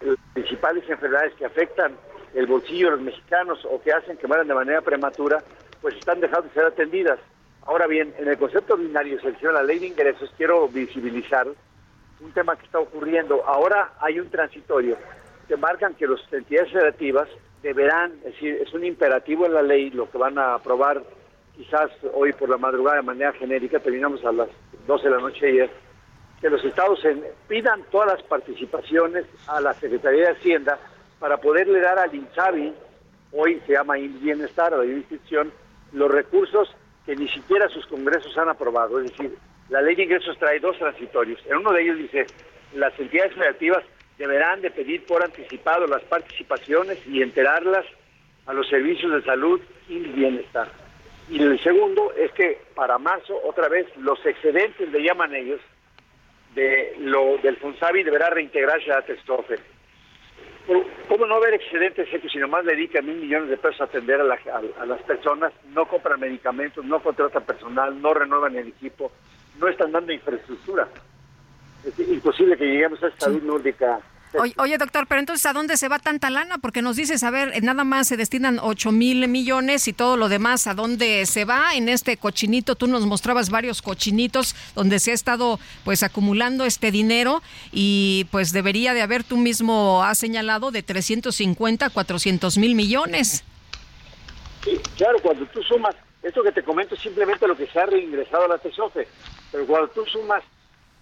las 0.00 0.16
principales 0.34 0.88
enfermedades 0.88 1.34
que 1.34 1.46
afectan 1.46 1.96
el 2.34 2.46
bolsillo 2.46 2.90
de 2.90 2.96
los 2.96 3.00
mexicanos 3.00 3.64
o 3.64 3.80
que 3.82 3.92
hacen 3.92 4.16
que 4.16 4.26
mueran 4.26 4.46
de 4.46 4.54
manera 4.54 4.80
prematura, 4.82 5.42
pues 5.80 5.96
están 5.96 6.20
dejando 6.20 6.48
de 6.48 6.54
ser 6.54 6.64
atendidas. 6.64 7.18
Ahora 7.66 7.86
bien, 7.86 8.14
en 8.18 8.28
el 8.28 8.38
concepto 8.38 8.74
ordinario, 8.74 9.20
selección 9.20 9.54
la 9.54 9.62
ley 9.62 9.78
de 9.78 9.88
ingresos, 9.88 10.32
quiero 10.36 10.68
visibilizar 10.68 11.46
un 12.20 12.32
tema 12.32 12.56
que 12.56 12.66
está 12.66 12.78
ocurriendo. 12.78 13.44
Ahora 13.46 13.92
hay 14.00 14.18
un 14.18 14.30
transitorio 14.30 14.96
que 15.46 15.56
marcan 15.56 15.94
que 15.94 16.06
las 16.06 16.20
entidades 16.32 16.72
federativas 16.72 17.28
deberán, 17.62 18.12
es 18.24 18.34
decir, 18.34 18.58
es 18.62 18.72
un 18.72 18.84
imperativo 18.84 19.46
en 19.46 19.54
la 19.54 19.62
ley, 19.62 19.90
lo 19.90 20.10
que 20.10 20.18
van 20.18 20.38
a 20.38 20.54
aprobar 20.54 21.02
quizás 21.56 21.90
hoy 22.14 22.32
por 22.32 22.48
la 22.48 22.56
madrugada 22.56 22.96
de 22.96 23.02
manera 23.02 23.32
genérica, 23.32 23.80
terminamos 23.80 24.24
a 24.24 24.32
las 24.32 24.48
12 24.86 25.04
de 25.04 25.10
la 25.10 25.20
noche 25.20 25.46
ayer, 25.46 25.70
que 26.40 26.48
los 26.48 26.64
estados 26.64 27.00
pidan 27.48 27.82
todas 27.90 28.14
las 28.14 28.22
participaciones 28.22 29.26
a 29.46 29.60
la 29.60 29.74
Secretaría 29.74 30.26
de 30.26 30.30
Hacienda 30.30 30.78
para 31.18 31.36
poderle 31.36 31.80
dar 31.80 31.98
al 31.98 32.14
INSABI, 32.14 32.72
hoy 33.32 33.60
se 33.66 33.74
llama 33.74 33.94
Bienestar, 33.96 34.72
a 34.72 34.78
la 34.78 34.84
jurisdicción, 34.84 35.52
los 35.92 36.10
recursos 36.10 36.74
que 37.10 37.16
ni 37.16 37.28
siquiera 37.28 37.68
sus 37.68 37.84
congresos 37.86 38.38
han 38.38 38.48
aprobado. 38.48 39.00
Es 39.00 39.10
decir, 39.10 39.36
la 39.68 39.82
ley 39.82 39.96
de 39.96 40.04
ingresos 40.04 40.38
trae 40.38 40.60
dos 40.60 40.78
transitorios. 40.78 41.44
En 41.46 41.56
uno 41.56 41.72
de 41.72 41.82
ellos 41.82 41.98
dice, 41.98 42.24
las 42.72 42.96
entidades 43.00 43.34
federativas 43.34 43.82
deberán 44.16 44.60
de 44.60 44.70
pedir 44.70 45.04
por 45.06 45.20
anticipado 45.24 45.88
las 45.88 46.02
participaciones 46.02 47.04
y 47.08 47.20
enterarlas 47.20 47.84
a 48.46 48.52
los 48.52 48.68
servicios 48.68 49.10
de 49.12 49.22
salud 49.22 49.60
y 49.88 49.98
bienestar. 49.98 50.68
Y 51.28 51.42
el 51.42 51.58
segundo 51.58 52.12
es 52.16 52.30
que 52.30 52.60
para 52.76 52.96
marzo, 52.98 53.40
otra 53.44 53.68
vez, 53.68 53.88
los 53.96 54.24
excedentes, 54.24 54.92
le 54.92 55.02
llaman 55.02 55.34
ellos, 55.34 55.60
de 56.54 56.94
lo 57.00 57.38
del 57.38 57.56
FONSAVI 57.56 58.04
deberá 58.04 58.30
reintegrarse 58.30 58.92
a 58.92 59.02
la. 59.02 59.58
¿Cómo 61.08 61.26
no 61.26 61.34
haber 61.36 61.54
excedentes 61.54 62.08
si 62.30 62.38
nomás 62.38 62.64
dedican 62.64 63.04
mil 63.04 63.16
millones 63.16 63.50
de 63.50 63.56
pesos 63.56 63.80
a 63.80 63.84
atender 63.84 64.20
a, 64.20 64.24
a, 64.24 64.86
las 64.86 65.02
personas, 65.02 65.52
no 65.74 65.86
compran 65.86 66.20
medicamentos, 66.20 66.84
no 66.84 67.02
contratan 67.02 67.44
personal, 67.44 68.00
no 68.00 68.14
renuevan 68.14 68.56
el 68.56 68.68
equipo, 68.68 69.10
no 69.58 69.66
están 69.68 69.90
dando 69.90 70.12
infraestructura? 70.12 70.88
Es 71.84 71.98
imposible 71.98 72.56
que 72.56 72.66
lleguemos 72.66 73.02
a 73.02 73.08
esta 73.08 73.26
salud 73.26 73.42
nórdica 73.42 74.00
Oye, 74.56 74.78
doctor, 74.78 75.06
pero 75.08 75.18
entonces, 75.18 75.44
¿a 75.46 75.52
dónde 75.52 75.76
se 75.76 75.88
va 75.88 75.98
tanta 75.98 76.30
lana? 76.30 76.58
Porque 76.58 76.82
nos 76.82 76.96
dices, 76.96 77.24
a 77.24 77.30
ver, 77.30 77.62
nada 77.64 77.82
más 77.82 78.06
se 78.06 78.16
destinan 78.16 78.60
8 78.62 78.92
mil 78.92 79.26
millones 79.26 79.88
y 79.88 79.92
todo 79.92 80.16
lo 80.16 80.28
demás, 80.28 80.68
¿a 80.68 80.74
dónde 80.74 81.26
se 81.26 81.44
va? 81.44 81.74
En 81.74 81.88
este 81.88 82.16
cochinito, 82.16 82.76
tú 82.76 82.86
nos 82.86 83.06
mostrabas 83.06 83.50
varios 83.50 83.82
cochinitos 83.82 84.54
donde 84.74 85.00
se 85.00 85.10
ha 85.10 85.14
estado 85.14 85.58
pues 85.84 86.04
acumulando 86.04 86.64
este 86.64 86.92
dinero 86.92 87.42
y 87.72 88.26
pues 88.30 88.52
debería 88.52 88.94
de 88.94 89.02
haber, 89.02 89.24
tú 89.24 89.36
mismo 89.36 90.04
has 90.04 90.18
señalado, 90.18 90.70
de 90.70 90.82
350 90.82 91.90
400 91.90 92.58
mil 92.58 92.74
millones. 92.76 93.44
Sí, 94.64 94.78
claro, 94.96 95.18
cuando 95.22 95.44
tú 95.46 95.62
sumas, 95.62 95.96
esto 96.22 96.42
que 96.42 96.52
te 96.52 96.62
comento 96.62 96.94
es 96.94 97.00
simplemente 97.00 97.48
lo 97.48 97.56
que 97.56 97.66
se 97.66 97.80
ha 97.80 97.86
reingresado 97.86 98.44
a 98.44 98.48
la 98.48 98.58
TESOFE, 98.58 99.08
pero 99.50 99.66
cuando 99.66 99.88
tú 99.88 100.04
sumas 100.06 100.44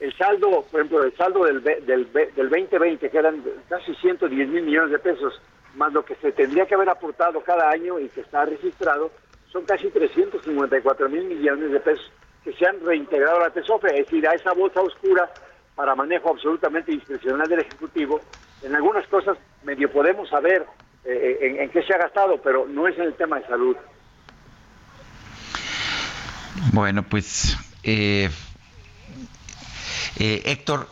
el 0.00 0.16
saldo, 0.16 0.64
por 0.70 0.80
ejemplo, 0.80 1.02
el 1.02 1.16
saldo 1.16 1.44
del, 1.44 1.62
del, 1.62 2.12
del 2.12 2.48
2020, 2.48 3.10
que 3.10 3.18
eran 3.18 3.42
casi 3.68 3.94
110 3.96 4.48
mil 4.48 4.62
millones 4.62 4.92
de 4.92 4.98
pesos, 4.98 5.40
más 5.74 5.92
lo 5.92 6.04
que 6.04 6.14
se 6.16 6.32
tendría 6.32 6.66
que 6.66 6.74
haber 6.74 6.88
aportado 6.88 7.40
cada 7.40 7.70
año 7.70 7.98
y 7.98 8.08
que 8.08 8.20
está 8.20 8.44
registrado, 8.44 9.10
son 9.50 9.64
casi 9.64 9.88
354 9.88 11.08
mil 11.08 11.24
millones 11.24 11.72
de 11.72 11.80
pesos 11.80 12.12
que 12.44 12.52
se 12.52 12.66
han 12.66 12.80
reintegrado 12.84 13.38
a 13.38 13.48
la 13.48 13.50
TESOFE, 13.50 13.88
es 13.88 14.06
decir, 14.06 14.26
a 14.26 14.34
esa 14.34 14.52
bolsa 14.52 14.80
oscura 14.80 15.28
para 15.74 15.94
manejo 15.94 16.30
absolutamente 16.30 16.92
discrecional 16.92 17.48
del 17.48 17.60
Ejecutivo. 17.60 18.20
En 18.62 18.74
algunas 18.74 19.06
cosas 19.08 19.36
medio 19.64 19.90
podemos 19.90 20.28
saber 20.28 20.64
eh, 21.04 21.38
en, 21.40 21.60
en, 21.60 21.70
qué 21.70 21.82
se 21.82 21.94
ha 21.94 21.98
gastado, 21.98 22.40
pero 22.42 22.66
no 22.66 22.86
es 22.86 22.96
en 22.98 23.04
el 23.04 23.14
tema 23.14 23.38
de 23.38 23.46
salud. 23.46 23.76
Bueno, 26.72 27.02
pues 27.02 27.56
eh, 27.82 28.28
eh, 30.18 30.42
Héctor, 30.46 30.88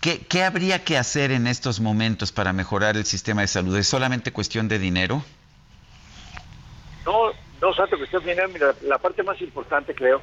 ¿qué, 0.00 0.44
habría 0.44 0.84
que 0.84 0.98
hacer 0.98 1.30
en 1.30 1.46
estos 1.46 1.80
momentos 1.80 2.32
para 2.32 2.52
mejorar 2.52 2.96
el 2.96 3.04
sistema 3.04 3.40
de 3.40 3.48
salud? 3.48 3.76
¿Es 3.76 3.88
solamente 3.88 4.32
cuestión 4.32 4.68
de 4.68 4.78
dinero? 4.78 5.22
No, 7.04 7.30
no 7.60 7.74
tanto 7.74 7.96
cuestión 7.96 8.24
de 8.24 8.30
dinero. 8.30 8.48
Mira, 8.52 8.74
la 8.82 8.98
parte 8.98 9.22
más 9.22 9.40
importante, 9.40 9.94
creo, 9.94 10.20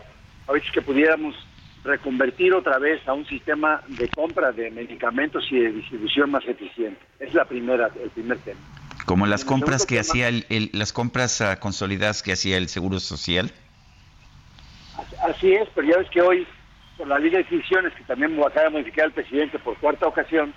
a 0.47 0.51
veces 0.51 0.71
que 0.71 0.81
pudiéramos 0.81 1.35
reconvertir 1.83 2.53
otra 2.53 2.77
vez 2.77 3.05
a 3.07 3.13
un 3.13 3.25
sistema 3.25 3.81
de 3.87 4.07
compra 4.09 4.51
de 4.51 4.71
medicamentos 4.71 5.45
y 5.51 5.59
de 5.59 5.71
distribución 5.71 6.31
más 6.31 6.45
eficiente. 6.47 6.99
Es 7.19 7.33
la 7.33 7.45
primera, 7.45 7.89
el 8.01 8.09
primer 8.11 8.37
tema. 8.39 8.59
Como 9.05 9.25
las 9.27 9.43
compras 9.43 9.85
que 9.85 9.99
hacía 9.99 10.29
el, 10.29 10.69
las 10.71 10.93
compras 10.93 11.41
uh, 11.41 11.59
consolidadas 11.59 12.23
que 12.23 12.31
hacía 12.31 12.57
el 12.57 12.69
Seguro 12.69 12.99
Social. 13.01 13.51
Así 15.27 15.53
es, 15.53 15.67
pero 15.75 15.87
ya 15.87 15.97
ves 15.97 16.09
que 16.09 16.21
hoy 16.21 16.47
con 16.97 17.09
la 17.09 17.19
ley 17.19 17.29
de 17.29 17.39
decisiones 17.39 17.93
que 17.93 18.03
también 18.03 18.39
acaba 18.41 18.63
de 18.63 18.69
modificar 18.69 19.05
el 19.05 19.13
presidente 19.13 19.59
por 19.59 19.77
cuarta 19.77 20.07
ocasión, 20.07 20.53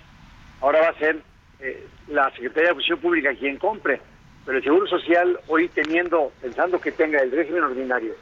ahora 0.61 0.81
va 0.81 0.89
a 0.89 0.99
ser 0.99 1.21
eh, 1.59 1.87
la 2.07 2.29
Secretaría 2.31 2.69
de 2.69 2.75
Función 2.75 2.99
Pública 2.99 3.33
quien 3.35 3.57
compre. 3.57 4.01
Pero 4.45 4.59
el 4.59 4.63
Seguro 4.63 4.87
Social, 4.87 5.39
hoy 5.47 5.67
teniendo, 5.69 6.31
pensando 6.41 6.79
que 6.79 6.91
tenga 6.91 7.19
el 7.19 7.31
régimen 7.31 7.63
ordinario, 7.63 8.13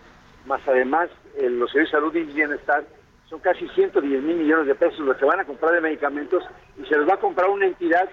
más 0.46 0.62
además 0.68 1.10
eh, 1.38 1.50
los 1.50 1.72
servicios 1.72 1.92
de 1.92 1.98
salud 1.98 2.16
y 2.16 2.34
bienestar, 2.34 2.84
son 3.30 3.40
casi 3.40 3.68
110 3.70 4.24
mil 4.24 4.38
millones 4.38 4.68
de 4.68 4.76
pesos 4.76 5.00
los 5.00 5.18
que 5.18 5.26
van 5.26 5.40
a 5.40 5.46
comprar 5.46 5.74
de 5.74 5.82
medicamentos 5.82 6.44
y 6.82 6.86
se 6.86 6.96
los 6.96 7.08
va 7.08 7.16
a 7.16 7.20
comprar 7.20 7.50
una 7.50 7.66
entidad 7.66 8.10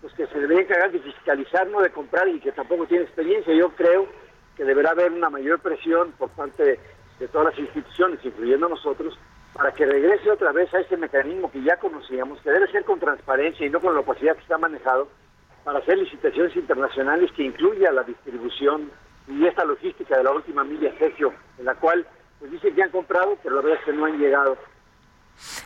pues 0.00 0.12
que 0.14 0.26
se 0.26 0.38
debe 0.38 0.62
encargar 0.62 0.92
de 0.92 1.00
fiscalizar, 1.00 1.66
no 1.68 1.80
de 1.80 1.90
comprar 1.90 2.28
y 2.28 2.40
que 2.40 2.52
tampoco 2.52 2.86
tiene 2.86 3.04
experiencia. 3.04 3.54
Yo 3.54 3.70
creo 3.70 4.08
que 4.56 4.64
deberá 4.64 4.90
haber 4.90 5.12
una 5.12 5.28
mayor 5.28 5.60
presión 5.60 6.12
por 6.12 6.30
parte 6.30 6.78
de 7.18 7.28
todas 7.28 7.50
las 7.50 7.58
instituciones, 7.58 8.18
incluyendo 8.24 8.68
nosotros, 8.68 9.18
para 9.54 9.72
que 9.72 9.84
regrese 9.84 10.30
otra 10.30 10.52
vez 10.52 10.72
a 10.74 10.80
este 10.80 10.96
mecanismo 10.96 11.50
que 11.50 11.62
ya 11.62 11.76
conocíamos, 11.76 12.40
que 12.40 12.50
debe 12.50 12.70
ser 12.70 12.84
con 12.84 13.00
transparencia 13.00 13.66
y 13.66 13.70
no 13.70 13.80
con 13.80 13.94
la 13.94 14.00
opacidad 14.00 14.34
que 14.36 14.42
está 14.42 14.58
manejado, 14.58 15.08
para 15.64 15.78
hacer 15.78 15.98
licitaciones 15.98 16.54
internacionales 16.56 17.30
que 17.36 17.44
incluya 17.44 17.92
la 17.92 18.02
distribución 18.02 18.90
y 19.28 19.46
esta 19.46 19.64
logística 19.64 20.16
de 20.16 20.24
la 20.24 20.32
última 20.32 20.64
milla, 20.64 20.92
Sergio, 20.98 21.32
en 21.58 21.64
la 21.64 21.74
cual 21.74 22.06
pues 22.38 22.50
dicen 22.50 22.74
que 22.74 22.82
han 22.82 22.90
comprado, 22.90 23.36
pero 23.42 23.56
la 23.56 23.62
verdad 23.62 23.78
es 23.78 23.84
que 23.84 23.92
no 23.92 24.06
han 24.06 24.18
llegado. 24.18 24.56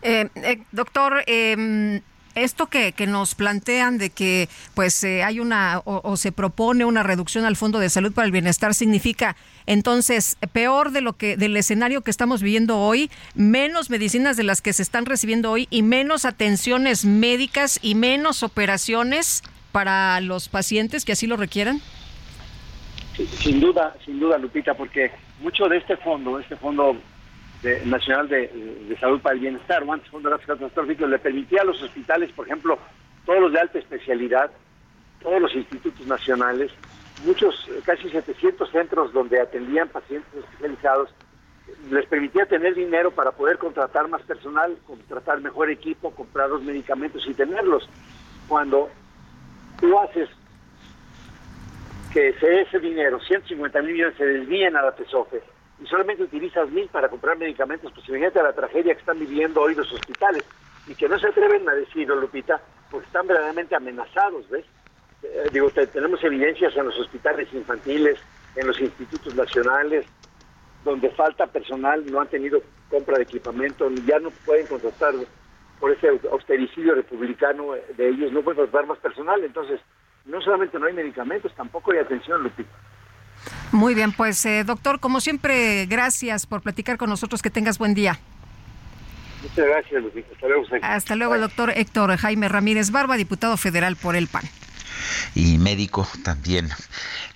Eh, 0.02 0.28
eh, 0.34 0.64
doctor, 0.72 1.22
eh, 1.26 2.00
esto 2.34 2.66
que, 2.66 2.92
que, 2.92 3.06
nos 3.06 3.34
plantean 3.34 3.98
de 3.98 4.10
que 4.10 4.48
pues 4.74 5.02
eh, 5.04 5.22
hay 5.22 5.40
una 5.40 5.80
o, 5.84 6.16
se 6.16 6.32
propone 6.32 6.84
una 6.84 7.02
reducción 7.02 7.44
al 7.44 7.56
Fondo 7.56 7.78
de 7.78 7.90
Salud 7.90 8.12
para 8.12 8.26
el 8.26 8.32
Bienestar 8.32 8.74
significa 8.74 9.36
entonces 9.66 10.36
peor 10.52 10.90
de 10.90 11.00
lo 11.00 11.14
que 11.14 11.36
del 11.36 11.56
escenario 11.56 12.02
que 12.02 12.10
estamos 12.10 12.42
viviendo 12.42 12.78
hoy, 12.78 13.10
menos 13.34 13.90
medicinas 13.90 14.36
de 14.36 14.42
las 14.42 14.62
que 14.62 14.72
se 14.72 14.82
están 14.82 15.06
recibiendo 15.06 15.50
hoy 15.50 15.68
y 15.70 15.82
menos 15.82 16.24
atenciones 16.24 17.04
médicas 17.04 17.78
y 17.82 17.94
menos 17.94 18.42
operaciones 18.42 19.42
para 19.72 20.20
los 20.20 20.48
pacientes 20.48 21.04
que 21.04 21.12
así 21.12 21.26
lo 21.26 21.36
requieran. 21.36 21.80
sin 23.40 23.60
duda, 23.60 23.94
sin 24.04 24.20
duda, 24.20 24.38
Lupita, 24.38 24.74
porque 24.74 25.10
mucho 25.40 25.68
de 25.68 25.78
este 25.78 25.96
fondo, 25.96 26.38
este 26.38 26.56
fondo 26.56 26.96
Nacional 27.86 28.28
de, 28.28 28.96
Salud 29.00 29.20
para 29.20 29.34
el 29.34 29.40
Bienestar, 29.40 29.82
o 29.82 29.92
antes 29.92 30.10
Fondo 30.10 30.30
de 30.30 30.38
Catastróficos, 30.38 31.08
le 31.08 31.18
permitía 31.18 31.62
a 31.62 31.64
los 31.64 31.82
hospitales, 31.82 32.30
por 32.32 32.46
ejemplo, 32.46 32.78
todos 33.24 33.40
los 33.40 33.52
de 33.52 33.60
alta 33.60 33.78
especialidad, 33.78 34.50
todos 35.22 35.40
los 35.40 35.54
institutos 35.54 36.06
nacionales, 36.06 36.70
muchos, 37.24 37.68
casi 37.84 38.10
700 38.10 38.70
centros 38.70 39.12
donde 39.12 39.40
atendían 39.40 39.88
pacientes 39.88 40.30
especializados, 40.34 41.10
les 41.90 42.06
permitía 42.06 42.44
tener 42.46 42.74
dinero 42.74 43.10
para 43.10 43.32
poder 43.32 43.56
contratar 43.56 44.08
más 44.08 44.22
personal, 44.22 44.76
contratar 44.86 45.40
mejor 45.40 45.70
equipo, 45.70 46.10
comprar 46.10 46.50
los 46.50 46.62
medicamentos 46.62 47.26
y 47.26 47.32
tenerlos. 47.32 47.88
Cuando 48.46 48.90
tú 49.80 49.98
haces 49.98 50.28
que 52.12 52.28
ese 52.28 52.78
dinero, 52.78 53.18
150 53.20 53.82
mil 53.82 53.92
millones, 53.92 54.16
se 54.16 54.26
desvíen 54.26 54.76
a 54.76 54.82
la 54.82 54.92
TESOFE, 54.94 55.42
y 55.82 55.86
solamente 55.86 56.22
utilizas 56.22 56.70
mil 56.70 56.88
para 56.88 57.08
comprar 57.08 57.36
medicamentos, 57.36 57.92
pues 57.92 58.08
imagínate 58.08 58.42
la 58.42 58.52
tragedia 58.52 58.94
que 58.94 59.00
están 59.00 59.18
viviendo 59.18 59.60
hoy 59.60 59.74
los 59.74 59.90
hospitales 59.92 60.44
y 60.86 60.94
que 60.94 61.08
no 61.08 61.18
se 61.18 61.28
atreven 61.28 61.68
a 61.68 61.74
decirlo, 61.74 62.16
Lupita, 62.16 62.60
porque 62.90 63.06
están 63.06 63.26
verdaderamente 63.26 63.74
amenazados, 63.74 64.48
¿ves? 64.50 64.64
Eh, 65.22 65.48
digo, 65.52 65.70
tenemos 65.70 66.22
evidencias 66.22 66.76
en 66.76 66.84
los 66.84 66.98
hospitales 66.98 67.48
infantiles, 67.52 68.18
en 68.54 68.66
los 68.66 68.78
institutos 68.80 69.34
nacionales, 69.34 70.06
donde 70.84 71.10
falta 71.10 71.46
personal, 71.46 72.04
no 72.06 72.20
han 72.20 72.28
tenido 72.28 72.62
compra 72.90 73.16
de 73.16 73.24
equipamiento, 73.24 73.90
ya 74.06 74.18
no 74.18 74.30
pueden 74.44 74.66
contratar 74.66 75.14
por 75.80 75.90
ese 75.90 76.08
austericidio 76.30 76.94
republicano 76.94 77.72
de 77.72 78.08
ellos, 78.08 78.30
no 78.32 78.42
pueden 78.42 78.60
contratar 78.60 78.86
más 78.86 78.98
personal, 78.98 79.42
entonces 79.42 79.80
no 80.26 80.40
solamente 80.40 80.78
no 80.78 80.86
hay 80.86 80.92
medicamentos, 80.92 81.54
tampoco 81.54 81.92
hay 81.92 81.98
atención, 81.98 82.42
Lupita. 82.42 82.70
Muy 83.74 83.96
bien, 83.96 84.12
pues 84.12 84.46
eh, 84.46 84.62
doctor, 84.62 85.00
como 85.00 85.20
siempre, 85.20 85.86
gracias 85.86 86.46
por 86.46 86.62
platicar 86.62 86.96
con 86.96 87.10
nosotros, 87.10 87.42
que 87.42 87.50
tengas 87.50 87.76
buen 87.76 87.92
día. 87.92 88.20
Muchas 89.42 89.66
gracias, 89.66 90.00
Lupita. 90.00 90.28
Hasta 90.32 90.46
luego. 90.46 90.66
Hasta 90.80 91.16
luego, 91.16 91.38
doctor 91.38 91.72
Héctor 91.74 92.16
Jaime 92.16 92.48
Ramírez 92.48 92.92
Barba, 92.92 93.16
diputado 93.16 93.56
federal 93.56 93.96
por 93.96 94.14
el 94.14 94.28
PAN. 94.28 94.44
Y 95.34 95.58
médico 95.58 96.06
también. 96.22 96.70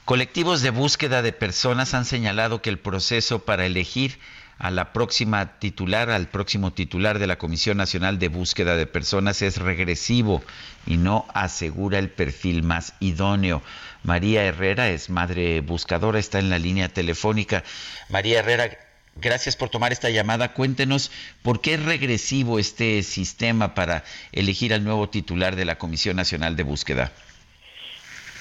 Colectivos 0.04 0.62
de 0.62 0.70
búsqueda 0.70 1.22
de 1.22 1.32
personas 1.32 1.92
han 1.94 2.04
señalado 2.04 2.62
que 2.62 2.70
el 2.70 2.78
proceso 2.78 3.40
para 3.40 3.66
elegir 3.66 4.20
a 4.58 4.70
la 4.70 4.92
próxima 4.92 5.58
titular, 5.58 6.10
al 6.10 6.28
próximo 6.28 6.72
titular 6.72 7.18
de 7.18 7.28
la 7.28 7.38
Comisión 7.38 7.76
Nacional 7.76 8.18
de 8.18 8.28
Búsqueda 8.28 8.76
de 8.76 8.86
Personas 8.86 9.40
es 9.42 9.58
regresivo 9.58 10.42
y 10.86 10.96
no 10.96 11.26
asegura 11.32 11.98
el 11.98 12.10
perfil 12.10 12.64
más 12.64 12.94
idóneo. 12.98 13.62
María 14.02 14.44
Herrera 14.44 14.88
es 14.88 15.10
madre 15.10 15.60
buscadora, 15.60 16.18
está 16.18 16.38
en 16.40 16.50
la 16.50 16.58
línea 16.58 16.88
telefónica. 16.88 17.62
María 18.08 18.40
Herrera, 18.40 18.76
gracias 19.16 19.54
por 19.56 19.68
tomar 19.68 19.92
esta 19.92 20.10
llamada. 20.10 20.54
Cuéntenos 20.54 21.12
por 21.42 21.60
qué 21.60 21.74
es 21.74 21.84
regresivo 21.84 22.58
este 22.58 23.02
sistema 23.04 23.74
para 23.74 24.02
elegir 24.32 24.74
al 24.74 24.82
nuevo 24.82 25.08
titular 25.08 25.54
de 25.54 25.66
la 25.66 25.78
Comisión 25.78 26.16
Nacional 26.16 26.56
de 26.56 26.64
Búsqueda. 26.64 27.12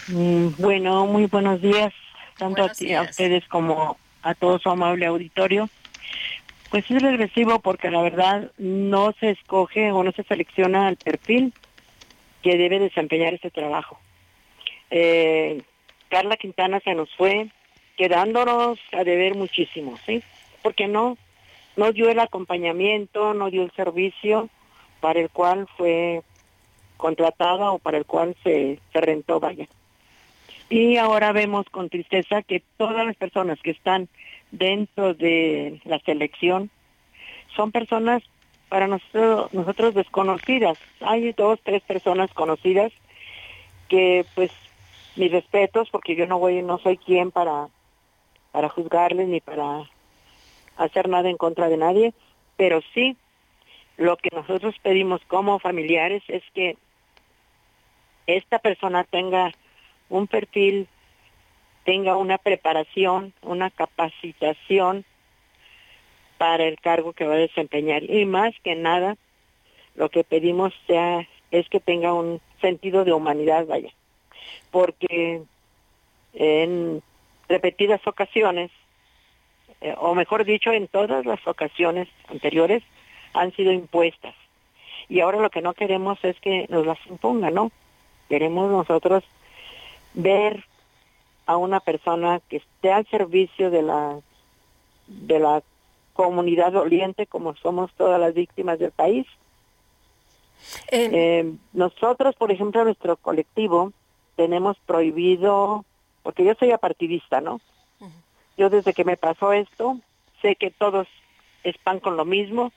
Mm, 0.08 0.50
bueno, 0.58 1.06
muy 1.06 1.26
buenos 1.26 1.62
días, 1.62 1.94
tanto 2.38 2.64
a, 2.64 2.68
a, 2.68 3.02
ustedes 3.02 3.46
como 3.48 3.98
a 4.24 4.34
todo 4.34 4.58
su 4.58 4.70
amable 4.70 5.06
auditorio. 5.06 5.70
Pues 6.70 6.90
es 6.92 7.02
regresivo 7.02 7.60
porque 7.60 7.90
la 7.90 8.02
verdad 8.02 8.52
no 8.58 9.14
se 9.20 9.32
escoge 9.32 9.92
o 9.92 10.04
no 10.04 10.12
se 10.12 10.24
selecciona 10.24 10.90
el 10.90 10.98
perfil 10.98 11.54
que 12.44 12.58
debe 12.58 12.80
desempeñar 12.80 13.34
este 13.34 13.52
trabajo. 13.52 14.00
Eh, 14.90 15.62
Carla 16.10 16.38
Quintana 16.38 16.80
se 16.82 16.94
nos 16.94 17.14
fue 17.16 17.50
quedándonos 17.98 18.80
a 18.92 19.04
deber 19.04 19.36
muchísimo, 19.36 19.98
¿sí? 20.06 20.22
Porque 20.62 20.88
no, 20.88 21.18
no 21.76 21.92
dio 21.94 22.10
el 22.10 22.20
acompañamiento, 22.20 23.34
no 23.34 23.50
dio 23.50 23.64
el 23.64 23.72
servicio 23.72 24.50
para 25.00 25.20
el 25.20 25.30
cual 25.30 25.68
fue 25.78 26.22
contratada 26.98 27.72
o 27.72 27.80
para 27.80 27.98
el 27.98 28.06
cual 28.06 28.36
se, 28.44 28.80
se 28.92 29.02
rentó, 29.02 29.40
vaya. 29.40 29.68
Y 30.70 30.98
ahora 30.98 31.32
vemos 31.32 31.66
con 31.70 31.90
tristeza 31.90 32.42
que 32.42 32.62
todas 32.78 33.06
las 33.06 33.16
personas 33.16 33.60
que 33.62 33.72
están 33.72 34.10
dentro 34.52 35.14
de 35.14 35.80
la 35.86 36.00
selección 36.00 36.70
son 37.56 37.72
personas 37.72 38.24
para 38.70 38.88
nosotros, 38.88 39.54
nosotros 39.54 39.94
desconocidas. 39.94 40.78
Hay 41.00 41.32
dos, 41.32 41.60
tres 41.64 41.82
personas 41.84 42.34
conocidas 42.34 42.92
que 43.88 44.26
pues 44.36 44.52
mis 45.16 45.32
respetos 45.32 45.90
porque 45.90 46.16
yo 46.16 46.28
no 46.28 46.38
voy, 46.38 46.62
no 46.62 46.78
soy 46.80 46.98
quien 46.98 47.32
para, 47.32 47.70
para 48.52 48.68
juzgarles 48.68 49.28
ni 49.28 49.40
para 49.40 49.90
hacer 50.76 51.08
nada 51.08 51.30
en 51.30 51.38
contra 51.38 51.70
de 51.70 51.78
nadie, 51.78 52.14
pero 52.58 52.82
sí 52.94 53.16
lo 53.96 54.18
que 54.18 54.30
nosotros 54.34 54.76
pedimos 54.82 55.22
como 55.28 55.60
familiares 55.60 56.22
es 56.28 56.44
que 56.54 56.78
esta 58.28 58.60
persona 58.60 59.06
tenga 59.06 59.52
un 60.10 60.28
perfil 60.28 60.88
tenga 61.84 62.18
una 62.18 62.38
preparación, 62.38 63.34
una 63.42 63.70
capacitación 63.70 65.06
para 66.38 66.66
el 66.66 66.80
cargo 66.80 67.14
que 67.14 67.26
va 67.26 67.36
a 67.36 67.38
desempeñar. 67.38 68.04
Y 68.04 68.26
más 68.26 68.54
que 68.64 68.76
nada, 68.76 69.16
lo 69.96 70.10
que 70.10 70.24
pedimos 70.24 70.74
sea, 70.86 71.28
es 71.52 71.68
que 71.70 71.80
tenga 71.80 72.14
un 72.14 72.42
sentido 72.62 73.06
de 73.06 73.14
humanidad, 73.14 73.66
vaya. 73.66 73.92
Porque 74.70 75.44
en 76.34 77.02
repetidas 77.48 78.06
ocasiones, 78.06 78.70
eh, 79.82 79.96
o 79.98 80.14
mejor 80.14 80.44
dicho, 80.44 80.72
en 80.72 80.88
todas 80.88 81.26
las 81.26 81.46
ocasiones 81.48 82.08
anteriores, 82.28 82.84
han 83.34 83.54
sido 83.56 83.72
impuestas. 83.72 84.36
Y 85.10 85.22
ahora 85.22 85.40
lo 85.40 85.50
que 85.50 85.62
no 85.62 85.74
queremos 85.74 86.20
es 86.24 86.38
que 86.42 86.66
nos 86.70 86.86
las 86.86 87.00
impongan, 87.08 87.54
¿no? 87.54 87.72
Queremos 88.28 88.70
nosotros 88.70 89.24
ver 90.18 90.66
a 91.46 91.58
una 91.58 91.80
persona 91.80 92.42
que 92.50 92.58
esté 92.58 92.92
al 92.92 93.08
servicio 93.08 93.72
de 93.72 93.82
la 93.82 94.20
de 95.08 95.40
la 95.40 95.64
comunidad 96.14 96.74
doliente 96.74 97.28
como 97.28 97.56
somos 97.56 97.94
todas 97.94 98.20
las 98.20 98.34
víctimas 98.34 98.80
del 98.80 98.92
país. 98.92 99.26
Eh, 100.92 101.54
nosotros, 101.72 102.36
por 102.36 102.52
ejemplo, 102.52 102.84
nuestro 102.84 103.16
colectivo 103.16 103.94
tenemos 104.36 104.78
prohibido, 104.86 105.86
porque 106.24 106.44
yo 106.44 106.54
soy 106.56 106.72
apartidista, 106.72 107.40
¿no? 107.40 107.62
Yo 108.58 108.70
desde 108.72 108.94
que 108.94 109.06
me 109.06 109.18
pasó 109.18 109.54
esto, 109.54 110.00
sé 110.42 110.56
que 110.56 110.72
todos 110.72 111.08
están 111.64 112.00
con 112.00 112.18
lo 112.18 112.26
mismo. 112.26 112.74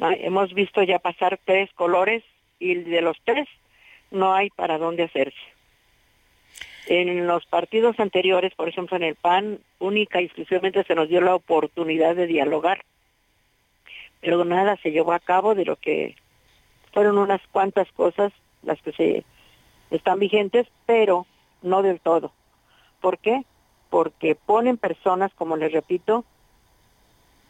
Hemos 0.00 0.52
visto 0.52 0.82
ya 0.82 0.98
pasar 0.98 1.38
tres 1.44 1.72
colores 1.74 2.24
y 2.58 2.74
de 2.74 3.00
los 3.00 3.16
tres 3.24 3.48
no 4.10 4.34
hay 4.34 4.50
para 4.50 4.76
dónde 4.76 5.04
hacerse. 5.04 5.55
En 6.86 7.26
los 7.26 7.44
partidos 7.46 7.98
anteriores, 7.98 8.54
por 8.54 8.68
ejemplo 8.68 8.96
en 8.96 9.02
el 9.02 9.16
PAN, 9.16 9.58
única 9.80 10.20
y 10.20 10.26
exclusivamente 10.26 10.84
se 10.84 10.94
nos 10.94 11.08
dio 11.08 11.20
la 11.20 11.34
oportunidad 11.34 12.14
de 12.14 12.28
dialogar, 12.28 12.84
pero 14.20 14.44
nada 14.44 14.76
se 14.82 14.92
llevó 14.92 15.12
a 15.12 15.18
cabo 15.18 15.56
de 15.56 15.64
lo 15.64 15.76
que 15.76 16.14
fueron 16.92 17.18
unas 17.18 17.40
cuantas 17.50 17.90
cosas 17.92 18.32
las 18.62 18.80
que 18.82 18.92
se 18.92 19.24
están 19.90 20.20
vigentes, 20.20 20.68
pero 20.86 21.26
no 21.62 21.82
del 21.82 22.00
todo. 22.00 22.32
¿Por 23.00 23.18
qué? 23.18 23.44
Porque 23.90 24.36
ponen 24.36 24.76
personas, 24.76 25.32
como 25.34 25.56
les 25.56 25.72
repito, 25.72 26.24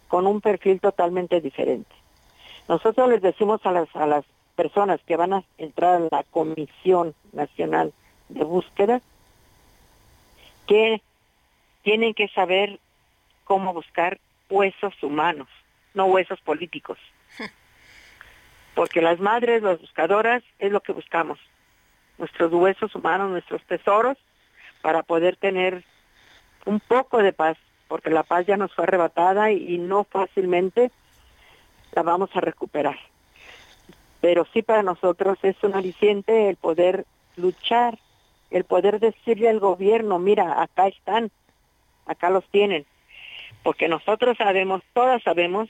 con 0.09 0.27
un 0.27 0.41
perfil 0.41 0.81
totalmente 0.81 1.43
diferente. 1.43 1.95
Nosotros 2.69 3.09
les 3.09 3.21
decimos 3.21 3.61
a 3.65 3.73
las, 3.73 3.95
a 3.95 4.07
las 4.07 4.25
personas 4.55 5.01
que 5.07 5.17
van 5.17 5.35
a 5.35 5.45
entrar 5.59 5.97
a 5.97 6.09
la 6.11 6.25
Comisión 6.25 7.15
Nacional 7.33 7.93
de 8.31 8.45
Búsqueda 8.45 9.03
que 10.67 11.01
tienen 11.83 12.15
que 12.15 12.29
saber 12.29 12.81
cómo 13.45 13.73
buscar 13.73 14.19
huesos 14.51 14.95
humanos, 15.03 15.49
no 15.95 16.07
huesos 16.07 16.41
políticos. 16.41 16.99
Porque 18.75 19.01
las 19.01 19.21
madres, 19.21 19.63
las 19.63 19.81
buscadoras, 19.81 20.43
es 20.59 20.71
lo 20.71 20.81
que 20.81 20.93
buscamos. 20.93 21.39
Nuestros 22.19 22.53
huesos 22.53 22.95
humanos, 22.95 23.31
nuestros 23.31 23.63
tesoros, 23.65 24.19
para 24.83 25.03
poder 25.03 25.37
tener 25.37 25.85
un 26.65 26.81
poco 26.81 27.23
de 27.23 27.33
paz, 27.33 27.57
porque 27.89 28.11
la 28.11 28.23
paz 28.23 28.47
ya 28.47 28.57
nos 28.57 28.75
fue 28.75 28.85
arrebatada 28.85 29.51
y, 29.53 29.79
no 29.79 30.05
fácilmente 30.05 30.91
la 31.93 32.03
vamos 32.03 32.31
a 32.35 32.41
recuperar. 32.41 32.99
Pero 34.21 34.47
sí 34.53 34.63
para 34.63 34.83
nosotros 34.83 35.39
es 35.43 35.57
un 35.63 35.75
aliciente 35.75 36.49
el 36.49 36.57
poder 36.57 37.07
luchar 37.37 37.99
el 38.51 38.65
poder 38.65 39.01
decirle 39.01 39.49
al 39.49 39.61
gobierno, 39.61 40.19
mira, 40.19 40.63
acá 40.63 40.87
están, 40.89 41.31
acá 42.07 42.31
los 42.31 42.45
tienen, 42.51 42.87
porque 43.63 43.89
nosotros 43.89 44.37
sabemos, 44.37 44.83
todas 44.93 45.23
sabemos, 45.23 45.69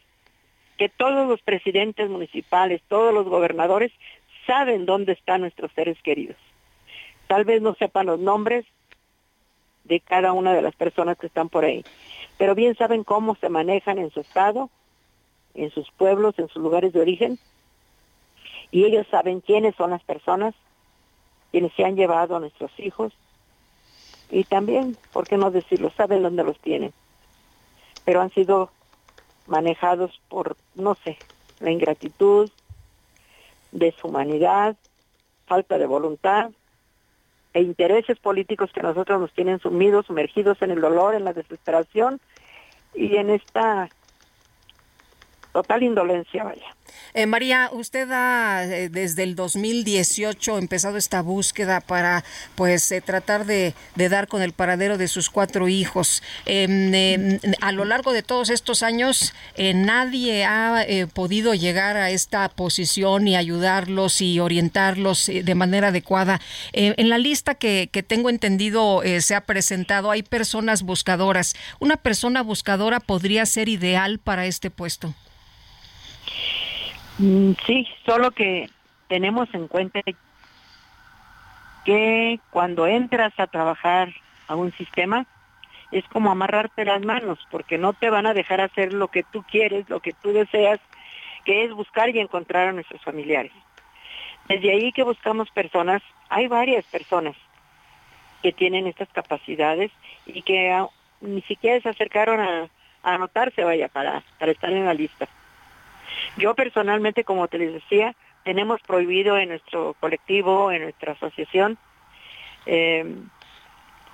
que 0.76 0.88
todos 0.88 1.26
los 1.26 1.40
presidentes 1.40 2.10
municipales, 2.10 2.82
todos 2.88 3.14
los 3.14 3.26
gobernadores 3.26 3.92
saben 4.46 4.84
dónde 4.86 5.12
están 5.12 5.40
nuestros 5.40 5.72
seres 5.72 5.96
queridos. 6.02 6.36
Tal 7.26 7.44
vez 7.44 7.62
no 7.62 7.74
sepan 7.74 8.06
los 8.06 8.20
nombres 8.20 8.64
de 9.84 10.00
cada 10.00 10.32
una 10.32 10.52
de 10.52 10.62
las 10.62 10.74
personas 10.76 11.16
que 11.18 11.26
están 11.26 11.48
por 11.48 11.64
ahí, 11.64 11.84
pero 12.38 12.54
bien 12.54 12.76
saben 12.76 13.04
cómo 13.04 13.36
se 13.36 13.48
manejan 13.48 13.98
en 13.98 14.10
su 14.10 14.20
estado, 14.20 14.68
en 15.54 15.70
sus 15.70 15.90
pueblos, 15.92 16.38
en 16.38 16.48
sus 16.48 16.62
lugares 16.62 16.92
de 16.92 17.00
origen, 17.00 17.38
y 18.70 18.84
ellos 18.84 19.06
saben 19.10 19.40
quiénes 19.40 19.74
son 19.76 19.90
las 19.90 20.02
personas 20.02 20.54
quienes 21.56 21.72
se 21.72 21.86
han 21.86 21.96
llevado 21.96 22.36
a 22.36 22.40
nuestros 22.40 22.70
hijos 22.76 23.14
y 24.28 24.44
también, 24.44 24.94
¿por 25.10 25.26
qué 25.26 25.38
no 25.38 25.50
decirlo? 25.50 25.90
Saben 25.96 26.22
dónde 26.22 26.44
los 26.44 26.60
tienen, 26.60 26.92
pero 28.04 28.20
han 28.20 28.28
sido 28.28 28.70
manejados 29.46 30.20
por, 30.28 30.58
no 30.74 30.96
sé, 30.96 31.16
la 31.60 31.70
ingratitud, 31.70 32.50
deshumanidad, 33.72 34.76
falta 35.46 35.78
de 35.78 35.86
voluntad 35.86 36.50
e 37.54 37.62
intereses 37.62 38.18
políticos 38.18 38.70
que 38.74 38.82
nosotros 38.82 39.18
nos 39.18 39.32
tienen 39.32 39.58
sumidos, 39.58 40.04
sumergidos 40.04 40.60
en 40.60 40.72
el 40.72 40.82
dolor, 40.82 41.14
en 41.14 41.24
la 41.24 41.32
desesperación 41.32 42.20
y 42.92 43.16
en 43.16 43.30
esta 43.30 43.88
total 45.56 45.82
indolencia, 45.82 46.44
vaya. 46.44 46.66
Eh, 47.14 47.24
María, 47.24 47.70
usted 47.72 48.10
ha 48.10 48.62
eh, 48.64 48.90
desde 48.90 49.22
el 49.22 49.34
2018 49.34 50.58
empezado 50.58 50.98
esta 50.98 51.22
búsqueda 51.22 51.80
para 51.80 52.24
pues 52.56 52.92
eh, 52.92 53.00
tratar 53.00 53.46
de, 53.46 53.72
dar 53.94 54.28
con 54.28 54.42
el 54.42 54.52
paradero 54.52 54.98
de 54.98 55.08
sus 55.08 55.30
cuatro 55.30 55.66
hijos. 55.66 56.22
Em, 56.44 56.92
em, 56.94 57.38
a 57.62 57.72
lo 57.72 57.86
largo 57.86 58.12
de 58.12 58.22
todos 58.22 58.50
estos 58.50 58.82
años, 58.82 59.32
nadie 59.56 60.44
ha 60.44 60.84
podido 61.14 61.54
llegar 61.54 61.96
a 61.96 62.10
esta 62.10 62.46
posición 62.50 63.26
y 63.26 63.34
ayudarlos 63.34 64.20
y 64.20 64.38
orientarlos 64.40 65.26
de 65.26 65.54
manera 65.54 65.88
adecuada. 65.88 66.42
en 66.72 67.08
la 67.08 67.16
lista 67.16 67.54
que, 67.54 67.88
que 67.90 68.02
tengo 68.02 68.28
entendido 68.28 69.00
se 69.20 69.34
ha 69.34 69.40
presentado, 69.40 70.10
hay 70.10 70.22
personas 70.22 70.82
buscadoras. 70.82 71.54
¿Una 71.80 71.96
persona 71.96 72.42
buscadora 72.42 73.00
podría 73.00 73.46
ser 73.46 73.70
ideal 73.70 74.18
para 74.18 74.44
este 74.44 74.70
puesto? 74.70 75.14
Mm, 77.18 77.52
sí, 77.66 77.88
solo 78.04 78.30
que 78.30 78.68
tenemos 79.08 79.48
en 79.54 79.68
cuenta 79.68 80.00
que 81.84 82.40
cuando 82.50 82.86
entras 82.86 83.32
a 83.38 83.46
trabajar 83.46 84.12
a 84.48 84.56
un 84.56 84.72
sistema 84.72 85.26
es 85.92 86.06
como 86.08 86.30
amarrarte 86.30 86.84
las 86.84 87.02
manos 87.04 87.38
porque 87.50 87.78
no 87.78 87.92
te 87.92 88.10
van 88.10 88.26
a 88.26 88.34
dejar 88.34 88.60
hacer 88.60 88.92
lo 88.92 89.08
que 89.08 89.22
tú 89.22 89.44
quieres, 89.44 89.88
lo 89.88 90.00
que 90.00 90.12
tú 90.12 90.32
deseas, 90.32 90.80
que 91.44 91.64
es 91.64 91.72
buscar 91.72 92.10
y 92.10 92.18
encontrar 92.18 92.68
a 92.68 92.72
nuestros 92.72 93.02
familiares. 93.02 93.52
Desde 94.48 94.72
ahí 94.72 94.92
que 94.92 95.04
buscamos 95.04 95.50
personas, 95.50 96.02
hay 96.28 96.48
varias 96.48 96.84
personas 96.86 97.36
que 98.42 98.52
tienen 98.52 98.86
estas 98.86 99.08
capacidades 99.08 99.90
y 100.26 100.42
que 100.42 100.84
ni 101.20 101.40
siquiera 101.42 101.80
se 101.80 101.88
acercaron 101.88 102.40
a, 102.40 102.68
anotarse, 103.02 103.62
vaya, 103.62 103.86
para 103.88 104.22
estar 104.40 104.72
en 104.72 104.84
la 104.84 104.92
lista. 104.92 105.28
Yo 106.36 106.54
personalmente, 106.54 107.24
como 107.24 107.48
te 107.48 107.58
les 107.58 107.72
decía, 107.72 108.14
tenemos 108.44 108.80
prohibido 108.82 109.38
en 109.38 109.48
nuestro 109.48 109.94
colectivo, 109.98 110.70
en 110.70 110.82
nuestra 110.82 111.12
asociación, 111.12 111.78
eh, 112.66 113.04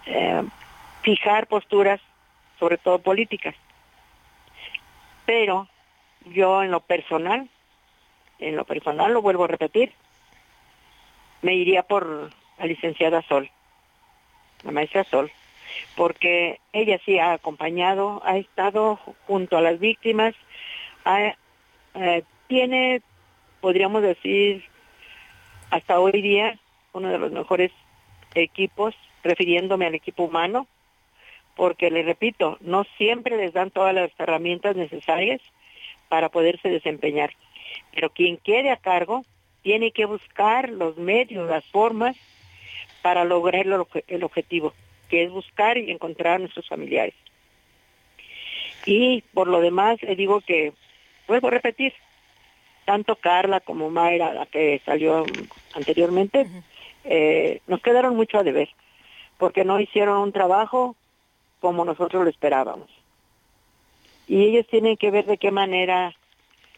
eh, 0.07 0.43
fijar 1.03 1.47
posturas, 1.49 2.01
sobre 2.59 2.79
todo 2.79 3.01
políticas. 3.01 3.55
Pero 5.27 5.69
yo 6.27 6.63
en 6.63 6.71
lo 6.71 6.81
personal, 6.81 7.49
en 8.39 8.57
lo 8.57 8.65
personal 8.65 9.13
lo 9.13 9.23
vuelvo 9.23 9.45
a 9.45 9.49
repetir, 9.49 9.93
me 11.43 11.55
iría 11.55 11.83
por 11.83 12.31
la 12.59 12.67
licenciada 12.67 13.23
Sol, 13.23 13.51
la 14.63 14.71
maestra 14.71 15.05
Sol, 15.05 15.31
porque 15.97 16.61
ella 16.73 17.01
sí 17.05 17.19
ha 17.19 17.33
acompañado, 17.33 18.23
ha 18.25 18.37
estado 18.37 18.97
junto 19.27 19.57
a 19.57 19.61
las 19.61 19.81
víctimas, 19.81 20.35
ha 21.05 21.35
eh, 21.95 22.25
tiene, 22.49 23.03
podríamos 23.61 24.03
decir, 24.03 24.65
hasta 25.71 26.01
hoy 26.01 26.21
día 26.23 26.59
uno 26.93 27.09
de 27.09 27.19
los 27.19 27.33
mejores 27.33 27.71
equipos, 28.35 28.95
refiriéndome 29.23 29.87
al 29.87 29.95
equipo 29.95 30.25
humano, 30.25 30.67
porque 31.57 31.91
le 31.91 32.03
repito, 32.03 32.59
no 32.61 32.85
siempre 32.97 33.37
les 33.37 33.53
dan 33.53 33.71
todas 33.71 33.95
las 33.95 34.11
herramientas 34.19 34.77
necesarias 34.77 35.41
para 36.09 36.29
poderse 36.29 36.69
desempeñar. 36.69 37.33
Pero 37.93 38.11
quien 38.11 38.37
quede 38.37 38.71
a 38.71 38.77
cargo 38.77 39.25
tiene 39.63 39.93
que 39.93 40.05
buscar 40.05 40.71
los 40.71 40.97
medios, 40.97 41.49
las 41.49 41.65
formas 41.67 42.17
para 43.03 43.25
lograr 43.25 43.67
el, 44.07 44.23
objetivo, 44.23 44.75
que 45.09 45.25
es 45.25 45.31
buscar 45.31 45.79
y 45.79 45.91
encontrar 45.91 46.35
a 46.35 46.39
nuestros 46.39 46.69
familiares. 46.69 47.15
Y 48.87 49.23
por 49.35 49.49
lo 49.49 49.61
demás, 49.61 50.03
le 50.03 50.17
digo 50.17 50.41
que 50.41 50.73
vuelvo 51.27 51.49
a 51.49 51.53
repetir, 51.53 51.93
tanto 52.85 53.17
Carla 53.17 53.61
como 53.61 53.91
Mayra, 53.91 54.35
la 54.35 54.47
que 54.47 54.81
salió 54.85 55.25
anteriormente, 55.75 56.47
eh, 57.05 57.61
nos 57.67 57.81
quedaron 57.81 58.17
mucho 58.17 58.39
a 58.39 58.43
deber, 58.43 58.69
porque 59.39 59.65
no 59.65 59.81
hicieron 59.81 60.19
un 60.19 60.33
trabajo 60.33 60.97
como 61.61 61.85
nosotros 61.85 62.25
lo 62.25 62.31
esperábamos. 62.31 62.91
Y 64.27 64.45
ellos 64.45 64.67
tienen 64.67 64.97
que 64.97 65.11
ver 65.11 65.27
de 65.27 65.39
qué 65.39 65.51
manera 65.51 66.15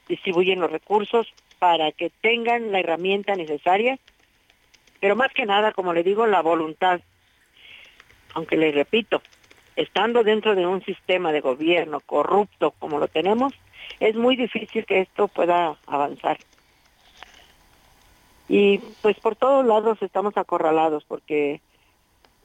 distribuyen 0.08 0.60
los 0.60 0.70
recursos 0.70 1.32
para 1.58 1.92
que 1.92 2.10
tengan 2.10 2.72
la 2.72 2.80
herramienta 2.80 3.36
necesaria, 3.36 3.98
pero 5.00 5.16
más 5.16 5.32
que 5.32 5.46
nada, 5.46 5.72
como 5.72 5.92
le 5.92 6.02
digo, 6.02 6.26
la 6.26 6.42
voluntad. 6.42 7.00
Aunque 8.34 8.56
les 8.56 8.74
repito, 8.74 9.22
estando 9.76 10.24
dentro 10.24 10.54
de 10.54 10.66
un 10.66 10.84
sistema 10.84 11.32
de 11.32 11.40
gobierno 11.40 12.00
corrupto 12.00 12.72
como 12.72 12.98
lo 12.98 13.08
tenemos, 13.08 13.52
es 14.00 14.14
muy 14.14 14.36
difícil 14.36 14.84
que 14.86 15.00
esto 15.00 15.28
pueda 15.28 15.76
avanzar. 15.86 16.38
Y 18.48 18.78
pues 19.00 19.18
por 19.20 19.36
todos 19.36 19.64
lados 19.64 19.98
estamos 20.02 20.36
acorralados 20.36 21.04
porque 21.04 21.60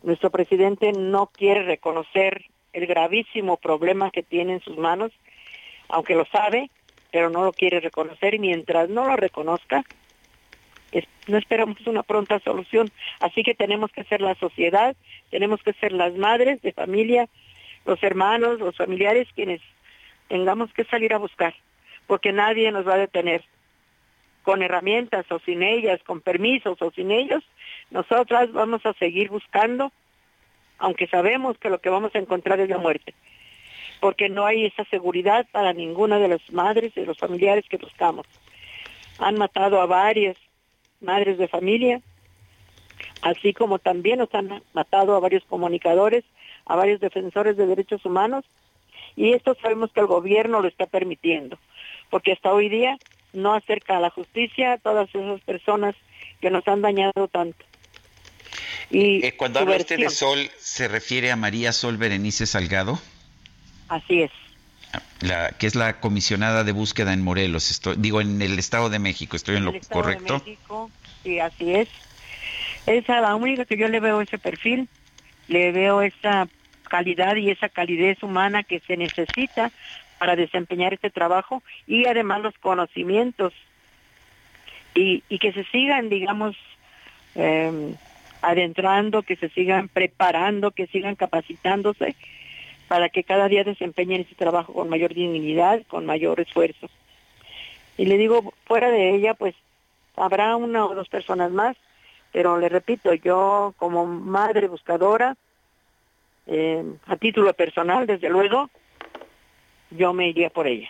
nuestro 0.03 0.29
presidente 0.29 0.93
no 0.93 1.27
quiere 1.27 1.63
reconocer 1.63 2.45
el 2.71 2.85
gravísimo 2.85 3.57
problema 3.57 4.11
que 4.11 4.23
tiene 4.23 4.53
en 4.53 4.61
sus 4.61 4.77
manos, 4.77 5.11
aunque 5.89 6.15
lo 6.15 6.25
sabe, 6.25 6.69
pero 7.11 7.29
no 7.29 7.43
lo 7.43 7.51
quiere 7.51 7.79
reconocer 7.79 8.35
y 8.35 8.39
mientras 8.39 8.89
no 8.89 9.07
lo 9.07 9.15
reconozca, 9.15 9.83
no 11.27 11.37
esperamos 11.37 11.85
una 11.85 12.03
pronta 12.03 12.39
solución. 12.39 12.91
Así 13.19 13.43
que 13.43 13.53
tenemos 13.53 13.91
que 13.91 14.03
ser 14.05 14.21
la 14.21 14.35
sociedad, 14.35 14.95
tenemos 15.29 15.61
que 15.63 15.73
ser 15.73 15.91
las 15.91 16.15
madres 16.15 16.61
de 16.61 16.73
familia, 16.73 17.29
los 17.85 18.01
hermanos, 18.03 18.59
los 18.59 18.75
familiares 18.75 19.27
quienes 19.35 19.61
tengamos 20.29 20.71
que 20.71 20.85
salir 20.85 21.13
a 21.13 21.17
buscar, 21.17 21.53
porque 22.07 22.31
nadie 22.31 22.71
nos 22.71 22.87
va 22.87 22.93
a 22.93 22.99
detener. 22.99 23.43
Con 24.43 24.63
herramientas 24.63 25.25
o 25.31 25.39
sin 25.39 25.61
ellas, 25.63 25.99
con 26.05 26.21
permisos 26.21 26.81
o 26.81 26.91
sin 26.91 27.11
ellos, 27.11 27.43
nosotras 27.91 28.53
vamos 28.53 28.85
a 28.85 28.93
seguir 28.93 29.29
buscando, 29.29 29.91
aunque 30.77 31.07
sabemos 31.07 31.57
que 31.57 31.69
lo 31.69 31.79
que 31.79 31.89
vamos 31.89 32.15
a 32.15 32.19
encontrar 32.19 32.59
es 32.61 32.69
la 32.69 32.77
muerte, 32.77 33.13
porque 33.99 34.29
no 34.29 34.45
hay 34.45 34.65
esa 34.65 34.85
seguridad 34.85 35.45
para 35.51 35.73
ninguna 35.73 36.19
de 36.19 36.29
las 36.29 36.53
madres 36.53 36.93
y 36.95 37.03
los 37.03 37.17
familiares 37.17 37.65
que 37.67 37.77
buscamos. 37.77 38.25
Han 39.17 39.37
matado 39.37 39.81
a 39.81 39.85
varias 39.85 40.37
madres 41.01 41.37
de 41.37 41.47
familia, 41.47 42.01
así 43.21 43.53
como 43.53 43.79
también 43.79 44.19
nos 44.19 44.33
han 44.33 44.63
matado 44.73 45.15
a 45.15 45.19
varios 45.19 45.43
comunicadores, 45.45 46.23
a 46.65 46.75
varios 46.75 47.01
defensores 47.01 47.57
de 47.57 47.67
derechos 47.67 48.05
humanos, 48.05 48.45
y 49.19 49.33
esto 49.33 49.53
sabemos 49.61 49.91
que 49.91 49.99
el 49.99 50.07
gobierno 50.07 50.61
lo 50.61 50.69
está 50.69 50.85
permitiendo, 50.85 51.59
porque 52.09 52.31
hasta 52.31 52.53
hoy 52.53 52.69
día 52.69 52.97
no 53.33 53.53
acerca 53.53 53.97
a 53.97 53.99
la 53.99 54.09
justicia 54.11 54.71
a 54.71 54.77
todas 54.77 55.13
esas 55.13 55.41
personas 55.41 55.93
que 56.39 56.49
nos 56.49 56.65
han 56.69 56.81
dañado 56.81 57.27
tanto. 57.27 57.65
Y 58.89 59.25
eh, 59.25 59.35
cuando 59.35 59.59
habla 59.59 59.75
usted 59.75 59.99
de 59.99 60.09
Sol, 60.09 60.49
¿se 60.57 60.87
refiere 60.87 61.31
a 61.31 61.35
María 61.35 61.73
Sol 61.73 61.97
Berenice 61.97 62.45
Salgado? 62.45 62.97
Así 63.89 64.21
es. 64.21 64.31
La, 65.19 65.49
que 65.49 65.67
es 65.67 65.75
la 65.75 65.99
comisionada 65.99 66.63
de 66.63 66.71
búsqueda 66.71 67.11
en 67.11 67.21
Morelos, 67.21 67.71
estoy, 67.71 67.95
digo 67.97 68.21
en 68.21 68.41
el 68.41 68.57
Estado 68.57 68.89
de 68.89 68.99
México, 68.99 69.35
¿estoy 69.35 69.57
en, 69.57 69.65
lo 69.65 69.73
correcto? 69.89 70.41
sí, 71.23 71.39
así 71.39 71.75
es. 71.75 71.89
Esa 72.85 73.19
la 73.19 73.35
única 73.35 73.65
que 73.65 73.75
yo 73.75 73.89
le 73.89 73.99
veo 73.99 74.21
ese 74.21 74.37
perfil, 74.37 74.87
le 75.49 75.73
veo 75.73 76.01
esa 76.01 76.47
calidad 76.89 77.37
y 77.37 77.49
esa 77.49 77.69
calidez 77.69 78.21
humana 78.23 78.63
que 78.63 78.81
se 78.81 78.97
necesita 78.97 79.71
para 80.17 80.35
desempeñar 80.35 80.93
este 80.93 81.09
trabajo 81.09 81.63
y 81.87 82.05
además 82.05 82.41
los 82.41 82.57
conocimientos 82.57 83.53
y, 84.93 85.23
y 85.29 85.39
que 85.39 85.53
se 85.53 85.63
sigan, 85.65 86.09
digamos, 86.09 86.57
em, 87.35 87.95
adentrando, 88.41 89.21
que 89.21 89.37
se 89.37 89.49
sigan 89.49 89.87
preparando, 89.87 90.71
que 90.71 90.87
sigan 90.87 91.15
capacitándose 91.15 92.15
para 92.87 93.09
que 93.09 93.23
cada 93.23 93.47
día 93.47 93.63
desempeñen 93.63 94.21
ese 94.21 94.35
trabajo 94.35 94.73
con 94.73 94.89
mayor 94.89 95.13
dignidad, 95.13 95.81
con 95.87 96.05
mayor 96.05 96.39
esfuerzo. 96.39 96.89
Y 97.97 98.05
le 98.05 98.17
digo, 98.17 98.53
fuera 98.65 98.89
de 98.89 99.15
ella, 99.15 99.35
pues 99.35 99.55
habrá 100.15 100.55
una 100.55 100.85
o 100.85 100.95
dos 100.95 101.07
personas 101.07 101.51
más, 101.51 101.77
pero 102.31 102.57
le 102.57 102.69
repito, 102.69 103.13
yo 103.13 103.73
como 103.77 104.05
madre 104.05 104.67
buscadora, 104.67 105.35
eh, 106.51 106.83
a 107.05 107.15
título 107.15 107.53
personal, 107.53 108.07
desde 108.07 108.29
luego, 108.29 108.69
yo 109.91 110.13
me 110.13 110.29
iría 110.29 110.49
por 110.49 110.67
ella. 110.67 110.89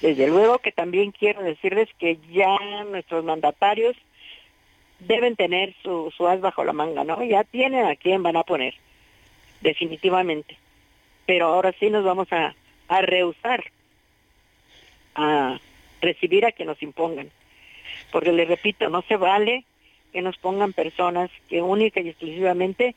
Desde 0.00 0.28
luego 0.28 0.58
que 0.58 0.72
también 0.72 1.12
quiero 1.12 1.42
decirles 1.42 1.88
que 1.98 2.18
ya 2.30 2.56
nuestros 2.84 3.24
mandatarios 3.24 3.96
deben 4.98 5.34
tener 5.36 5.74
su, 5.82 6.12
su 6.14 6.26
as 6.28 6.40
bajo 6.40 6.62
la 6.64 6.72
manga, 6.72 7.04
¿no? 7.04 7.22
Ya 7.24 7.44
tienen 7.44 7.86
a 7.86 7.96
quién 7.96 8.22
van 8.22 8.36
a 8.36 8.42
poner, 8.42 8.74
definitivamente. 9.62 10.58
Pero 11.26 11.46
ahora 11.46 11.72
sí 11.78 11.90
nos 11.90 12.04
vamos 12.04 12.30
a, 12.32 12.54
a 12.88 13.02
rehusar 13.02 13.64
a 15.14 15.58
recibir 16.00 16.44
a 16.46 16.52
que 16.52 16.64
nos 16.64 16.82
impongan. 16.82 17.30
Porque 18.12 18.32
les 18.32 18.48
repito, 18.48 18.88
no 18.88 19.02
se 19.02 19.16
vale 19.16 19.64
que 20.12 20.22
nos 20.22 20.36
pongan 20.38 20.72
personas 20.72 21.30
que 21.48 21.62
única 21.62 22.00
y 22.00 22.08
exclusivamente 22.08 22.94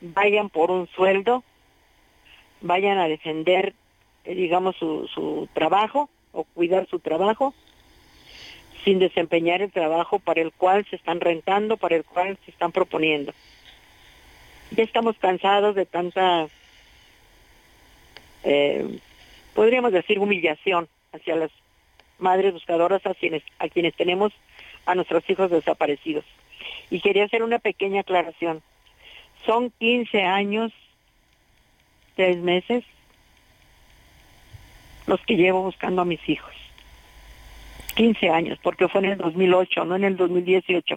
vayan 0.00 0.50
por 0.50 0.70
un 0.70 0.86
sueldo, 0.88 1.42
vayan 2.60 2.98
a 2.98 3.08
defender, 3.08 3.74
eh, 4.24 4.34
digamos, 4.34 4.76
su, 4.76 5.08
su 5.08 5.48
trabajo 5.52 6.08
o 6.32 6.44
cuidar 6.44 6.86
su 6.88 6.98
trabajo 6.98 7.54
sin 8.86 9.00
desempeñar 9.00 9.62
el 9.62 9.72
trabajo 9.72 10.20
para 10.20 10.40
el 10.40 10.52
cual 10.52 10.86
se 10.88 10.94
están 10.94 11.20
rentando, 11.20 11.76
para 11.76 11.96
el 11.96 12.04
cual 12.04 12.38
se 12.44 12.52
están 12.52 12.70
proponiendo. 12.70 13.32
Ya 14.70 14.84
estamos 14.84 15.16
cansados 15.18 15.74
de 15.74 15.86
tanta, 15.86 16.46
eh, 18.44 18.98
podríamos 19.54 19.92
decir, 19.92 20.20
humillación 20.20 20.88
hacia 21.12 21.34
las 21.34 21.50
madres 22.18 22.52
buscadoras 22.52 23.04
a 23.06 23.14
quienes, 23.14 23.42
a 23.58 23.68
quienes 23.68 23.94
tenemos 23.96 24.32
a 24.86 24.94
nuestros 24.94 25.28
hijos 25.28 25.50
desaparecidos. 25.50 26.24
Y 26.88 27.00
quería 27.00 27.24
hacer 27.24 27.42
una 27.42 27.58
pequeña 27.58 28.02
aclaración. 28.02 28.62
Son 29.46 29.70
15 29.78 30.22
años, 30.22 30.72
tres 32.16 32.36
meses, 32.38 32.84
los 35.06 35.20
que 35.20 35.36
llevo 35.36 35.62
buscando 35.62 36.02
a 36.02 36.04
mis 36.04 36.28
hijos. 36.28 36.52
15 37.94 38.28
años, 38.28 38.58
porque 38.62 38.88
fue 38.88 39.00
en 39.02 39.12
el 39.12 39.18
2008, 39.18 39.84
no 39.84 39.96
en 39.96 40.04
el 40.04 40.16
2018. 40.16 40.96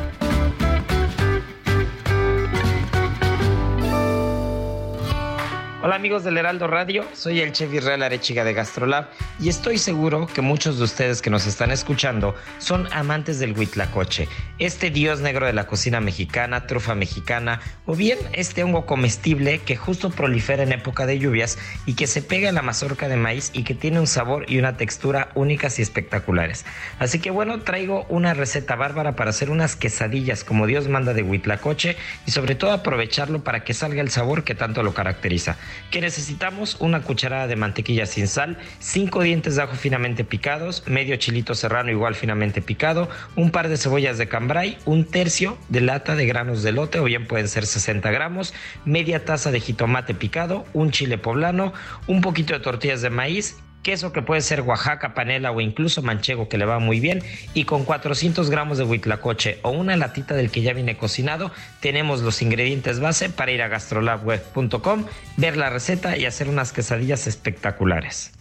Hola 5.83 5.95
amigos 5.95 6.23
del 6.23 6.37
Heraldo 6.37 6.67
Radio, 6.67 7.03
soy 7.13 7.39
el 7.39 7.53
chef 7.53 7.73
Israel 7.73 8.03
Arechiga 8.03 8.43
de 8.43 8.53
Gastrolab 8.53 9.07
y 9.39 9.49
estoy 9.49 9.79
seguro 9.79 10.27
que 10.27 10.41
muchos 10.41 10.77
de 10.77 10.83
ustedes 10.83 11.23
que 11.23 11.31
nos 11.31 11.47
están 11.47 11.71
escuchando 11.71 12.35
son 12.59 12.87
amantes 12.93 13.39
del 13.39 13.57
huitlacoche, 13.57 14.27
este 14.59 14.91
dios 14.91 15.21
negro 15.21 15.47
de 15.47 15.53
la 15.53 15.65
cocina 15.65 15.99
mexicana, 15.99 16.67
trufa 16.67 16.93
mexicana 16.93 17.61
o 17.87 17.95
bien 17.95 18.19
este 18.33 18.63
hongo 18.63 18.85
comestible 18.85 19.57
que 19.57 19.75
justo 19.75 20.11
prolifera 20.11 20.61
en 20.61 20.71
época 20.71 21.07
de 21.07 21.17
lluvias 21.17 21.57
y 21.87 21.95
que 21.95 22.05
se 22.05 22.21
pega 22.21 22.49
en 22.49 22.55
la 22.55 22.61
mazorca 22.61 23.07
de 23.07 23.17
maíz 23.17 23.49
y 23.51 23.63
que 23.63 23.73
tiene 23.73 23.99
un 23.99 24.05
sabor 24.05 24.45
y 24.47 24.59
una 24.59 24.77
textura 24.77 25.29
únicas 25.33 25.79
y 25.79 25.81
espectaculares. 25.81 26.63
Así 26.99 27.17
que 27.17 27.31
bueno, 27.31 27.61
traigo 27.61 28.05
una 28.07 28.35
receta 28.35 28.75
bárbara 28.75 29.15
para 29.15 29.31
hacer 29.31 29.49
unas 29.49 29.75
quesadillas 29.75 30.43
como 30.43 30.67
Dios 30.67 30.87
manda 30.89 31.15
de 31.15 31.23
huitlacoche 31.23 31.97
y 32.27 32.31
sobre 32.31 32.53
todo 32.53 32.71
aprovecharlo 32.71 33.43
para 33.43 33.63
que 33.63 33.73
salga 33.73 34.03
el 34.03 34.11
sabor 34.11 34.43
que 34.43 34.53
tanto 34.53 34.83
lo 34.83 34.93
caracteriza 34.93 35.57
que 35.89 36.01
necesitamos 36.01 36.77
una 36.79 37.01
cucharada 37.01 37.47
de 37.47 37.55
mantequilla 37.55 38.05
sin 38.05 38.27
sal, 38.27 38.57
5 38.79 39.23
dientes 39.23 39.55
de 39.55 39.63
ajo 39.63 39.75
finamente 39.75 40.23
picados, 40.23 40.83
medio 40.87 41.15
chilito 41.17 41.55
serrano 41.55 41.91
igual 41.91 42.15
finamente 42.15 42.61
picado, 42.61 43.09
un 43.35 43.51
par 43.51 43.69
de 43.69 43.77
cebollas 43.77 44.17
de 44.17 44.27
cambray, 44.27 44.77
un 44.85 45.05
tercio 45.05 45.57
de 45.69 45.81
lata 45.81 46.15
de 46.15 46.25
granos 46.25 46.63
de 46.63 46.71
lote 46.71 46.99
o 46.99 47.03
bien 47.03 47.27
pueden 47.27 47.47
ser 47.47 47.65
60 47.65 48.11
gramos, 48.11 48.53
media 48.85 49.25
taza 49.25 49.51
de 49.51 49.59
jitomate 49.59 50.13
picado, 50.13 50.65
un 50.73 50.91
chile 50.91 51.17
poblano, 51.17 51.73
un 52.07 52.21
poquito 52.21 52.53
de 52.53 52.59
tortillas 52.59 53.01
de 53.01 53.09
maíz 53.09 53.57
queso 53.81 54.11
que 54.11 54.21
puede 54.21 54.41
ser 54.41 54.61
Oaxaca, 54.61 55.13
panela 55.13 55.51
o 55.51 55.61
incluso 55.61 56.01
manchego 56.01 56.49
que 56.49 56.57
le 56.57 56.65
va 56.65 56.79
muy 56.79 56.99
bien 56.99 57.23
y 57.53 57.65
con 57.65 57.83
400 57.83 58.49
gramos 58.49 58.77
de 58.77 58.83
huitlacoche 58.83 59.59
o 59.63 59.71
una 59.71 59.95
latita 59.97 60.35
del 60.35 60.51
que 60.51 60.61
ya 60.61 60.73
viene 60.73 60.97
cocinado 60.97 61.51
tenemos 61.79 62.21
los 62.21 62.41
ingredientes 62.41 62.99
base 62.99 63.29
para 63.29 63.51
ir 63.51 63.61
a 63.61 63.67
gastrolabweb.com, 63.67 65.05
ver 65.37 65.57
la 65.57 65.69
receta 65.69 66.17
y 66.17 66.25
hacer 66.25 66.47
unas 66.47 66.73
quesadillas 66.73 67.27
espectaculares. 67.27 68.31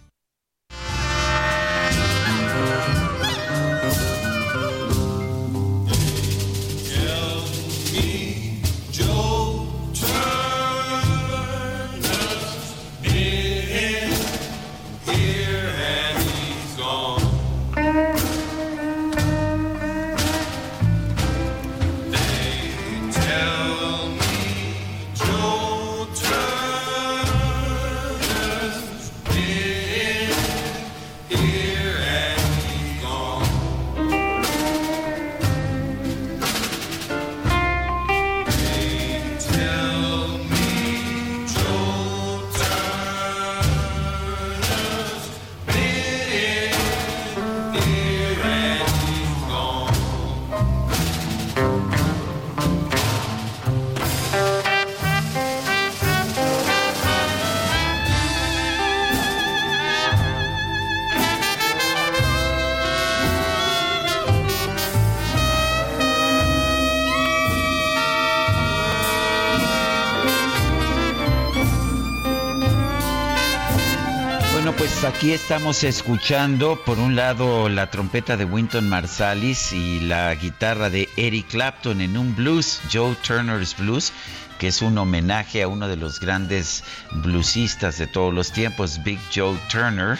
Aquí 75.21 75.33
estamos 75.33 75.83
escuchando 75.83 76.81
por 76.83 76.97
un 76.97 77.15
lado 77.15 77.69
la 77.69 77.91
trompeta 77.91 78.37
de 78.37 78.45
Winton 78.45 78.89
Marsalis 78.89 79.71
y 79.71 79.99
la 79.99 80.33
guitarra 80.33 80.89
de 80.89 81.09
Eric 81.15 81.49
Clapton 81.49 82.01
en 82.01 82.17
un 82.17 82.35
blues, 82.35 82.81
Joe 82.91 83.13
Turner's 83.17 83.77
Blues, 83.77 84.13
que 84.57 84.69
es 84.69 84.81
un 84.81 84.97
homenaje 84.97 85.61
a 85.61 85.67
uno 85.67 85.87
de 85.87 85.95
los 85.95 86.19
grandes 86.19 86.83
bluesistas 87.11 87.99
de 87.99 88.07
todos 88.07 88.33
los 88.33 88.51
tiempos, 88.51 89.03
Big 89.03 89.19
Joe 89.31 89.55
Turner, 89.69 90.17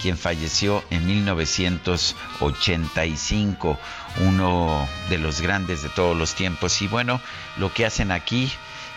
quien 0.00 0.16
falleció 0.16 0.82
en 0.88 1.06
1985, 1.06 3.78
uno 4.20 4.88
de 5.10 5.18
los 5.18 5.42
grandes 5.42 5.82
de 5.82 5.90
todos 5.90 6.16
los 6.16 6.34
tiempos. 6.34 6.80
Y 6.80 6.88
bueno, 6.88 7.20
lo 7.58 7.74
que 7.74 7.84
hacen 7.84 8.10
aquí 8.10 8.50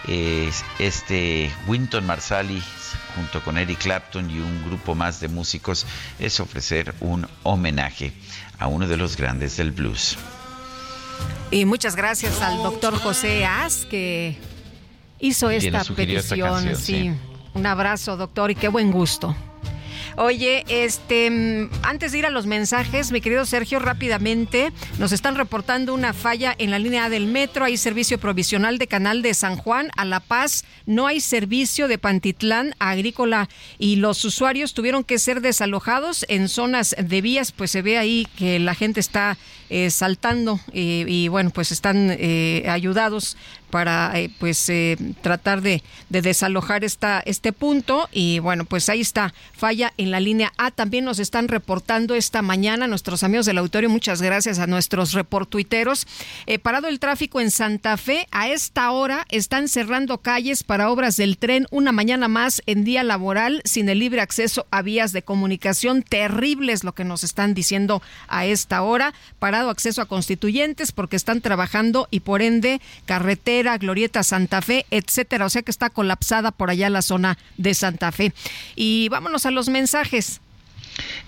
es 0.08 0.64
este 0.80 1.52
Winton 1.68 2.06
Marsalis 2.06 2.64
junto 3.16 3.42
con 3.44 3.58
Eric 3.58 3.80
Clapton 3.80 4.30
y 4.30 4.40
un 4.40 4.64
grupo 4.66 4.96
más 4.96 5.20
de 5.20 5.28
músicos, 5.28 5.86
es 6.20 6.40
ofrecer 6.40 6.94
un 7.02 7.28
homenaje 7.44 8.14
a 8.58 8.68
uno 8.68 8.88
de 8.88 8.98
los 8.98 9.18
grandes 9.18 9.58
del 9.58 9.72
blues. 9.72 10.18
Y 11.52 11.66
muchas 11.66 11.96
gracias 11.96 12.42
al 12.42 12.58
doctor 12.64 12.98
José 12.98 13.46
As 13.46 13.86
que 13.86 14.38
hizo 15.20 15.50
esta 15.50 15.84
petición. 15.84 16.76
sí. 16.76 17.12
Un 17.54 17.66
abrazo, 17.66 18.16
doctor, 18.16 18.50
y 18.50 18.56
qué 18.56 18.70
buen 18.70 18.92
gusto. 18.92 19.36
Oye, 20.18 20.66
este, 20.68 21.30
mm, 21.32 21.70
antes 21.84 22.12
de 22.12 22.20
ir 22.20 22.26
a 22.26 22.30
los 22.30 22.46
mensajes, 22.46 23.12
mi 23.12 23.22
querido 23.22 23.46
Sergio, 23.46 23.80
rápidamente 23.80 24.74
nos 25.00 25.14
están 25.14 25.36
reportando 25.36 25.94
una 25.94 26.14
falla 26.14 26.54
en 26.58 26.70
la 26.70 26.80
línea 26.80 27.06
A 27.06 27.10
del 27.10 27.28
metro. 27.28 27.64
Hay 27.64 27.78
servicio 27.78 28.20
provisional 28.20 28.78
de 28.78 28.88
Canal 28.88 29.22
de 29.22 29.34
San 29.34 29.56
Juan 29.56 29.90
a 29.96 30.04
La 30.04 30.20
Paz. 30.20 30.66
No 30.86 31.08
hay 31.08 31.22
servicio 31.22 31.88
de 31.88 31.98
Pantitlán 31.98 32.76
a 32.80 32.90
Agrícola 32.90 33.48
y 33.80 33.96
los 33.96 34.26
usuarios 34.26 34.74
tuvieron 34.74 35.04
que 35.04 35.18
ser 35.18 35.40
desalojados 35.40 36.26
en 36.28 36.50
zonas 36.50 36.96
de 36.98 37.22
vías. 37.22 37.52
Pues 37.54 37.72
se 37.72 37.82
ve 37.82 37.98
ahí 37.98 38.28
que 38.36 38.60
la 38.60 38.76
gente 38.76 39.00
está 39.00 39.38
eh, 39.70 39.90
saltando 39.90 40.60
eh, 40.74 41.06
y 41.08 41.30
bueno, 41.30 41.52
pues 41.52 41.72
están 41.72 42.10
eh, 42.12 42.66
ayudados 42.68 43.38
para 43.72 44.12
eh, 44.20 44.30
pues 44.40 44.70
eh, 44.70 44.98
tratar 45.22 45.62
de, 45.62 45.82
desalojar 46.10 46.84
esta, 46.84 47.22
este 47.26 47.54
punto. 47.54 48.08
Y 48.12 48.40
bueno 48.40 48.66
pues 48.66 48.90
ahí 48.90 49.02
está 49.02 49.34
falla 49.56 49.94
en 49.98 50.12
la 50.12 50.20
línea 50.20 50.54
A. 50.58 50.70
También 50.72 51.06
nos 51.06 51.20
están 51.20 51.48
reportando 51.48 52.14
esta 52.14 52.42
mañana 52.42 52.88
nuestros 52.88 53.24
amigos 53.24 53.46
del 53.46 53.58
auditorio. 53.58 53.90
Muchas 53.90 54.22
gracias 54.22 54.60
a 54.60 54.68
nuestros 54.68 55.14
reportuiteros. 55.14 56.06
Eh, 56.46 56.60
parado 56.60 56.88
el 56.88 57.00
tráfico 57.00 57.40
en 57.40 57.50
Santa 57.50 57.98
Fe 57.98 58.28
a 58.32 58.50
esta 58.50 58.92
hora 58.92 59.26
están 59.30 59.68
cerrando 59.68 60.20
calles 60.20 60.64
para 60.64 60.92
obras 60.92 61.18
del 61.18 61.38
tren. 61.38 61.66
Una 61.72 61.92
mañana 61.92 62.28
más 62.28 62.62
en 62.66 62.84
día 62.84 63.04
laboral 63.04 63.62
sin 63.66 63.90
el 63.90 64.00
libre 64.00 64.22
acceso 64.22 64.68
a 64.72 64.82
vías 64.82 65.14
de 65.14 65.24
comunicación. 65.24 66.04
Terribles 66.04 66.84
lo 66.84 66.94
que 66.94 67.06
nos 67.06 67.24
están 67.24 67.54
diciendo 67.54 68.02
a 68.28 68.46
esta 68.46 68.82
hora. 68.84 69.14
Parado 69.40 69.70
acceso 69.70 70.02
a 70.02 70.08
constituyentes 70.08 70.92
porque 70.92 71.16
están 71.16 71.42
trabajando 71.42 72.08
y 72.12 72.22
por 72.22 72.42
ende 72.42 72.82
Glorieta 73.78 74.24
Santa 74.24 74.62
Fe, 74.62 74.86
etcétera. 74.92 75.46
O 75.46 75.50
sea 75.50 75.62
que 75.62 75.72
está 75.72 75.90
colapsada 75.90 76.52
por 76.52 76.70
allá 76.70 76.90
la 76.90 77.02
zona 77.02 77.38
de 77.58 77.74
Santa 77.74 78.12
Fe. 78.12 78.34
Y 78.76 79.10
vámonos 79.10 79.46
a 79.46 79.52
los 79.52 79.70
mensajes. 79.70 80.42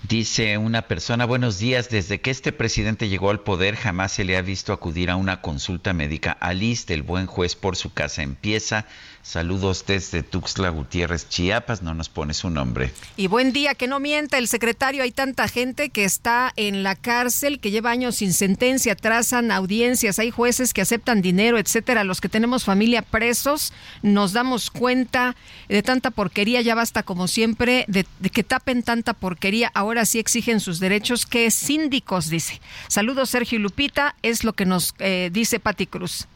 Dice 0.08 0.58
una 0.58 0.82
persona, 0.82 1.24
buenos 1.24 1.58
días, 1.58 1.88
desde 1.88 2.20
que 2.20 2.30
este 2.30 2.52
presidente 2.52 3.08
llegó 3.08 3.30
al 3.30 3.40
poder 3.40 3.76
jamás 3.76 4.12
se 4.12 4.24
le 4.24 4.36
ha 4.36 4.42
visto 4.42 4.72
acudir 4.72 5.10
a 5.10 5.16
una 5.16 5.40
consulta 5.40 5.92
médica. 5.94 6.32
Alice, 6.32 6.92
el 6.92 7.02
buen 7.02 7.26
juez 7.26 7.56
por 7.56 7.76
su 7.76 7.92
casa 7.92 8.22
empieza 8.22 8.86
Saludos 9.24 9.86
desde 9.86 10.22
Tuxtla 10.22 10.68
Gutiérrez, 10.68 11.30
Chiapas, 11.30 11.80
no 11.80 11.94
nos 11.94 12.10
pone 12.10 12.34
su 12.34 12.50
nombre. 12.50 12.92
Y 13.16 13.26
buen 13.26 13.54
día, 13.54 13.74
que 13.74 13.86
no 13.86 13.98
mienta 13.98 14.36
el 14.36 14.48
secretario, 14.48 15.02
hay 15.02 15.12
tanta 15.12 15.48
gente 15.48 15.88
que 15.88 16.04
está 16.04 16.52
en 16.56 16.82
la 16.82 16.94
cárcel, 16.94 17.58
que 17.58 17.70
lleva 17.70 17.90
años 17.90 18.16
sin 18.16 18.34
sentencia, 18.34 18.94
trazan 18.94 19.50
audiencias, 19.50 20.18
hay 20.18 20.30
jueces 20.30 20.74
que 20.74 20.82
aceptan 20.82 21.22
dinero, 21.22 21.56
etcétera. 21.58 22.04
Los 22.04 22.20
que 22.20 22.28
tenemos 22.28 22.64
familia 22.64 23.00
presos, 23.00 23.72
nos 24.02 24.34
damos 24.34 24.70
cuenta 24.70 25.34
de 25.70 25.82
tanta 25.82 26.10
porquería, 26.10 26.60
ya 26.60 26.74
basta 26.74 27.02
como 27.02 27.26
siempre, 27.26 27.86
de, 27.88 28.04
que 28.30 28.44
tapen 28.44 28.82
tanta 28.82 29.14
porquería, 29.14 29.72
ahora 29.72 30.04
sí 30.04 30.18
exigen 30.18 30.60
sus 30.60 30.80
derechos, 30.80 31.24
que 31.24 31.50
síndicos, 31.50 32.28
dice. 32.28 32.60
Saludos 32.88 33.30
Sergio 33.30 33.58
Lupita, 33.58 34.16
es 34.20 34.44
lo 34.44 34.52
que 34.52 34.66
nos 34.66 34.94
eh, 34.98 35.30
dice 35.32 35.60
Pati 35.60 35.86
Cruz. 35.86 36.28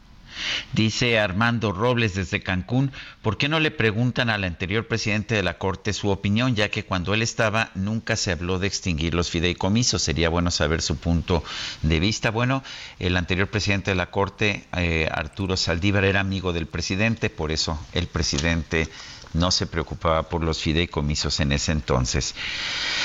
Dice 0.73 1.19
Armando 1.19 1.71
Robles 1.71 2.15
desde 2.15 2.41
Cancún, 2.41 2.91
¿por 3.21 3.37
qué 3.37 3.49
no 3.49 3.59
le 3.59 3.71
preguntan 3.71 4.29
al 4.29 4.43
anterior 4.43 4.87
presidente 4.87 5.35
de 5.35 5.43
la 5.43 5.57
Corte 5.57 5.93
su 5.93 6.09
opinión, 6.09 6.55
ya 6.55 6.69
que 6.69 6.85
cuando 6.85 7.13
él 7.13 7.21
estaba 7.21 7.71
nunca 7.75 8.15
se 8.15 8.31
habló 8.31 8.59
de 8.59 8.67
extinguir 8.67 9.13
los 9.13 9.29
fideicomisos? 9.29 10.01
Sería 10.01 10.29
bueno 10.29 10.51
saber 10.51 10.81
su 10.81 10.97
punto 10.97 11.43
de 11.81 11.99
vista. 11.99 12.31
Bueno, 12.31 12.63
el 12.99 13.17
anterior 13.17 13.47
presidente 13.47 13.91
de 13.91 13.95
la 13.95 14.11
Corte, 14.11 14.65
eh, 14.75 15.09
Arturo 15.11 15.57
Saldívar, 15.57 16.03
era 16.03 16.19
amigo 16.19 16.53
del 16.53 16.67
presidente, 16.67 17.29
por 17.29 17.51
eso 17.51 17.79
el 17.93 18.07
presidente 18.07 18.89
no 19.33 19.51
se 19.51 19.67
preocupaba 19.67 20.23
por 20.23 20.43
los 20.43 20.59
fideicomisos 20.59 21.39
en 21.39 21.51
ese 21.51 21.71
entonces. 21.71 22.35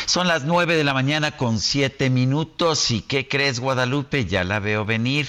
Son 0.07 0.27
las 0.27 0.45
nueve 0.45 0.77
de 0.77 0.85
la 0.85 0.95
mañana 0.95 1.37
con 1.37 1.59
siete 1.59 2.11
minutos 2.11 2.91
y 2.91 3.03
¿qué 3.03 3.29
crees 3.29 3.61
Guadalupe? 3.61 4.25
Ya 4.25 4.45
la 4.45 4.59
veo 4.59 4.85
venir. 4.85 5.27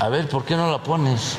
A 0.00 0.08
ver, 0.10 0.28
¿por 0.28 0.44
qué 0.44 0.56
no 0.56 0.70
la 0.70 0.82
pones? 0.82 1.38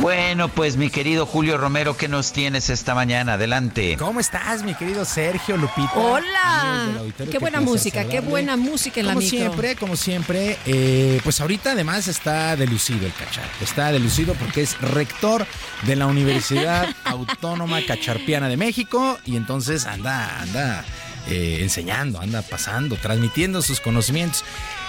Bueno, 0.00 0.48
pues 0.48 0.76
mi 0.76 0.90
querido 0.90 1.26
Julio 1.26 1.56
Romero, 1.56 1.96
¿qué 1.96 2.06
nos 2.08 2.32
tienes 2.32 2.70
esta 2.70 2.94
mañana? 2.94 3.34
Adelante. 3.34 3.96
¿Cómo 3.98 4.20
estás, 4.20 4.62
mi 4.62 4.74
querido 4.74 5.04
Sergio 5.04 5.56
Lupita? 5.56 5.92
Hola. 5.94 6.92
Qué 7.30 7.38
buena 7.38 7.60
música, 7.60 8.04
qué 8.04 8.20
buena 8.20 8.56
música 8.56 9.00
en 9.00 9.06
como 9.06 9.20
la 9.20 9.24
micro. 9.24 9.38
Como 9.38 9.48
siempre, 9.48 9.76
como 9.76 9.96
siempre. 9.96 10.58
Eh, 10.66 11.20
pues 11.24 11.40
ahorita 11.40 11.72
además 11.72 12.08
está 12.08 12.56
delucido 12.56 13.06
el 13.06 13.12
cachar. 13.14 13.48
Está 13.60 13.90
delucido 13.90 14.34
porque 14.34 14.62
es 14.62 14.78
rector 14.80 15.46
de 15.82 15.96
la 15.96 16.06
Universidad 16.06 16.86
Autónoma 17.04 17.80
Cacharpiana 17.86 18.48
de 18.48 18.56
México 18.56 19.18
y 19.24 19.36
entonces 19.36 19.86
anda, 19.86 20.40
anda 20.40 20.84
eh, 21.28 21.58
enseñando, 21.62 22.20
anda 22.20 22.42
pasando, 22.42 22.96
transmitiendo 22.96 23.62
sus 23.62 23.80
conocimientos. 23.80 24.44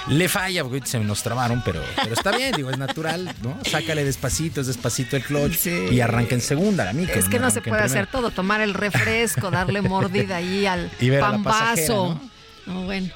Le 0.10 0.30
falla 0.30 0.64
porque 0.64 0.86
se 0.86 1.00
nos 1.00 1.22
trabaron, 1.22 1.62
pero, 1.66 1.82
pero 2.02 2.14
está 2.14 2.36
bien, 2.36 2.54
digo, 2.56 2.70
es 2.70 2.78
natural, 2.78 3.34
¿no? 3.44 3.58
Sácale 3.70 4.04
despacito, 4.06 4.62
es 4.62 4.68
despacito 4.68 5.18
el 5.18 5.24
clutch 5.24 5.68
y 5.92 6.00
arranca 6.00 6.36
en 6.36 6.42
segunda 6.42 6.86
la 6.86 6.94
mica. 6.94 7.14
Es 7.14 7.28
que 7.28 7.40
no, 7.40 7.50
se 7.50 7.62
puede 7.62 7.82
hacer 7.82 8.08
todo, 8.08 8.32
tomar 8.32 8.62
el 8.62 8.74
refresco, 8.74 9.52
darle 9.52 9.82
mordida 9.82 10.38
ahí 10.38 10.66
al 10.66 10.90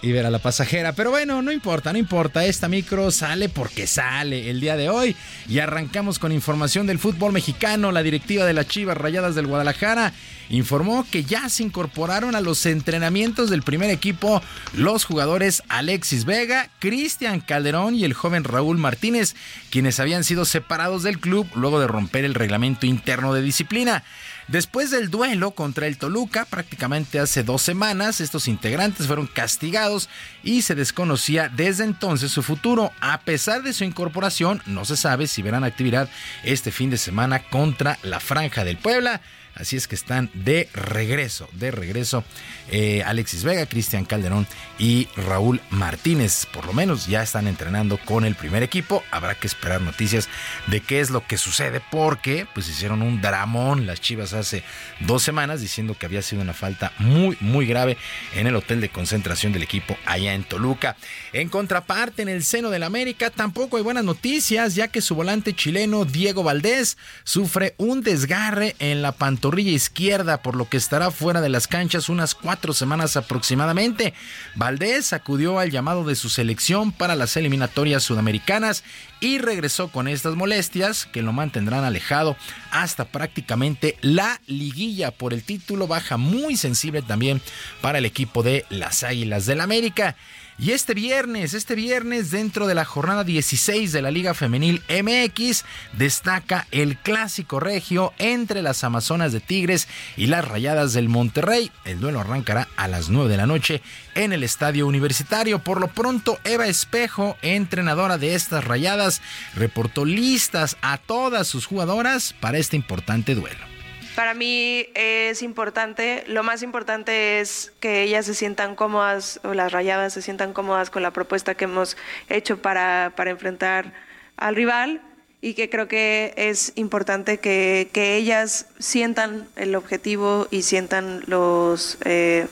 Y 0.02 0.12
ver 0.12 0.26
a 0.26 0.32
la 0.32 0.40
pasajera. 0.40 0.94
Pero 0.94 1.12
bueno, 1.12 1.42
no 1.42 1.52
importa, 1.52 1.92
no 1.92 2.00
importa. 2.00 2.46
Esta 2.46 2.68
micro 2.68 3.12
sale 3.12 3.50
porque 3.50 3.86
sale 3.88 4.50
el 4.50 4.62
día 4.62 4.78
de 4.78 4.90
hoy. 4.90 5.16
Y 5.48 5.60
arrancamos 5.60 6.20
con 6.20 6.32
información 6.32 6.88
del 6.88 7.00
fútbol 7.00 7.34
mexicano. 7.34 7.92
La 7.92 8.04
directiva 8.04 8.46
de 8.46 8.54
las 8.54 8.68
Chivas 8.68 8.98
Rayadas 8.98 9.36
del 9.36 9.48
Guadalajara 9.48 10.14
informó 10.50 11.06
que 11.10 11.24
ya 11.24 11.50
se 11.50 11.64
incorporaron 11.64 12.36
a 12.36 12.42
los 12.42 12.66
entrenamientos 12.66 13.50
del 13.50 13.64
primer 13.64 13.90
equipo 13.90 14.42
los 14.74 15.06
jugadores 15.06 15.64
Alexis 15.70 16.26
Vega, 16.26 16.70
Cristian 16.80 17.40
Calderón 17.40 17.96
y 17.96 18.04
el 18.04 18.14
joven 18.14 18.44
Raúl 18.44 18.78
Martínez, 18.78 19.36
quienes 19.70 20.00
habían 20.00 20.24
sido 20.24 20.46
separados 20.46 21.04
del 21.04 21.20
club 21.20 21.48
luego 21.56 21.80
de 21.80 21.88
romper 21.88 22.26
el 22.26 22.36
reglamento 22.36 22.86
interno 22.86 23.34
de 23.34 23.42
disciplina. 23.42 24.04
Después 24.48 24.92
del 24.92 25.10
duelo 25.10 25.52
contra 25.52 25.88
el 25.88 25.98
Toluca, 25.98 26.46
prácticamente 26.46 27.20
hace 27.20 27.44
dos 27.44 27.62
semanas, 27.62 28.22
estos 28.22 28.48
integrantes 28.48 29.08
fueron 29.08 29.28
castigados 29.28 30.10
y 30.44 30.64
se 30.64 30.76
desconocía 30.76 31.50
desde 31.50 31.84
entonces 31.84 32.32
su 32.32 32.44
futuro. 32.44 32.92
A 33.00 33.22
pesar 33.22 33.64
de 33.64 33.74
su 33.74 33.84
incorporación, 33.84 34.62
no 34.66 34.86
se 34.86 34.98
sabe 34.98 35.28
si 35.28 35.42
verán 35.42 35.64
actividad 35.64 36.10
este 36.44 36.72
fin 36.72 36.90
de 36.90 36.98
semana 36.98 37.40
contra 37.50 37.98
la 38.04 38.20
Franja 38.20 38.64
del 38.64 38.78
Puebla. 38.78 39.22
Así 39.56 39.76
es 39.76 39.88
que 39.88 39.96
están 39.96 40.30
de 40.34 40.70
regreso, 40.74 41.50
de 41.54 41.72
regreso 41.72 42.24
eh, 42.70 43.04
Alexis 43.06 43.44
Vega, 43.44 43.66
Cristian 43.66 44.06
Calderón 44.06 44.48
y 44.80 45.08
Raúl 45.16 45.62
Martínez. 45.70 46.46
Por 46.46 46.66
lo 46.66 46.74
menos 46.74 47.08
ya 47.08 47.22
están 47.22 47.48
entrenando 47.48 47.98
con 47.98 48.26
el 48.26 48.36
primer 48.36 48.64
equipo. 48.64 49.04
Habrá 49.12 49.36
que 49.36 49.48
esperar 49.48 49.82
noticias 49.82 50.30
de 50.68 50.80
qué 50.80 51.02
es 51.02 51.10
lo 51.10 51.26
que 51.28 51.38
sucede 51.38 51.82
porque 51.92 52.48
pues 52.54 52.70
hicieron 52.70 53.02
un 53.02 53.22
dramón 53.22 53.86
las 53.86 54.02
Chivas 54.02 54.34
hace 54.34 54.64
dos 55.02 55.24
semanas 55.24 55.62
diciendo 55.62 55.96
que 55.98 56.06
había 56.06 56.22
sido 56.22 56.42
una 56.42 56.54
falta 56.54 56.94
muy 56.98 57.38
muy 57.40 57.66
grave 57.66 57.98
en 58.36 58.48
el 58.48 58.56
hotel 58.56 58.82
de 58.82 58.90
concentración 58.90 59.52
del 59.54 59.64
equipo 59.64 59.98
allá 60.06 60.34
en 60.34 60.44
Toluca. 60.44 60.96
En 61.34 61.50
contraparte 61.50 62.22
en 62.22 62.30
el 62.30 62.44
seno 62.44 62.70
del 62.70 62.84
América 62.84 63.30
tampoco 63.30 63.78
hay 63.78 63.84
buenas 63.84 64.04
noticias 64.04 64.76
ya 64.76 64.88
que 64.88 65.02
su 65.02 65.16
volante 65.16 65.54
chileno 65.54 66.06
Diego 66.06 66.44
Valdés 66.44 66.98
sufre 67.24 67.76
un 67.78 68.02
desgarre 68.02 68.76
en 68.80 69.02
la 69.02 69.12
pantorrilla 69.42 69.72
izquierda 69.72 70.44
por 70.44 70.56
lo 70.56 70.70
que 70.70 70.78
estará 70.78 71.10
fuera 71.10 71.42
de 71.42 71.50
las 71.50 71.68
canchas 71.68 72.10
unas 72.10 72.36
cuatro 72.36 72.74
semanas 72.74 73.18
aproximadamente. 73.18 74.14
Valdés 74.54 75.14
acudió 75.14 75.58
al 75.58 75.72
llamado 75.72 76.04
de 76.04 76.16
su 76.16 76.30
selección 76.30 76.92
para 76.92 77.16
las 77.16 77.36
eliminatorias 77.36 78.04
sudamericanas 78.04 78.84
y 79.20 79.40
regresó 79.40 79.88
con 79.88 80.08
estas 80.08 80.36
molestias 80.36 81.08
que 81.08 81.24
lo 81.24 81.34
mantendrán 81.34 81.84
alejado 81.84 82.38
hasta 82.70 83.06
prácticamente 83.06 83.98
la 84.02 84.40
liguilla 84.46 85.10
por 85.10 85.34
el 85.34 85.42
título 85.42 85.88
baja 85.88 86.18
muy 86.18 86.56
sensible 86.56 87.02
también 87.02 87.42
para 87.82 87.98
el 87.98 88.06
equipo 88.06 88.44
de 88.44 88.68
las 88.70 89.02
Águilas 89.02 89.48
del 89.48 89.62
América. 89.62 90.18
Y 90.62 90.74
este 90.74 90.94
viernes, 90.94 91.56
este 91.56 91.74
viernes, 91.74 92.30
dentro 92.30 92.68
de 92.68 92.76
la 92.76 92.86
jornada 92.86 93.24
16 93.24 93.92
de 93.92 94.02
la 94.04 94.12
Liga 94.12 94.36
Femenil 94.36 94.84
MX, 94.90 95.66
destaca 95.94 96.68
el 96.70 96.98
clásico 96.98 97.60
regio 97.60 98.14
entre 98.20 98.62
las 98.62 98.84
Amazonas 98.84 99.32
de 99.32 99.40
Tigres 99.40 99.88
y 100.16 100.28
las 100.28 100.48
Rayadas 100.48 100.94
del 100.94 101.10
Monterrey. 101.10 101.72
El 101.84 102.00
duelo 102.00 102.20
arrancará 102.20 102.68
a 102.78 102.88
las 102.88 103.10
9 103.10 103.28
de 103.28 103.38
la 103.38 103.48
noche 103.48 103.82
en 104.14 104.34
el 104.34 104.44
Estadio 104.44 104.86
Universitario. 104.86 105.64
Por 105.64 105.82
lo 105.82 105.88
pronto, 105.88 106.38
Eva 106.44 106.68
Espejo, 106.68 107.38
entrenadora 107.42 108.20
de 108.20 108.36
estas 108.36 108.64
Rayadas, 108.64 109.24
reportó 109.56 110.06
listas 110.06 110.78
a 110.84 111.00
todas 111.00 111.48
sus 111.48 111.66
jugadoras 111.66 112.36
para 112.40 112.60
este 112.60 112.76
importante 112.76 113.34
duelo. 113.34 113.71
Para 114.16 114.34
mí 114.34 114.88
es 114.94 115.42
importante, 115.42 116.24
lo 116.28 116.44
más 116.44 116.64
importante 116.64 117.40
es 117.40 117.72
que 117.80 118.04
ellas 118.04 118.26
se 118.26 118.34
sientan 118.34 118.76
cómodas, 118.76 119.40
o 119.44 119.54
las 119.54 119.72
rayadas 119.72 120.14
se 120.14 120.22
sientan 120.22 120.52
cómodas 120.52 120.90
con 120.90 121.02
la 121.02 121.12
propuesta 121.12 121.56
que 121.56 121.64
hemos 121.64 121.96
hecho 122.28 122.62
para, 122.62 123.14
para 123.16 123.32
enfrentar 123.32 123.94
al 124.36 124.56
rival 124.56 125.02
y 125.40 125.56
que 125.56 125.70
creo 125.70 125.88
que 125.88 126.34
es 126.36 126.74
importante 126.76 127.40
que, 127.40 127.90
que 127.94 128.16
ellas 128.16 128.68
sientan 128.80 129.48
el 129.56 129.76
objetivo 129.76 130.48
y 130.52 130.64
sientan 130.64 131.24
los, 131.26 131.98
eh, 132.04 132.48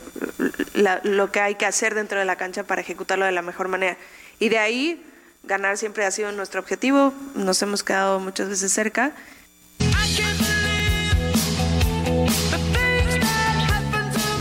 lo 1.04 1.32
que 1.32 1.40
hay 1.42 1.56
que 1.56 1.66
hacer 1.66 1.94
dentro 1.94 2.20
de 2.20 2.26
la 2.26 2.36
cancha 2.36 2.64
para 2.64 2.82
ejecutarlo 2.82 3.26
de 3.26 3.32
la 3.32 3.42
mejor 3.42 3.68
manera. 3.68 3.98
Y 4.40 4.50
de 4.50 4.58
ahí, 4.58 5.06
ganar 5.44 5.78
siempre 5.78 6.06
ha 6.06 6.12
sido 6.12 6.32
nuestro 6.32 6.62
objetivo, 6.62 7.14
nos 7.36 7.62
hemos 7.62 7.84
quedado 7.84 8.20
muchas 8.20 8.50
veces 8.50 8.72
cerca. 8.72 9.14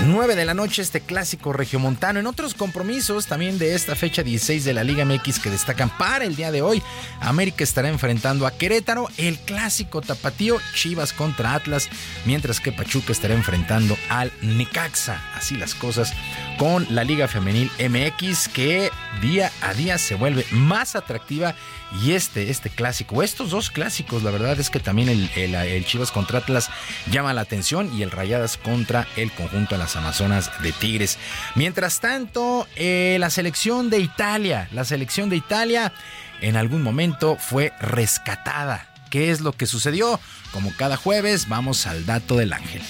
9 0.08 0.36
de 0.36 0.46
la 0.46 0.54
noche 0.54 0.80
este 0.80 1.02
clásico 1.02 1.52
regiomontano. 1.52 2.18
En 2.18 2.26
otros 2.26 2.54
compromisos 2.54 3.26
también 3.26 3.58
de 3.58 3.74
esta 3.74 3.94
fecha 3.94 4.22
16 4.22 4.64
de 4.64 4.72
la 4.72 4.82
Liga 4.82 5.04
MX 5.04 5.38
que 5.38 5.50
destacan 5.50 5.90
para 5.98 6.24
el 6.24 6.34
día 6.34 6.50
de 6.50 6.62
hoy, 6.62 6.82
América 7.20 7.62
estará 7.62 7.90
enfrentando 7.90 8.46
a 8.46 8.52
Querétaro, 8.52 9.08
el 9.18 9.38
clásico 9.38 10.00
tapatío 10.00 10.56
Chivas 10.74 11.12
contra 11.12 11.54
Atlas, 11.54 11.90
mientras 12.24 12.58
que 12.58 12.72
Pachuca 12.72 13.12
estará 13.12 13.34
enfrentando 13.34 13.98
al 14.08 14.32
Necaxa. 14.40 15.22
Así 15.34 15.56
las 15.56 15.74
cosas 15.74 16.14
con 16.58 16.86
la 16.88 17.04
Liga 17.04 17.28
Femenil 17.28 17.70
MX 17.78 18.48
que 18.48 18.90
día 19.20 19.52
a 19.60 19.74
día 19.74 19.98
se 19.98 20.14
vuelve 20.14 20.46
más 20.50 20.96
atractiva 20.96 21.54
y 22.02 22.12
este, 22.12 22.50
este 22.50 22.70
clásico, 22.70 23.22
estos 23.22 23.50
dos 23.50 23.70
clásicos, 23.70 24.22
la 24.22 24.30
verdad 24.30 24.58
es 24.60 24.70
que 24.70 24.80
también 24.80 25.08
el, 25.08 25.30
el, 25.36 25.84
Chivas 25.86 26.10
contra 26.10 26.40
Atlas 26.40 26.70
llama 27.10 27.32
la 27.32 27.40
atención 27.40 27.90
y 27.96 28.02
el 28.02 28.10
Rayadas 28.10 28.56
contra 28.56 29.06
el 29.16 29.32
conjunto 29.32 29.74
de 29.74 29.78
las 29.78 29.96
Amazonas 29.96 30.50
de 30.62 30.72
Tigres. 30.72 31.18
Mientras 31.54 32.00
tanto, 32.00 32.66
eh, 32.76 33.16
la 33.20 33.30
selección 33.30 33.90
de 33.90 34.00
Italia, 34.00 34.68
la 34.72 34.84
selección 34.84 35.30
de 35.30 35.36
Italia 35.36 35.92
en 36.40 36.56
algún 36.56 36.82
momento 36.82 37.36
fue 37.36 37.72
rescatada. 37.80 38.86
¿Qué 39.10 39.30
es 39.30 39.40
lo 39.40 39.52
que 39.52 39.66
sucedió? 39.66 40.20
Como 40.52 40.72
cada 40.76 40.96
jueves, 40.96 41.48
vamos 41.48 41.86
al 41.86 42.04
dato 42.04 42.36
del 42.36 42.52
ángel. 42.52 42.82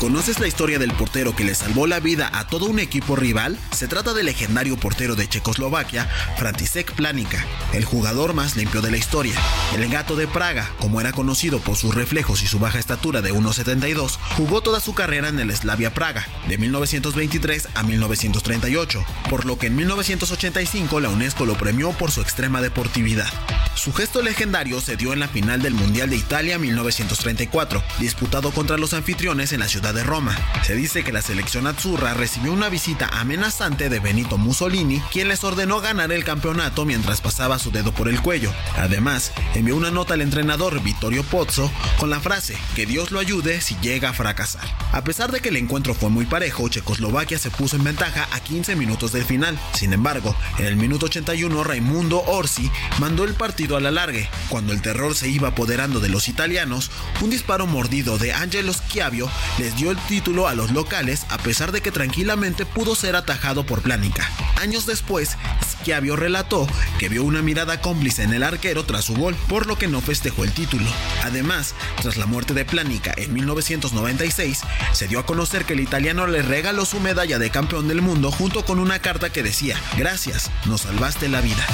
¿Conoces 0.00 0.40
la 0.40 0.46
historia 0.46 0.78
del 0.78 0.92
portero 0.92 1.34
que 1.34 1.42
le 1.42 1.54
salvó 1.54 1.86
la 1.86 2.00
vida 2.00 2.30
a 2.34 2.46
todo 2.46 2.66
un 2.66 2.78
equipo 2.78 3.16
rival? 3.16 3.58
Se 3.74 3.88
trata 3.88 4.12
del 4.12 4.26
legendario 4.26 4.76
portero 4.76 5.16
de 5.16 5.26
Checoslovaquia, 5.26 6.06
František 6.36 6.92
Planica, 6.92 7.42
el 7.72 7.86
jugador 7.86 8.34
más 8.34 8.56
limpio 8.56 8.82
de 8.82 8.90
la 8.90 8.98
historia. 8.98 9.34
El 9.74 9.88
gato 9.88 10.14
de 10.14 10.26
Praga, 10.26 10.70
como 10.80 11.00
era 11.00 11.12
conocido 11.12 11.60
por 11.60 11.76
sus 11.76 11.94
reflejos 11.94 12.42
y 12.42 12.46
su 12.46 12.58
baja 12.58 12.78
estatura 12.78 13.22
de 13.22 13.32
1,72, 13.32 14.18
jugó 14.36 14.60
toda 14.60 14.80
su 14.80 14.92
carrera 14.92 15.28
en 15.28 15.40
el 15.40 15.56
Slavia 15.56 15.94
Praga, 15.94 16.28
de 16.46 16.58
1923 16.58 17.68
a 17.74 17.82
1938, 17.82 19.02
por 19.30 19.46
lo 19.46 19.58
que 19.58 19.68
en 19.68 19.76
1985 19.76 21.00
la 21.00 21.08
UNESCO 21.08 21.46
lo 21.46 21.56
premió 21.56 21.92
por 21.92 22.10
su 22.10 22.20
extrema 22.20 22.60
deportividad. 22.60 23.32
Su 23.74 23.94
gesto 23.94 24.20
legendario 24.20 24.80
se 24.80 24.96
dio 24.96 25.14
en 25.14 25.20
la 25.20 25.28
final 25.28 25.62
del 25.62 25.74
Mundial 25.74 26.10
de 26.10 26.16
Italia 26.16 26.58
1934, 26.58 27.82
disputado 27.98 28.50
contra 28.50 28.76
los 28.76 28.92
anfitriones 28.92 29.52
en 29.52 29.60
la 29.60 29.68
ciudad 29.68 29.85
de 29.92 30.02
Roma. 30.02 30.36
Se 30.64 30.74
dice 30.74 31.04
que 31.04 31.12
la 31.12 31.22
selección 31.22 31.66
azzurra 31.66 32.14
recibió 32.14 32.52
una 32.52 32.68
visita 32.68 33.08
amenazante 33.12 33.88
de 33.88 34.00
Benito 34.00 34.38
Mussolini, 34.38 35.00
quien 35.12 35.28
les 35.28 35.44
ordenó 35.44 35.80
ganar 35.80 36.12
el 36.12 36.24
campeonato 36.24 36.84
mientras 36.84 37.20
pasaba 37.20 37.58
su 37.58 37.70
dedo 37.70 37.92
por 37.92 38.08
el 38.08 38.20
cuello. 38.20 38.52
Además, 38.76 39.32
envió 39.54 39.76
una 39.76 39.90
nota 39.90 40.14
al 40.14 40.22
entrenador 40.22 40.82
Vittorio 40.82 41.22
Pozzo 41.24 41.70
con 41.98 42.10
la 42.10 42.20
frase 42.20 42.56
que 42.74 42.86
Dios 42.86 43.10
lo 43.10 43.20
ayude 43.20 43.60
si 43.60 43.76
llega 43.80 44.10
a 44.10 44.12
fracasar. 44.12 44.64
A 44.92 45.04
pesar 45.04 45.30
de 45.30 45.40
que 45.40 45.50
el 45.50 45.56
encuentro 45.56 45.94
fue 45.94 46.10
muy 46.10 46.26
parejo, 46.26 46.68
Checoslovaquia 46.68 47.38
se 47.38 47.50
puso 47.50 47.76
en 47.76 47.84
ventaja 47.84 48.28
a 48.32 48.40
15 48.40 48.76
minutos 48.76 49.12
del 49.12 49.24
final. 49.24 49.58
Sin 49.74 49.92
embargo, 49.92 50.34
en 50.58 50.66
el 50.66 50.76
minuto 50.76 51.06
81 51.06 51.64
Raimundo 51.64 52.22
Orsi 52.22 52.70
mandó 52.98 53.24
el 53.24 53.34
partido 53.34 53.76
a 53.76 53.80
la 53.80 53.90
largue. 53.90 54.28
Cuando 54.48 54.72
el 54.72 54.82
terror 54.82 55.14
se 55.14 55.28
iba 55.28 55.48
apoderando 55.48 56.00
de 56.00 56.08
los 56.08 56.28
italianos, 56.28 56.90
un 57.20 57.30
disparo 57.30 57.66
mordido 57.66 58.18
de 58.18 58.32
Angelo 58.32 58.72
Schiavio 58.72 59.30
les 59.58 59.75
dio 59.76 59.90
el 59.90 59.98
título 59.98 60.48
a 60.48 60.54
los 60.54 60.72
locales 60.72 61.26
a 61.28 61.38
pesar 61.38 61.70
de 61.70 61.82
que 61.82 61.92
tranquilamente 61.92 62.64
pudo 62.64 62.94
ser 62.94 63.14
atajado 63.14 63.64
por 63.66 63.82
Plánica. 63.82 64.28
Años 64.60 64.86
después, 64.86 65.36
Schiavio 65.62 66.16
relató 66.16 66.66
que 66.98 67.08
vio 67.08 67.22
una 67.22 67.42
mirada 67.42 67.80
cómplice 67.80 68.22
en 68.22 68.32
el 68.32 68.42
arquero 68.42 68.84
tras 68.84 69.04
su 69.04 69.14
gol, 69.14 69.36
por 69.48 69.66
lo 69.66 69.76
que 69.76 69.86
no 69.86 70.00
festejó 70.00 70.44
el 70.44 70.52
título. 70.52 70.86
Además, 71.24 71.74
tras 72.00 72.16
la 72.16 72.26
muerte 72.26 72.54
de 72.54 72.64
Plánica 72.64 73.12
en 73.16 73.34
1996, 73.34 74.62
se 74.92 75.08
dio 75.08 75.18
a 75.18 75.26
conocer 75.26 75.66
que 75.66 75.74
el 75.74 75.80
italiano 75.80 76.26
le 76.26 76.42
regaló 76.42 76.86
su 76.86 76.98
medalla 76.98 77.38
de 77.38 77.50
campeón 77.50 77.86
del 77.86 78.00
mundo 78.00 78.32
junto 78.32 78.64
con 78.64 78.78
una 78.78 78.98
carta 79.00 79.30
que 79.30 79.42
decía, 79.42 79.78
gracias, 79.96 80.50
nos 80.64 80.82
salvaste 80.82 81.28
la 81.28 81.42
vida. 81.42 81.66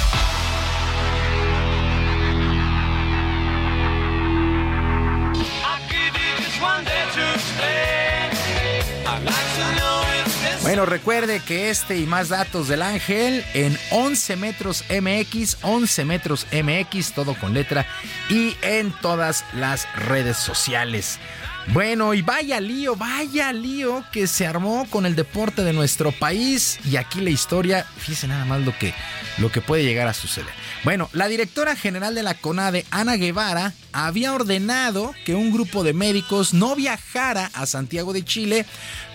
Bueno, 10.73 10.87
recuerde 10.87 11.39
que 11.39 11.69
este 11.69 11.99
y 11.99 12.07
más 12.07 12.29
datos 12.29 12.67
del 12.67 12.81
ángel 12.81 13.45
en 13.53 13.77
11 13.91 14.35
metros 14.37 14.83
MX, 14.89 15.57
11 15.61 16.03
metros 16.03 16.47
MX, 16.51 17.11
todo 17.11 17.35
con 17.35 17.53
letra 17.53 17.85
y 18.27 18.57
en 18.63 18.91
todas 18.91 19.45
las 19.53 19.87
redes 20.07 20.35
sociales. 20.37 21.19
Bueno, 21.67 22.15
y 22.15 22.23
vaya 22.23 22.59
lío, 22.59 22.95
vaya 22.95 23.53
lío 23.53 24.03
que 24.11 24.25
se 24.25 24.47
armó 24.47 24.87
con 24.89 25.05
el 25.05 25.15
deporte 25.15 25.63
de 25.63 25.73
nuestro 25.73 26.11
país. 26.11 26.79
Y 26.83 26.97
aquí 26.97 27.21
la 27.21 27.29
historia, 27.29 27.85
fíjense 27.97 28.27
nada 28.27 28.43
más 28.45 28.61
lo 28.61 28.75
que, 28.75 28.95
lo 29.37 29.51
que 29.51 29.61
puede 29.61 29.83
llegar 29.83 30.07
a 30.07 30.13
suceder. 30.15 30.55
Bueno, 30.83 31.09
la 31.13 31.29
directora 31.29 31.77
general 31.77 32.13
de 32.13 32.23
la 32.23 32.33
CONADE, 32.33 32.85
Ana 32.91 33.15
Guevara, 33.15 33.71
había 33.93 34.33
ordenado 34.33 35.13
que 35.25 35.33
un 35.33 35.53
grupo 35.53 35.81
de 35.81 35.93
médicos 35.93 36.53
no 36.53 36.75
viajara 36.75 37.49
a 37.53 37.65
Santiago 37.65 38.11
de 38.11 38.25
Chile 38.25 38.65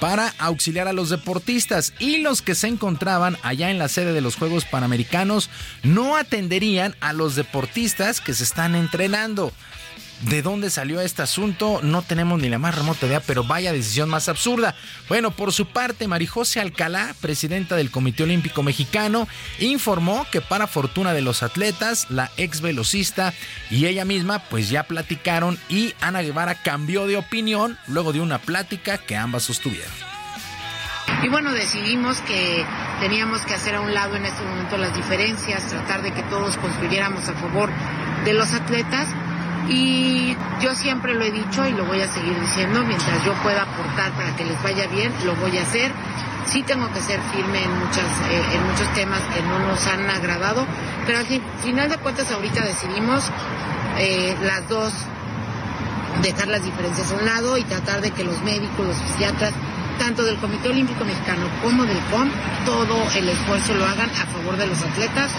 para 0.00 0.32
auxiliar 0.38 0.88
a 0.88 0.94
los 0.94 1.10
deportistas 1.10 1.92
y 1.98 2.18
los 2.18 2.40
que 2.40 2.54
se 2.54 2.68
encontraban 2.68 3.36
allá 3.42 3.70
en 3.70 3.78
la 3.78 3.88
sede 3.88 4.14
de 4.14 4.22
los 4.22 4.36
Juegos 4.36 4.64
Panamericanos 4.64 5.50
no 5.82 6.16
atenderían 6.16 6.96
a 7.00 7.12
los 7.12 7.36
deportistas 7.36 8.22
que 8.22 8.32
se 8.32 8.44
están 8.44 8.74
entrenando. 8.74 9.52
¿De 10.22 10.42
dónde 10.42 10.68
salió 10.68 11.00
este 11.00 11.22
asunto? 11.22 11.78
No 11.82 12.02
tenemos 12.02 12.40
ni 12.40 12.48
la 12.48 12.58
más 12.58 12.74
remota 12.74 13.06
idea, 13.06 13.20
pero 13.20 13.44
vaya 13.44 13.72
decisión 13.72 14.08
más 14.08 14.28
absurda. 14.28 14.74
Bueno, 15.08 15.30
por 15.30 15.52
su 15.52 15.66
parte, 15.66 16.08
Marijose 16.08 16.58
Alcalá, 16.58 17.14
presidenta 17.20 17.76
del 17.76 17.92
Comité 17.92 18.24
Olímpico 18.24 18.64
Mexicano, 18.64 19.28
informó 19.60 20.26
que 20.32 20.40
para 20.40 20.66
fortuna 20.66 21.12
de 21.12 21.22
los 21.22 21.44
atletas, 21.44 22.10
la 22.10 22.32
ex 22.36 22.60
velocista 22.60 23.32
y 23.70 23.86
ella 23.86 24.04
misma 24.04 24.40
pues 24.40 24.68
ya 24.70 24.82
platicaron 24.82 25.56
y 25.68 25.94
Ana 26.00 26.22
Guevara 26.22 26.56
cambió 26.56 27.06
de 27.06 27.16
opinión 27.16 27.78
luego 27.86 28.12
de 28.12 28.20
una 28.20 28.40
plática 28.40 28.98
que 28.98 29.16
ambas 29.16 29.44
sostuvieron. 29.44 29.92
Y 31.22 31.28
bueno, 31.28 31.52
decidimos 31.52 32.20
que 32.22 32.64
teníamos 33.00 33.42
que 33.42 33.54
hacer 33.54 33.76
a 33.76 33.80
un 33.80 33.94
lado 33.94 34.16
en 34.16 34.26
este 34.26 34.42
momento 34.42 34.76
las 34.76 34.94
diferencias, 34.94 35.66
tratar 35.68 36.02
de 36.02 36.12
que 36.12 36.22
todos 36.24 36.56
construyéramos 36.56 37.28
a 37.28 37.34
favor 37.34 37.70
de 38.24 38.32
los 38.34 38.52
atletas 38.52 39.08
y 39.68 40.36
yo 40.60 40.74
siempre 40.74 41.14
lo 41.14 41.24
he 41.24 41.30
dicho 41.30 41.66
y 41.66 41.72
lo 41.72 41.84
voy 41.84 42.00
a 42.00 42.08
seguir 42.08 42.38
diciendo, 42.40 42.82
mientras 42.84 43.24
yo 43.24 43.34
pueda 43.42 43.62
aportar 43.62 44.12
para 44.12 44.34
que 44.34 44.44
les 44.44 44.62
vaya 44.62 44.86
bien, 44.86 45.12
lo 45.24 45.34
voy 45.36 45.56
a 45.58 45.62
hacer. 45.62 45.92
Sí 46.46 46.62
tengo 46.62 46.90
que 46.92 47.00
ser 47.00 47.20
firme 47.32 47.62
en, 47.62 47.78
muchas, 47.78 48.06
eh, 48.30 48.42
en 48.54 48.66
muchos 48.66 48.92
temas 48.94 49.20
que 49.34 49.42
no 49.42 49.58
nos 49.58 49.86
han 49.86 50.08
agradado, 50.08 50.66
pero 51.06 51.18
al 51.18 51.26
final 51.62 51.90
de 51.90 51.96
cuentas 51.98 52.30
ahorita 52.30 52.64
decidimos 52.64 53.24
eh, 53.98 54.34
las 54.42 54.66
dos 54.68 54.92
dejar 56.22 56.48
las 56.48 56.64
diferencias 56.64 57.12
a 57.12 57.14
un 57.14 57.26
lado 57.26 57.58
y 57.58 57.64
tratar 57.64 58.00
de 58.00 58.10
que 58.10 58.24
los 58.24 58.42
médicos, 58.42 58.86
los 58.86 58.96
psiquiatras, 58.96 59.52
tanto 59.98 60.24
del 60.24 60.36
Comité 60.36 60.70
Olímpico 60.70 61.04
Mexicano 61.04 61.46
como 61.62 61.84
del 61.84 61.98
COM, 62.10 62.30
todo 62.64 62.96
el 63.14 63.28
esfuerzo 63.28 63.74
lo 63.74 63.84
hagan 63.84 64.10
a 64.10 64.26
favor 64.26 64.56
de 64.56 64.66
los 64.66 64.82
atletas. 64.82 65.30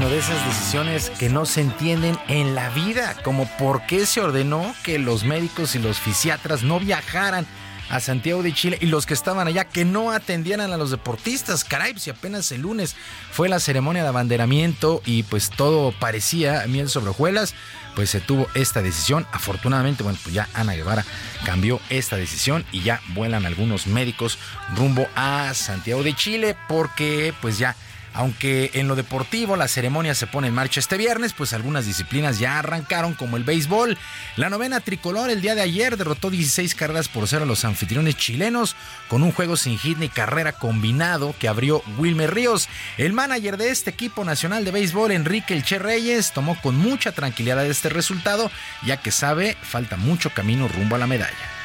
Bueno, 0.00 0.14
de 0.14 0.20
esas 0.20 0.46
decisiones 0.46 1.10
que 1.10 1.28
no 1.28 1.44
se 1.44 1.60
entienden 1.60 2.18
en 2.28 2.54
la 2.54 2.70
vida, 2.70 3.14
como 3.22 3.46
por 3.58 3.84
qué 3.84 4.06
se 4.06 4.22
ordenó 4.22 4.74
que 4.82 4.98
los 4.98 5.24
médicos 5.24 5.74
y 5.74 5.78
los 5.78 5.98
fisiatras 5.98 6.62
no 6.62 6.80
viajaran 6.80 7.46
a 7.90 8.00
Santiago 8.00 8.42
de 8.42 8.54
Chile 8.54 8.78
y 8.80 8.86
los 8.86 9.04
que 9.04 9.12
estaban 9.12 9.46
allá 9.46 9.66
que 9.66 9.84
no 9.84 10.10
atendieran 10.10 10.72
a 10.72 10.78
los 10.78 10.90
deportistas. 10.90 11.64
Caray, 11.64 11.98
si 11.98 12.08
apenas 12.08 12.50
el 12.50 12.62
lunes 12.62 12.96
fue 13.30 13.50
la 13.50 13.60
ceremonia 13.60 14.02
de 14.02 14.08
abanderamiento 14.08 15.02
y 15.04 15.24
pues 15.24 15.50
todo 15.50 15.92
parecía 15.92 16.64
miel 16.66 16.88
sobre 16.88 17.10
hojuelas, 17.10 17.54
pues 17.94 18.08
se 18.08 18.20
tuvo 18.20 18.46
esta 18.54 18.80
decisión. 18.80 19.26
Afortunadamente, 19.32 20.02
bueno, 20.02 20.18
pues 20.22 20.34
ya 20.34 20.48
Ana 20.54 20.72
Guevara 20.72 21.04
cambió 21.44 21.78
esta 21.90 22.16
decisión 22.16 22.64
y 22.72 22.80
ya 22.80 23.02
vuelan 23.08 23.44
algunos 23.44 23.86
médicos 23.86 24.38
rumbo 24.74 25.06
a 25.14 25.52
Santiago 25.52 26.02
de 26.02 26.16
Chile 26.16 26.56
porque 26.68 27.34
pues 27.42 27.58
ya 27.58 27.76
aunque 28.14 28.70
en 28.74 28.88
lo 28.88 28.96
deportivo 28.96 29.56
la 29.56 29.68
ceremonia 29.68 30.14
se 30.14 30.26
pone 30.26 30.48
en 30.48 30.54
marcha 30.54 30.80
este 30.80 30.96
viernes, 30.96 31.32
pues 31.32 31.52
algunas 31.52 31.86
disciplinas 31.86 32.38
ya 32.38 32.58
arrancaron 32.58 33.14
como 33.14 33.36
el 33.36 33.44
béisbol. 33.44 33.96
La 34.36 34.50
novena 34.50 34.80
tricolor 34.80 35.30
el 35.30 35.40
día 35.40 35.54
de 35.54 35.62
ayer 35.62 35.96
derrotó 35.96 36.30
16 36.30 36.74
carreras 36.74 37.08
por 37.08 37.28
cero 37.28 37.44
a 37.44 37.46
los 37.46 37.64
anfitriones 37.64 38.16
chilenos 38.16 38.76
con 39.08 39.22
un 39.22 39.32
juego 39.32 39.56
sin 39.56 39.78
hit 39.78 39.98
ni 39.98 40.08
carrera 40.08 40.52
combinado 40.52 41.34
que 41.38 41.48
abrió 41.48 41.82
Wilmer 41.98 42.34
Ríos. 42.34 42.68
El 42.98 43.12
manager 43.12 43.56
de 43.56 43.70
este 43.70 43.90
equipo 43.90 44.24
nacional 44.24 44.64
de 44.64 44.72
béisbol, 44.72 45.12
Enrique 45.12 45.54
Elche 45.54 45.78
Reyes, 45.78 46.32
tomó 46.32 46.60
con 46.60 46.76
mucha 46.76 47.12
tranquilidad 47.12 47.64
este 47.66 47.88
resultado 47.88 48.50
ya 48.84 48.96
que 48.96 49.10
sabe 49.10 49.56
falta 49.62 49.96
mucho 49.96 50.30
camino 50.30 50.68
rumbo 50.68 50.96
a 50.96 50.98
la 50.98 51.06
medalla. 51.06 51.59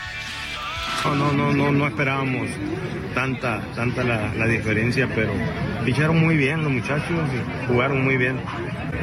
No, 1.04 1.32
no, 1.34 1.54
no, 1.54 1.72
no, 1.72 1.88
esperábamos 1.88 2.50
tanta, 3.14 3.62
tanta 3.76 4.04
la, 4.04 4.48
diferencia, 4.48 5.08
pero 5.14 5.32
picharon 5.86 6.20
muy 6.20 6.36
bien 6.36 6.64
los 6.64 6.72
muchachos, 6.72 7.20
jugaron 7.68 8.04
muy 8.04 8.18
bien. 8.18 8.40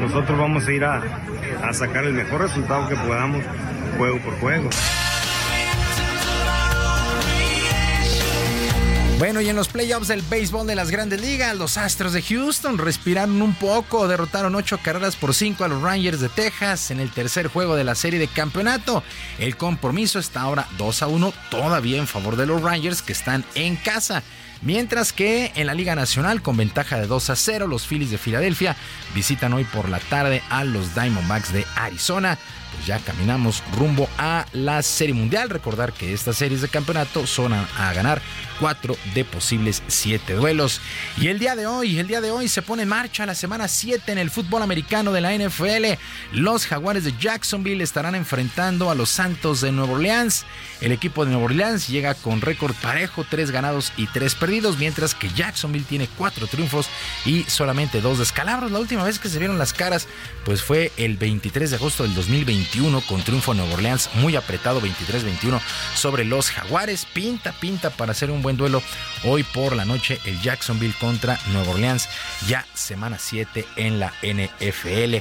Nosotros 0.01 0.39
vamos 0.39 0.67
a 0.67 0.73
ir 0.73 0.85
a, 0.85 1.03
a 1.63 1.73
sacar 1.73 2.05
el 2.05 2.15
mejor 2.15 2.41
resultado 2.41 2.89
que 2.89 2.97
podamos, 2.97 3.45
juego 3.97 4.19
por 4.19 4.35
juego. 4.41 4.71
Bueno, 9.23 9.41
y 9.41 9.49
en 9.49 9.55
los 9.55 9.69
playoffs 9.69 10.09
del 10.09 10.21
béisbol 10.21 10.67
de 10.67 10.75
las 10.75 10.91
grandes 10.91 11.21
ligas, 11.21 11.57
los 11.57 11.79
Astros 11.79 12.13
de 12.13 12.23
Houston 12.23 12.77
respiraron 12.77 13.41
un 13.41 13.55
poco, 13.55 14.09
derrotaron 14.09 14.57
ocho 14.57 14.81
carreras 14.83 15.15
por 15.15 15.33
cinco 15.33 15.63
a 15.63 15.69
los 15.69 15.81
Rangers 15.81 16.19
de 16.19 16.29
Texas 16.29 16.91
en 16.91 16.99
el 16.99 17.13
tercer 17.13 17.47
juego 17.47 17.77
de 17.77 17.85
la 17.85 17.95
serie 17.95 18.19
de 18.19 18.27
campeonato. 18.27 19.05
El 19.39 19.57
compromiso 19.57 20.19
está 20.19 20.41
ahora 20.41 20.67
2 20.77 21.03
a 21.05 21.07
1, 21.07 21.33
todavía 21.53 21.99
en 21.99 22.09
favor 22.09 22.35
de 22.35 22.47
los 22.47 22.63
Rangers 22.63 23.01
que 23.01 23.13
están 23.13 23.45
en 23.55 23.77
casa. 23.77 24.25
Mientras 24.61 25.13
que 25.13 25.53
en 25.55 25.69
la 25.69 25.75
Liga 25.75 25.95
Nacional, 25.95 26.43
con 26.43 26.57
ventaja 26.57 26.99
de 26.99 27.07
2 27.07 27.31
a 27.31 27.37
0, 27.37 27.69
los 27.69 27.87
Phillies 27.87 28.11
de 28.11 28.19
Filadelfia 28.19 28.75
visitan 29.15 29.53
hoy 29.53 29.63
por 29.63 29.89
la 29.89 30.01
tarde 30.01 30.43
a 30.51 30.65
los 30.65 30.97
Diamondbacks 30.97 31.53
de 31.53 31.65
Arizona 31.77 32.39
ya 32.87 32.99
caminamos 32.99 33.63
rumbo 33.77 34.09
a 34.19 34.47
la 34.53 34.83
Serie 34.83 35.15
Mundial. 35.15 35.51
Recordar 35.51 35.93
que 35.93 36.13
estas 36.13 36.37
series 36.37 36.63
de 36.63 36.69
campeonato 36.69 37.27
son 37.27 37.53
a, 37.53 37.93
ganar 37.93 38.23
cuatro 38.59 38.97
de 39.15 39.25
posibles 39.25 39.83
siete 39.87 40.35
duelos. 40.35 40.81
Y 41.19 41.29
el 41.29 41.39
día 41.39 41.57
de 41.57 41.67
hoy, 41.67 41.99
el 41.99 42.07
día 42.07 42.21
de 42.21 42.31
hoy 42.31 42.49
se 42.49 42.63
pone 42.63 42.83
en 42.83 42.89
marcha 42.89 43.27
la 43.27 43.35
semana 43.35 43.69
7 43.69 44.13
en 44.13 44.19
el 44.19 44.31
fútbol 44.31 44.63
americano 44.63 45.13
de 45.13 45.21
la 45.21 45.33
NFL. 45.33 45.99
Los 46.33 46.67
Jaguares 46.67 47.05
de 47.05 47.15
Jacksonville 47.19 47.83
estarán 47.83 48.15
enfrentando 48.15 48.91
a 48.91 48.95
los 48.95 49.11
Santos 49.11 49.61
de 49.61 49.73
Nueva 49.73 49.95
Orleans. 49.95 50.45
El 50.81 50.93
equipo 50.93 51.25
de 51.25 51.33
Nueva 51.33 51.47
Orleans 51.47 51.89
llega 51.89 52.15
con 52.15 52.41
récord 52.41 52.75
parejo, 52.77 53.25
tres 53.29 53.51
ganados 53.51 53.93
y 53.97 54.07
tres 54.07 54.35
perdidos, 54.35 54.79
mientras 54.79 55.15
que 55.15 55.31
Jacksonville 55.31 55.87
tiene 55.89 56.09
cuatro 56.17 56.47
triunfos 56.47 56.89
y 57.25 57.45
solamente 57.45 58.01
dos 58.01 58.19
descalabros. 58.19 58.71
La 58.71 58.79
última 58.79 59.05
vez 59.05 59.19
que 59.19 59.29
se 59.29 59.39
vieron 59.39 59.59
las 59.59 59.73
caras, 59.73 60.07
pues 60.45 60.63
fue 60.63 60.93
el 60.97 61.17
23 61.17 61.71
de 61.71 61.77
agosto 61.77 62.03
del 62.03 62.15
2020 62.73 63.07
con 63.07 63.23
triunfo 63.23 63.53
en 63.53 63.59
Nueva 63.59 63.75
Orleans 63.75 64.09
muy 64.15 64.35
apretado 64.35 64.81
23-21 64.81 65.61
sobre 65.95 66.25
los 66.25 66.51
Jaguares. 66.51 67.05
Pinta, 67.05 67.53
pinta 67.53 67.91
para 67.91 68.13
hacer 68.13 68.31
un 68.31 68.43
buen 68.43 68.57
duelo 68.57 68.83
hoy 69.25 69.43
por 69.43 69.77
la 69.77 69.85
noche 69.85 70.19
el 70.25 70.41
Jacksonville 70.41 70.95
contra 70.99 71.39
Nueva 71.53 71.73
Orleans, 71.73 72.09
ya 72.47 72.67
semana 72.75 73.19
7 73.19 73.67
en 73.77 74.01
la 74.01 74.13
NFL. 74.23 75.17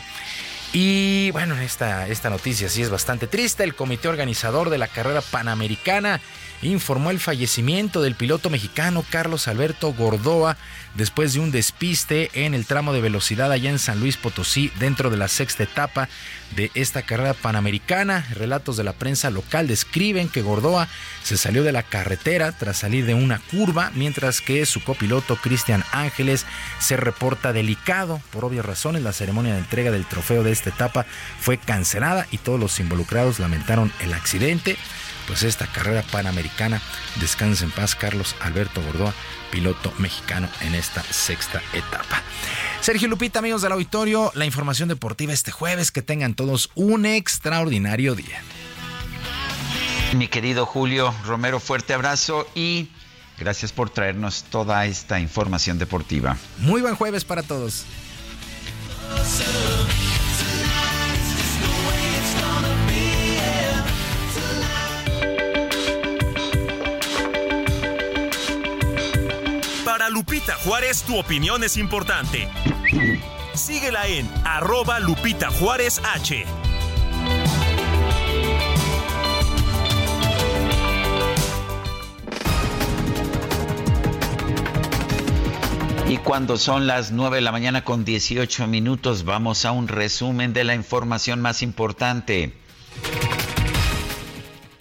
Y 0.74 1.32
bueno, 1.32 1.56
esta, 1.58 2.08
esta 2.08 2.30
noticia 2.30 2.70
sí 2.70 2.82
es 2.82 2.90
bastante 2.90 3.28
triste. 3.28 3.64
El 3.66 3.76
comité 3.76 4.08
organizador 4.08 4.70
de 4.70 4.78
la 4.78 4.88
carrera 4.88 5.22
panamericana 5.22 6.22
informó 6.62 7.12
el 7.12 7.20
fallecimiento 7.20 8.02
del 8.02 8.16
piloto 8.16 8.50
mexicano 8.50 9.04
Carlos 9.10 9.48
Alberto 9.48 9.94
Gordoa 9.94 10.58
después 10.96 11.34
de 11.34 11.40
un 11.40 11.52
despiste 11.52 12.30
en 12.34 12.54
el 12.54 12.66
tramo 12.66 12.94
de 12.94 13.02
velocidad 13.02 13.52
allá 13.52 13.70
en 13.70 13.80
San 13.80 14.00
Luis 14.00 14.18
Potosí 14.18 14.72
dentro 14.80 15.10
de 15.10 15.18
la 15.18 15.28
sexta 15.28 15.64
etapa 15.64 16.10
de 16.56 16.70
esta 16.74 17.02
carrera 17.02 17.34
panamericana. 17.34 18.28
Relatos 18.36 18.78
de 18.78 18.84
la 18.84 18.94
prensa 18.94 19.30
local 19.30 19.68
describen 19.68 20.30
que 20.30 20.42
Gordoa 20.42 20.88
se 21.24 21.38
salió 21.38 21.64
de 21.64 21.72
la 21.72 21.84
carretera 21.84 22.52
tras 22.52 22.78
salir 22.78 23.06
de 23.06 23.14
una 23.14 23.40
curva, 23.40 23.92
mientras 23.96 24.42
que 24.42 24.66
su 24.66 24.84
copiloto 24.84 25.38
Cristian 25.38 25.84
Ángeles 25.92 26.46
se 26.80 26.98
reporta 26.98 27.54
delicado. 27.54 28.22
Por 28.32 28.46
obvias 28.46 28.66
razones, 28.66 29.02
la 29.02 29.14
ceremonia 29.14 29.54
de 29.54 29.60
entrega 29.60 29.92
del 29.92 30.06
trofeo 30.06 30.44
de 30.44 30.52
esta 30.52 30.70
etapa 30.70 31.06
fue 31.40 31.58
cancelada 31.58 32.28
y 32.32 32.38
todos 32.38 32.60
los 32.60 32.80
involucrados 32.80 33.40
lamentaron 33.40 33.92
el 34.02 34.14
accidente 34.14 34.78
pues 35.32 35.44
esta 35.44 35.66
carrera 35.66 36.02
panamericana. 36.12 36.82
Descansa 37.22 37.64
en 37.64 37.72
paz 37.72 37.96
Carlos 37.96 38.36
Alberto 38.42 38.82
Gordoa, 38.82 39.14
piloto 39.50 39.94
mexicano 39.98 40.50
en 40.60 40.76
esta 40.76 41.02
sexta 41.04 41.62
etapa. 41.72 42.22
Sergio 42.82 43.08
Lupita, 43.08 43.40
amigos 43.40 43.62
del 43.62 43.72
auditorio, 43.72 44.34
la 44.36 44.44
información 44.44 44.90
deportiva 44.90 45.32
este 45.32 45.52
jueves. 45.52 45.90
Que 45.92 46.02
tengan 46.02 46.34
todos 46.34 46.70
un 46.76 47.06
extraordinario 47.06 48.14
día. 48.14 48.42
Mi 50.18 50.28
querido 50.28 50.66
Julio 50.66 51.16
Romero, 51.26 51.62
fuerte 51.62 51.94
abrazo 51.94 52.46
y 52.54 52.90
gracias 53.40 53.72
por 53.72 53.90
traernos 53.90 54.44
toda 54.44 54.86
esta 54.86 55.22
información 55.22 55.80
deportiva. 55.80 56.36
Muy 56.58 56.82
buen 56.82 56.96
jueves 56.96 57.24
para 57.24 57.42
todos. 57.42 57.86
Lupita 70.12 70.56
Juárez, 70.56 71.04
tu 71.04 71.18
opinión 71.18 71.64
es 71.64 71.78
importante. 71.78 72.50
Síguela 73.54 74.08
en 74.08 74.30
arroba 74.44 75.00
Lupita 75.00 75.50
Juárez 75.50 76.02
H. 76.04 76.46
Y 86.10 86.18
cuando 86.18 86.58
son 86.58 86.88
las 86.88 87.14
9 87.14 87.38
de 87.38 87.42
la 87.42 87.54
mañana 87.54 87.86
con 87.86 88.04
18 88.04 88.68
minutos, 88.68 89.24
vamos 89.24 89.64
a 89.64 89.72
un 89.72 89.88
resumen 89.88 90.52
de 90.52 90.66
la 90.66 90.76
información 90.76 91.40
más 91.40 91.62
importante. 91.62 92.61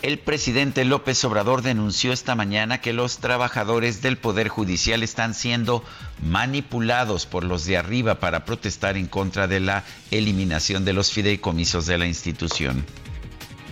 El 0.03 0.19
presidente 0.19 0.87
López 0.87 1.23
Obrador 1.25 1.61
denunció 1.61 2.15
esta 2.15 2.35
mañana 2.35 2.81
que 2.81 2.95
los 2.95 3.19
trabajadores 3.19 4.01
del 4.01 4.17
Poder 4.17 4.49
Judicial 4.49 5.03
están 5.03 5.35
siendo 5.35 5.85
manipulados 6.23 7.27
por 7.27 7.45
los 7.45 7.67
de 7.67 7.77
arriba 7.77 8.15
para 8.15 8.47
protestar 8.47 8.97
en 8.97 9.07
contra 9.07 9.47
de 9.47 9.61
la 9.61 9.85
eliminación 10.11 10.87
de 10.87 10.95
los 10.95 11.13
fideicomisos 11.13 11.85
de 11.85 11.99
la 11.99 12.07
institución. 12.07 12.87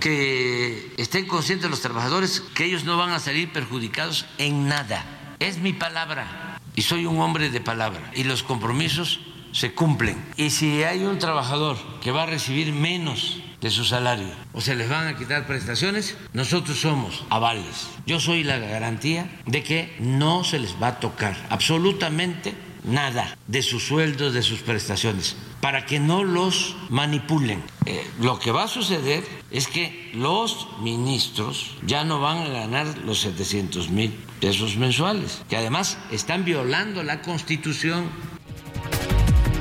Que 0.00 0.92
estén 0.98 1.26
conscientes 1.26 1.70
los 1.70 1.80
trabajadores 1.80 2.42
que 2.55 2.66
ellos 2.66 2.84
no 2.84 2.98
van 2.98 3.10
a 3.12 3.20
salir 3.20 3.50
perjudicados 3.50 4.26
en 4.36 4.68
nada. 4.68 5.34
Es 5.38 5.56
mi 5.56 5.72
palabra 5.72 6.60
y 6.74 6.82
soy 6.82 7.06
un 7.06 7.20
hombre 7.20 7.48
de 7.48 7.62
palabra 7.62 8.12
y 8.14 8.24
los 8.24 8.42
compromisos 8.42 9.20
se 9.52 9.72
cumplen. 9.72 10.22
Y 10.36 10.50
si 10.50 10.82
hay 10.82 11.05
un 11.05 11.18
trabajador 11.18 11.78
que 12.02 12.12
va 12.12 12.24
a 12.24 12.26
recibir 12.26 12.74
menos 12.74 13.38
de 13.60 13.70
su 13.70 13.85
salario 13.85 14.28
o 14.52 14.60
se 14.60 14.74
les 14.74 14.89
van 14.89 15.06
a 15.06 15.16
quitar 15.16 15.47
prestaciones, 15.47 16.16
nosotros 16.32 16.80
somos 16.80 17.24
avales. 17.30 17.89
Yo 18.06 18.20
soy 18.20 18.44
la 18.44 18.59
garantía 18.59 19.30
de 19.47 19.62
que 19.62 19.97
no 20.01 20.44
se 20.44 20.59
les 20.59 20.80
va 20.80 20.89
a 20.89 21.01
tocar 21.01 21.36
absolutamente 21.51 22.55
nada 22.85 23.36
de 23.47 23.62
sus 23.62 23.85
sueldos, 23.85 24.32
de 24.32 24.43
sus 24.43 24.60
prestaciones, 24.60 25.36
para 25.60 25.86
que 25.86 26.01
no 26.01 26.24
los 26.24 26.76
manipulen. 26.89 27.62
Eh, 27.86 28.09
lo 28.20 28.39
que 28.39 28.52
va 28.52 28.64
a 28.64 28.68
suceder 28.68 29.24
es 29.51 29.66
que 29.66 30.10
los 30.14 30.68
ministros 30.80 31.76
ya 31.86 32.05
no 32.05 32.20
van 32.20 32.39
a 32.39 32.48
ganar 32.48 32.86
los 32.98 33.20
700 33.20 33.90
mil 33.90 34.10
pesos 34.40 34.76
mensuales, 34.76 35.43
que 35.48 35.56
además 35.56 35.98
están 36.10 36.44
violando 36.44 37.02
la 37.02 37.22
constitución 37.22 38.09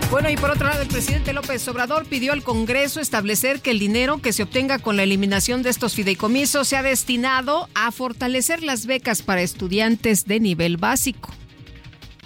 bueno, 0.10 0.30
y 0.30 0.38
por 0.38 0.52
otro 0.52 0.68
lado, 0.68 0.82
el 0.82 0.88
presidente 0.88 1.34
López 1.34 1.68
Obrador 1.68 2.06
pidió 2.06 2.32
al 2.32 2.44
Congreso 2.44 3.02
establecer 3.02 3.62
que 3.62 3.72
el 3.72 3.80
dinero 3.80 4.20
que 4.20 4.32
se 4.32 4.44
obtenga 4.44 4.80
con 4.80 4.96
la 4.96 5.04
eliminación 5.04 5.64
de 5.64 5.70
estos 5.70 5.96
fideicomisos 5.96 6.68
sea 6.68 6.82
destinado 6.82 7.68
a 7.76 7.92
fortalecer 7.92 8.64
las 8.64 8.86
becas 8.86 9.22
para 9.22 9.42
estudiantes 9.42 10.26
de 10.26 10.40
nivel 10.40 10.78
básico. 10.78 11.34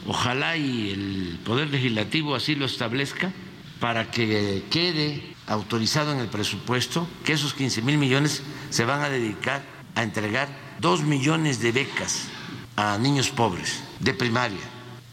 Ojalá 0.05 0.57
y 0.57 0.91
el 0.91 1.39
Poder 1.43 1.69
Legislativo 1.69 2.35
así 2.35 2.55
lo 2.55 2.65
establezca 2.65 3.31
para 3.79 4.11
que 4.11 4.63
quede 4.69 5.23
autorizado 5.47 6.11
en 6.11 6.19
el 6.19 6.27
presupuesto 6.27 7.07
que 7.25 7.33
esos 7.33 7.53
15 7.53 7.81
mil 7.81 7.97
millones 7.97 8.43
se 8.69 8.85
van 8.85 9.01
a 9.01 9.09
dedicar 9.09 9.63
a 9.95 10.03
entregar 10.03 10.49
2 10.79 11.03
millones 11.03 11.61
de 11.61 11.71
becas 11.71 12.27
a 12.75 12.97
niños 12.97 13.29
pobres 13.29 13.83
de 13.99 14.13
primaria. 14.13 14.59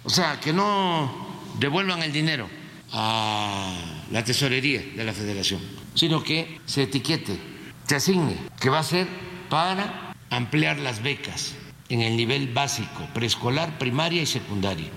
O 0.04 0.10
sea, 0.10 0.38
que 0.38 0.52
no 0.52 1.28
devuelvan 1.58 2.02
el 2.02 2.12
dinero 2.12 2.57
a 2.92 3.74
la 4.10 4.24
tesorería 4.24 4.82
de 4.96 5.04
la 5.04 5.12
federación, 5.12 5.60
sino 5.94 6.22
que 6.22 6.60
se 6.66 6.84
etiquete, 6.84 7.38
se 7.86 7.96
asigne, 7.96 8.36
que 8.60 8.70
va 8.70 8.80
a 8.80 8.84
ser 8.84 9.06
para 9.48 10.14
ampliar 10.30 10.78
las 10.78 11.02
becas 11.02 11.54
en 11.88 12.00
el 12.00 12.16
nivel 12.16 12.52
básico, 12.52 13.08
preescolar, 13.14 13.78
primaria 13.78 14.22
y 14.22 14.26
secundaria. 14.26 14.90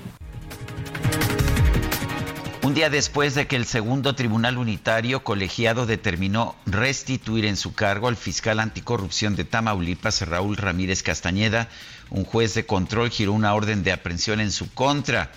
Un 2.63 2.76
día 2.76 2.89
después 2.89 3.34
de 3.34 3.47
que 3.47 3.55
el 3.55 3.65
segundo 3.65 4.13
tribunal 4.13 4.57
unitario 4.57 5.23
colegiado 5.23 5.85
determinó 5.85 6.55
restituir 6.65 7.45
en 7.45 7.57
su 7.57 7.73
cargo 7.73 8.07
al 8.07 8.15
fiscal 8.15 8.59
anticorrupción 8.59 9.35
de 9.35 9.45
Tamaulipas, 9.45 10.22
Raúl 10.27 10.57
Ramírez 10.57 11.01
Castañeda, 11.01 11.69
un 12.11 12.23
juez 12.23 12.53
de 12.53 12.65
control 12.65 13.09
giró 13.09 13.34
una 13.34 13.55
orden 13.55 13.84
de 13.84 13.91
aprehensión 13.91 14.39
en 14.39 14.51
su 14.51 14.72
contra, 14.73 15.31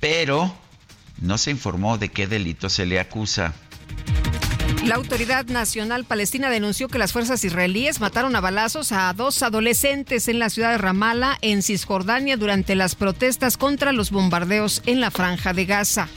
pero 0.00 0.54
no 1.20 1.38
se 1.38 1.50
informó 1.50 1.98
de 1.98 2.08
qué 2.08 2.26
delito 2.26 2.68
se 2.68 2.86
le 2.86 3.00
acusa. 3.00 3.54
La 4.84 4.96
Autoridad 4.96 5.46
Nacional 5.46 6.04
Palestina 6.04 6.48
denunció 6.48 6.88
que 6.88 6.98
las 6.98 7.12
fuerzas 7.12 7.42
israelíes 7.44 8.00
mataron 8.00 8.36
a 8.36 8.40
balazos 8.40 8.92
a 8.92 9.12
dos 9.12 9.42
adolescentes 9.42 10.28
en 10.28 10.38
la 10.38 10.50
ciudad 10.50 10.72
de 10.72 10.78
Ramallah, 10.78 11.38
en 11.40 11.62
Cisjordania, 11.62 12.36
durante 12.36 12.74
las 12.74 12.94
protestas 12.94 13.56
contra 13.56 13.92
los 13.92 14.10
bombardeos 14.10 14.82
en 14.86 15.00
la 15.00 15.10
franja 15.10 15.52
de 15.52 15.64
Gaza. 15.66 16.08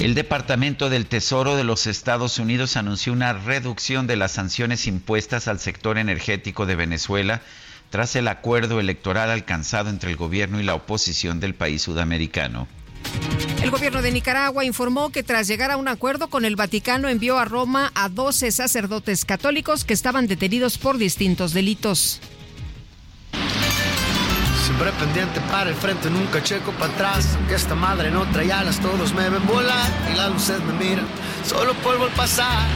El 0.00 0.14
Departamento 0.14 0.90
del 0.90 1.06
Tesoro 1.06 1.56
de 1.56 1.64
los 1.64 1.86
Estados 1.86 2.38
Unidos 2.38 2.76
anunció 2.76 3.12
una 3.12 3.32
reducción 3.32 4.06
de 4.06 4.16
las 4.16 4.32
sanciones 4.32 4.86
impuestas 4.86 5.48
al 5.48 5.58
sector 5.58 5.98
energético 5.98 6.66
de 6.66 6.76
Venezuela 6.76 7.42
tras 7.90 8.14
el 8.16 8.28
acuerdo 8.28 8.80
electoral 8.80 9.30
alcanzado 9.30 9.88
entre 9.88 10.10
el 10.10 10.16
gobierno 10.16 10.60
y 10.60 10.64
la 10.64 10.74
oposición 10.74 11.40
del 11.40 11.54
país 11.54 11.82
sudamericano. 11.82 12.66
El 13.62 13.70
gobierno 13.70 14.00
de 14.00 14.12
Nicaragua 14.12 14.64
informó 14.64 15.10
que 15.10 15.22
tras 15.22 15.48
llegar 15.48 15.70
a 15.70 15.76
un 15.76 15.88
acuerdo 15.88 16.28
con 16.28 16.44
el 16.44 16.56
Vaticano 16.56 17.08
envió 17.08 17.38
a 17.38 17.44
Roma 17.44 17.90
a 17.94 18.08
12 18.08 18.52
sacerdotes 18.52 19.24
católicos 19.24 19.84
que 19.84 19.94
estaban 19.94 20.26
detenidos 20.26 20.78
por 20.78 20.98
distintos 20.98 21.52
delitos. 21.52 22.20
Siempre 24.64 24.90
pendiente 24.92 25.40
para 25.50 25.70
el 25.70 25.76
frente, 25.76 26.10
nunca 26.10 26.42
checo 26.42 26.72
para 26.72 26.92
atrás. 26.92 27.38
Que 27.48 27.54
esta 27.54 27.74
madre 27.74 28.10
no 28.10 28.24
trae 28.30 28.52
alas, 28.52 28.80
todos 28.80 29.14
me 29.14 29.28
ven 29.28 29.46
volar 29.46 29.90
y 30.12 30.16
las 30.16 30.30
luces 30.30 30.60
me 30.64 30.72
miran, 30.84 31.06
solo 31.44 31.74
polvo 31.74 32.04
al 32.04 32.10
pasar. 32.10 32.66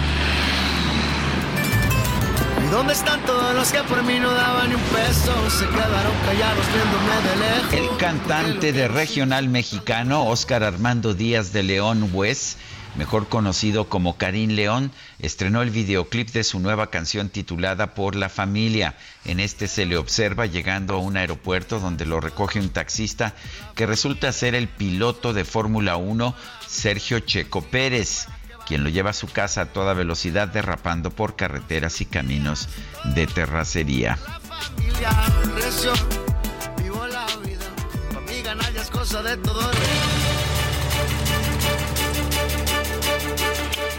¿Dónde 2.70 2.92
están 2.92 3.20
todos 3.26 3.52
los 3.52 3.72
que 3.72 3.82
por 3.82 4.00
mí 4.04 4.20
no 4.20 4.32
daban 4.32 4.68
ni 4.68 4.76
un 4.76 4.80
peso? 4.82 5.50
Se 5.50 5.66
quedaron 5.66 6.14
callados 6.24 6.64
viéndome 6.72 7.28
de 7.28 7.36
lejos. 7.36 7.72
El 7.72 7.96
cantante 7.98 8.72
de 8.72 8.86
regional 8.86 9.48
mexicano, 9.48 10.26
Óscar 10.26 10.62
Armando 10.62 11.12
Díaz 11.12 11.52
de 11.52 11.64
León 11.64 12.10
West, 12.12 12.58
mejor 12.94 13.28
conocido 13.28 13.88
como 13.88 14.16
Karim 14.16 14.50
León, 14.50 14.92
estrenó 15.18 15.62
el 15.62 15.70
videoclip 15.70 16.30
de 16.30 16.44
su 16.44 16.60
nueva 16.60 16.90
canción 16.90 17.28
titulada 17.28 17.94
Por 17.94 18.14
la 18.14 18.28
familia. 18.28 18.94
En 19.24 19.40
este 19.40 19.66
se 19.66 19.84
le 19.84 19.96
observa 19.96 20.46
llegando 20.46 20.94
a 20.94 20.98
un 20.98 21.16
aeropuerto 21.16 21.80
donde 21.80 22.06
lo 22.06 22.20
recoge 22.20 22.60
un 22.60 22.68
taxista 22.68 23.34
que 23.74 23.86
resulta 23.86 24.30
ser 24.30 24.54
el 24.54 24.68
piloto 24.68 25.32
de 25.32 25.44
Fórmula 25.44 25.96
1, 25.96 26.36
Sergio 26.68 27.18
Checo 27.18 27.62
Pérez 27.62 28.28
quien 28.70 28.84
lo 28.84 28.88
lleva 28.88 29.10
a 29.10 29.12
su 29.12 29.26
casa 29.26 29.62
a 29.62 29.66
toda 29.66 29.94
velocidad 29.94 30.46
derrapando 30.46 31.10
por 31.10 31.34
carreteras 31.34 32.00
y 32.02 32.06
caminos 32.06 32.68
de 33.16 33.26
terracería. 33.26 34.16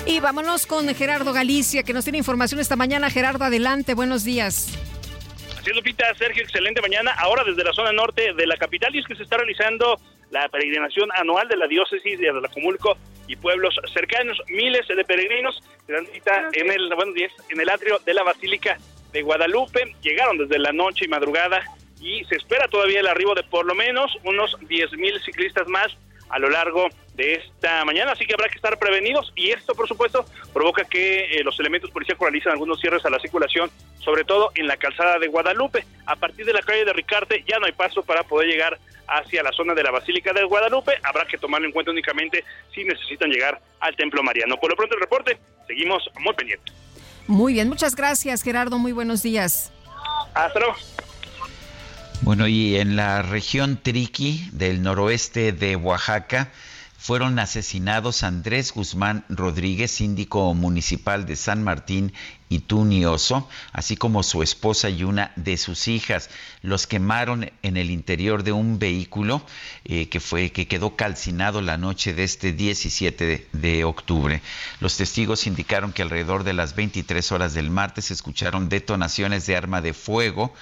Y 0.05 0.19
vámonos 0.21 0.65
con 0.65 0.95
Gerardo 0.95 1.33
Galicia, 1.33 1.83
que 1.83 1.91
nos 1.91 2.05
tiene 2.05 2.19
información 2.19 2.61
esta 2.61 2.77
mañana. 2.77 3.09
Gerardo, 3.09 3.43
adelante, 3.43 3.93
buenos 3.93 4.23
días. 4.23 4.69
Así 5.59 5.69
es, 5.69 5.75
Lupita, 5.75 6.05
Sergio, 6.17 6.43
excelente 6.43 6.81
mañana. 6.81 7.11
Ahora 7.17 7.43
desde 7.43 7.61
la 7.65 7.73
zona 7.73 7.91
norte 7.91 8.33
de 8.33 8.47
la 8.47 8.55
capital 8.55 8.95
y 8.95 8.99
es 8.99 9.05
que 9.05 9.17
se 9.17 9.23
está 9.23 9.35
realizando 9.35 9.99
la 10.31 10.49
peregrinación 10.49 11.09
anual 11.15 11.47
de 11.47 11.57
la 11.57 11.67
diócesis 11.67 12.19
de 12.19 12.29
Adalacomulco 12.29 12.97
y 13.27 13.35
pueblos 13.35 13.75
cercanos. 13.93 14.41
Miles 14.49 14.87
de 14.87 15.03
peregrinos 15.05 15.61
se 15.85 15.93
dan 15.93 16.07
cita 16.07 16.49
en 16.53 16.71
el, 16.71 16.93
bueno, 16.95 17.13
en 17.49 17.61
el 17.61 17.69
atrio 17.69 17.99
de 17.99 18.13
la 18.13 18.23
Basílica 18.23 18.77
de 19.11 19.21
Guadalupe. 19.21 19.95
Llegaron 20.01 20.37
desde 20.37 20.57
la 20.57 20.71
noche 20.71 21.05
y 21.05 21.09
madrugada 21.09 21.61
y 21.99 22.23
se 22.25 22.35
espera 22.35 22.67
todavía 22.67 23.01
el 23.01 23.07
arribo 23.07 23.35
de 23.35 23.43
por 23.43 23.65
lo 23.65 23.75
menos 23.75 24.11
unos 24.23 24.57
10.000 24.61 25.23
ciclistas 25.23 25.67
más 25.67 25.95
a 26.29 26.39
lo 26.39 26.49
largo 26.49 26.87
de 27.21 27.35
esta 27.35 27.85
mañana, 27.85 28.13
así 28.13 28.25
que 28.25 28.33
habrá 28.33 28.49
que 28.49 28.55
estar 28.55 28.79
prevenidos 28.79 29.31
y 29.35 29.51
esto, 29.51 29.75
por 29.75 29.87
supuesto, 29.87 30.25
provoca 30.53 30.85
que 30.85 31.25
eh, 31.25 31.43
los 31.43 31.59
elementos 31.59 31.91
policíacos 31.91 32.25
realicen 32.25 32.51
algunos 32.51 32.79
cierres 32.79 33.05
a 33.05 33.11
la 33.11 33.19
circulación, 33.19 33.69
sobre 33.99 34.23
todo 34.23 34.51
en 34.55 34.65
la 34.65 34.77
calzada 34.77 35.19
de 35.19 35.27
Guadalupe. 35.27 35.85
A 36.07 36.15
partir 36.15 36.45
de 36.45 36.53
la 36.53 36.61
calle 36.61 36.83
de 36.83 36.93
Ricarte 36.93 37.43
ya 37.47 37.59
no 37.59 37.67
hay 37.67 37.73
paso 37.73 38.01
para 38.01 38.23
poder 38.23 38.49
llegar 38.49 38.79
hacia 39.07 39.43
la 39.43 39.51
zona 39.51 39.75
de 39.75 39.83
la 39.83 39.91
Basílica 39.91 40.33
de 40.33 40.43
Guadalupe. 40.43 40.93
Habrá 41.03 41.25
que 41.25 41.37
tomarlo 41.37 41.67
en 41.67 41.73
cuenta 41.73 41.91
únicamente 41.91 42.43
si 42.73 42.83
necesitan 42.83 43.29
llegar 43.29 43.61
al 43.81 43.95
Templo 43.95 44.23
Mariano. 44.23 44.57
Por 44.57 44.71
lo 44.71 44.75
pronto 44.75 44.95
el 44.95 45.01
reporte, 45.01 45.37
seguimos 45.67 46.03
muy 46.19 46.33
pendientes. 46.33 46.73
Muy 47.27 47.53
bien, 47.53 47.69
muchas 47.69 47.95
gracias 47.95 48.41
Gerardo, 48.41 48.79
muy 48.79 48.93
buenos 48.93 49.21
días. 49.21 49.71
Hasta 50.33 50.59
luego. 50.59 50.75
Bueno, 52.21 52.47
y 52.47 52.77
en 52.77 52.95
la 52.95 53.21
región 53.21 53.77
Triqui 53.77 54.47
del 54.53 54.81
noroeste 54.81 55.51
de 55.51 55.75
Oaxaca, 55.75 56.51
fueron 57.01 57.39
asesinados 57.39 58.21
Andrés 58.21 58.71
Guzmán 58.73 59.25
Rodríguez, 59.27 59.89
síndico 59.89 60.53
municipal 60.53 61.25
de 61.25 61.35
San 61.35 61.63
Martín 61.63 62.13
y 62.47 62.59
Tunioso, 62.59 63.49
así 63.73 63.97
como 63.97 64.21
su 64.21 64.43
esposa 64.43 64.87
y 64.91 65.03
una 65.03 65.31
de 65.35 65.57
sus 65.57 65.87
hijas. 65.87 66.29
Los 66.61 66.85
quemaron 66.85 67.51
en 67.63 67.77
el 67.77 67.89
interior 67.89 68.43
de 68.43 68.51
un 68.51 68.77
vehículo 68.77 69.43
eh, 69.83 70.09
que 70.09 70.19
fue 70.19 70.51
que 70.51 70.67
quedó 70.67 70.95
calcinado 70.95 71.63
la 71.63 71.79
noche 71.79 72.13
de 72.13 72.23
este 72.23 72.53
17 72.53 73.25
de, 73.25 73.47
de, 73.51 73.83
octubre. 73.83 74.39
Los 74.79 74.95
testigos 74.95 75.47
indicaron 75.47 75.93
que 75.93 76.03
alrededor 76.03 76.43
de 76.43 76.53
las 76.53 76.75
23 76.75 77.31
horas 77.31 77.55
del 77.55 77.71
martes 77.71 78.05
se 78.05 78.13
escucharon 78.13 78.69
detonaciones 78.69 79.47
de 79.47 79.55
arma 79.55 79.81
de 79.81 79.95
fuego 79.95 80.53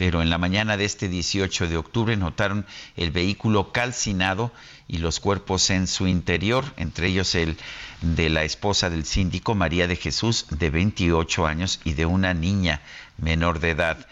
pero 0.00 0.22
en 0.22 0.30
la 0.30 0.38
mañana 0.38 0.78
de 0.78 0.86
este 0.86 1.10
18 1.10 1.68
de 1.68 1.76
octubre 1.76 2.16
notaron 2.16 2.64
el 2.96 3.10
vehículo 3.10 3.70
calcinado 3.70 4.50
y 4.90 4.98
los 4.98 5.20
cuerpos 5.20 5.70
en 5.70 5.86
su 5.86 6.08
interior, 6.08 6.64
entre 6.76 7.06
ellos 7.06 7.36
el 7.36 7.56
de 8.00 8.28
la 8.28 8.42
esposa 8.42 8.90
del 8.90 9.04
síndico, 9.04 9.54
María 9.54 9.86
de 9.86 9.94
Jesús, 9.94 10.46
de 10.50 10.68
28 10.68 11.16
ocho 11.16 11.46
años 11.46 11.80
y 11.84 11.92
de 11.92 12.06
una 12.06 12.34
niña 12.34 12.82
menor 13.16 13.60
de 13.60 13.70
edad. 13.70 14.04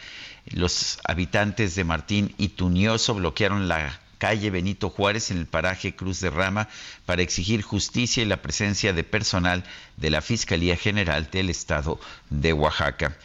Los 0.47 1.01
habitantes 1.03 1.75
de 1.75 1.83
Martín 1.83 2.33
y 2.39 2.51
Tunioso 2.51 3.15
bloquearon 3.15 3.67
la 3.67 3.99
calle 4.19 4.51
Benito 4.51 4.89
Juárez 4.89 5.33
en 5.33 5.39
el 5.39 5.47
paraje 5.47 5.97
Cruz 5.97 6.21
de 6.21 6.31
Rama 6.31 6.69
para 7.07 7.23
exigir 7.23 7.63
justicia 7.63 8.23
y 8.23 8.27
la 8.27 8.41
presencia 8.41 8.93
de 8.93 9.03
personal 9.03 9.65
de 9.97 10.11
la 10.11 10.23
Fiscalía 10.23 10.77
General 10.77 11.29
del 11.33 11.51
Estado 11.51 11.99
de 12.31 12.53
Oaxaca. 12.53 13.17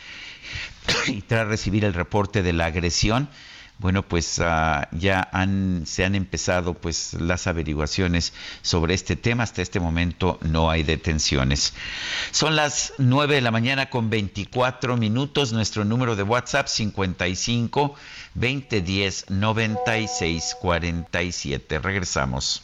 Y 1.07 1.21
tras 1.21 1.47
recibir 1.47 1.85
el 1.85 1.93
reporte 1.93 2.41
de 2.41 2.53
la 2.53 2.65
agresión, 2.65 3.29
bueno, 3.79 4.03
pues 4.03 4.39
ah, 4.39 4.87
ya 4.91 5.29
se 5.85 6.05
han 6.05 6.15
empezado 6.15 6.73
pues 6.73 7.13
las 7.15 7.47
averiguaciones 7.47 8.33
sobre 8.61 8.93
este 8.93 9.15
tema. 9.15 9.43
Hasta 9.43 9.61
este 9.61 9.79
momento 9.79 10.39
no 10.41 10.69
hay 10.69 10.83
detenciones. 10.83 11.73
Son 12.31 12.55
las 12.55 12.93
9 12.97 13.35
de 13.35 13.41
la 13.41 13.51
mañana 13.51 13.89
con 13.89 14.09
24 14.09 14.95
minutos. 14.97 15.53
Nuestro 15.53 15.83
número 15.85 16.15
de 16.15 16.23
WhatsApp 16.23 16.67
55 16.67 17.95
2010 18.35 19.29
96 19.29 20.55
47. 20.61 21.79
Regresamos. 21.79 22.63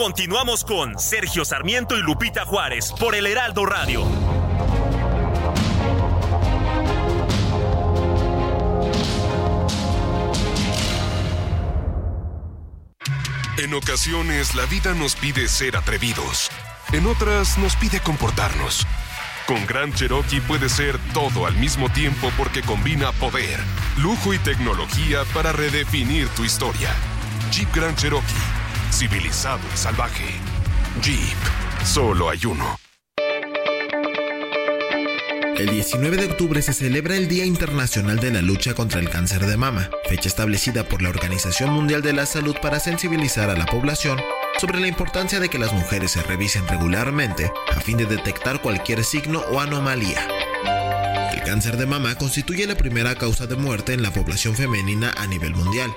Continuamos 0.00 0.64
con 0.64 0.98
Sergio 0.98 1.44
Sarmiento 1.44 1.94
y 1.94 2.00
Lupita 2.00 2.46
Juárez 2.46 2.90
por 2.98 3.14
el 3.14 3.26
Heraldo 3.26 3.66
Radio. 3.66 4.06
En 13.58 13.74
ocasiones 13.74 14.54
la 14.54 14.64
vida 14.64 14.94
nos 14.94 15.16
pide 15.16 15.46
ser 15.48 15.76
atrevidos. 15.76 16.50
En 16.92 17.06
otras 17.06 17.58
nos 17.58 17.76
pide 17.76 18.00
comportarnos. 18.00 18.86
Con 19.46 19.66
Gran 19.66 19.92
Cherokee 19.92 20.40
puede 20.40 20.70
ser 20.70 20.98
todo 21.12 21.44
al 21.44 21.56
mismo 21.56 21.90
tiempo 21.90 22.32
porque 22.38 22.62
combina 22.62 23.12
poder, 23.12 23.60
lujo 23.98 24.32
y 24.32 24.38
tecnología 24.38 25.24
para 25.34 25.52
redefinir 25.52 26.26
tu 26.28 26.42
historia. 26.42 26.88
Jeep 27.50 27.68
Grand 27.74 27.98
Cherokee 27.98 28.59
civilizado 28.90 29.60
y 29.72 29.76
salvaje. 29.76 30.24
Jeep, 31.02 31.38
solo 31.84 32.28
hay 32.28 32.44
uno. 32.44 32.78
El 35.60 35.68
19 35.68 36.16
de 36.16 36.24
octubre 36.24 36.62
se 36.62 36.72
celebra 36.72 37.16
el 37.16 37.28
Día 37.28 37.44
Internacional 37.44 38.18
de 38.18 38.30
la 38.30 38.40
Lucha 38.40 38.72
contra 38.72 38.98
el 38.98 39.10
Cáncer 39.10 39.44
de 39.44 39.58
Mama, 39.58 39.90
fecha 40.08 40.26
establecida 40.26 40.88
por 40.88 41.02
la 41.02 41.10
Organización 41.10 41.70
Mundial 41.70 42.00
de 42.00 42.14
la 42.14 42.24
Salud 42.24 42.56
para 42.62 42.80
sensibilizar 42.80 43.50
a 43.50 43.58
la 43.58 43.66
población 43.66 44.18
sobre 44.58 44.80
la 44.80 44.86
importancia 44.86 45.38
de 45.38 45.50
que 45.50 45.58
las 45.58 45.74
mujeres 45.74 46.12
se 46.12 46.22
revisen 46.22 46.66
regularmente 46.66 47.52
a 47.76 47.80
fin 47.80 47.98
de 47.98 48.06
detectar 48.06 48.62
cualquier 48.62 49.04
signo 49.04 49.40
o 49.50 49.60
anomalía. 49.60 50.26
El 51.34 51.42
cáncer 51.42 51.76
de 51.76 51.84
mama 51.84 52.14
constituye 52.14 52.66
la 52.66 52.74
primera 52.74 53.14
causa 53.14 53.46
de 53.46 53.56
muerte 53.56 53.92
en 53.92 54.02
la 54.02 54.14
población 54.14 54.56
femenina 54.56 55.12
a 55.18 55.26
nivel 55.26 55.54
mundial. 55.54 55.90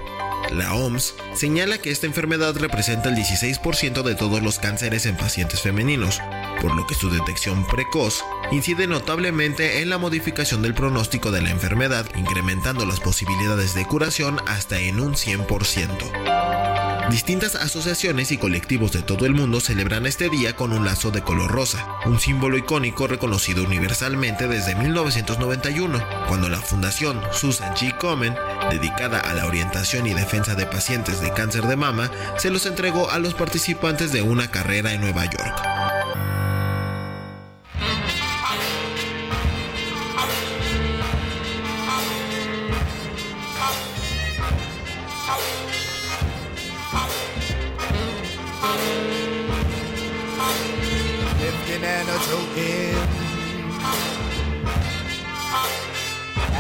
La 0.51 0.73
OMS 0.73 1.15
señala 1.33 1.77
que 1.77 1.91
esta 1.91 2.05
enfermedad 2.05 2.55
representa 2.57 3.09
el 3.09 3.15
16% 3.15 4.03
de 4.03 4.15
todos 4.15 4.41
los 4.41 4.59
cánceres 4.59 5.05
en 5.05 5.17
pacientes 5.17 5.61
femeninos, 5.61 6.21
por 6.61 6.75
lo 6.75 6.85
que 6.85 6.95
su 6.95 7.09
detección 7.09 7.65
precoz 7.67 8.23
incide 8.51 8.87
notablemente 8.87 9.81
en 9.81 9.89
la 9.89 9.97
modificación 9.97 10.61
del 10.61 10.73
pronóstico 10.73 11.31
de 11.31 11.41
la 11.41 11.51
enfermedad, 11.51 12.05
incrementando 12.15 12.85
las 12.85 12.99
posibilidades 12.99 13.73
de 13.73 13.85
curación 13.85 14.39
hasta 14.47 14.79
en 14.79 14.99
un 14.99 15.13
100%. 15.13 16.82
Distintas 17.09 17.55
asociaciones 17.55 18.31
y 18.31 18.37
colectivos 18.37 18.91
de 18.91 19.01
todo 19.01 19.25
el 19.25 19.33
mundo 19.33 19.59
celebran 19.59 20.05
este 20.05 20.29
día 20.29 20.55
con 20.55 20.71
un 20.71 20.85
lazo 20.85 21.11
de 21.11 21.21
color 21.21 21.51
rosa, 21.51 21.85
un 22.05 22.19
símbolo 22.19 22.57
icónico 22.57 23.07
reconocido 23.07 23.63
universalmente 23.63 24.47
desde 24.47 24.75
1991, 24.75 26.01
cuando 26.27 26.49
la 26.49 26.61
Fundación 26.61 27.21
Susan 27.31 27.75
G. 27.75 27.97
Komen, 27.97 28.35
dedicada 28.71 29.19
a 29.19 29.33
la 29.33 29.45
orientación 29.45 30.07
y 30.07 30.13
defensa 30.13 30.55
de 30.55 30.65
pacientes 30.65 31.21
de 31.21 31.31
cáncer 31.33 31.63
de 31.63 31.75
mama, 31.75 32.09
se 32.37 32.49
los 32.49 32.65
entregó 32.65 33.09
a 33.11 33.19
los 33.19 33.33
participantes 33.33 34.11
de 34.11 34.21
una 34.21 34.49
carrera 34.49 34.93
en 34.93 35.01
Nueva 35.01 35.25
York. 35.25 36.32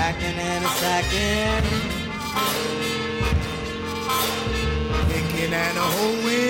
Acting 0.05 0.37
and 0.37 0.65
a 0.65 0.71
sacking, 0.81 1.63
kicking 5.07 5.53
and 5.53 5.77
a 5.77 5.87
hoeing, 5.95 6.42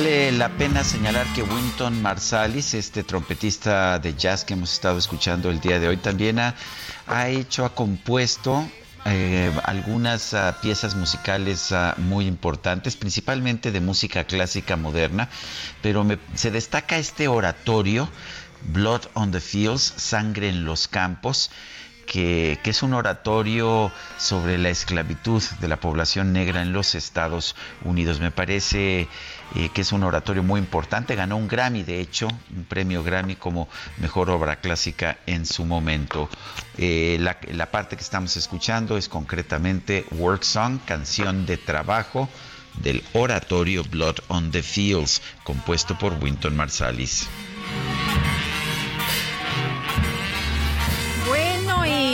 Vale 0.00 0.32
la 0.32 0.48
pena 0.48 0.82
señalar 0.82 1.26
que 1.34 1.42
Winton 1.42 2.00
Marsalis, 2.00 2.72
este 2.72 3.02
trompetista 3.02 3.98
de 3.98 4.14
jazz 4.14 4.46
que 4.46 4.54
hemos 4.54 4.72
estado 4.72 4.96
escuchando 4.96 5.50
el 5.50 5.60
día 5.60 5.78
de 5.78 5.88
hoy, 5.88 5.98
también 5.98 6.38
ha, 6.38 6.54
ha 7.06 7.28
hecho, 7.28 7.66
ha 7.66 7.74
compuesto 7.74 8.66
eh, 9.04 9.52
algunas 9.62 10.32
uh, 10.32 10.54
piezas 10.62 10.94
musicales 10.94 11.70
uh, 11.70 12.00
muy 12.00 12.26
importantes, 12.26 12.96
principalmente 12.96 13.72
de 13.72 13.80
música 13.82 14.24
clásica 14.24 14.76
moderna, 14.76 15.28
pero 15.82 16.02
me, 16.02 16.18
se 16.34 16.50
destaca 16.50 16.96
este 16.96 17.28
oratorio, 17.28 18.08
Blood 18.72 19.02
on 19.12 19.32
the 19.32 19.40
Fields, 19.40 19.82
Sangre 19.82 20.48
en 20.48 20.64
los 20.64 20.88
Campos, 20.88 21.50
que, 22.06 22.58
que, 22.64 22.70
es 22.70 22.82
un 22.82 22.94
oratorio 22.94 23.92
sobre 24.16 24.56
la 24.56 24.70
esclavitud 24.70 25.42
de 25.60 25.68
la 25.68 25.78
población 25.78 26.32
negra 26.32 26.62
en 26.62 26.72
los 26.72 26.94
Estados 26.94 27.54
Unidos. 27.84 28.18
Me 28.18 28.32
parece 28.32 29.06
eh, 29.56 29.70
que 29.70 29.80
es 29.80 29.92
un 29.92 30.02
oratorio 30.02 30.42
muy 30.42 30.60
importante. 30.60 31.14
Ganó 31.14 31.36
un 31.36 31.48
Grammy, 31.48 31.82
de 31.82 32.00
hecho, 32.00 32.28
un 32.54 32.64
premio 32.64 33.02
Grammy 33.02 33.36
como 33.36 33.68
mejor 33.98 34.30
obra 34.30 34.56
clásica 34.56 35.18
en 35.26 35.46
su 35.46 35.64
momento. 35.64 36.28
Eh, 36.78 37.18
la, 37.20 37.38
la, 37.52 37.70
parte 37.70 37.96
que 37.96 38.02
estamos 38.02 38.36
escuchando 38.36 38.96
es 38.96 39.08
concretamente 39.08 40.06
Work 40.12 40.42
Song, 40.44 40.78
canción 40.84 41.46
de 41.46 41.56
trabajo 41.56 42.28
del 42.82 43.02
oratorio 43.12 43.82
Blood 43.84 44.16
on 44.28 44.50
the 44.50 44.62
Fields, 44.62 45.20
compuesto 45.44 45.98
por 45.98 46.14
Winton 46.14 46.56
Marsalis. 46.56 47.28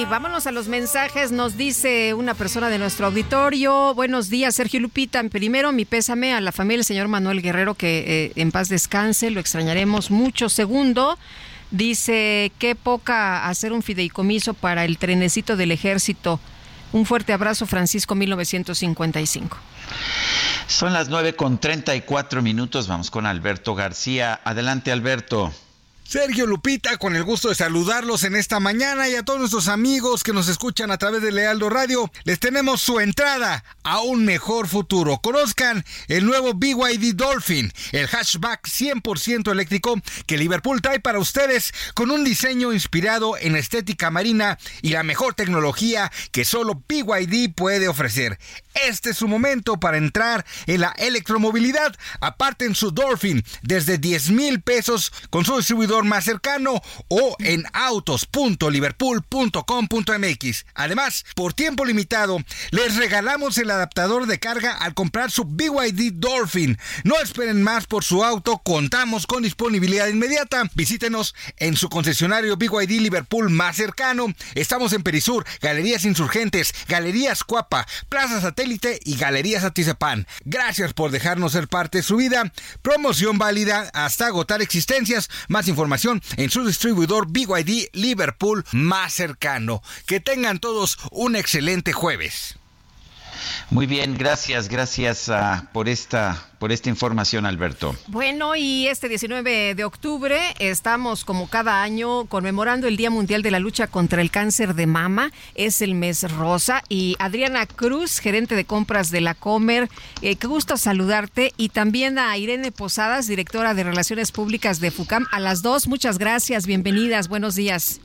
Vámonos 0.05 0.47
a 0.47 0.53
los 0.53 0.69
mensajes. 0.69 1.33
Nos 1.33 1.57
dice 1.57 2.13
una 2.13 2.35
persona 2.35 2.69
de 2.69 2.79
nuestro 2.79 3.07
auditorio. 3.07 3.95
Buenos 3.95 4.29
días, 4.29 4.55
Sergio 4.55 4.81
Lupita. 4.81 5.23
Primero, 5.25 5.73
mi 5.73 5.85
pésame 5.85 6.35
a 6.35 6.41
la 6.41 6.53
familia 6.53 6.79
del 6.79 6.85
señor 6.85 7.09
Manuel 7.09 7.41
Guerrero, 7.41 7.75
que 7.75 8.05
eh, 8.27 8.33
en 8.37 8.53
paz 8.53 8.69
descanse, 8.69 9.31
lo 9.31 9.41
extrañaremos 9.41 10.11
mucho. 10.11 10.49
Segundo, 10.49 11.19
dice, 11.71 12.53
qué 12.59 12.75
poca 12.75 13.49
hacer 13.49 13.73
un 13.73 13.83
fideicomiso 13.83 14.55
para 14.55 14.85
el 14.85 14.99
trenecito 14.99 15.57
del 15.57 15.73
ejército. 15.73 16.39
Un 16.93 17.07
fuerte 17.07 17.33
abrazo, 17.33 17.67
Francisco 17.67 18.15
1955. 18.15 19.57
Son 20.67 20.93
las 20.93 21.09
9 21.09 21.35
con 21.35 21.59
34 21.59 22.43
minutos. 22.43 22.87
Vamos 22.87 23.11
con 23.11 23.25
Alberto 23.25 23.75
García. 23.75 24.41
Adelante, 24.45 24.93
Alberto. 24.93 25.53
Sergio 26.09 26.47
Lupita, 26.47 26.99
con 26.99 27.17
el 27.17 27.25
gusto 27.25 27.49
de 27.49 27.57
saludarlos 27.57 28.23
en 28.23 28.37
esta 28.37 28.61
mañana 28.61 29.09
y 29.09 29.17
a 29.17 29.25
todos 29.25 29.41
nuestros 29.41 29.67
amigos 29.67 30.23
que 30.23 30.33
nos 30.33 30.47
escuchan 30.47 30.93
a 30.93 30.99
través 30.99 31.21
de 31.21 31.33
Lealdo 31.33 31.69
Radio, 31.69 32.13
les 32.23 32.39
tenemos 32.39 32.81
su 32.81 33.01
entrada 33.01 33.65
a 33.83 34.01
un 34.03 34.25
mejor 34.25 34.69
futuro. 34.69 35.19
Conozcan 35.19 35.85
el 36.07 36.25
nuevo 36.25 36.55
BYD 36.55 37.17
Dolphin, 37.17 37.73
el 37.91 38.07
hatchback 38.07 38.69
100% 38.69 39.51
eléctrico 39.51 40.01
que 40.27 40.39
Liverpool 40.39 40.81
trae 40.81 41.01
para 41.01 41.19
ustedes 41.19 41.75
con 41.95 42.13
un 42.13 42.23
diseño 42.23 42.73
inspirado 42.73 43.37
en 43.37 43.57
estética 43.57 44.13
marina 44.13 44.59
y 44.83 44.91
la 44.91 45.03
mejor 45.03 45.35
tecnología 45.35 46.13
que 46.31 46.45
solo 46.45 46.85
BYD 46.89 47.53
puede 47.53 47.89
ofrecer. 47.89 48.39
Este 48.85 49.11
es 49.11 49.17
su 49.17 49.27
momento 49.27 49.81
para 49.81 49.97
entrar 49.97 50.45
en 50.67 50.83
la 50.83 50.93
electromovilidad. 50.99 51.97
Aparten 52.21 52.75
su 52.75 52.91
Dolphin 52.91 53.43
desde 53.63 53.97
10 53.97 54.29
mil 54.31 54.61
pesos 54.61 55.11
con 55.31 55.47
su 55.47 55.57
distribuidor 55.57 56.05
más 56.05 56.25
cercano 56.25 56.83
o 57.09 57.37
en 57.39 57.65
autos.liverpool.com.mx. 57.73 60.67
Además, 60.75 61.25
por 61.35 61.55
tiempo 61.55 61.87
limitado, 61.87 62.39
les 62.71 62.97
regalamos 62.97 63.57
el 63.57 63.71
adaptador 63.71 64.27
de 64.27 64.39
carga 64.39 64.73
al 64.73 64.93
comprar 64.93 65.31
su 65.31 65.47
BYD 65.47 66.13
Dolphin. 66.15 66.79
No 67.05 67.19
esperen 67.19 67.63
más 67.63 67.87
por 67.87 68.05
su 68.05 68.25
auto, 68.25 68.59
contamos 68.59 69.27
con 69.27 69.43
disponibilidad 69.43 70.09
inmediata. 70.09 70.65
Visítenos 70.75 71.35
en 71.57 71.77
su 71.77 71.89
concesionario 71.89 72.59
BYD 72.59 73.01
Liverpool 73.01 73.49
más 73.49 73.77
cercano. 73.77 74.27
Estamos 74.55 74.93
en 74.93 75.03
Perisur, 75.03 75.47
Galerías 75.63 76.05
Insurgentes, 76.05 76.75
Galerías 76.89 77.43
Cuapa, 77.43 77.87
Plaza 78.11 78.43
Satélite 78.43 78.66
y 79.05 79.17
Galerías 79.17 79.63
Atizapán. 79.63 80.27
Gracias 80.45 80.93
por 80.93 81.13
dejarnos 81.13 81.53
ser 81.53 81.69
parte 81.69 81.99
de 81.99 82.03
su 82.03 82.17
vida. 82.17 82.53
Promoción 82.83 83.39
válida 83.39 83.91
hasta 83.95 84.27
agotar 84.27 84.61
existencias. 84.61 85.31
Más 85.49 85.69
información 85.69 86.21
en 86.37 86.51
su 86.51 86.67
distribuidor 86.67 87.29
BYD 87.31 87.91
Liverpool 87.93 88.65
más 88.73 89.13
cercano. 89.13 89.83
Que 90.07 90.19
tengan 90.19 90.59
todos 90.59 90.99
un 91.13 91.37
excelente 91.37 91.93
jueves. 91.93 92.56
Muy 93.71 93.87
bien, 93.87 94.17
gracias, 94.17 94.69
gracias 94.69 95.29
uh, 95.29 95.65
por 95.73 95.89
esta 95.89 96.47
por 96.59 96.73
esta 96.73 96.89
información, 96.89 97.45
Alberto. 97.45 97.95
Bueno, 98.07 98.57
y 98.57 98.87
este 98.87 99.09
19 99.09 99.75
de 99.75 99.85
octubre 99.85 100.41
estamos 100.59 101.25
como 101.25 101.49
cada 101.49 101.83
año 101.83 102.25
conmemorando 102.27 102.87
el 102.87 102.97
Día 102.97 103.11
Mundial 103.11 103.43
de 103.43 103.51
la 103.51 103.59
Lucha 103.59 103.87
contra 103.87 104.23
el 104.23 104.31
Cáncer 104.31 104.75
de 104.75 104.87
Mama. 104.87 105.33
Es 105.55 105.83
el 105.83 105.95
mes 105.95 106.31
rosa. 106.33 106.83
Y 106.89 107.17
Adriana 107.19 107.67
Cruz, 107.67 108.19
gerente 108.21 108.55
de 108.55 108.65
compras 108.65 109.11
de 109.11 109.21
la 109.21 109.35
Comer, 109.35 109.91
eh, 110.23 110.37
qué 110.37 110.47
gusto 110.47 110.77
saludarte. 110.77 111.53
Y 111.57 111.69
también 111.71 112.19
a 112.19 112.37
Irene 112.39 112.73
Posadas, 112.73 113.27
directora 113.27 113.75
de 113.75 113.85
Relaciones 113.85 114.33
Públicas 114.33 114.81
de 114.81 114.91
FUCAM. 114.91 115.27
A 115.33 115.41
las 115.41 115.63
dos, 115.63 115.89
muchas 115.89 116.19
gracias, 116.19 116.67
bienvenidas, 116.67 117.29
buenos 117.29 117.55
días. 117.55 118.01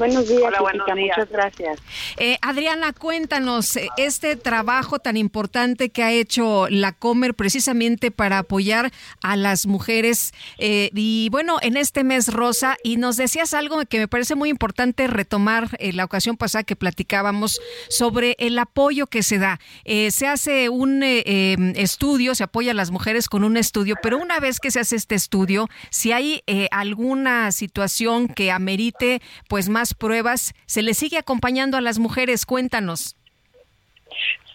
Buenos 0.00 0.28
días, 0.28 0.44
Hola, 0.46 0.62
buenos 0.62 0.86
días. 0.86 1.18
muchas 1.18 1.30
gracias. 1.30 1.78
Eh, 2.16 2.38
Adriana, 2.40 2.94
cuéntanos 2.94 3.76
eh, 3.76 3.90
este 3.98 4.34
trabajo 4.34 4.98
tan 4.98 5.18
importante 5.18 5.90
que 5.90 6.02
ha 6.02 6.10
hecho 6.10 6.68
la 6.70 6.92
Comer 6.92 7.34
precisamente 7.34 8.10
para 8.10 8.38
apoyar 8.38 8.92
a 9.22 9.36
las 9.36 9.66
mujeres. 9.66 10.32
Eh, 10.56 10.88
y 10.94 11.28
bueno, 11.30 11.58
en 11.60 11.76
este 11.76 12.02
mes 12.02 12.32
rosa, 12.32 12.78
y 12.82 12.96
nos 12.96 13.18
decías 13.18 13.52
algo 13.52 13.84
que 13.84 13.98
me 13.98 14.08
parece 14.08 14.36
muy 14.36 14.48
importante 14.48 15.06
retomar 15.06 15.68
en 15.78 15.98
la 15.98 16.06
ocasión 16.06 16.38
pasada 16.38 16.64
que 16.64 16.76
platicábamos 16.76 17.60
sobre 17.90 18.36
el 18.38 18.58
apoyo 18.58 19.06
que 19.06 19.22
se 19.22 19.36
da. 19.36 19.60
se 19.84 20.26
hace 20.26 20.70
un 20.70 21.02
em, 21.02 21.74
estudio, 21.76 22.34
se 22.34 22.44
apoya 22.44 22.70
a 22.70 22.74
las 22.74 22.90
mujeres 22.90 23.28
con 23.28 23.44
un 23.44 23.58
estudio, 23.58 23.96
pero 24.02 24.16
una 24.16 24.40
vez 24.40 24.60
que 24.60 24.70
se 24.70 24.80
hace 24.80 24.96
este 24.96 25.14
estudio, 25.14 25.68
si 25.90 26.12
hay 26.12 26.42
alguna 26.70 27.52
situación 27.52 28.28
que 28.28 28.50
amerite 28.50 29.20
pues 29.46 29.68
más 29.68 29.89
pruebas. 29.94 30.54
¿Se 30.66 30.82
le 30.82 30.94
sigue 30.94 31.18
acompañando 31.18 31.76
a 31.76 31.80
las 31.80 31.98
mujeres? 31.98 32.46
Cuéntanos. 32.46 33.16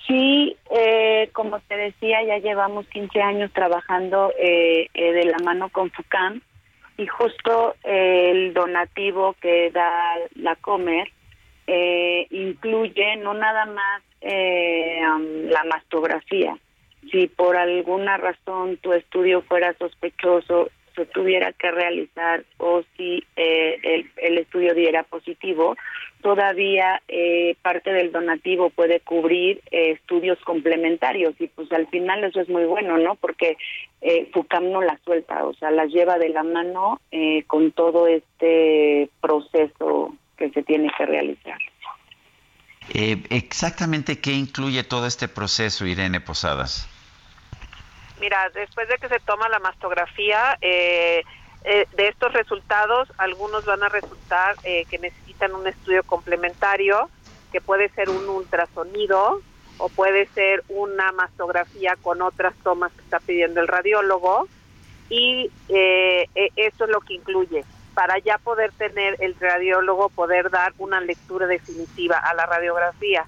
Sí, 0.07 0.55
eh, 0.69 1.29
como 1.33 1.59
te 1.61 1.75
decía, 1.75 2.23
ya 2.23 2.37
llevamos 2.37 2.85
15 2.87 3.21
años 3.21 3.51
trabajando 3.53 4.31
eh, 4.39 4.87
eh, 4.93 5.11
de 5.13 5.25
la 5.25 5.39
mano 5.39 5.69
con 5.69 5.89
FUCAM 5.89 6.41
y 6.97 7.07
justo 7.07 7.75
el 7.83 8.53
donativo 8.53 9.35
que 9.41 9.71
da 9.71 10.15
la 10.35 10.55
Comer 10.55 11.11
incluye 12.29 13.15
no 13.17 13.33
nada 13.33 13.65
más 13.65 14.03
la 14.21 15.63
mastografía. 15.65 16.57
Si 17.11 17.27
por 17.27 17.57
alguna 17.57 18.17
razón 18.17 18.77
tu 18.77 18.93
estudio 18.93 19.41
fuera 19.41 19.73
sospechoso 19.77 20.69
tuviera 21.03 21.51
que 21.51 21.72
realizar 21.72 22.45
o 22.57 22.84
si 22.95 23.23
eh, 23.35 24.05
el, 24.15 24.38
estudio 24.38 24.73
diera 24.73 25.03
positivo, 25.03 25.76
todavía 26.22 27.01
eh, 27.07 27.55
parte 27.61 27.91
del 27.91 28.11
donativo 28.11 28.69
puede 28.69 29.01
cubrir 29.01 29.61
eh, 29.72 29.91
estudios 29.91 30.39
complementarios 30.45 31.35
y 31.39 31.47
pues 31.47 31.72
al 31.73 31.88
final 31.88 32.23
eso 32.23 32.39
es 32.39 32.47
muy 32.47 32.65
bueno, 32.65 32.97
¿no? 32.97 33.15
Porque 33.15 33.57
FUCAM 34.34 34.72
no 34.72 34.81
la 34.81 34.97
suelta, 35.03 35.45
o 35.45 35.53
sea, 35.55 35.72
las 35.72 35.91
lleva 35.91 36.19
de 36.19 36.30
la 36.30 36.43
mano 36.43 37.01
con 37.47 37.72
todo 37.72 38.05
este 38.05 39.09
proceso 39.19 40.15
que 40.38 40.51
se 40.51 40.61
tiene 40.61 40.91
que 40.95 41.07
realizar. 41.07 41.57
exactamente 42.93 44.19
qué 44.19 44.34
incluye 44.34 44.84
todo 44.84 45.07
este 45.07 45.27
proceso, 45.27 45.88
Irene 45.88 46.22
Posadas. 46.22 46.88
Mira, 48.19 48.49
después 48.53 48.87
de 48.87 48.97
que 48.97 49.09
se 49.09 49.19
toma 49.19 49.49
la 49.49 49.59
mastografía, 49.59 50.57
eh, 50.61 51.23
eh, 51.63 51.85
de 51.95 52.07
estos 52.07 52.31
resultados, 52.33 53.11
algunos 53.17 53.65
van 53.65 53.83
a 53.83 53.89
resultar 53.89 54.55
eh, 54.63 54.85
que 54.85 54.99
necesitan 54.99 55.53
un 55.53 55.67
estudio 55.67 56.03
complementario, 56.03 57.09
que 57.51 57.59
puede 57.59 57.89
ser 57.89 58.09
un 58.09 58.29
ultrasonido 58.29 59.41
o 59.77 59.89
puede 59.89 60.27
ser 60.29 60.63
una 60.69 61.11
mastografía 61.11 61.97
con 62.01 62.21
otras 62.21 62.55
tomas 62.63 62.93
que 62.93 63.01
está 63.01 63.19
pidiendo 63.19 63.59
el 63.59 63.67
radiólogo. 63.67 64.47
Y 65.09 65.51
eso 65.67 66.83
es 66.85 66.89
lo 66.89 66.99
que 67.01 67.13
incluye, 67.13 67.63
para 67.93 68.17
ya 68.19 68.39
poder 68.39 68.71
tener 68.73 69.15
el 69.19 69.35
radiólogo, 69.39 70.09
poder 70.09 70.49
dar 70.49 70.73
una 70.79 70.99
lectura 70.99 71.45
definitiva 71.45 72.17
a 72.17 72.33
la 72.33 72.47
radiografía. 72.47 73.27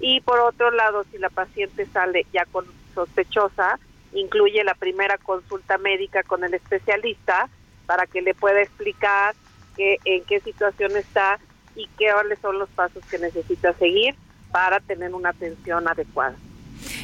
Y 0.00 0.20
por 0.22 0.38
otro 0.40 0.70
lado, 0.70 1.04
si 1.10 1.18
la 1.18 1.28
paciente 1.28 1.86
sale 1.86 2.26
ya 2.32 2.46
con 2.46 2.64
sospechosa, 2.94 3.78
incluye 4.12 4.64
la 4.64 4.74
primera 4.74 5.18
consulta 5.18 5.78
médica 5.78 6.22
con 6.22 6.44
el 6.44 6.54
especialista 6.54 7.48
para 7.86 8.06
que 8.06 8.22
le 8.22 8.34
pueda 8.34 8.62
explicar 8.62 9.34
en 9.76 10.24
qué 10.24 10.40
situación 10.40 10.96
está 10.96 11.38
y 11.76 11.88
qué 11.98 12.10
son 12.42 12.58
los 12.58 12.68
pasos 12.70 13.02
que 13.10 13.18
necesita 13.18 13.72
seguir 13.74 14.16
para 14.50 14.80
tener 14.80 15.14
una 15.14 15.30
atención 15.30 15.86
adecuada. 15.86 16.36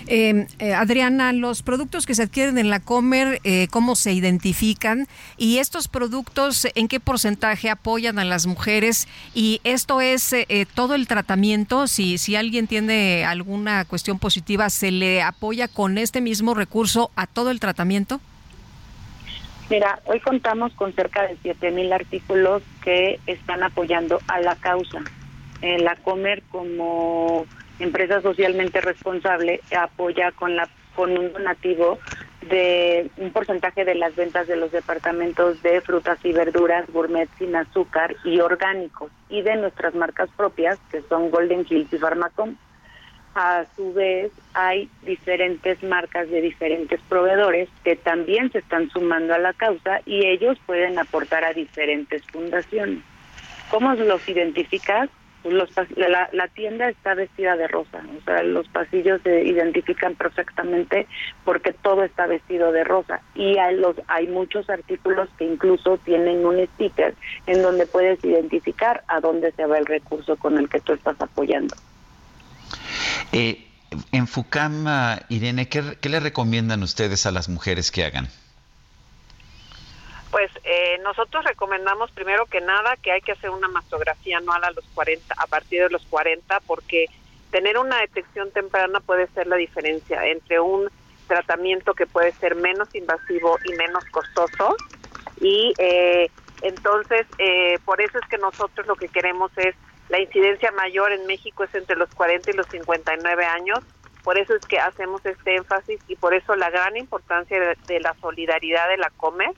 Em, 0.06 0.47
eh, 0.59 0.74
Adriana, 0.74 1.32
los 1.32 1.62
productos 1.62 2.05
que 2.05 2.14
se 2.14 2.24
adquieren 2.24 2.59
en 2.59 2.68
la 2.68 2.81
Comer, 2.81 3.40
eh, 3.44 3.68
¿cómo 3.70 3.97
se 3.97 4.12
identifican? 4.12 5.06
Y 5.39 5.59
estos 5.59 5.89
productos, 5.89 6.66
¿en 6.74 6.89
qué 6.89 7.01
porcentaje 7.01 7.70
apoyan 7.70 8.18
a 8.18 8.24
las 8.24 8.47
mujeres? 8.47 9.09
Y 9.35 9.60
esto 9.64 10.02
es 10.02 10.32
eh, 10.32 10.66
todo 10.74 10.94
el 10.94 11.06
tratamiento. 11.06 11.86
Si, 11.86 12.18
si 12.18 12.36
alguien 12.36 12.66
tiene 12.66 13.24
alguna 13.24 13.86
cuestión 13.86 14.18
positiva, 14.18 14.68
¿se 14.68 14.90
le 14.90 15.22
apoya 15.22 15.68
con 15.68 15.97
este 15.97 16.20
mismo 16.20 16.52
recurso 16.52 17.10
a 17.16 17.26
todo 17.26 17.51
el 17.51 17.59
tratamiento? 17.59 18.20
Mira, 19.70 20.01
hoy 20.05 20.20
contamos 20.20 20.74
con 20.74 20.93
cerca 20.93 21.22
de 21.22 21.39
7.000 21.39 21.94
artículos 21.94 22.62
que 22.82 23.18
están 23.26 23.62
apoyando 23.62 24.20
a 24.28 24.40
la 24.40 24.56
causa. 24.56 25.01
la 25.62 25.97
Comer 25.97 26.43
como 26.51 27.47
empresa 27.79 28.21
socialmente 28.21 28.81
responsable 28.81 29.61
apoya 29.77 30.33
con 30.33 30.57
la 30.57 30.69
con 30.95 31.17
un 31.17 31.33
donativo 31.33 31.99
de 32.43 33.11
un 33.17 33.31
porcentaje 33.33 33.85
de 33.85 33.95
las 33.95 34.15
ventas 34.15 34.47
de 34.47 34.57
los 34.57 34.71
departamentos 34.71 35.63
de 35.63 35.81
frutas 35.81 36.19
y 36.25 36.33
verduras 36.33 36.87
gourmet 36.93 37.29
sin 37.39 37.57
azúcar 37.57 38.17
y 38.25 38.41
orgánicos 38.41 39.11
y 39.29 39.43
de 39.43 39.57
nuestras 39.57 39.95
marcas 39.95 40.29
propias 40.37 40.79
que 40.91 41.03
son 41.03 41.31
Golden 41.31 41.67
Hills 41.69 41.93
y 41.93 41.99
Pharmacom. 41.99 42.57
A 43.35 43.65
su 43.75 43.93
vez 43.93 44.31
hay 44.53 44.89
diferentes 45.03 45.83
marcas 45.83 46.31
de 46.31 46.41
diferentes 46.41 47.01
proveedores 47.09 47.69
que 47.83 47.97
también 47.97 48.53
se 48.53 48.59
están 48.59 48.89
sumando 48.91 49.35
a 49.35 49.39
la 49.39 49.53
causa 49.55 50.01
y 50.07 50.25
ellos 50.27 50.57
pueden 50.67 50.99
aportar 50.99 51.45
a 51.45 51.53
diferentes 51.53 52.23
fundaciones. 52.31 53.01
¿Cómo 53.71 53.95
los 53.95 54.29
identificas? 54.29 55.11
Los, 55.45 55.71
la, 55.97 56.29
la, 56.33 56.49
tienda 56.49 56.89
está 56.89 57.15
vestida 57.15 57.57
de 57.57 57.69
rosa, 57.69 58.03
o 58.19 58.25
sea, 58.25 58.43
los 58.43 58.66
pasillos 58.69 59.21
se 59.23 59.45
identifican 59.45 60.15
perfectamente 60.15 61.07
porque 61.45 61.73
todo 61.73 62.03
está 62.05 62.27
vestido 62.27 62.73
de 62.73 62.85
rosa 62.85 63.21
y 63.35 63.59
hay, 63.59 63.77
los, 63.77 63.97
hay 64.09 64.27
muchos 64.27 64.69
artículos 64.71 65.29
que 65.39 65.45
incluso 65.45 65.99
tienen 65.99 66.47
un 66.47 66.65
sticker 66.75 67.15
en 67.47 67.62
donde 67.62 67.87
puedes 67.87 68.25
identificar 68.25 69.05
a 69.09 69.21
dónde 69.21 69.53
se 69.53 69.66
va 69.66 69.79
el 69.79 69.87
recurso 69.87 70.37
con 70.37 70.59
el 70.59 70.69
que 70.69 70.81
tú 70.81 70.95
estás 70.95 71.21
apoyando. 71.21 71.75
Eh, 73.33 73.66
en 74.12 74.27
FUCAM, 74.27 74.87
ah, 74.87 75.21
Irene, 75.29 75.69
¿qué, 75.69 75.99
¿qué, 76.01 76.09
le 76.09 76.21
recomiendan 76.21 76.83
ustedes 76.83 77.27
a 77.27 77.31
las 77.31 77.49
mujeres 77.49 77.91
que 77.91 78.05
hagan? 78.05 78.29
Pues 80.35 80.51
eh, 80.65 80.98
nosotros 81.05 81.44
recomendamos 81.44 82.11
primero 82.11 82.47
que 82.47 82.61
nada 82.61 82.97
que 82.97 83.12
hay 83.12 83.20
que 83.20 83.31
hacer 83.31 83.51
una 83.51 83.69
mastografía 83.69 84.39
anual 84.39 84.65
a 84.65 84.73
los 84.73 84.85
40, 84.93 85.32
a 85.39 85.47
partir 85.47 85.82
de 85.82 85.90
los 85.90 86.05
40, 86.06 86.59
porque 86.66 87.06
tener 87.52 87.78
una 87.78 88.01
detección 88.01 88.51
temprana 88.51 88.98
puede 88.98 89.28
ser 89.28 89.47
la 89.47 89.55
diferencia 89.55 90.27
entre 90.27 90.59
un 90.59 90.90
tratamiento 91.28 91.94
que 91.94 92.09
puede 92.09 92.32
ser 92.32 92.56
menos 92.56 92.93
invasivo 92.97 93.61
y 93.65 93.74
menos 93.74 94.05
costoso. 94.06 94.74
Y 95.40 95.73
eh, 95.78 96.28
entonces 96.62 97.28
eh, 97.39 97.78
por 97.85 98.01
eso 98.01 98.19
es 98.19 98.28
que 98.28 98.39
nosotros 98.39 98.89
lo 98.89 98.97
que 98.97 99.06
queremos 99.06 99.52
es 99.56 99.77
la 100.09 100.19
incidencia 100.19 100.73
mayor 100.73 101.12
en 101.12 101.28
México 101.28 101.62
es 101.62 101.73
entre 101.77 101.94
los 101.94 102.12
40 102.12 102.51
y 102.51 102.55
los 102.55 102.66
59 102.70 103.44
años. 103.44 103.78
Por 104.24 104.36
eso 104.36 104.52
es 104.56 104.66
que 104.66 104.81
hacemos 104.81 105.24
este 105.24 105.55
énfasis 105.55 106.01
y 106.09 106.16
por 106.16 106.35
eso 106.35 106.56
la 106.56 106.70
gran 106.70 106.97
importancia 106.97 107.77
de, 107.86 108.01
la 108.01 108.15
solidaridad 108.15 108.89
de 108.89 108.97
la 108.97 109.11
COMER 109.11 109.55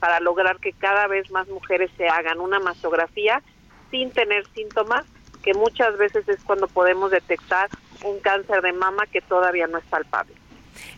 para 0.00 0.18
lograr 0.20 0.58
que 0.58 0.72
cada 0.72 1.06
vez 1.06 1.30
más 1.30 1.46
mujeres 1.48 1.90
se 1.96 2.08
hagan 2.08 2.40
una 2.40 2.58
mastografía 2.58 3.42
sin 3.90 4.10
tener 4.10 4.46
síntomas, 4.54 5.04
que 5.42 5.54
muchas 5.54 5.96
veces 5.98 6.28
es 6.28 6.42
cuando 6.42 6.66
podemos 6.66 7.10
detectar 7.10 7.68
un 8.02 8.18
cáncer 8.20 8.62
de 8.62 8.72
mama 8.72 9.06
que 9.06 9.20
todavía 9.20 9.66
no 9.66 9.78
es 9.78 9.84
palpable. 9.84 10.34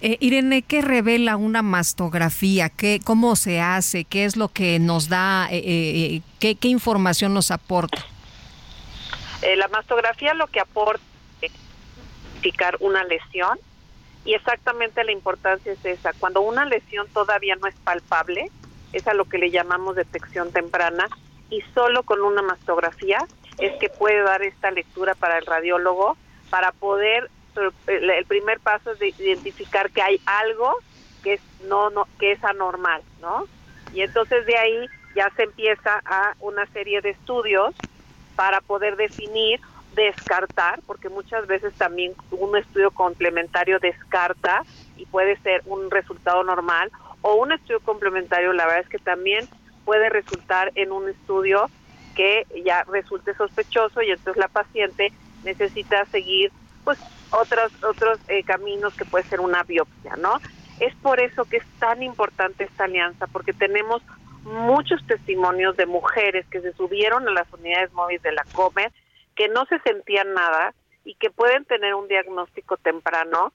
Eh, 0.01 0.17
Irene, 0.21 0.63
¿qué 0.63 0.83
revela 0.83 1.37
una 1.37 1.63
mastografía? 1.63 2.69
¿Qué, 2.69 3.01
¿Cómo 3.05 3.37
se 3.37 3.61
hace? 3.61 4.05
¿Qué 4.05 4.25
es 4.25 4.37
lo 4.37 4.49
que 4.49 4.79
nos 4.79 5.09
da? 5.09 5.49
Eh, 5.51 5.63
eh, 5.65 6.23
¿qué, 6.39 6.55
¿Qué 6.55 6.69
información 6.69 7.35
nos 7.35 7.51
aporta? 7.51 8.05
Eh, 9.43 9.57
la 9.57 9.67
mastografía 9.69 10.35
lo 10.35 10.47
que 10.47 10.61
aporta 10.61 11.03
es 11.41 11.51
identificar 12.33 12.77
una 12.81 13.03
lesión 13.05 13.59
y 14.25 14.35
exactamente 14.35 15.03
la 15.03 15.13
importancia 15.13 15.73
es 15.73 15.85
esa. 15.85 16.13
Cuando 16.13 16.43
una 16.43 16.65
lesión 16.65 17.09
todavía 17.09 17.57
no 17.57 17.67
es 17.67 17.75
palpable, 17.83 18.51
es 18.93 19.07
a 19.07 19.15
lo 19.15 19.25
que 19.25 19.39
le 19.39 19.51
llamamos 19.51 19.97
detección 19.97 20.53
temprana 20.53 21.09
y 21.51 21.61
solo 21.75 22.03
con 22.03 22.21
una 22.23 22.43
mastografía 22.43 23.27
es 23.59 23.73
que 23.81 23.89
puede 23.91 24.23
dar 24.23 24.43
esta 24.43 24.71
lectura 24.71 25.15
para 25.15 25.39
el 25.39 25.47
radiólogo 25.47 26.17
para 26.51 26.73
poder 26.73 27.31
el 27.87 28.25
primer 28.27 28.61
paso 28.61 28.93
es 28.93 28.99
de 28.99 29.15
identificar 29.19 29.91
que 29.91 30.03
hay 30.03 30.21
algo 30.25 30.75
que 31.23 31.35
es 31.35 31.41
no, 31.61 31.91
no 31.91 32.09
que 32.19 32.33
es 32.33 32.45
anormal, 32.45 33.03
¿no? 33.21 33.47
Y 33.93 34.01
entonces 34.01 34.47
de 34.47 34.57
ahí 34.57 34.89
ya 35.15 35.31
se 35.37 35.43
empieza 35.43 36.03
a 36.05 36.35
una 36.41 36.67
serie 36.73 37.01
de 37.03 37.11
estudios 37.11 37.75
para 38.37 38.61
poder 38.63 38.97
definir, 38.97 39.61
descartar, 39.95 40.81
porque 40.87 41.11
muchas 41.11 41.47
veces 41.47 41.75
también 41.77 42.15
un 42.31 42.57
estudio 42.57 42.91
complementario 42.91 43.79
descarta 43.79 44.63
y 44.97 45.05
puede 45.07 45.37
ser 45.43 45.61
un 45.67 45.91
resultado 45.91 46.43
normal 46.43 46.91
o 47.23 47.35
un 47.37 47.53
estudio 47.53 47.81
complementario, 47.81 48.53
la 48.53 48.67
verdad 48.67 48.83
es 48.83 48.89
que 48.89 48.99
también 48.99 49.49
puede 49.85 50.09
resultar 50.11 50.71
en 50.75 50.93
un 50.93 51.09
estudio 51.09 51.71
que 52.15 52.47
ya 52.65 52.85
resulte 52.85 53.35
sospechoso 53.35 54.03
y 54.03 54.11
entonces 54.11 54.41
la 54.41 54.49
paciente 54.49 55.13
necesita 55.43 56.05
seguir 56.07 56.53
pues 56.85 56.99
otros 57.31 57.73
otros 57.83 58.21
eh, 58.29 58.45
caminos 58.45 58.95
que 58.95 59.07
puede 59.07 59.25
ser 59.25 59.41
una 59.41 59.63
biopsia, 59.63 60.17
¿no? 60.17 60.41
Es 60.79 60.95
por 60.97 61.21
eso 61.21 61.45
que 61.47 61.59
es 61.59 61.65
tan 61.79 62.03
importante 62.03 62.65
esta 62.65 62.85
alianza 62.85 63.27
porque 63.29 63.53
tenemos 63.53 64.03
muchos 64.45 65.05
testimonios 65.07 65.77
de 65.77 65.87
mujeres 65.87 66.47
que 66.49 66.61
se 66.61 66.73
subieron 66.73 67.27
a 67.29 67.33
las 67.33 67.51
unidades 67.53 67.93
móviles 67.93 68.23
de 68.23 68.33
la 68.33 68.45
Comer 68.53 68.93
que 69.37 69.49
no 69.49 69.65
se 69.67 69.79
sentían 69.81 70.35
nada 70.35 70.75
y 71.05 71.15
que 71.15 71.31
pueden 71.31 71.65
tener 71.65 71.95
un 71.95 72.09
diagnóstico 72.09 72.77
temprano 72.77 73.53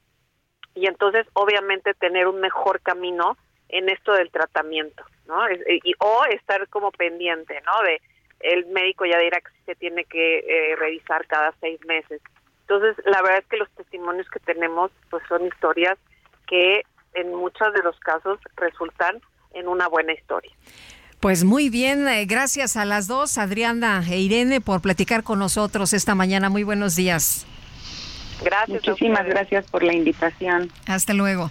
y 0.73 0.87
entonces 0.87 1.27
obviamente 1.33 1.93
tener 1.93 2.27
un 2.27 2.39
mejor 2.39 2.81
camino 2.81 3.37
en 3.69 3.89
esto 3.89 4.13
del 4.13 4.31
tratamiento, 4.31 5.03
¿no? 5.27 5.39
Y, 5.51 5.93
o 5.99 6.25
estar 6.25 6.67
como 6.69 6.91
pendiente, 6.91 7.61
¿no? 7.65 7.83
De 7.83 8.01
el 8.39 8.67
médico 8.67 9.05
ya 9.05 9.17
dirá 9.19 9.41
que 9.41 9.49
se 9.65 9.75
tiene 9.75 10.05
que 10.05 10.39
eh, 10.39 10.75
revisar 10.75 11.25
cada 11.27 11.53
seis 11.59 11.79
meses. 11.85 12.21
Entonces, 12.61 12.95
la 13.05 13.21
verdad 13.21 13.39
es 13.39 13.47
que 13.47 13.57
los 13.57 13.69
testimonios 13.71 14.29
que 14.29 14.39
tenemos, 14.39 14.91
pues 15.09 15.23
son 15.27 15.45
historias 15.45 15.97
que 16.47 16.83
en 17.13 17.33
muchos 17.33 17.73
de 17.73 17.81
los 17.81 17.97
casos 17.99 18.39
resultan 18.57 19.21
en 19.53 19.67
una 19.67 19.87
buena 19.87 20.13
historia. 20.13 20.51
Pues 21.19 21.43
muy 21.43 21.69
bien, 21.69 22.07
eh, 22.07 22.25
gracias 22.25 22.77
a 22.77 22.85
las 22.85 23.07
dos, 23.07 23.39
Adriana 23.39 24.03
e 24.07 24.19
Irene, 24.19 24.61
por 24.61 24.81
platicar 24.81 25.23
con 25.23 25.39
nosotros 25.39 25.93
esta 25.93 26.13
mañana. 26.13 26.49
Muy 26.49 26.63
buenos 26.63 26.95
días. 26.95 27.47
Gracias. 28.43 28.85
Muchísimas 28.87 29.25
gracias 29.25 29.65
por 29.71 29.81
la 29.81 29.93
invitación. 29.93 30.71
Hasta 30.85 31.13
luego. 31.13 31.49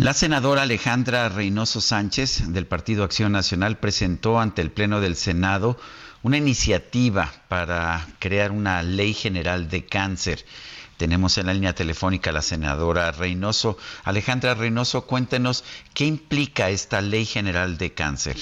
La 0.00 0.14
senadora 0.14 0.62
Alejandra 0.62 1.28
Reynoso 1.28 1.82
Sánchez 1.82 2.54
del 2.54 2.66
Partido 2.66 3.04
Acción 3.04 3.32
Nacional 3.32 3.76
presentó 3.76 4.40
ante 4.40 4.62
el 4.62 4.70
Pleno 4.70 4.98
del 5.02 5.14
Senado 5.14 5.76
una 6.22 6.38
iniciativa 6.38 7.30
para 7.48 8.08
crear 8.18 8.50
una 8.50 8.82
ley 8.82 9.12
general 9.12 9.68
de 9.68 9.84
cáncer. 9.84 10.46
Tenemos 10.96 11.36
en 11.36 11.48
la 11.48 11.52
línea 11.52 11.74
telefónica 11.74 12.30
a 12.30 12.32
la 12.32 12.40
senadora 12.40 13.12
Reynoso. 13.12 13.76
Alejandra 14.02 14.54
Reynoso, 14.54 15.02
cuéntenos 15.02 15.64
qué 15.92 16.06
implica 16.06 16.70
esta 16.70 17.02
ley 17.02 17.26
general 17.26 17.76
de 17.76 17.92
cáncer. 17.92 18.38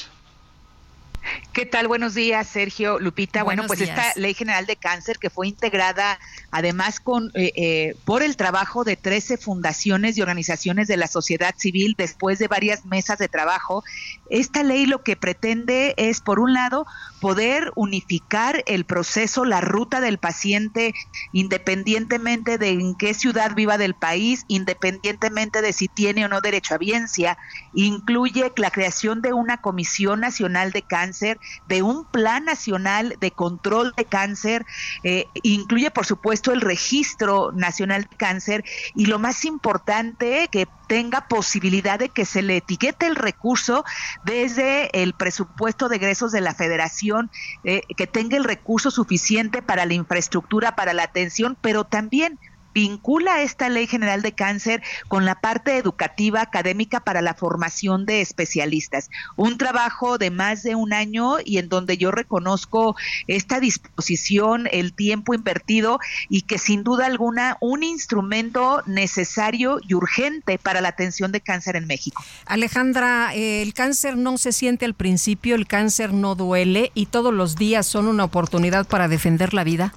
¿Qué 1.59 1.67
tal? 1.67 1.89
Buenos 1.89 2.15
días, 2.15 2.47
Sergio, 2.47 3.01
Lupita. 3.01 3.43
Buenos 3.43 3.67
bueno, 3.67 3.81
pues 3.81 3.81
días. 3.81 3.99
esta 3.99 4.21
ley 4.21 4.33
general 4.33 4.65
de 4.67 4.77
cáncer 4.77 5.19
que 5.19 5.29
fue 5.29 5.49
integrada 5.49 6.21
además 6.53 7.01
con 7.01 7.33
eh, 7.35 7.53
eh, 7.57 7.97
por 8.05 8.23
el 8.23 8.37
trabajo 8.37 8.85
de 8.85 8.95
13 8.95 9.39
fundaciones 9.39 10.17
y 10.17 10.23
organizaciones 10.23 10.87
de 10.87 10.97
la 10.97 11.09
sociedad 11.09 11.57
civil 11.57 11.97
después 11.99 12.39
de 12.39 12.47
varias 12.47 12.85
mesas 12.87 13.19
de 13.19 13.27
trabajo, 13.27 13.83
esta 14.31 14.63
ley 14.63 14.87
lo 14.87 15.03
que 15.03 15.17
pretende 15.17 15.95
es, 15.97 16.21
por 16.21 16.41
un 16.41 16.53
lado, 16.53 16.87
poder 17.21 17.73
unificar 17.75 18.63
el 18.67 18.85
proceso, 18.85 19.45
la 19.45 19.61
ruta 19.61 20.01
del 20.01 20.19
paciente, 20.19 20.95
independientemente 21.33 22.59
de 22.59 22.71
en 22.71 22.95
qué 22.95 23.15
ciudad 23.15 23.55
viva 23.55 23.79
del 23.79 23.95
país, 23.95 24.45
independientemente 24.49 25.63
de 25.63 25.73
si 25.73 25.89
tiene 25.89 26.25
o 26.25 26.29
no 26.29 26.41
derecho 26.41 26.75
a 26.75 26.79
biencia, 26.79 27.39
incluye 27.73 28.53
la 28.57 28.71
creación 28.71 29.23
de 29.23 29.33
una 29.33 29.59
Comisión 29.61 30.21
Nacional 30.21 30.73
de 30.73 30.83
Cáncer, 30.83 31.41
de 31.67 31.83
un 31.83 32.05
Plan 32.05 32.45
Nacional 32.45 33.17
de 33.21 33.31
Control 33.31 33.93
de 33.97 34.05
Cáncer, 34.05 34.65
eh, 35.03 35.27
incluye, 35.43 35.91
por 35.91 36.07
supuesto, 36.07 36.53
el 36.53 36.61
Registro 36.61 37.53
Nacional 37.53 38.07
de 38.11 38.17
Cáncer 38.17 38.65
y 38.95 39.07
lo 39.07 39.19
más 39.19 39.45
importante, 39.45 40.49
que 40.51 40.67
tenga 40.89 41.29
posibilidad 41.29 41.99
de 41.99 42.09
que 42.09 42.25
se 42.25 42.43
le 42.43 42.57
etiquete 42.57 43.07
el 43.07 43.15
recurso 43.15 43.85
desde 44.29 44.91
el 45.03 45.15
presupuesto 45.15 45.89
de 45.89 45.97
egresos 45.97 46.33
de 46.33 46.43
la 46.43 46.55
federación, 46.55 47.31
eh, 47.65 47.81
que 47.97 48.07
tenga 48.07 48.37
el 48.37 48.45
recurso 48.45 48.91
suficiente 48.91 49.63
para 49.63 49.87
la 49.87 49.95
infraestructura, 49.95 50.77
para 50.77 50.93
la 50.93 51.05
atención, 51.05 51.57
pero 51.63 51.85
también 51.85 52.39
vincula 52.79 53.43
esta 53.43 53.69
ley 53.69 53.89
general 53.89 54.23
de 54.23 54.31
cáncer 54.31 54.85
con 55.09 55.25
la 55.25 55.41
parte 55.41 55.79
educativa 55.79 56.41
académica 56.43 57.01
para 57.01 57.23
la 57.23 57.35
formación 57.35 58.07
de 58.07 58.21
especialistas. 58.21 59.11
Un 59.35 59.59
trabajo 59.59 60.17
de 60.17 60.31
más 60.31 60.63
de 60.63 60.77
un 60.77 60.93
año 60.93 61.39
y 61.45 61.59
en 61.59 61.69
donde 61.69 61.99
yo 61.99 62.13
reconozco 62.13 62.95
esta 63.27 63.59
disposición, 63.59 64.69
el 64.71 64.93
tiempo 64.93 65.35
invertido 65.35 65.99
y 66.29 66.43
que 66.43 66.59
sin 66.59 66.85
duda 66.85 67.07
alguna 67.07 67.57
un 67.61 67.83
instrumento 67.83 68.85
necesario 68.87 69.81
y 69.89 69.95
urgente 69.95 70.57
para 70.59 70.81
la 70.81 70.91
atención 70.91 71.33
de 71.33 71.41
cáncer 71.41 71.75
en 71.75 71.89
México. 71.89 72.23
Alejandra, 72.47 73.35
eh, 73.35 73.61
el 73.61 73.75
cáncer 73.75 74.17
no 74.17 74.39
se 74.39 74.53
siente 74.53 74.85
al 74.85 74.95
principio, 74.95 75.57
el 75.57 75.67
cáncer 75.67 76.13
no 76.13 76.37
duele 76.37 76.93
y 76.95 77.07
todos 77.07 77.35
los 77.35 77.57
días 77.57 77.89
son 77.89 78.07
una 78.07 78.23
oportunidad 78.23 78.87
para 78.87 79.09
defender 79.09 79.53
la 79.53 79.65
vida. 79.65 79.93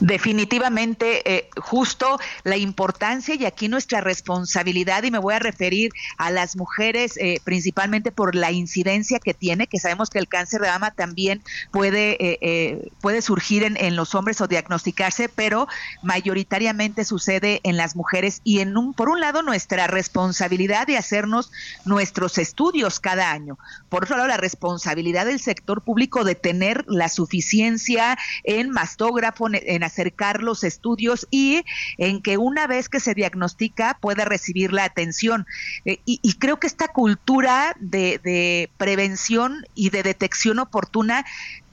Definitivamente, 0.00 1.22
eh, 1.34 1.48
justo 1.56 2.18
la 2.42 2.56
importancia 2.56 3.34
y 3.34 3.44
aquí 3.44 3.68
nuestra 3.68 4.00
responsabilidad, 4.00 5.02
y 5.02 5.10
me 5.10 5.18
voy 5.18 5.34
a 5.34 5.38
referir 5.38 5.92
a 6.18 6.30
las 6.30 6.56
mujeres 6.56 7.16
eh, 7.16 7.40
principalmente 7.44 8.12
por 8.12 8.34
la 8.34 8.50
incidencia 8.50 9.18
que 9.18 9.34
tiene, 9.34 9.66
que 9.66 9.78
sabemos 9.78 10.10
que 10.10 10.18
el 10.18 10.28
cáncer 10.28 10.60
de 10.60 10.68
mama 10.68 10.90
también 10.90 11.42
puede, 11.70 12.12
eh, 12.12 12.38
eh, 12.40 12.90
puede 13.00 13.22
surgir 13.22 13.62
en, 13.62 13.76
en 13.76 13.96
los 13.96 14.14
hombres 14.14 14.40
o 14.40 14.48
diagnosticarse, 14.48 15.28
pero 15.28 15.68
mayoritariamente 16.02 17.04
sucede 17.04 17.60
en 17.64 17.76
las 17.76 17.96
mujeres. 17.96 18.40
Y 18.44 18.60
en 18.60 18.76
un, 18.76 18.94
por 18.94 19.08
un 19.08 19.20
lado 19.20 19.42
nuestra 19.42 19.86
responsabilidad 19.86 20.86
de 20.86 20.96
hacernos 20.96 21.50
nuestros 21.84 22.38
estudios 22.38 23.00
cada 23.00 23.30
año, 23.30 23.58
por 23.88 24.04
otro 24.04 24.16
lado 24.16 24.28
la 24.28 24.36
responsabilidad 24.36 25.26
del 25.26 25.40
sector 25.40 25.82
público 25.82 26.24
de 26.24 26.34
tener 26.34 26.84
la 26.88 27.08
suficiencia 27.08 28.18
en 28.44 28.70
mastógrafo, 28.70 29.48
en 29.74 29.84
acercar 29.84 30.42
los 30.42 30.64
estudios 30.64 31.26
y 31.30 31.64
en 31.98 32.22
que 32.22 32.38
una 32.38 32.66
vez 32.66 32.88
que 32.88 33.00
se 33.00 33.14
diagnostica 33.14 33.98
pueda 34.00 34.24
recibir 34.24 34.72
la 34.72 34.84
atención. 34.84 35.46
Eh, 35.84 36.00
y, 36.04 36.20
y 36.22 36.34
creo 36.34 36.58
que 36.58 36.66
esta 36.66 36.88
cultura 36.88 37.76
de, 37.80 38.20
de 38.22 38.70
prevención 38.76 39.66
y 39.74 39.90
de 39.90 40.02
detección 40.02 40.58
oportuna 40.58 41.24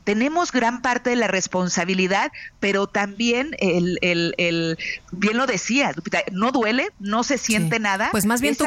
tenemos 0.03 0.51
gran 0.51 0.81
parte 0.81 1.11
de 1.11 1.15
la 1.15 1.27
responsabilidad, 1.27 2.31
pero 2.59 2.87
también 2.87 3.55
el, 3.59 3.97
el, 4.01 4.33
el 4.37 4.77
bien 5.11 5.37
lo 5.37 5.45
decía, 5.45 5.93
no 6.31 6.51
duele, 6.51 6.89
no 6.99 7.23
se 7.23 7.37
siente 7.37 7.79
nada. 7.79 8.09
Pues 8.11 8.25
más 8.25 8.41
bien, 8.41 8.55
tú, 8.55 8.65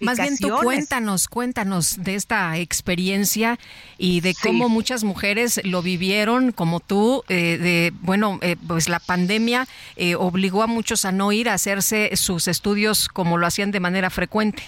más 0.00 0.18
bien 0.18 0.36
tú 0.36 0.50
cuéntanos, 0.62 1.28
cuéntanos 1.28 2.02
de 2.02 2.14
esta 2.14 2.56
experiencia 2.58 3.58
y 3.96 4.20
de 4.20 4.34
cómo 4.34 4.68
muchas 4.68 5.04
mujeres 5.04 5.60
lo 5.64 5.82
vivieron 5.82 6.52
como 6.52 6.80
tú, 6.80 7.24
eh, 7.28 7.58
de, 7.58 7.92
bueno, 8.02 8.38
eh, 8.42 8.56
pues 8.66 8.88
la 8.88 9.00
pandemia 9.00 9.66
eh, 9.96 10.14
obligó 10.14 10.62
a 10.62 10.66
muchos 10.66 11.04
a 11.04 11.12
no 11.12 11.32
ir 11.32 11.48
a 11.48 11.54
hacerse 11.54 12.16
sus 12.16 12.48
estudios 12.48 13.08
como 13.08 13.38
lo 13.38 13.46
hacían 13.46 13.70
de 13.70 13.80
manera 13.80 14.10
frecuente. 14.10 14.62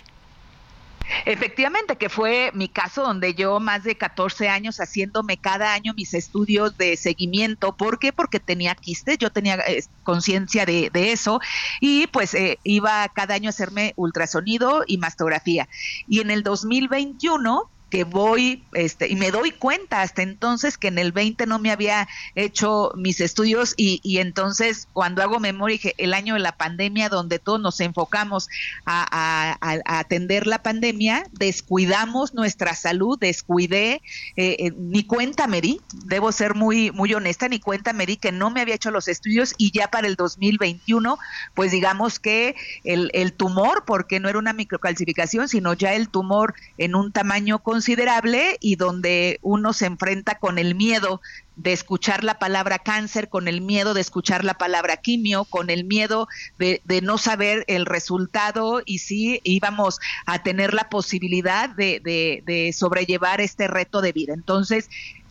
Efectivamente, 1.24 1.96
que 1.96 2.08
fue 2.08 2.50
mi 2.54 2.68
caso 2.68 3.02
donde 3.02 3.34
yo 3.34 3.60
más 3.60 3.84
de 3.84 3.96
14 3.96 4.48
años 4.48 4.78
haciéndome 4.78 5.36
cada 5.36 5.72
año 5.72 5.94
mis 5.94 6.14
estudios 6.14 6.76
de 6.76 6.96
seguimiento. 6.96 7.76
¿Por 7.76 7.98
qué? 7.98 8.12
Porque 8.12 8.40
tenía 8.40 8.74
quistes, 8.74 9.18
yo 9.18 9.30
tenía 9.30 9.56
eh, 9.66 9.84
conciencia 10.02 10.66
de, 10.66 10.90
eso 10.92 11.40
y 11.80 12.06
pues 12.08 12.34
eh, 12.34 12.58
iba 12.62 13.08
cada 13.08 13.34
año 13.34 13.48
a 13.48 13.50
hacerme 13.50 13.92
ultrasonido 13.96 14.84
y 14.86 14.98
mastografía. 14.98 15.68
Y 16.06 16.20
en 16.20 16.30
el 16.30 16.42
2021 16.42 17.70
que 17.90 18.04
voy 18.04 18.62
este, 18.72 19.08
y 19.08 19.16
me 19.16 19.30
doy 19.30 19.50
cuenta 19.50 20.02
hasta 20.02 20.22
entonces 20.22 20.78
que 20.78 20.88
en 20.88 20.98
el 20.98 21.12
20 21.12 21.46
no 21.46 21.58
me 21.58 21.70
había 21.70 22.08
hecho 22.34 22.92
mis 22.96 23.20
estudios 23.20 23.74
y, 23.76 24.00
y 24.02 24.18
entonces 24.18 24.88
cuando 24.92 25.22
hago 25.22 25.40
memoria 25.40 25.74
dije 25.74 25.94
el 25.98 26.14
año 26.14 26.34
de 26.34 26.40
la 26.40 26.52
pandemia 26.52 27.08
donde 27.08 27.38
todos 27.38 27.60
nos 27.60 27.80
enfocamos 27.80 28.48
a, 28.86 29.58
atender 29.60 30.46
la 30.46 30.62
pandemia, 30.62 31.24
descuidamos 31.32 32.34
nuestra 32.34 32.74
salud, 32.74 33.18
descuidé, 33.18 34.02
eh, 34.36 34.56
eh, 34.58 34.72
ni 34.76 35.04
cuenta 35.04 35.46
me 35.46 35.60
di, 35.60 35.80
debo 36.04 36.32
ser 36.32 36.54
muy, 36.54 36.90
muy 36.90 37.12
honesta, 37.14 37.48
ni 37.48 37.58
cuenta 37.58 37.92
me 37.92 38.06
di 38.06 38.16
que 38.16 38.32
no 38.32 38.50
me 38.50 38.60
había 38.60 38.74
hecho 38.74 38.90
los 38.90 39.08
estudios 39.08 39.54
y 39.58 39.72
ya 39.72 39.88
para 39.88 40.06
el 40.06 40.16
2021, 40.16 41.18
pues 41.54 41.72
digamos 41.72 42.18
que 42.18 42.54
el, 42.84 43.10
el 43.14 43.32
tumor, 43.32 43.84
porque 43.86 44.20
no 44.20 44.28
era 44.28 44.38
una 44.38 44.52
microcalcificación, 44.52 45.48
sino 45.48 45.74
ya 45.74 45.94
el 45.94 46.08
tumor 46.08 46.54
en 46.78 46.94
un 46.94 47.12
tamaño 47.12 47.58
con 47.60 47.79
considerable 47.80 48.58
y 48.60 48.76
donde 48.76 49.38
uno 49.40 49.72
se 49.72 49.86
enfrenta 49.86 50.34
con 50.34 50.58
el 50.58 50.74
miedo 50.74 51.22
de 51.56 51.72
escuchar 51.72 52.24
la 52.24 52.38
palabra 52.38 52.78
cáncer, 52.78 53.30
con 53.30 53.48
el 53.48 53.62
miedo 53.62 53.94
de 53.94 54.02
escuchar 54.02 54.44
la 54.44 54.52
palabra 54.52 54.98
quimio, 54.98 55.46
con 55.46 55.70
el 55.70 55.84
miedo 55.84 56.28
de, 56.58 56.82
no 57.02 57.16
saber 57.16 57.64
el 57.68 57.86
resultado 57.86 58.82
y 58.84 58.98
si 58.98 59.40
íbamos 59.44 59.98
a 60.26 60.42
tener 60.42 60.74
la 60.74 60.90
posibilidad 60.90 61.70
de, 61.70 62.02
de 62.44 62.72
sobrellevar 62.74 63.40
este 63.40 63.66
reto 63.66 64.02
de 64.02 64.12
vida. 64.12 64.34
Entonces, 64.34 64.90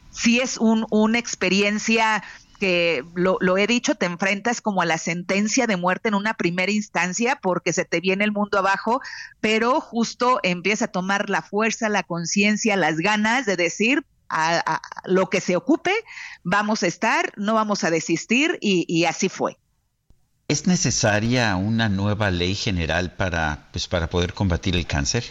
sí 0.10 0.40
es 0.40 0.58
un, 0.58 0.88
una 0.90 1.20
experiencia 1.20 2.24
que 2.60 3.04
lo, 3.16 3.58
he 3.58 3.68
dicho, 3.68 3.96
te 3.96 4.06
enfrentas 4.06 4.62
como 4.62 4.82
a 4.82 4.86
la 4.86 4.98
sentencia 4.98 5.66
de 5.66 5.78
muerte 5.78 6.10
en 6.10 6.16
una 6.16 6.36
primera 6.36 6.72
instancia 6.72 7.40
porque 7.42 7.74
se 7.74 7.86
te 7.86 8.00
viene 8.00 8.24
el 8.24 8.32
mundo 8.32 8.60
abajo, 8.60 9.02
pero 9.42 9.82
justo 9.82 10.40
empieza 10.44 10.86
a 10.86 10.90
tomar 10.90 11.30
la 11.30 11.42
fuerza, 11.42 11.90
la 11.90 12.04
conciencia, 12.04 12.76
las 12.76 12.98
ganas 12.98 13.46
de 13.46 13.56
decir, 13.56 14.06
a, 14.30 14.82
lo 15.06 15.30
que 15.30 15.42
se 15.42 15.56
ocupe, 15.56 15.92
vamos 16.44 16.84
a 16.84 16.88
estar, 16.88 17.32
no 17.36 17.56
vamos 17.56 17.84
a 17.84 17.90
desistir 17.90 18.60
y, 18.62 18.86
y, 18.88 19.06
así 19.06 19.28
fue. 19.28 19.58
¿Es 20.48 20.68
necesaria 20.68 21.56
una 21.56 21.90
nueva 21.90 22.30
ley 22.30 22.54
general 22.54 23.14
para, 23.14 23.70
pues, 23.72 23.88
para 23.88 24.08
poder 24.08 24.34
combatir 24.34 24.76
el 24.76 24.86
cáncer? 24.86 25.24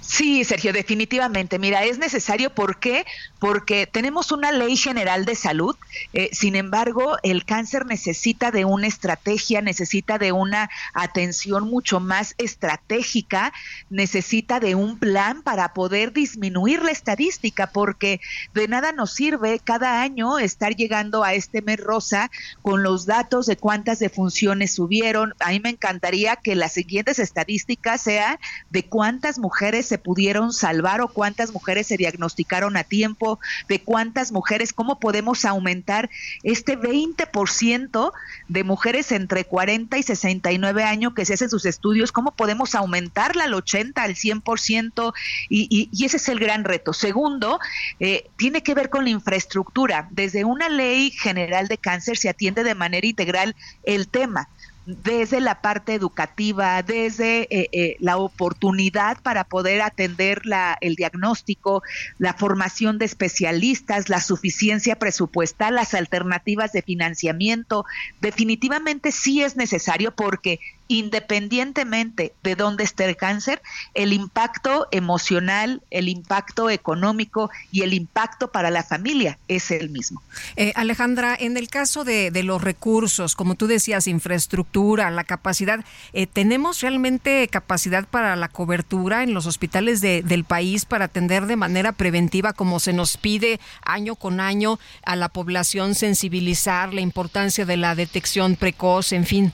Sí, 0.00 0.44
Sergio, 0.44 0.72
definitivamente. 0.72 1.58
Mira, 1.58 1.84
es 1.84 1.98
necesario. 1.98 2.50
¿Por 2.50 2.78
qué? 2.78 3.06
Porque 3.38 3.86
tenemos 3.86 4.32
una 4.32 4.52
ley 4.52 4.76
general 4.76 5.24
de 5.24 5.34
salud. 5.34 5.76
Eh, 6.12 6.30
sin 6.32 6.56
embargo, 6.56 7.16
el 7.22 7.44
cáncer 7.44 7.86
necesita 7.86 8.50
de 8.50 8.64
una 8.64 8.86
estrategia, 8.86 9.62
necesita 9.62 10.18
de 10.18 10.32
una 10.32 10.70
atención 10.94 11.68
mucho 11.68 12.00
más 12.00 12.34
estratégica, 12.38 13.52
necesita 13.88 14.60
de 14.60 14.74
un 14.74 14.98
plan 14.98 15.42
para 15.42 15.72
poder 15.72 16.12
disminuir 16.12 16.82
la 16.82 16.90
estadística, 16.90 17.68
porque 17.68 18.20
de 18.54 18.68
nada 18.68 18.92
nos 18.92 19.12
sirve 19.12 19.60
cada 19.62 20.02
año 20.02 20.38
estar 20.38 20.74
llegando 20.74 21.22
a 21.24 21.34
este 21.34 21.62
mes 21.62 21.78
rosa 21.78 22.30
con 22.62 22.82
los 22.82 23.06
datos 23.06 23.46
de 23.46 23.56
cuántas 23.56 23.98
defunciones 23.98 24.74
subieron. 24.74 25.34
A 25.40 25.50
mí 25.50 25.60
me 25.60 25.70
encantaría 25.70 26.36
que 26.36 26.54
las 26.54 26.72
siguientes 26.72 27.18
estadísticas 27.18 28.02
sean 28.02 28.38
de 28.70 28.84
cuántas 28.84 29.38
mujeres 29.38 29.59
mujeres 29.60 29.84
se 29.84 29.98
pudieron 29.98 30.54
salvar 30.54 31.02
o 31.02 31.08
cuántas 31.08 31.52
mujeres 31.52 31.88
se 31.88 31.98
diagnosticaron 31.98 32.78
a 32.78 32.84
tiempo, 32.84 33.38
de 33.68 33.82
cuántas 33.82 34.32
mujeres, 34.32 34.72
cómo 34.72 34.98
podemos 34.98 35.44
aumentar 35.44 36.08
este 36.42 36.78
20% 36.78 38.12
de 38.48 38.64
mujeres 38.64 39.12
entre 39.12 39.44
40 39.44 39.98
y 39.98 40.02
69 40.02 40.82
años 40.82 41.12
que 41.12 41.26
se 41.26 41.34
hacen 41.34 41.50
sus 41.50 41.66
estudios, 41.66 42.10
cómo 42.10 42.30
podemos 42.30 42.74
aumentarla 42.74 43.44
al 43.44 43.52
80, 43.52 44.02
al 44.02 44.14
100%, 44.14 45.12
y, 45.50 45.68
y, 45.68 45.90
y 45.92 46.06
ese 46.06 46.16
es 46.16 46.28
el 46.30 46.38
gran 46.38 46.64
reto. 46.64 46.94
Segundo, 46.94 47.60
eh, 47.98 48.30
tiene 48.38 48.62
que 48.62 48.72
ver 48.72 48.88
con 48.88 49.04
la 49.04 49.10
infraestructura. 49.10 50.08
Desde 50.10 50.46
una 50.46 50.70
ley 50.70 51.10
general 51.10 51.68
de 51.68 51.76
cáncer 51.76 52.16
se 52.16 52.30
atiende 52.30 52.64
de 52.64 52.74
manera 52.74 53.06
integral 53.06 53.54
el 53.84 54.08
tema 54.08 54.48
desde 54.86 55.40
la 55.40 55.60
parte 55.60 55.94
educativa, 55.94 56.82
desde 56.82 57.42
eh, 57.50 57.68
eh, 57.72 57.96
la 58.00 58.16
oportunidad 58.16 59.20
para 59.22 59.44
poder 59.44 59.82
atender 59.82 60.46
la, 60.46 60.76
el 60.80 60.96
diagnóstico, 60.96 61.82
la 62.18 62.34
formación 62.34 62.98
de 62.98 63.04
especialistas, 63.04 64.08
la 64.08 64.20
suficiencia 64.20 64.96
presupuestal, 64.96 65.74
las 65.74 65.94
alternativas 65.94 66.72
de 66.72 66.82
financiamiento. 66.82 67.84
Definitivamente 68.20 69.12
sí 69.12 69.42
es 69.42 69.56
necesario 69.56 70.12
porque 70.12 70.60
independientemente 70.90 72.32
de 72.42 72.56
dónde 72.56 72.82
esté 72.82 73.04
el 73.04 73.16
cáncer, 73.16 73.62
el 73.94 74.12
impacto 74.12 74.88
emocional, 74.90 75.82
el 75.90 76.08
impacto 76.08 76.68
económico 76.68 77.48
y 77.70 77.82
el 77.82 77.94
impacto 77.94 78.50
para 78.50 78.70
la 78.70 78.82
familia 78.82 79.38
es 79.46 79.70
el 79.70 79.90
mismo. 79.90 80.20
Eh, 80.56 80.72
Alejandra, 80.74 81.36
en 81.38 81.56
el 81.56 81.68
caso 81.68 82.02
de, 82.02 82.32
los 82.42 82.60
recursos, 82.60 83.36
como 83.36 83.54
tú 83.54 83.68
decías, 83.68 84.08
infraestructura, 84.08 85.12
la 85.12 85.22
capacidad, 85.22 85.84
eh, 86.12 86.26
¿tenemos 86.26 86.80
realmente 86.80 87.46
capacidad 87.46 88.08
para 88.08 88.34
la 88.34 88.48
cobertura 88.48 89.22
en 89.22 89.32
los 89.32 89.46
hospitales 89.46 90.00
del 90.00 90.42
país 90.42 90.86
para 90.86 91.04
atender 91.04 91.46
de 91.46 91.54
manera 91.54 91.92
preventiva 91.92 92.52
como 92.52 92.80
se 92.80 92.92
nos 92.92 93.16
pide 93.16 93.60
año 93.82 94.16
con 94.16 94.40
año 94.40 94.80
a 95.04 95.14
la 95.14 95.28
población, 95.28 95.94
sensibilizar 95.94 96.92
la 96.92 97.00
importancia 97.00 97.64
de 97.64 97.76
la 97.76 97.94
detección 97.94 98.56
precoz, 98.56 99.12
en 99.12 99.24
fin? 99.24 99.52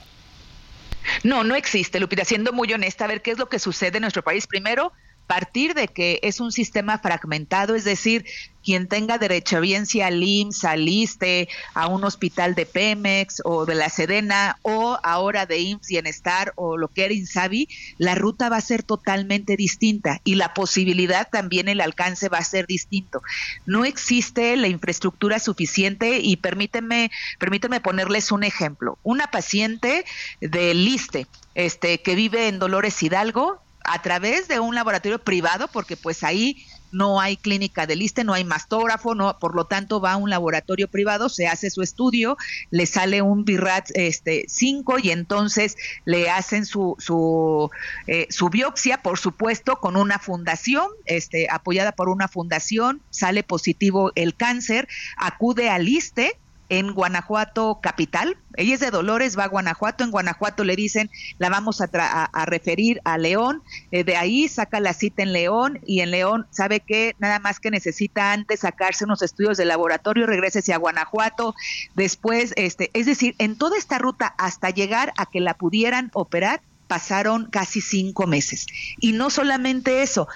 No, 1.23 1.43
no 1.43 1.55
existe, 1.55 1.99
Lupita, 1.99 2.25
siendo 2.25 2.53
muy 2.53 2.71
honesta, 2.73 3.05
a 3.05 3.07
ver 3.07 3.21
qué 3.21 3.31
es 3.31 3.37
lo 3.37 3.49
que 3.49 3.59
sucede 3.59 3.97
en 3.97 4.01
nuestro 4.01 4.23
país. 4.23 4.47
Primero, 4.47 4.93
partir 5.27 5.73
de 5.73 5.89
que 5.89 6.19
es 6.23 6.39
un 6.39 6.51
sistema 6.51 6.97
fragmentado, 6.99 7.75
es 7.75 7.83
decir, 7.83 8.25
quien 8.63 8.87
tenga 8.87 9.17
derechohabiencia 9.17 10.07
al 10.07 10.21
IMSS, 10.21 10.65
al 10.65 10.89
ISTE, 10.89 11.47
a 11.73 11.87
un 11.87 12.03
hospital 12.03 12.53
de 12.53 12.65
Pemex 12.65 13.41
o 13.45 13.65
de 13.65 13.75
la 13.75 13.87
Sedena 13.89 14.57
o 14.61 14.99
ahora 15.03 15.45
de 15.45 15.59
IMSS 15.59 15.87
Bienestar 15.87 16.51
o 16.55 16.75
lo 16.75 16.89
que 16.89 17.05
era 17.05 17.13
INSABI, 17.13 17.69
la 17.97 18.15
ruta 18.15 18.49
va 18.49 18.57
a 18.57 18.61
ser 18.61 18.83
totalmente 18.83 19.55
distinta 19.55 20.19
y 20.25 20.35
la 20.35 20.53
posibilidad 20.53 21.29
también 21.29 21.69
el 21.69 21.79
alcance 21.79 22.27
va 22.27 22.39
a 22.39 22.43
ser 22.43 22.67
distinto. 22.67 23.21
No 23.65 23.85
existe 23.85 24.57
la 24.57 24.67
infraestructura 24.67 25.39
suficiente 25.39 26.19
y 26.19 26.35
permíteme, 26.35 27.09
permíteme 27.39 27.79
ponerles 27.79 28.33
un 28.33 28.43
ejemplo. 28.43 28.97
Una 29.03 29.27
paciente 29.27 30.03
del 30.41 30.85
ISTE 30.85 31.27
este, 31.55 32.01
que 32.01 32.15
vive 32.15 32.49
en 32.49 32.59
Dolores 32.59 33.01
Hidalgo, 33.01 33.61
a 33.87 34.01
través 34.01 34.47
de 34.47 34.59
un 34.59 34.75
laboratorio 34.75 35.17
privado, 35.19 35.67
porque 35.69 35.97
pues 35.97 36.23
ahí 36.23 36.65
no 36.91 37.19
hay 37.19 37.37
clínica 37.37 37.85
de 37.85 37.95
liste, 37.95 38.23
no 38.23 38.33
hay 38.33 38.43
mastógrafo, 38.43 39.15
no, 39.15 39.37
por 39.39 39.55
lo 39.55 39.65
tanto 39.65 39.99
va 39.99 40.13
a 40.13 40.17
un 40.17 40.29
laboratorio 40.29 40.87
privado, 40.87 41.29
se 41.29 41.47
hace 41.47 41.69
su 41.69 41.81
estudio, 41.81 42.37
le 42.69 42.85
sale 42.85 43.21
un 43.21 43.45
BIRAT 43.45 43.89
este 43.95 44.45
5 44.47 44.99
y 44.99 45.11
entonces 45.11 45.75
le 46.05 46.29
hacen 46.29 46.65
su 46.65 46.95
su, 46.99 47.69
eh, 48.07 48.27
su 48.29 48.49
biopsia, 48.49 49.01
por 49.01 49.17
supuesto, 49.17 49.77
con 49.77 49.95
una 49.95 50.19
fundación, 50.19 50.87
este 51.05 51.47
apoyada 51.49 51.91
por 51.93 52.09
una 52.09 52.27
fundación, 52.27 53.01
sale 53.09 53.43
positivo 53.43 54.11
el 54.15 54.35
cáncer, 54.35 54.87
acude 55.17 55.69
al 55.69 55.85
liste 55.85 56.37
en 56.69 56.93
Guanajuato 56.93 57.79
capital. 57.81 58.37
Ella 58.55 58.73
es 58.73 58.79
de 58.79 58.91
Dolores, 58.91 59.37
va 59.37 59.45
a 59.45 59.47
Guanajuato. 59.47 60.03
En 60.03 60.11
Guanajuato 60.11 60.63
le 60.63 60.75
dicen, 60.75 61.09
la 61.37 61.49
vamos 61.49 61.81
a, 61.81 62.45
referir 62.45 63.01
a 63.03 63.17
León. 63.17 63.61
Eh, 63.91 64.03
de 64.03 64.17
ahí 64.17 64.47
saca 64.47 64.79
la 64.79 64.93
cita 64.93 65.23
en 65.23 65.33
León 65.33 65.79
y 65.85 66.01
en 66.01 66.11
León 66.11 66.47
sabe 66.51 66.79
que 66.79 67.15
nada 67.19 67.39
más 67.39 67.59
que 67.59 67.71
necesita 67.71 68.33
antes 68.33 68.61
sacarse 68.61 69.05
unos 69.05 69.21
estudios 69.21 69.57
de 69.57 69.65
laboratorio, 69.65 70.25
regrese 70.25 70.73
a 70.73 70.77
Guanajuato. 70.77 71.55
Después, 71.95 72.53
este, 72.55 72.89
es 72.93 73.05
decir, 73.05 73.35
en 73.37 73.57
toda 73.57 73.77
esta 73.77 73.97
ruta 73.97 74.33
hasta 74.37 74.69
llegar 74.69 75.13
a 75.17 75.25
que 75.25 75.39
la 75.39 75.53
pudieran 75.53 76.11
operar, 76.13 76.61
pasaron 76.87 77.47
casi 77.51 77.81
cinco 77.81 78.27
meses. 78.27 78.65
Y 78.99 79.11
no 79.11 79.29
solamente 79.29 80.01
eso, 80.01 80.27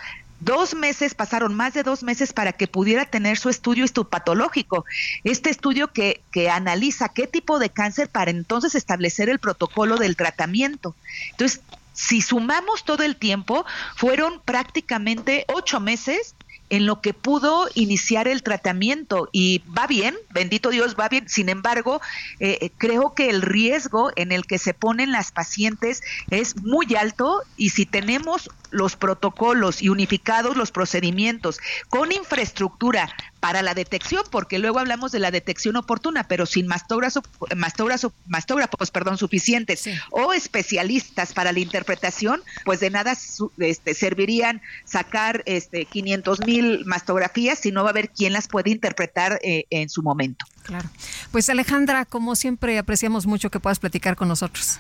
Dos 0.42 0.74
meses, 0.74 1.14
pasaron 1.14 1.54
más 1.54 1.76
de 1.76 1.84
dos 1.84 2.02
meses 2.02 2.34
para 2.34 2.52
que 2.52 2.68
pudiera 2.68 3.06
tener 3.06 3.38
su 3.38 3.50
estudio 3.50 3.86
histopatológico. 3.86 4.86
Este 5.24 5.52
estudio 5.52 5.94
que, 5.94 6.22
que 6.32 6.50
analiza 6.50 7.10
qué 7.10 7.28
tipo 7.28 7.60
de 7.60 7.70
cáncer 7.70 8.10
para 8.10 8.32
entonces 8.32 8.74
establecer 8.74 9.30
el 9.30 9.38
protocolo 9.38 9.98
del 9.98 10.16
tratamiento. 10.16 10.96
Entonces, 11.30 11.62
si 11.94 12.22
sumamos 12.22 12.86
todo 12.86 13.04
el 13.04 13.18
tiempo, 13.18 13.66
fueron 13.96 14.42
prácticamente 14.42 15.46
ocho 15.48 15.80
meses 15.80 16.34
en 16.72 16.86
lo 16.86 17.02
que 17.02 17.14
pudo 17.14 17.68
iniciar 17.76 18.30
el 18.30 18.44
tratamiento 18.44 19.28
y 19.34 19.62
va 19.78 19.88
bien, 19.88 20.16
bendito 20.32 20.70
Dios, 20.70 20.96
va 20.98 21.10
bien. 21.10 21.28
Sin 21.28 21.50
embargo, 21.50 22.02
eh, 22.40 22.58
eh, 22.62 22.72
creo 22.78 23.14
que 23.14 23.30
el 23.30 23.42
riesgo 23.42 24.12
en 24.16 24.32
el 24.32 24.46
que 24.46 24.58
se 24.58 24.74
ponen 24.74 25.12
las 25.12 25.32
pacientes 25.32 26.02
es 26.30 26.56
muy 26.64 26.96
alto 26.96 27.42
y 27.58 27.72
si 27.72 27.86
tenemos 27.86 28.50
los 28.72 28.96
protocolos 28.96 29.82
y 29.82 29.90
unificados 29.90 30.58
los 30.58 30.72
procedimientos 30.72 31.60
con 31.90 32.12
infraestructura 32.12 33.10
para 33.40 33.62
la 33.64 33.74
detección, 33.74 34.24
porque 34.30 34.60
luego 34.60 34.80
hablamos 34.80 35.12
de 35.12 35.20
la 35.20 35.32
detección 35.32 35.76
oportuna, 35.76 36.28
pero 36.28 36.46
sin 36.46 36.68
mastógrafos, 36.68 37.24
mastógrafos, 37.56 38.14
mastógrafos 38.28 38.92
perdón, 38.92 39.18
suficientes 39.18 39.90
o 40.12 40.32
especialistas 40.32 41.34
para 41.34 41.52
la 41.52 41.60
interpretación, 41.60 42.42
pues 42.64 42.80
de 42.80 42.92
nada 42.92 43.18
este, 43.58 43.94
servirían 43.94 44.62
sacar 44.86 45.44
este, 45.46 45.86
500 45.86 46.42
mil 46.46 46.86
mastografías 46.86 47.60
si 47.60 47.72
no 47.72 47.84
va 47.84 47.90
a 47.90 47.92
haber 47.92 48.10
quien 48.10 48.34
las 48.34 48.48
puede 48.48 48.70
interpretar 48.70 49.40
eh, 49.44 49.66
en 49.70 49.90
su 49.90 50.04
momento. 50.04 50.46
Claro. 50.64 50.90
Pues 51.32 51.50
Alejandra, 51.50 52.06
como 52.06 52.36
siempre, 52.36 52.78
apreciamos 52.78 53.26
mucho 53.26 53.50
que 53.50 53.60
puedas 53.60 53.80
platicar 53.80 54.16
con 54.16 54.28
nosotros. 54.28 54.80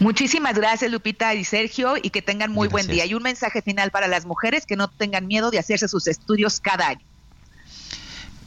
Muchísimas 0.00 0.54
gracias, 0.54 0.90
Lupita 0.90 1.34
y 1.34 1.44
Sergio, 1.44 1.94
y 2.00 2.10
que 2.10 2.22
tengan 2.22 2.52
muy 2.52 2.68
buen 2.68 2.86
día. 2.86 3.04
Y 3.06 3.14
un 3.14 3.22
mensaje 3.22 3.62
final 3.62 3.90
para 3.90 4.06
las 4.06 4.26
mujeres 4.26 4.66
que 4.66 4.76
no 4.76 4.88
tengan 4.88 5.26
miedo 5.26 5.50
de 5.50 5.58
hacerse 5.58 5.88
sus 5.88 6.06
estudios 6.06 6.60
cada 6.60 6.88
año. 6.88 7.00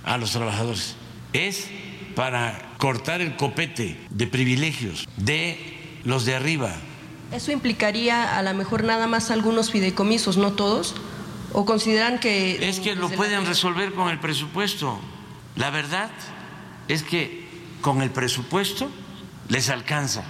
a 0.02 0.16
los 0.16 0.30
trabajadores, 0.30 0.96
es 1.34 1.68
para 2.16 2.72
cortar 2.78 3.20
el 3.20 3.36
copete 3.36 4.00
de 4.08 4.26
privilegios 4.26 5.06
de 5.18 6.00
los 6.04 6.24
de 6.24 6.36
arriba 6.36 6.74
¿Eso 7.32 7.50
implicaría 7.50 8.36
a 8.36 8.42
lo 8.42 8.52
mejor 8.54 8.84
nada 8.84 9.06
más 9.06 9.30
algunos 9.30 9.70
fideicomisos, 9.70 10.36
no 10.36 10.52
todos? 10.52 10.94
¿O 11.52 11.64
consideran 11.64 12.18
que... 12.20 12.68
Es 12.68 12.80
que 12.80 12.94
lo 12.94 13.08
pueden 13.08 13.46
resolver 13.46 13.94
con 13.94 14.10
el 14.10 14.20
presupuesto. 14.20 14.98
La 15.56 15.70
verdad 15.70 16.10
es 16.88 17.02
que 17.02 17.48
con 17.80 18.02
el 18.02 18.10
presupuesto 18.10 18.90
les 19.48 19.70
alcanza 19.70 20.24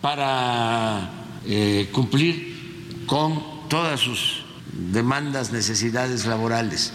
para 0.00 1.10
eh, 1.46 1.88
cumplir 1.92 3.04
con 3.06 3.68
todas 3.68 4.00
sus 4.00 4.44
demandas, 4.72 5.52
necesidades 5.52 6.26
laborales. 6.26 6.92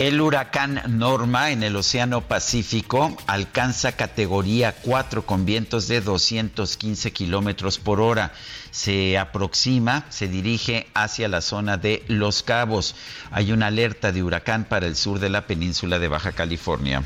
El 0.00 0.18
huracán 0.22 0.80
Norma 0.88 1.50
en 1.50 1.62
el 1.62 1.76
Océano 1.76 2.22
Pacífico 2.22 3.14
alcanza 3.26 3.92
categoría 3.92 4.72
4 4.72 5.26
con 5.26 5.44
vientos 5.44 5.88
de 5.88 6.00
215 6.00 7.12
kilómetros 7.12 7.78
por 7.78 8.00
hora. 8.00 8.32
Se 8.70 9.18
aproxima, 9.18 10.06
se 10.08 10.26
dirige 10.26 10.86
hacia 10.94 11.28
la 11.28 11.42
zona 11.42 11.76
de 11.76 12.02
Los 12.08 12.42
Cabos. 12.42 12.94
Hay 13.30 13.52
una 13.52 13.66
alerta 13.66 14.10
de 14.10 14.22
huracán 14.22 14.64
para 14.64 14.86
el 14.86 14.96
sur 14.96 15.18
de 15.18 15.28
la 15.28 15.46
península 15.46 15.98
de 15.98 16.08
Baja 16.08 16.32
California. 16.32 17.02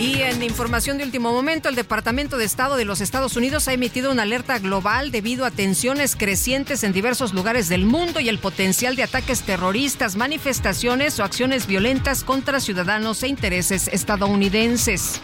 Y 0.00 0.22
en 0.22 0.42
información 0.42 0.96
de 0.96 1.04
último 1.04 1.30
momento, 1.30 1.68
el 1.68 1.74
Departamento 1.74 2.38
de 2.38 2.46
Estado 2.46 2.78
de 2.78 2.86
los 2.86 3.02
Estados 3.02 3.36
Unidos 3.36 3.68
ha 3.68 3.74
emitido 3.74 4.10
una 4.10 4.22
alerta 4.22 4.58
global 4.58 5.10
debido 5.10 5.44
a 5.44 5.50
tensiones 5.50 6.16
crecientes 6.16 6.84
en 6.84 6.94
diversos 6.94 7.34
lugares 7.34 7.68
del 7.68 7.84
mundo 7.84 8.18
y 8.18 8.30
el 8.30 8.38
potencial 8.38 8.96
de 8.96 9.02
ataques 9.02 9.42
terroristas, 9.42 10.16
manifestaciones 10.16 11.20
o 11.20 11.24
acciones 11.24 11.66
violentas 11.66 12.24
contra 12.24 12.60
ciudadanos 12.60 13.22
e 13.22 13.28
intereses 13.28 13.88
estadounidenses. 13.88 15.20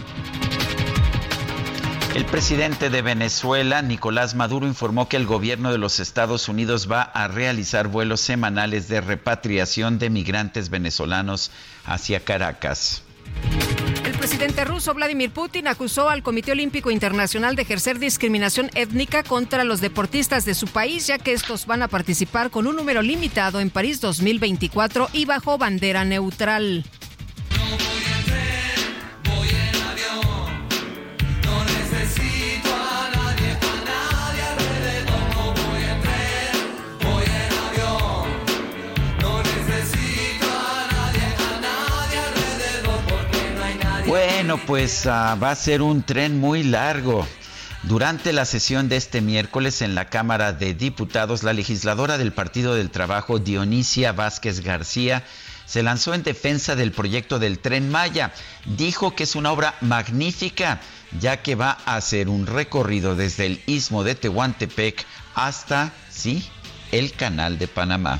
El 2.14 2.26
presidente 2.26 2.90
de 2.90 3.00
Venezuela, 3.00 3.80
Nicolás 3.80 4.34
Maduro, 4.34 4.66
informó 4.66 5.08
que 5.08 5.16
el 5.16 5.24
gobierno 5.24 5.72
de 5.72 5.78
los 5.78 6.00
Estados 6.00 6.50
Unidos 6.50 6.86
va 6.90 7.00
a 7.00 7.28
realizar 7.28 7.88
vuelos 7.88 8.20
semanales 8.20 8.88
de 8.88 9.00
repatriación 9.00 9.98
de 9.98 10.10
migrantes 10.10 10.68
venezolanos 10.68 11.50
hacia 11.86 12.20
Caracas. 12.20 13.05
El 14.04 14.12
presidente 14.12 14.64
ruso 14.64 14.94
Vladimir 14.94 15.30
Putin 15.30 15.68
acusó 15.68 16.08
al 16.08 16.22
Comité 16.22 16.52
Olímpico 16.52 16.90
Internacional 16.90 17.56
de 17.56 17.62
ejercer 17.62 17.98
discriminación 17.98 18.70
étnica 18.74 19.22
contra 19.22 19.64
los 19.64 19.80
deportistas 19.80 20.44
de 20.44 20.54
su 20.54 20.66
país, 20.66 21.06
ya 21.06 21.18
que 21.18 21.32
estos 21.32 21.66
van 21.66 21.82
a 21.82 21.88
participar 21.88 22.50
con 22.50 22.66
un 22.66 22.76
número 22.76 23.02
limitado 23.02 23.60
en 23.60 23.70
París 23.70 24.00
2024 24.00 25.08
y 25.12 25.24
bajo 25.24 25.58
bandera 25.58 26.04
neutral. 26.04 26.84
Bueno, 44.16 44.58
pues 44.66 45.04
uh, 45.04 45.38
va 45.38 45.50
a 45.50 45.54
ser 45.54 45.82
un 45.82 46.02
tren 46.02 46.40
muy 46.40 46.62
largo. 46.62 47.26
Durante 47.82 48.32
la 48.32 48.46
sesión 48.46 48.88
de 48.88 48.96
este 48.96 49.20
miércoles 49.20 49.82
en 49.82 49.94
la 49.94 50.06
Cámara 50.06 50.54
de 50.54 50.72
Diputados, 50.72 51.42
la 51.42 51.52
legisladora 51.52 52.16
del 52.16 52.32
Partido 52.32 52.74
del 52.74 52.88
Trabajo, 52.90 53.38
Dionisia 53.38 54.12
Vázquez 54.12 54.60
García, 54.60 55.22
se 55.66 55.82
lanzó 55.82 56.14
en 56.14 56.22
defensa 56.22 56.76
del 56.76 56.92
proyecto 56.92 57.38
del 57.38 57.58
tren 57.58 57.90
Maya. 57.90 58.32
Dijo 58.64 59.14
que 59.14 59.24
es 59.24 59.36
una 59.36 59.52
obra 59.52 59.74
magnífica, 59.82 60.80
ya 61.20 61.42
que 61.42 61.54
va 61.54 61.76
a 61.84 61.96
hacer 61.96 62.30
un 62.30 62.46
recorrido 62.46 63.16
desde 63.16 63.44
el 63.44 63.62
istmo 63.66 64.02
de 64.02 64.14
Tehuantepec 64.14 65.04
hasta, 65.34 65.92
sí, 66.08 66.42
el 66.90 67.12
canal 67.12 67.58
de 67.58 67.68
Panamá. 67.68 68.18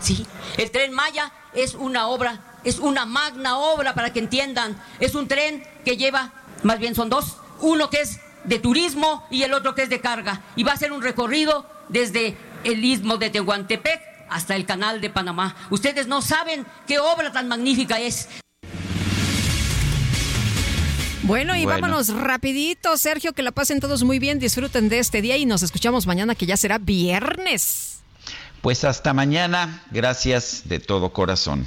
Sí, 0.00 0.26
el 0.56 0.70
tren 0.70 0.94
Maya 0.94 1.32
es 1.52 1.74
una 1.74 2.06
obra, 2.06 2.40
es 2.66 2.80
una 2.80 3.06
magna 3.06 3.58
obra 3.58 3.94
para 3.94 4.12
que 4.12 4.18
entiendan. 4.18 4.76
Es 4.98 5.14
un 5.14 5.28
tren 5.28 5.62
que 5.84 5.96
lleva, 5.96 6.32
más 6.64 6.80
bien 6.80 6.96
son 6.96 7.08
dos, 7.08 7.36
uno 7.60 7.88
que 7.88 8.00
es 8.00 8.18
de 8.42 8.58
turismo 8.58 9.24
y 9.30 9.44
el 9.44 9.54
otro 9.54 9.74
que 9.76 9.82
es 9.82 9.88
de 9.88 10.00
carga. 10.00 10.42
Y 10.56 10.64
va 10.64 10.72
a 10.72 10.76
ser 10.76 10.90
un 10.92 11.00
recorrido 11.00 11.64
desde 11.88 12.36
el 12.64 12.84
istmo 12.84 13.18
de 13.18 13.30
Tehuantepec 13.30 14.02
hasta 14.28 14.56
el 14.56 14.66
canal 14.66 15.00
de 15.00 15.10
Panamá. 15.10 15.54
Ustedes 15.70 16.08
no 16.08 16.20
saben 16.22 16.66
qué 16.88 16.98
obra 16.98 17.30
tan 17.30 17.46
magnífica 17.46 18.00
es. 18.00 18.28
Bueno, 21.22 21.56
y 21.56 21.64
Bueno. 21.64 21.80
vámonos 21.80 22.08
rapidito, 22.08 22.96
Sergio, 22.96 23.32
que 23.32 23.42
la 23.42 23.52
pasen 23.52 23.78
todos 23.78 24.02
muy 24.02 24.18
bien, 24.18 24.40
disfruten 24.40 24.88
de 24.88 24.98
este 24.98 25.22
día 25.22 25.36
y 25.36 25.46
nos 25.46 25.62
escuchamos 25.62 26.06
mañana 26.06 26.34
que 26.34 26.46
ya 26.46 26.56
será 26.56 26.78
viernes. 26.78 28.00
Pues 28.60 28.82
hasta 28.84 29.12
mañana, 29.12 29.84
gracias 29.92 30.62
de 30.64 30.80
todo 30.80 31.12
corazón. 31.12 31.66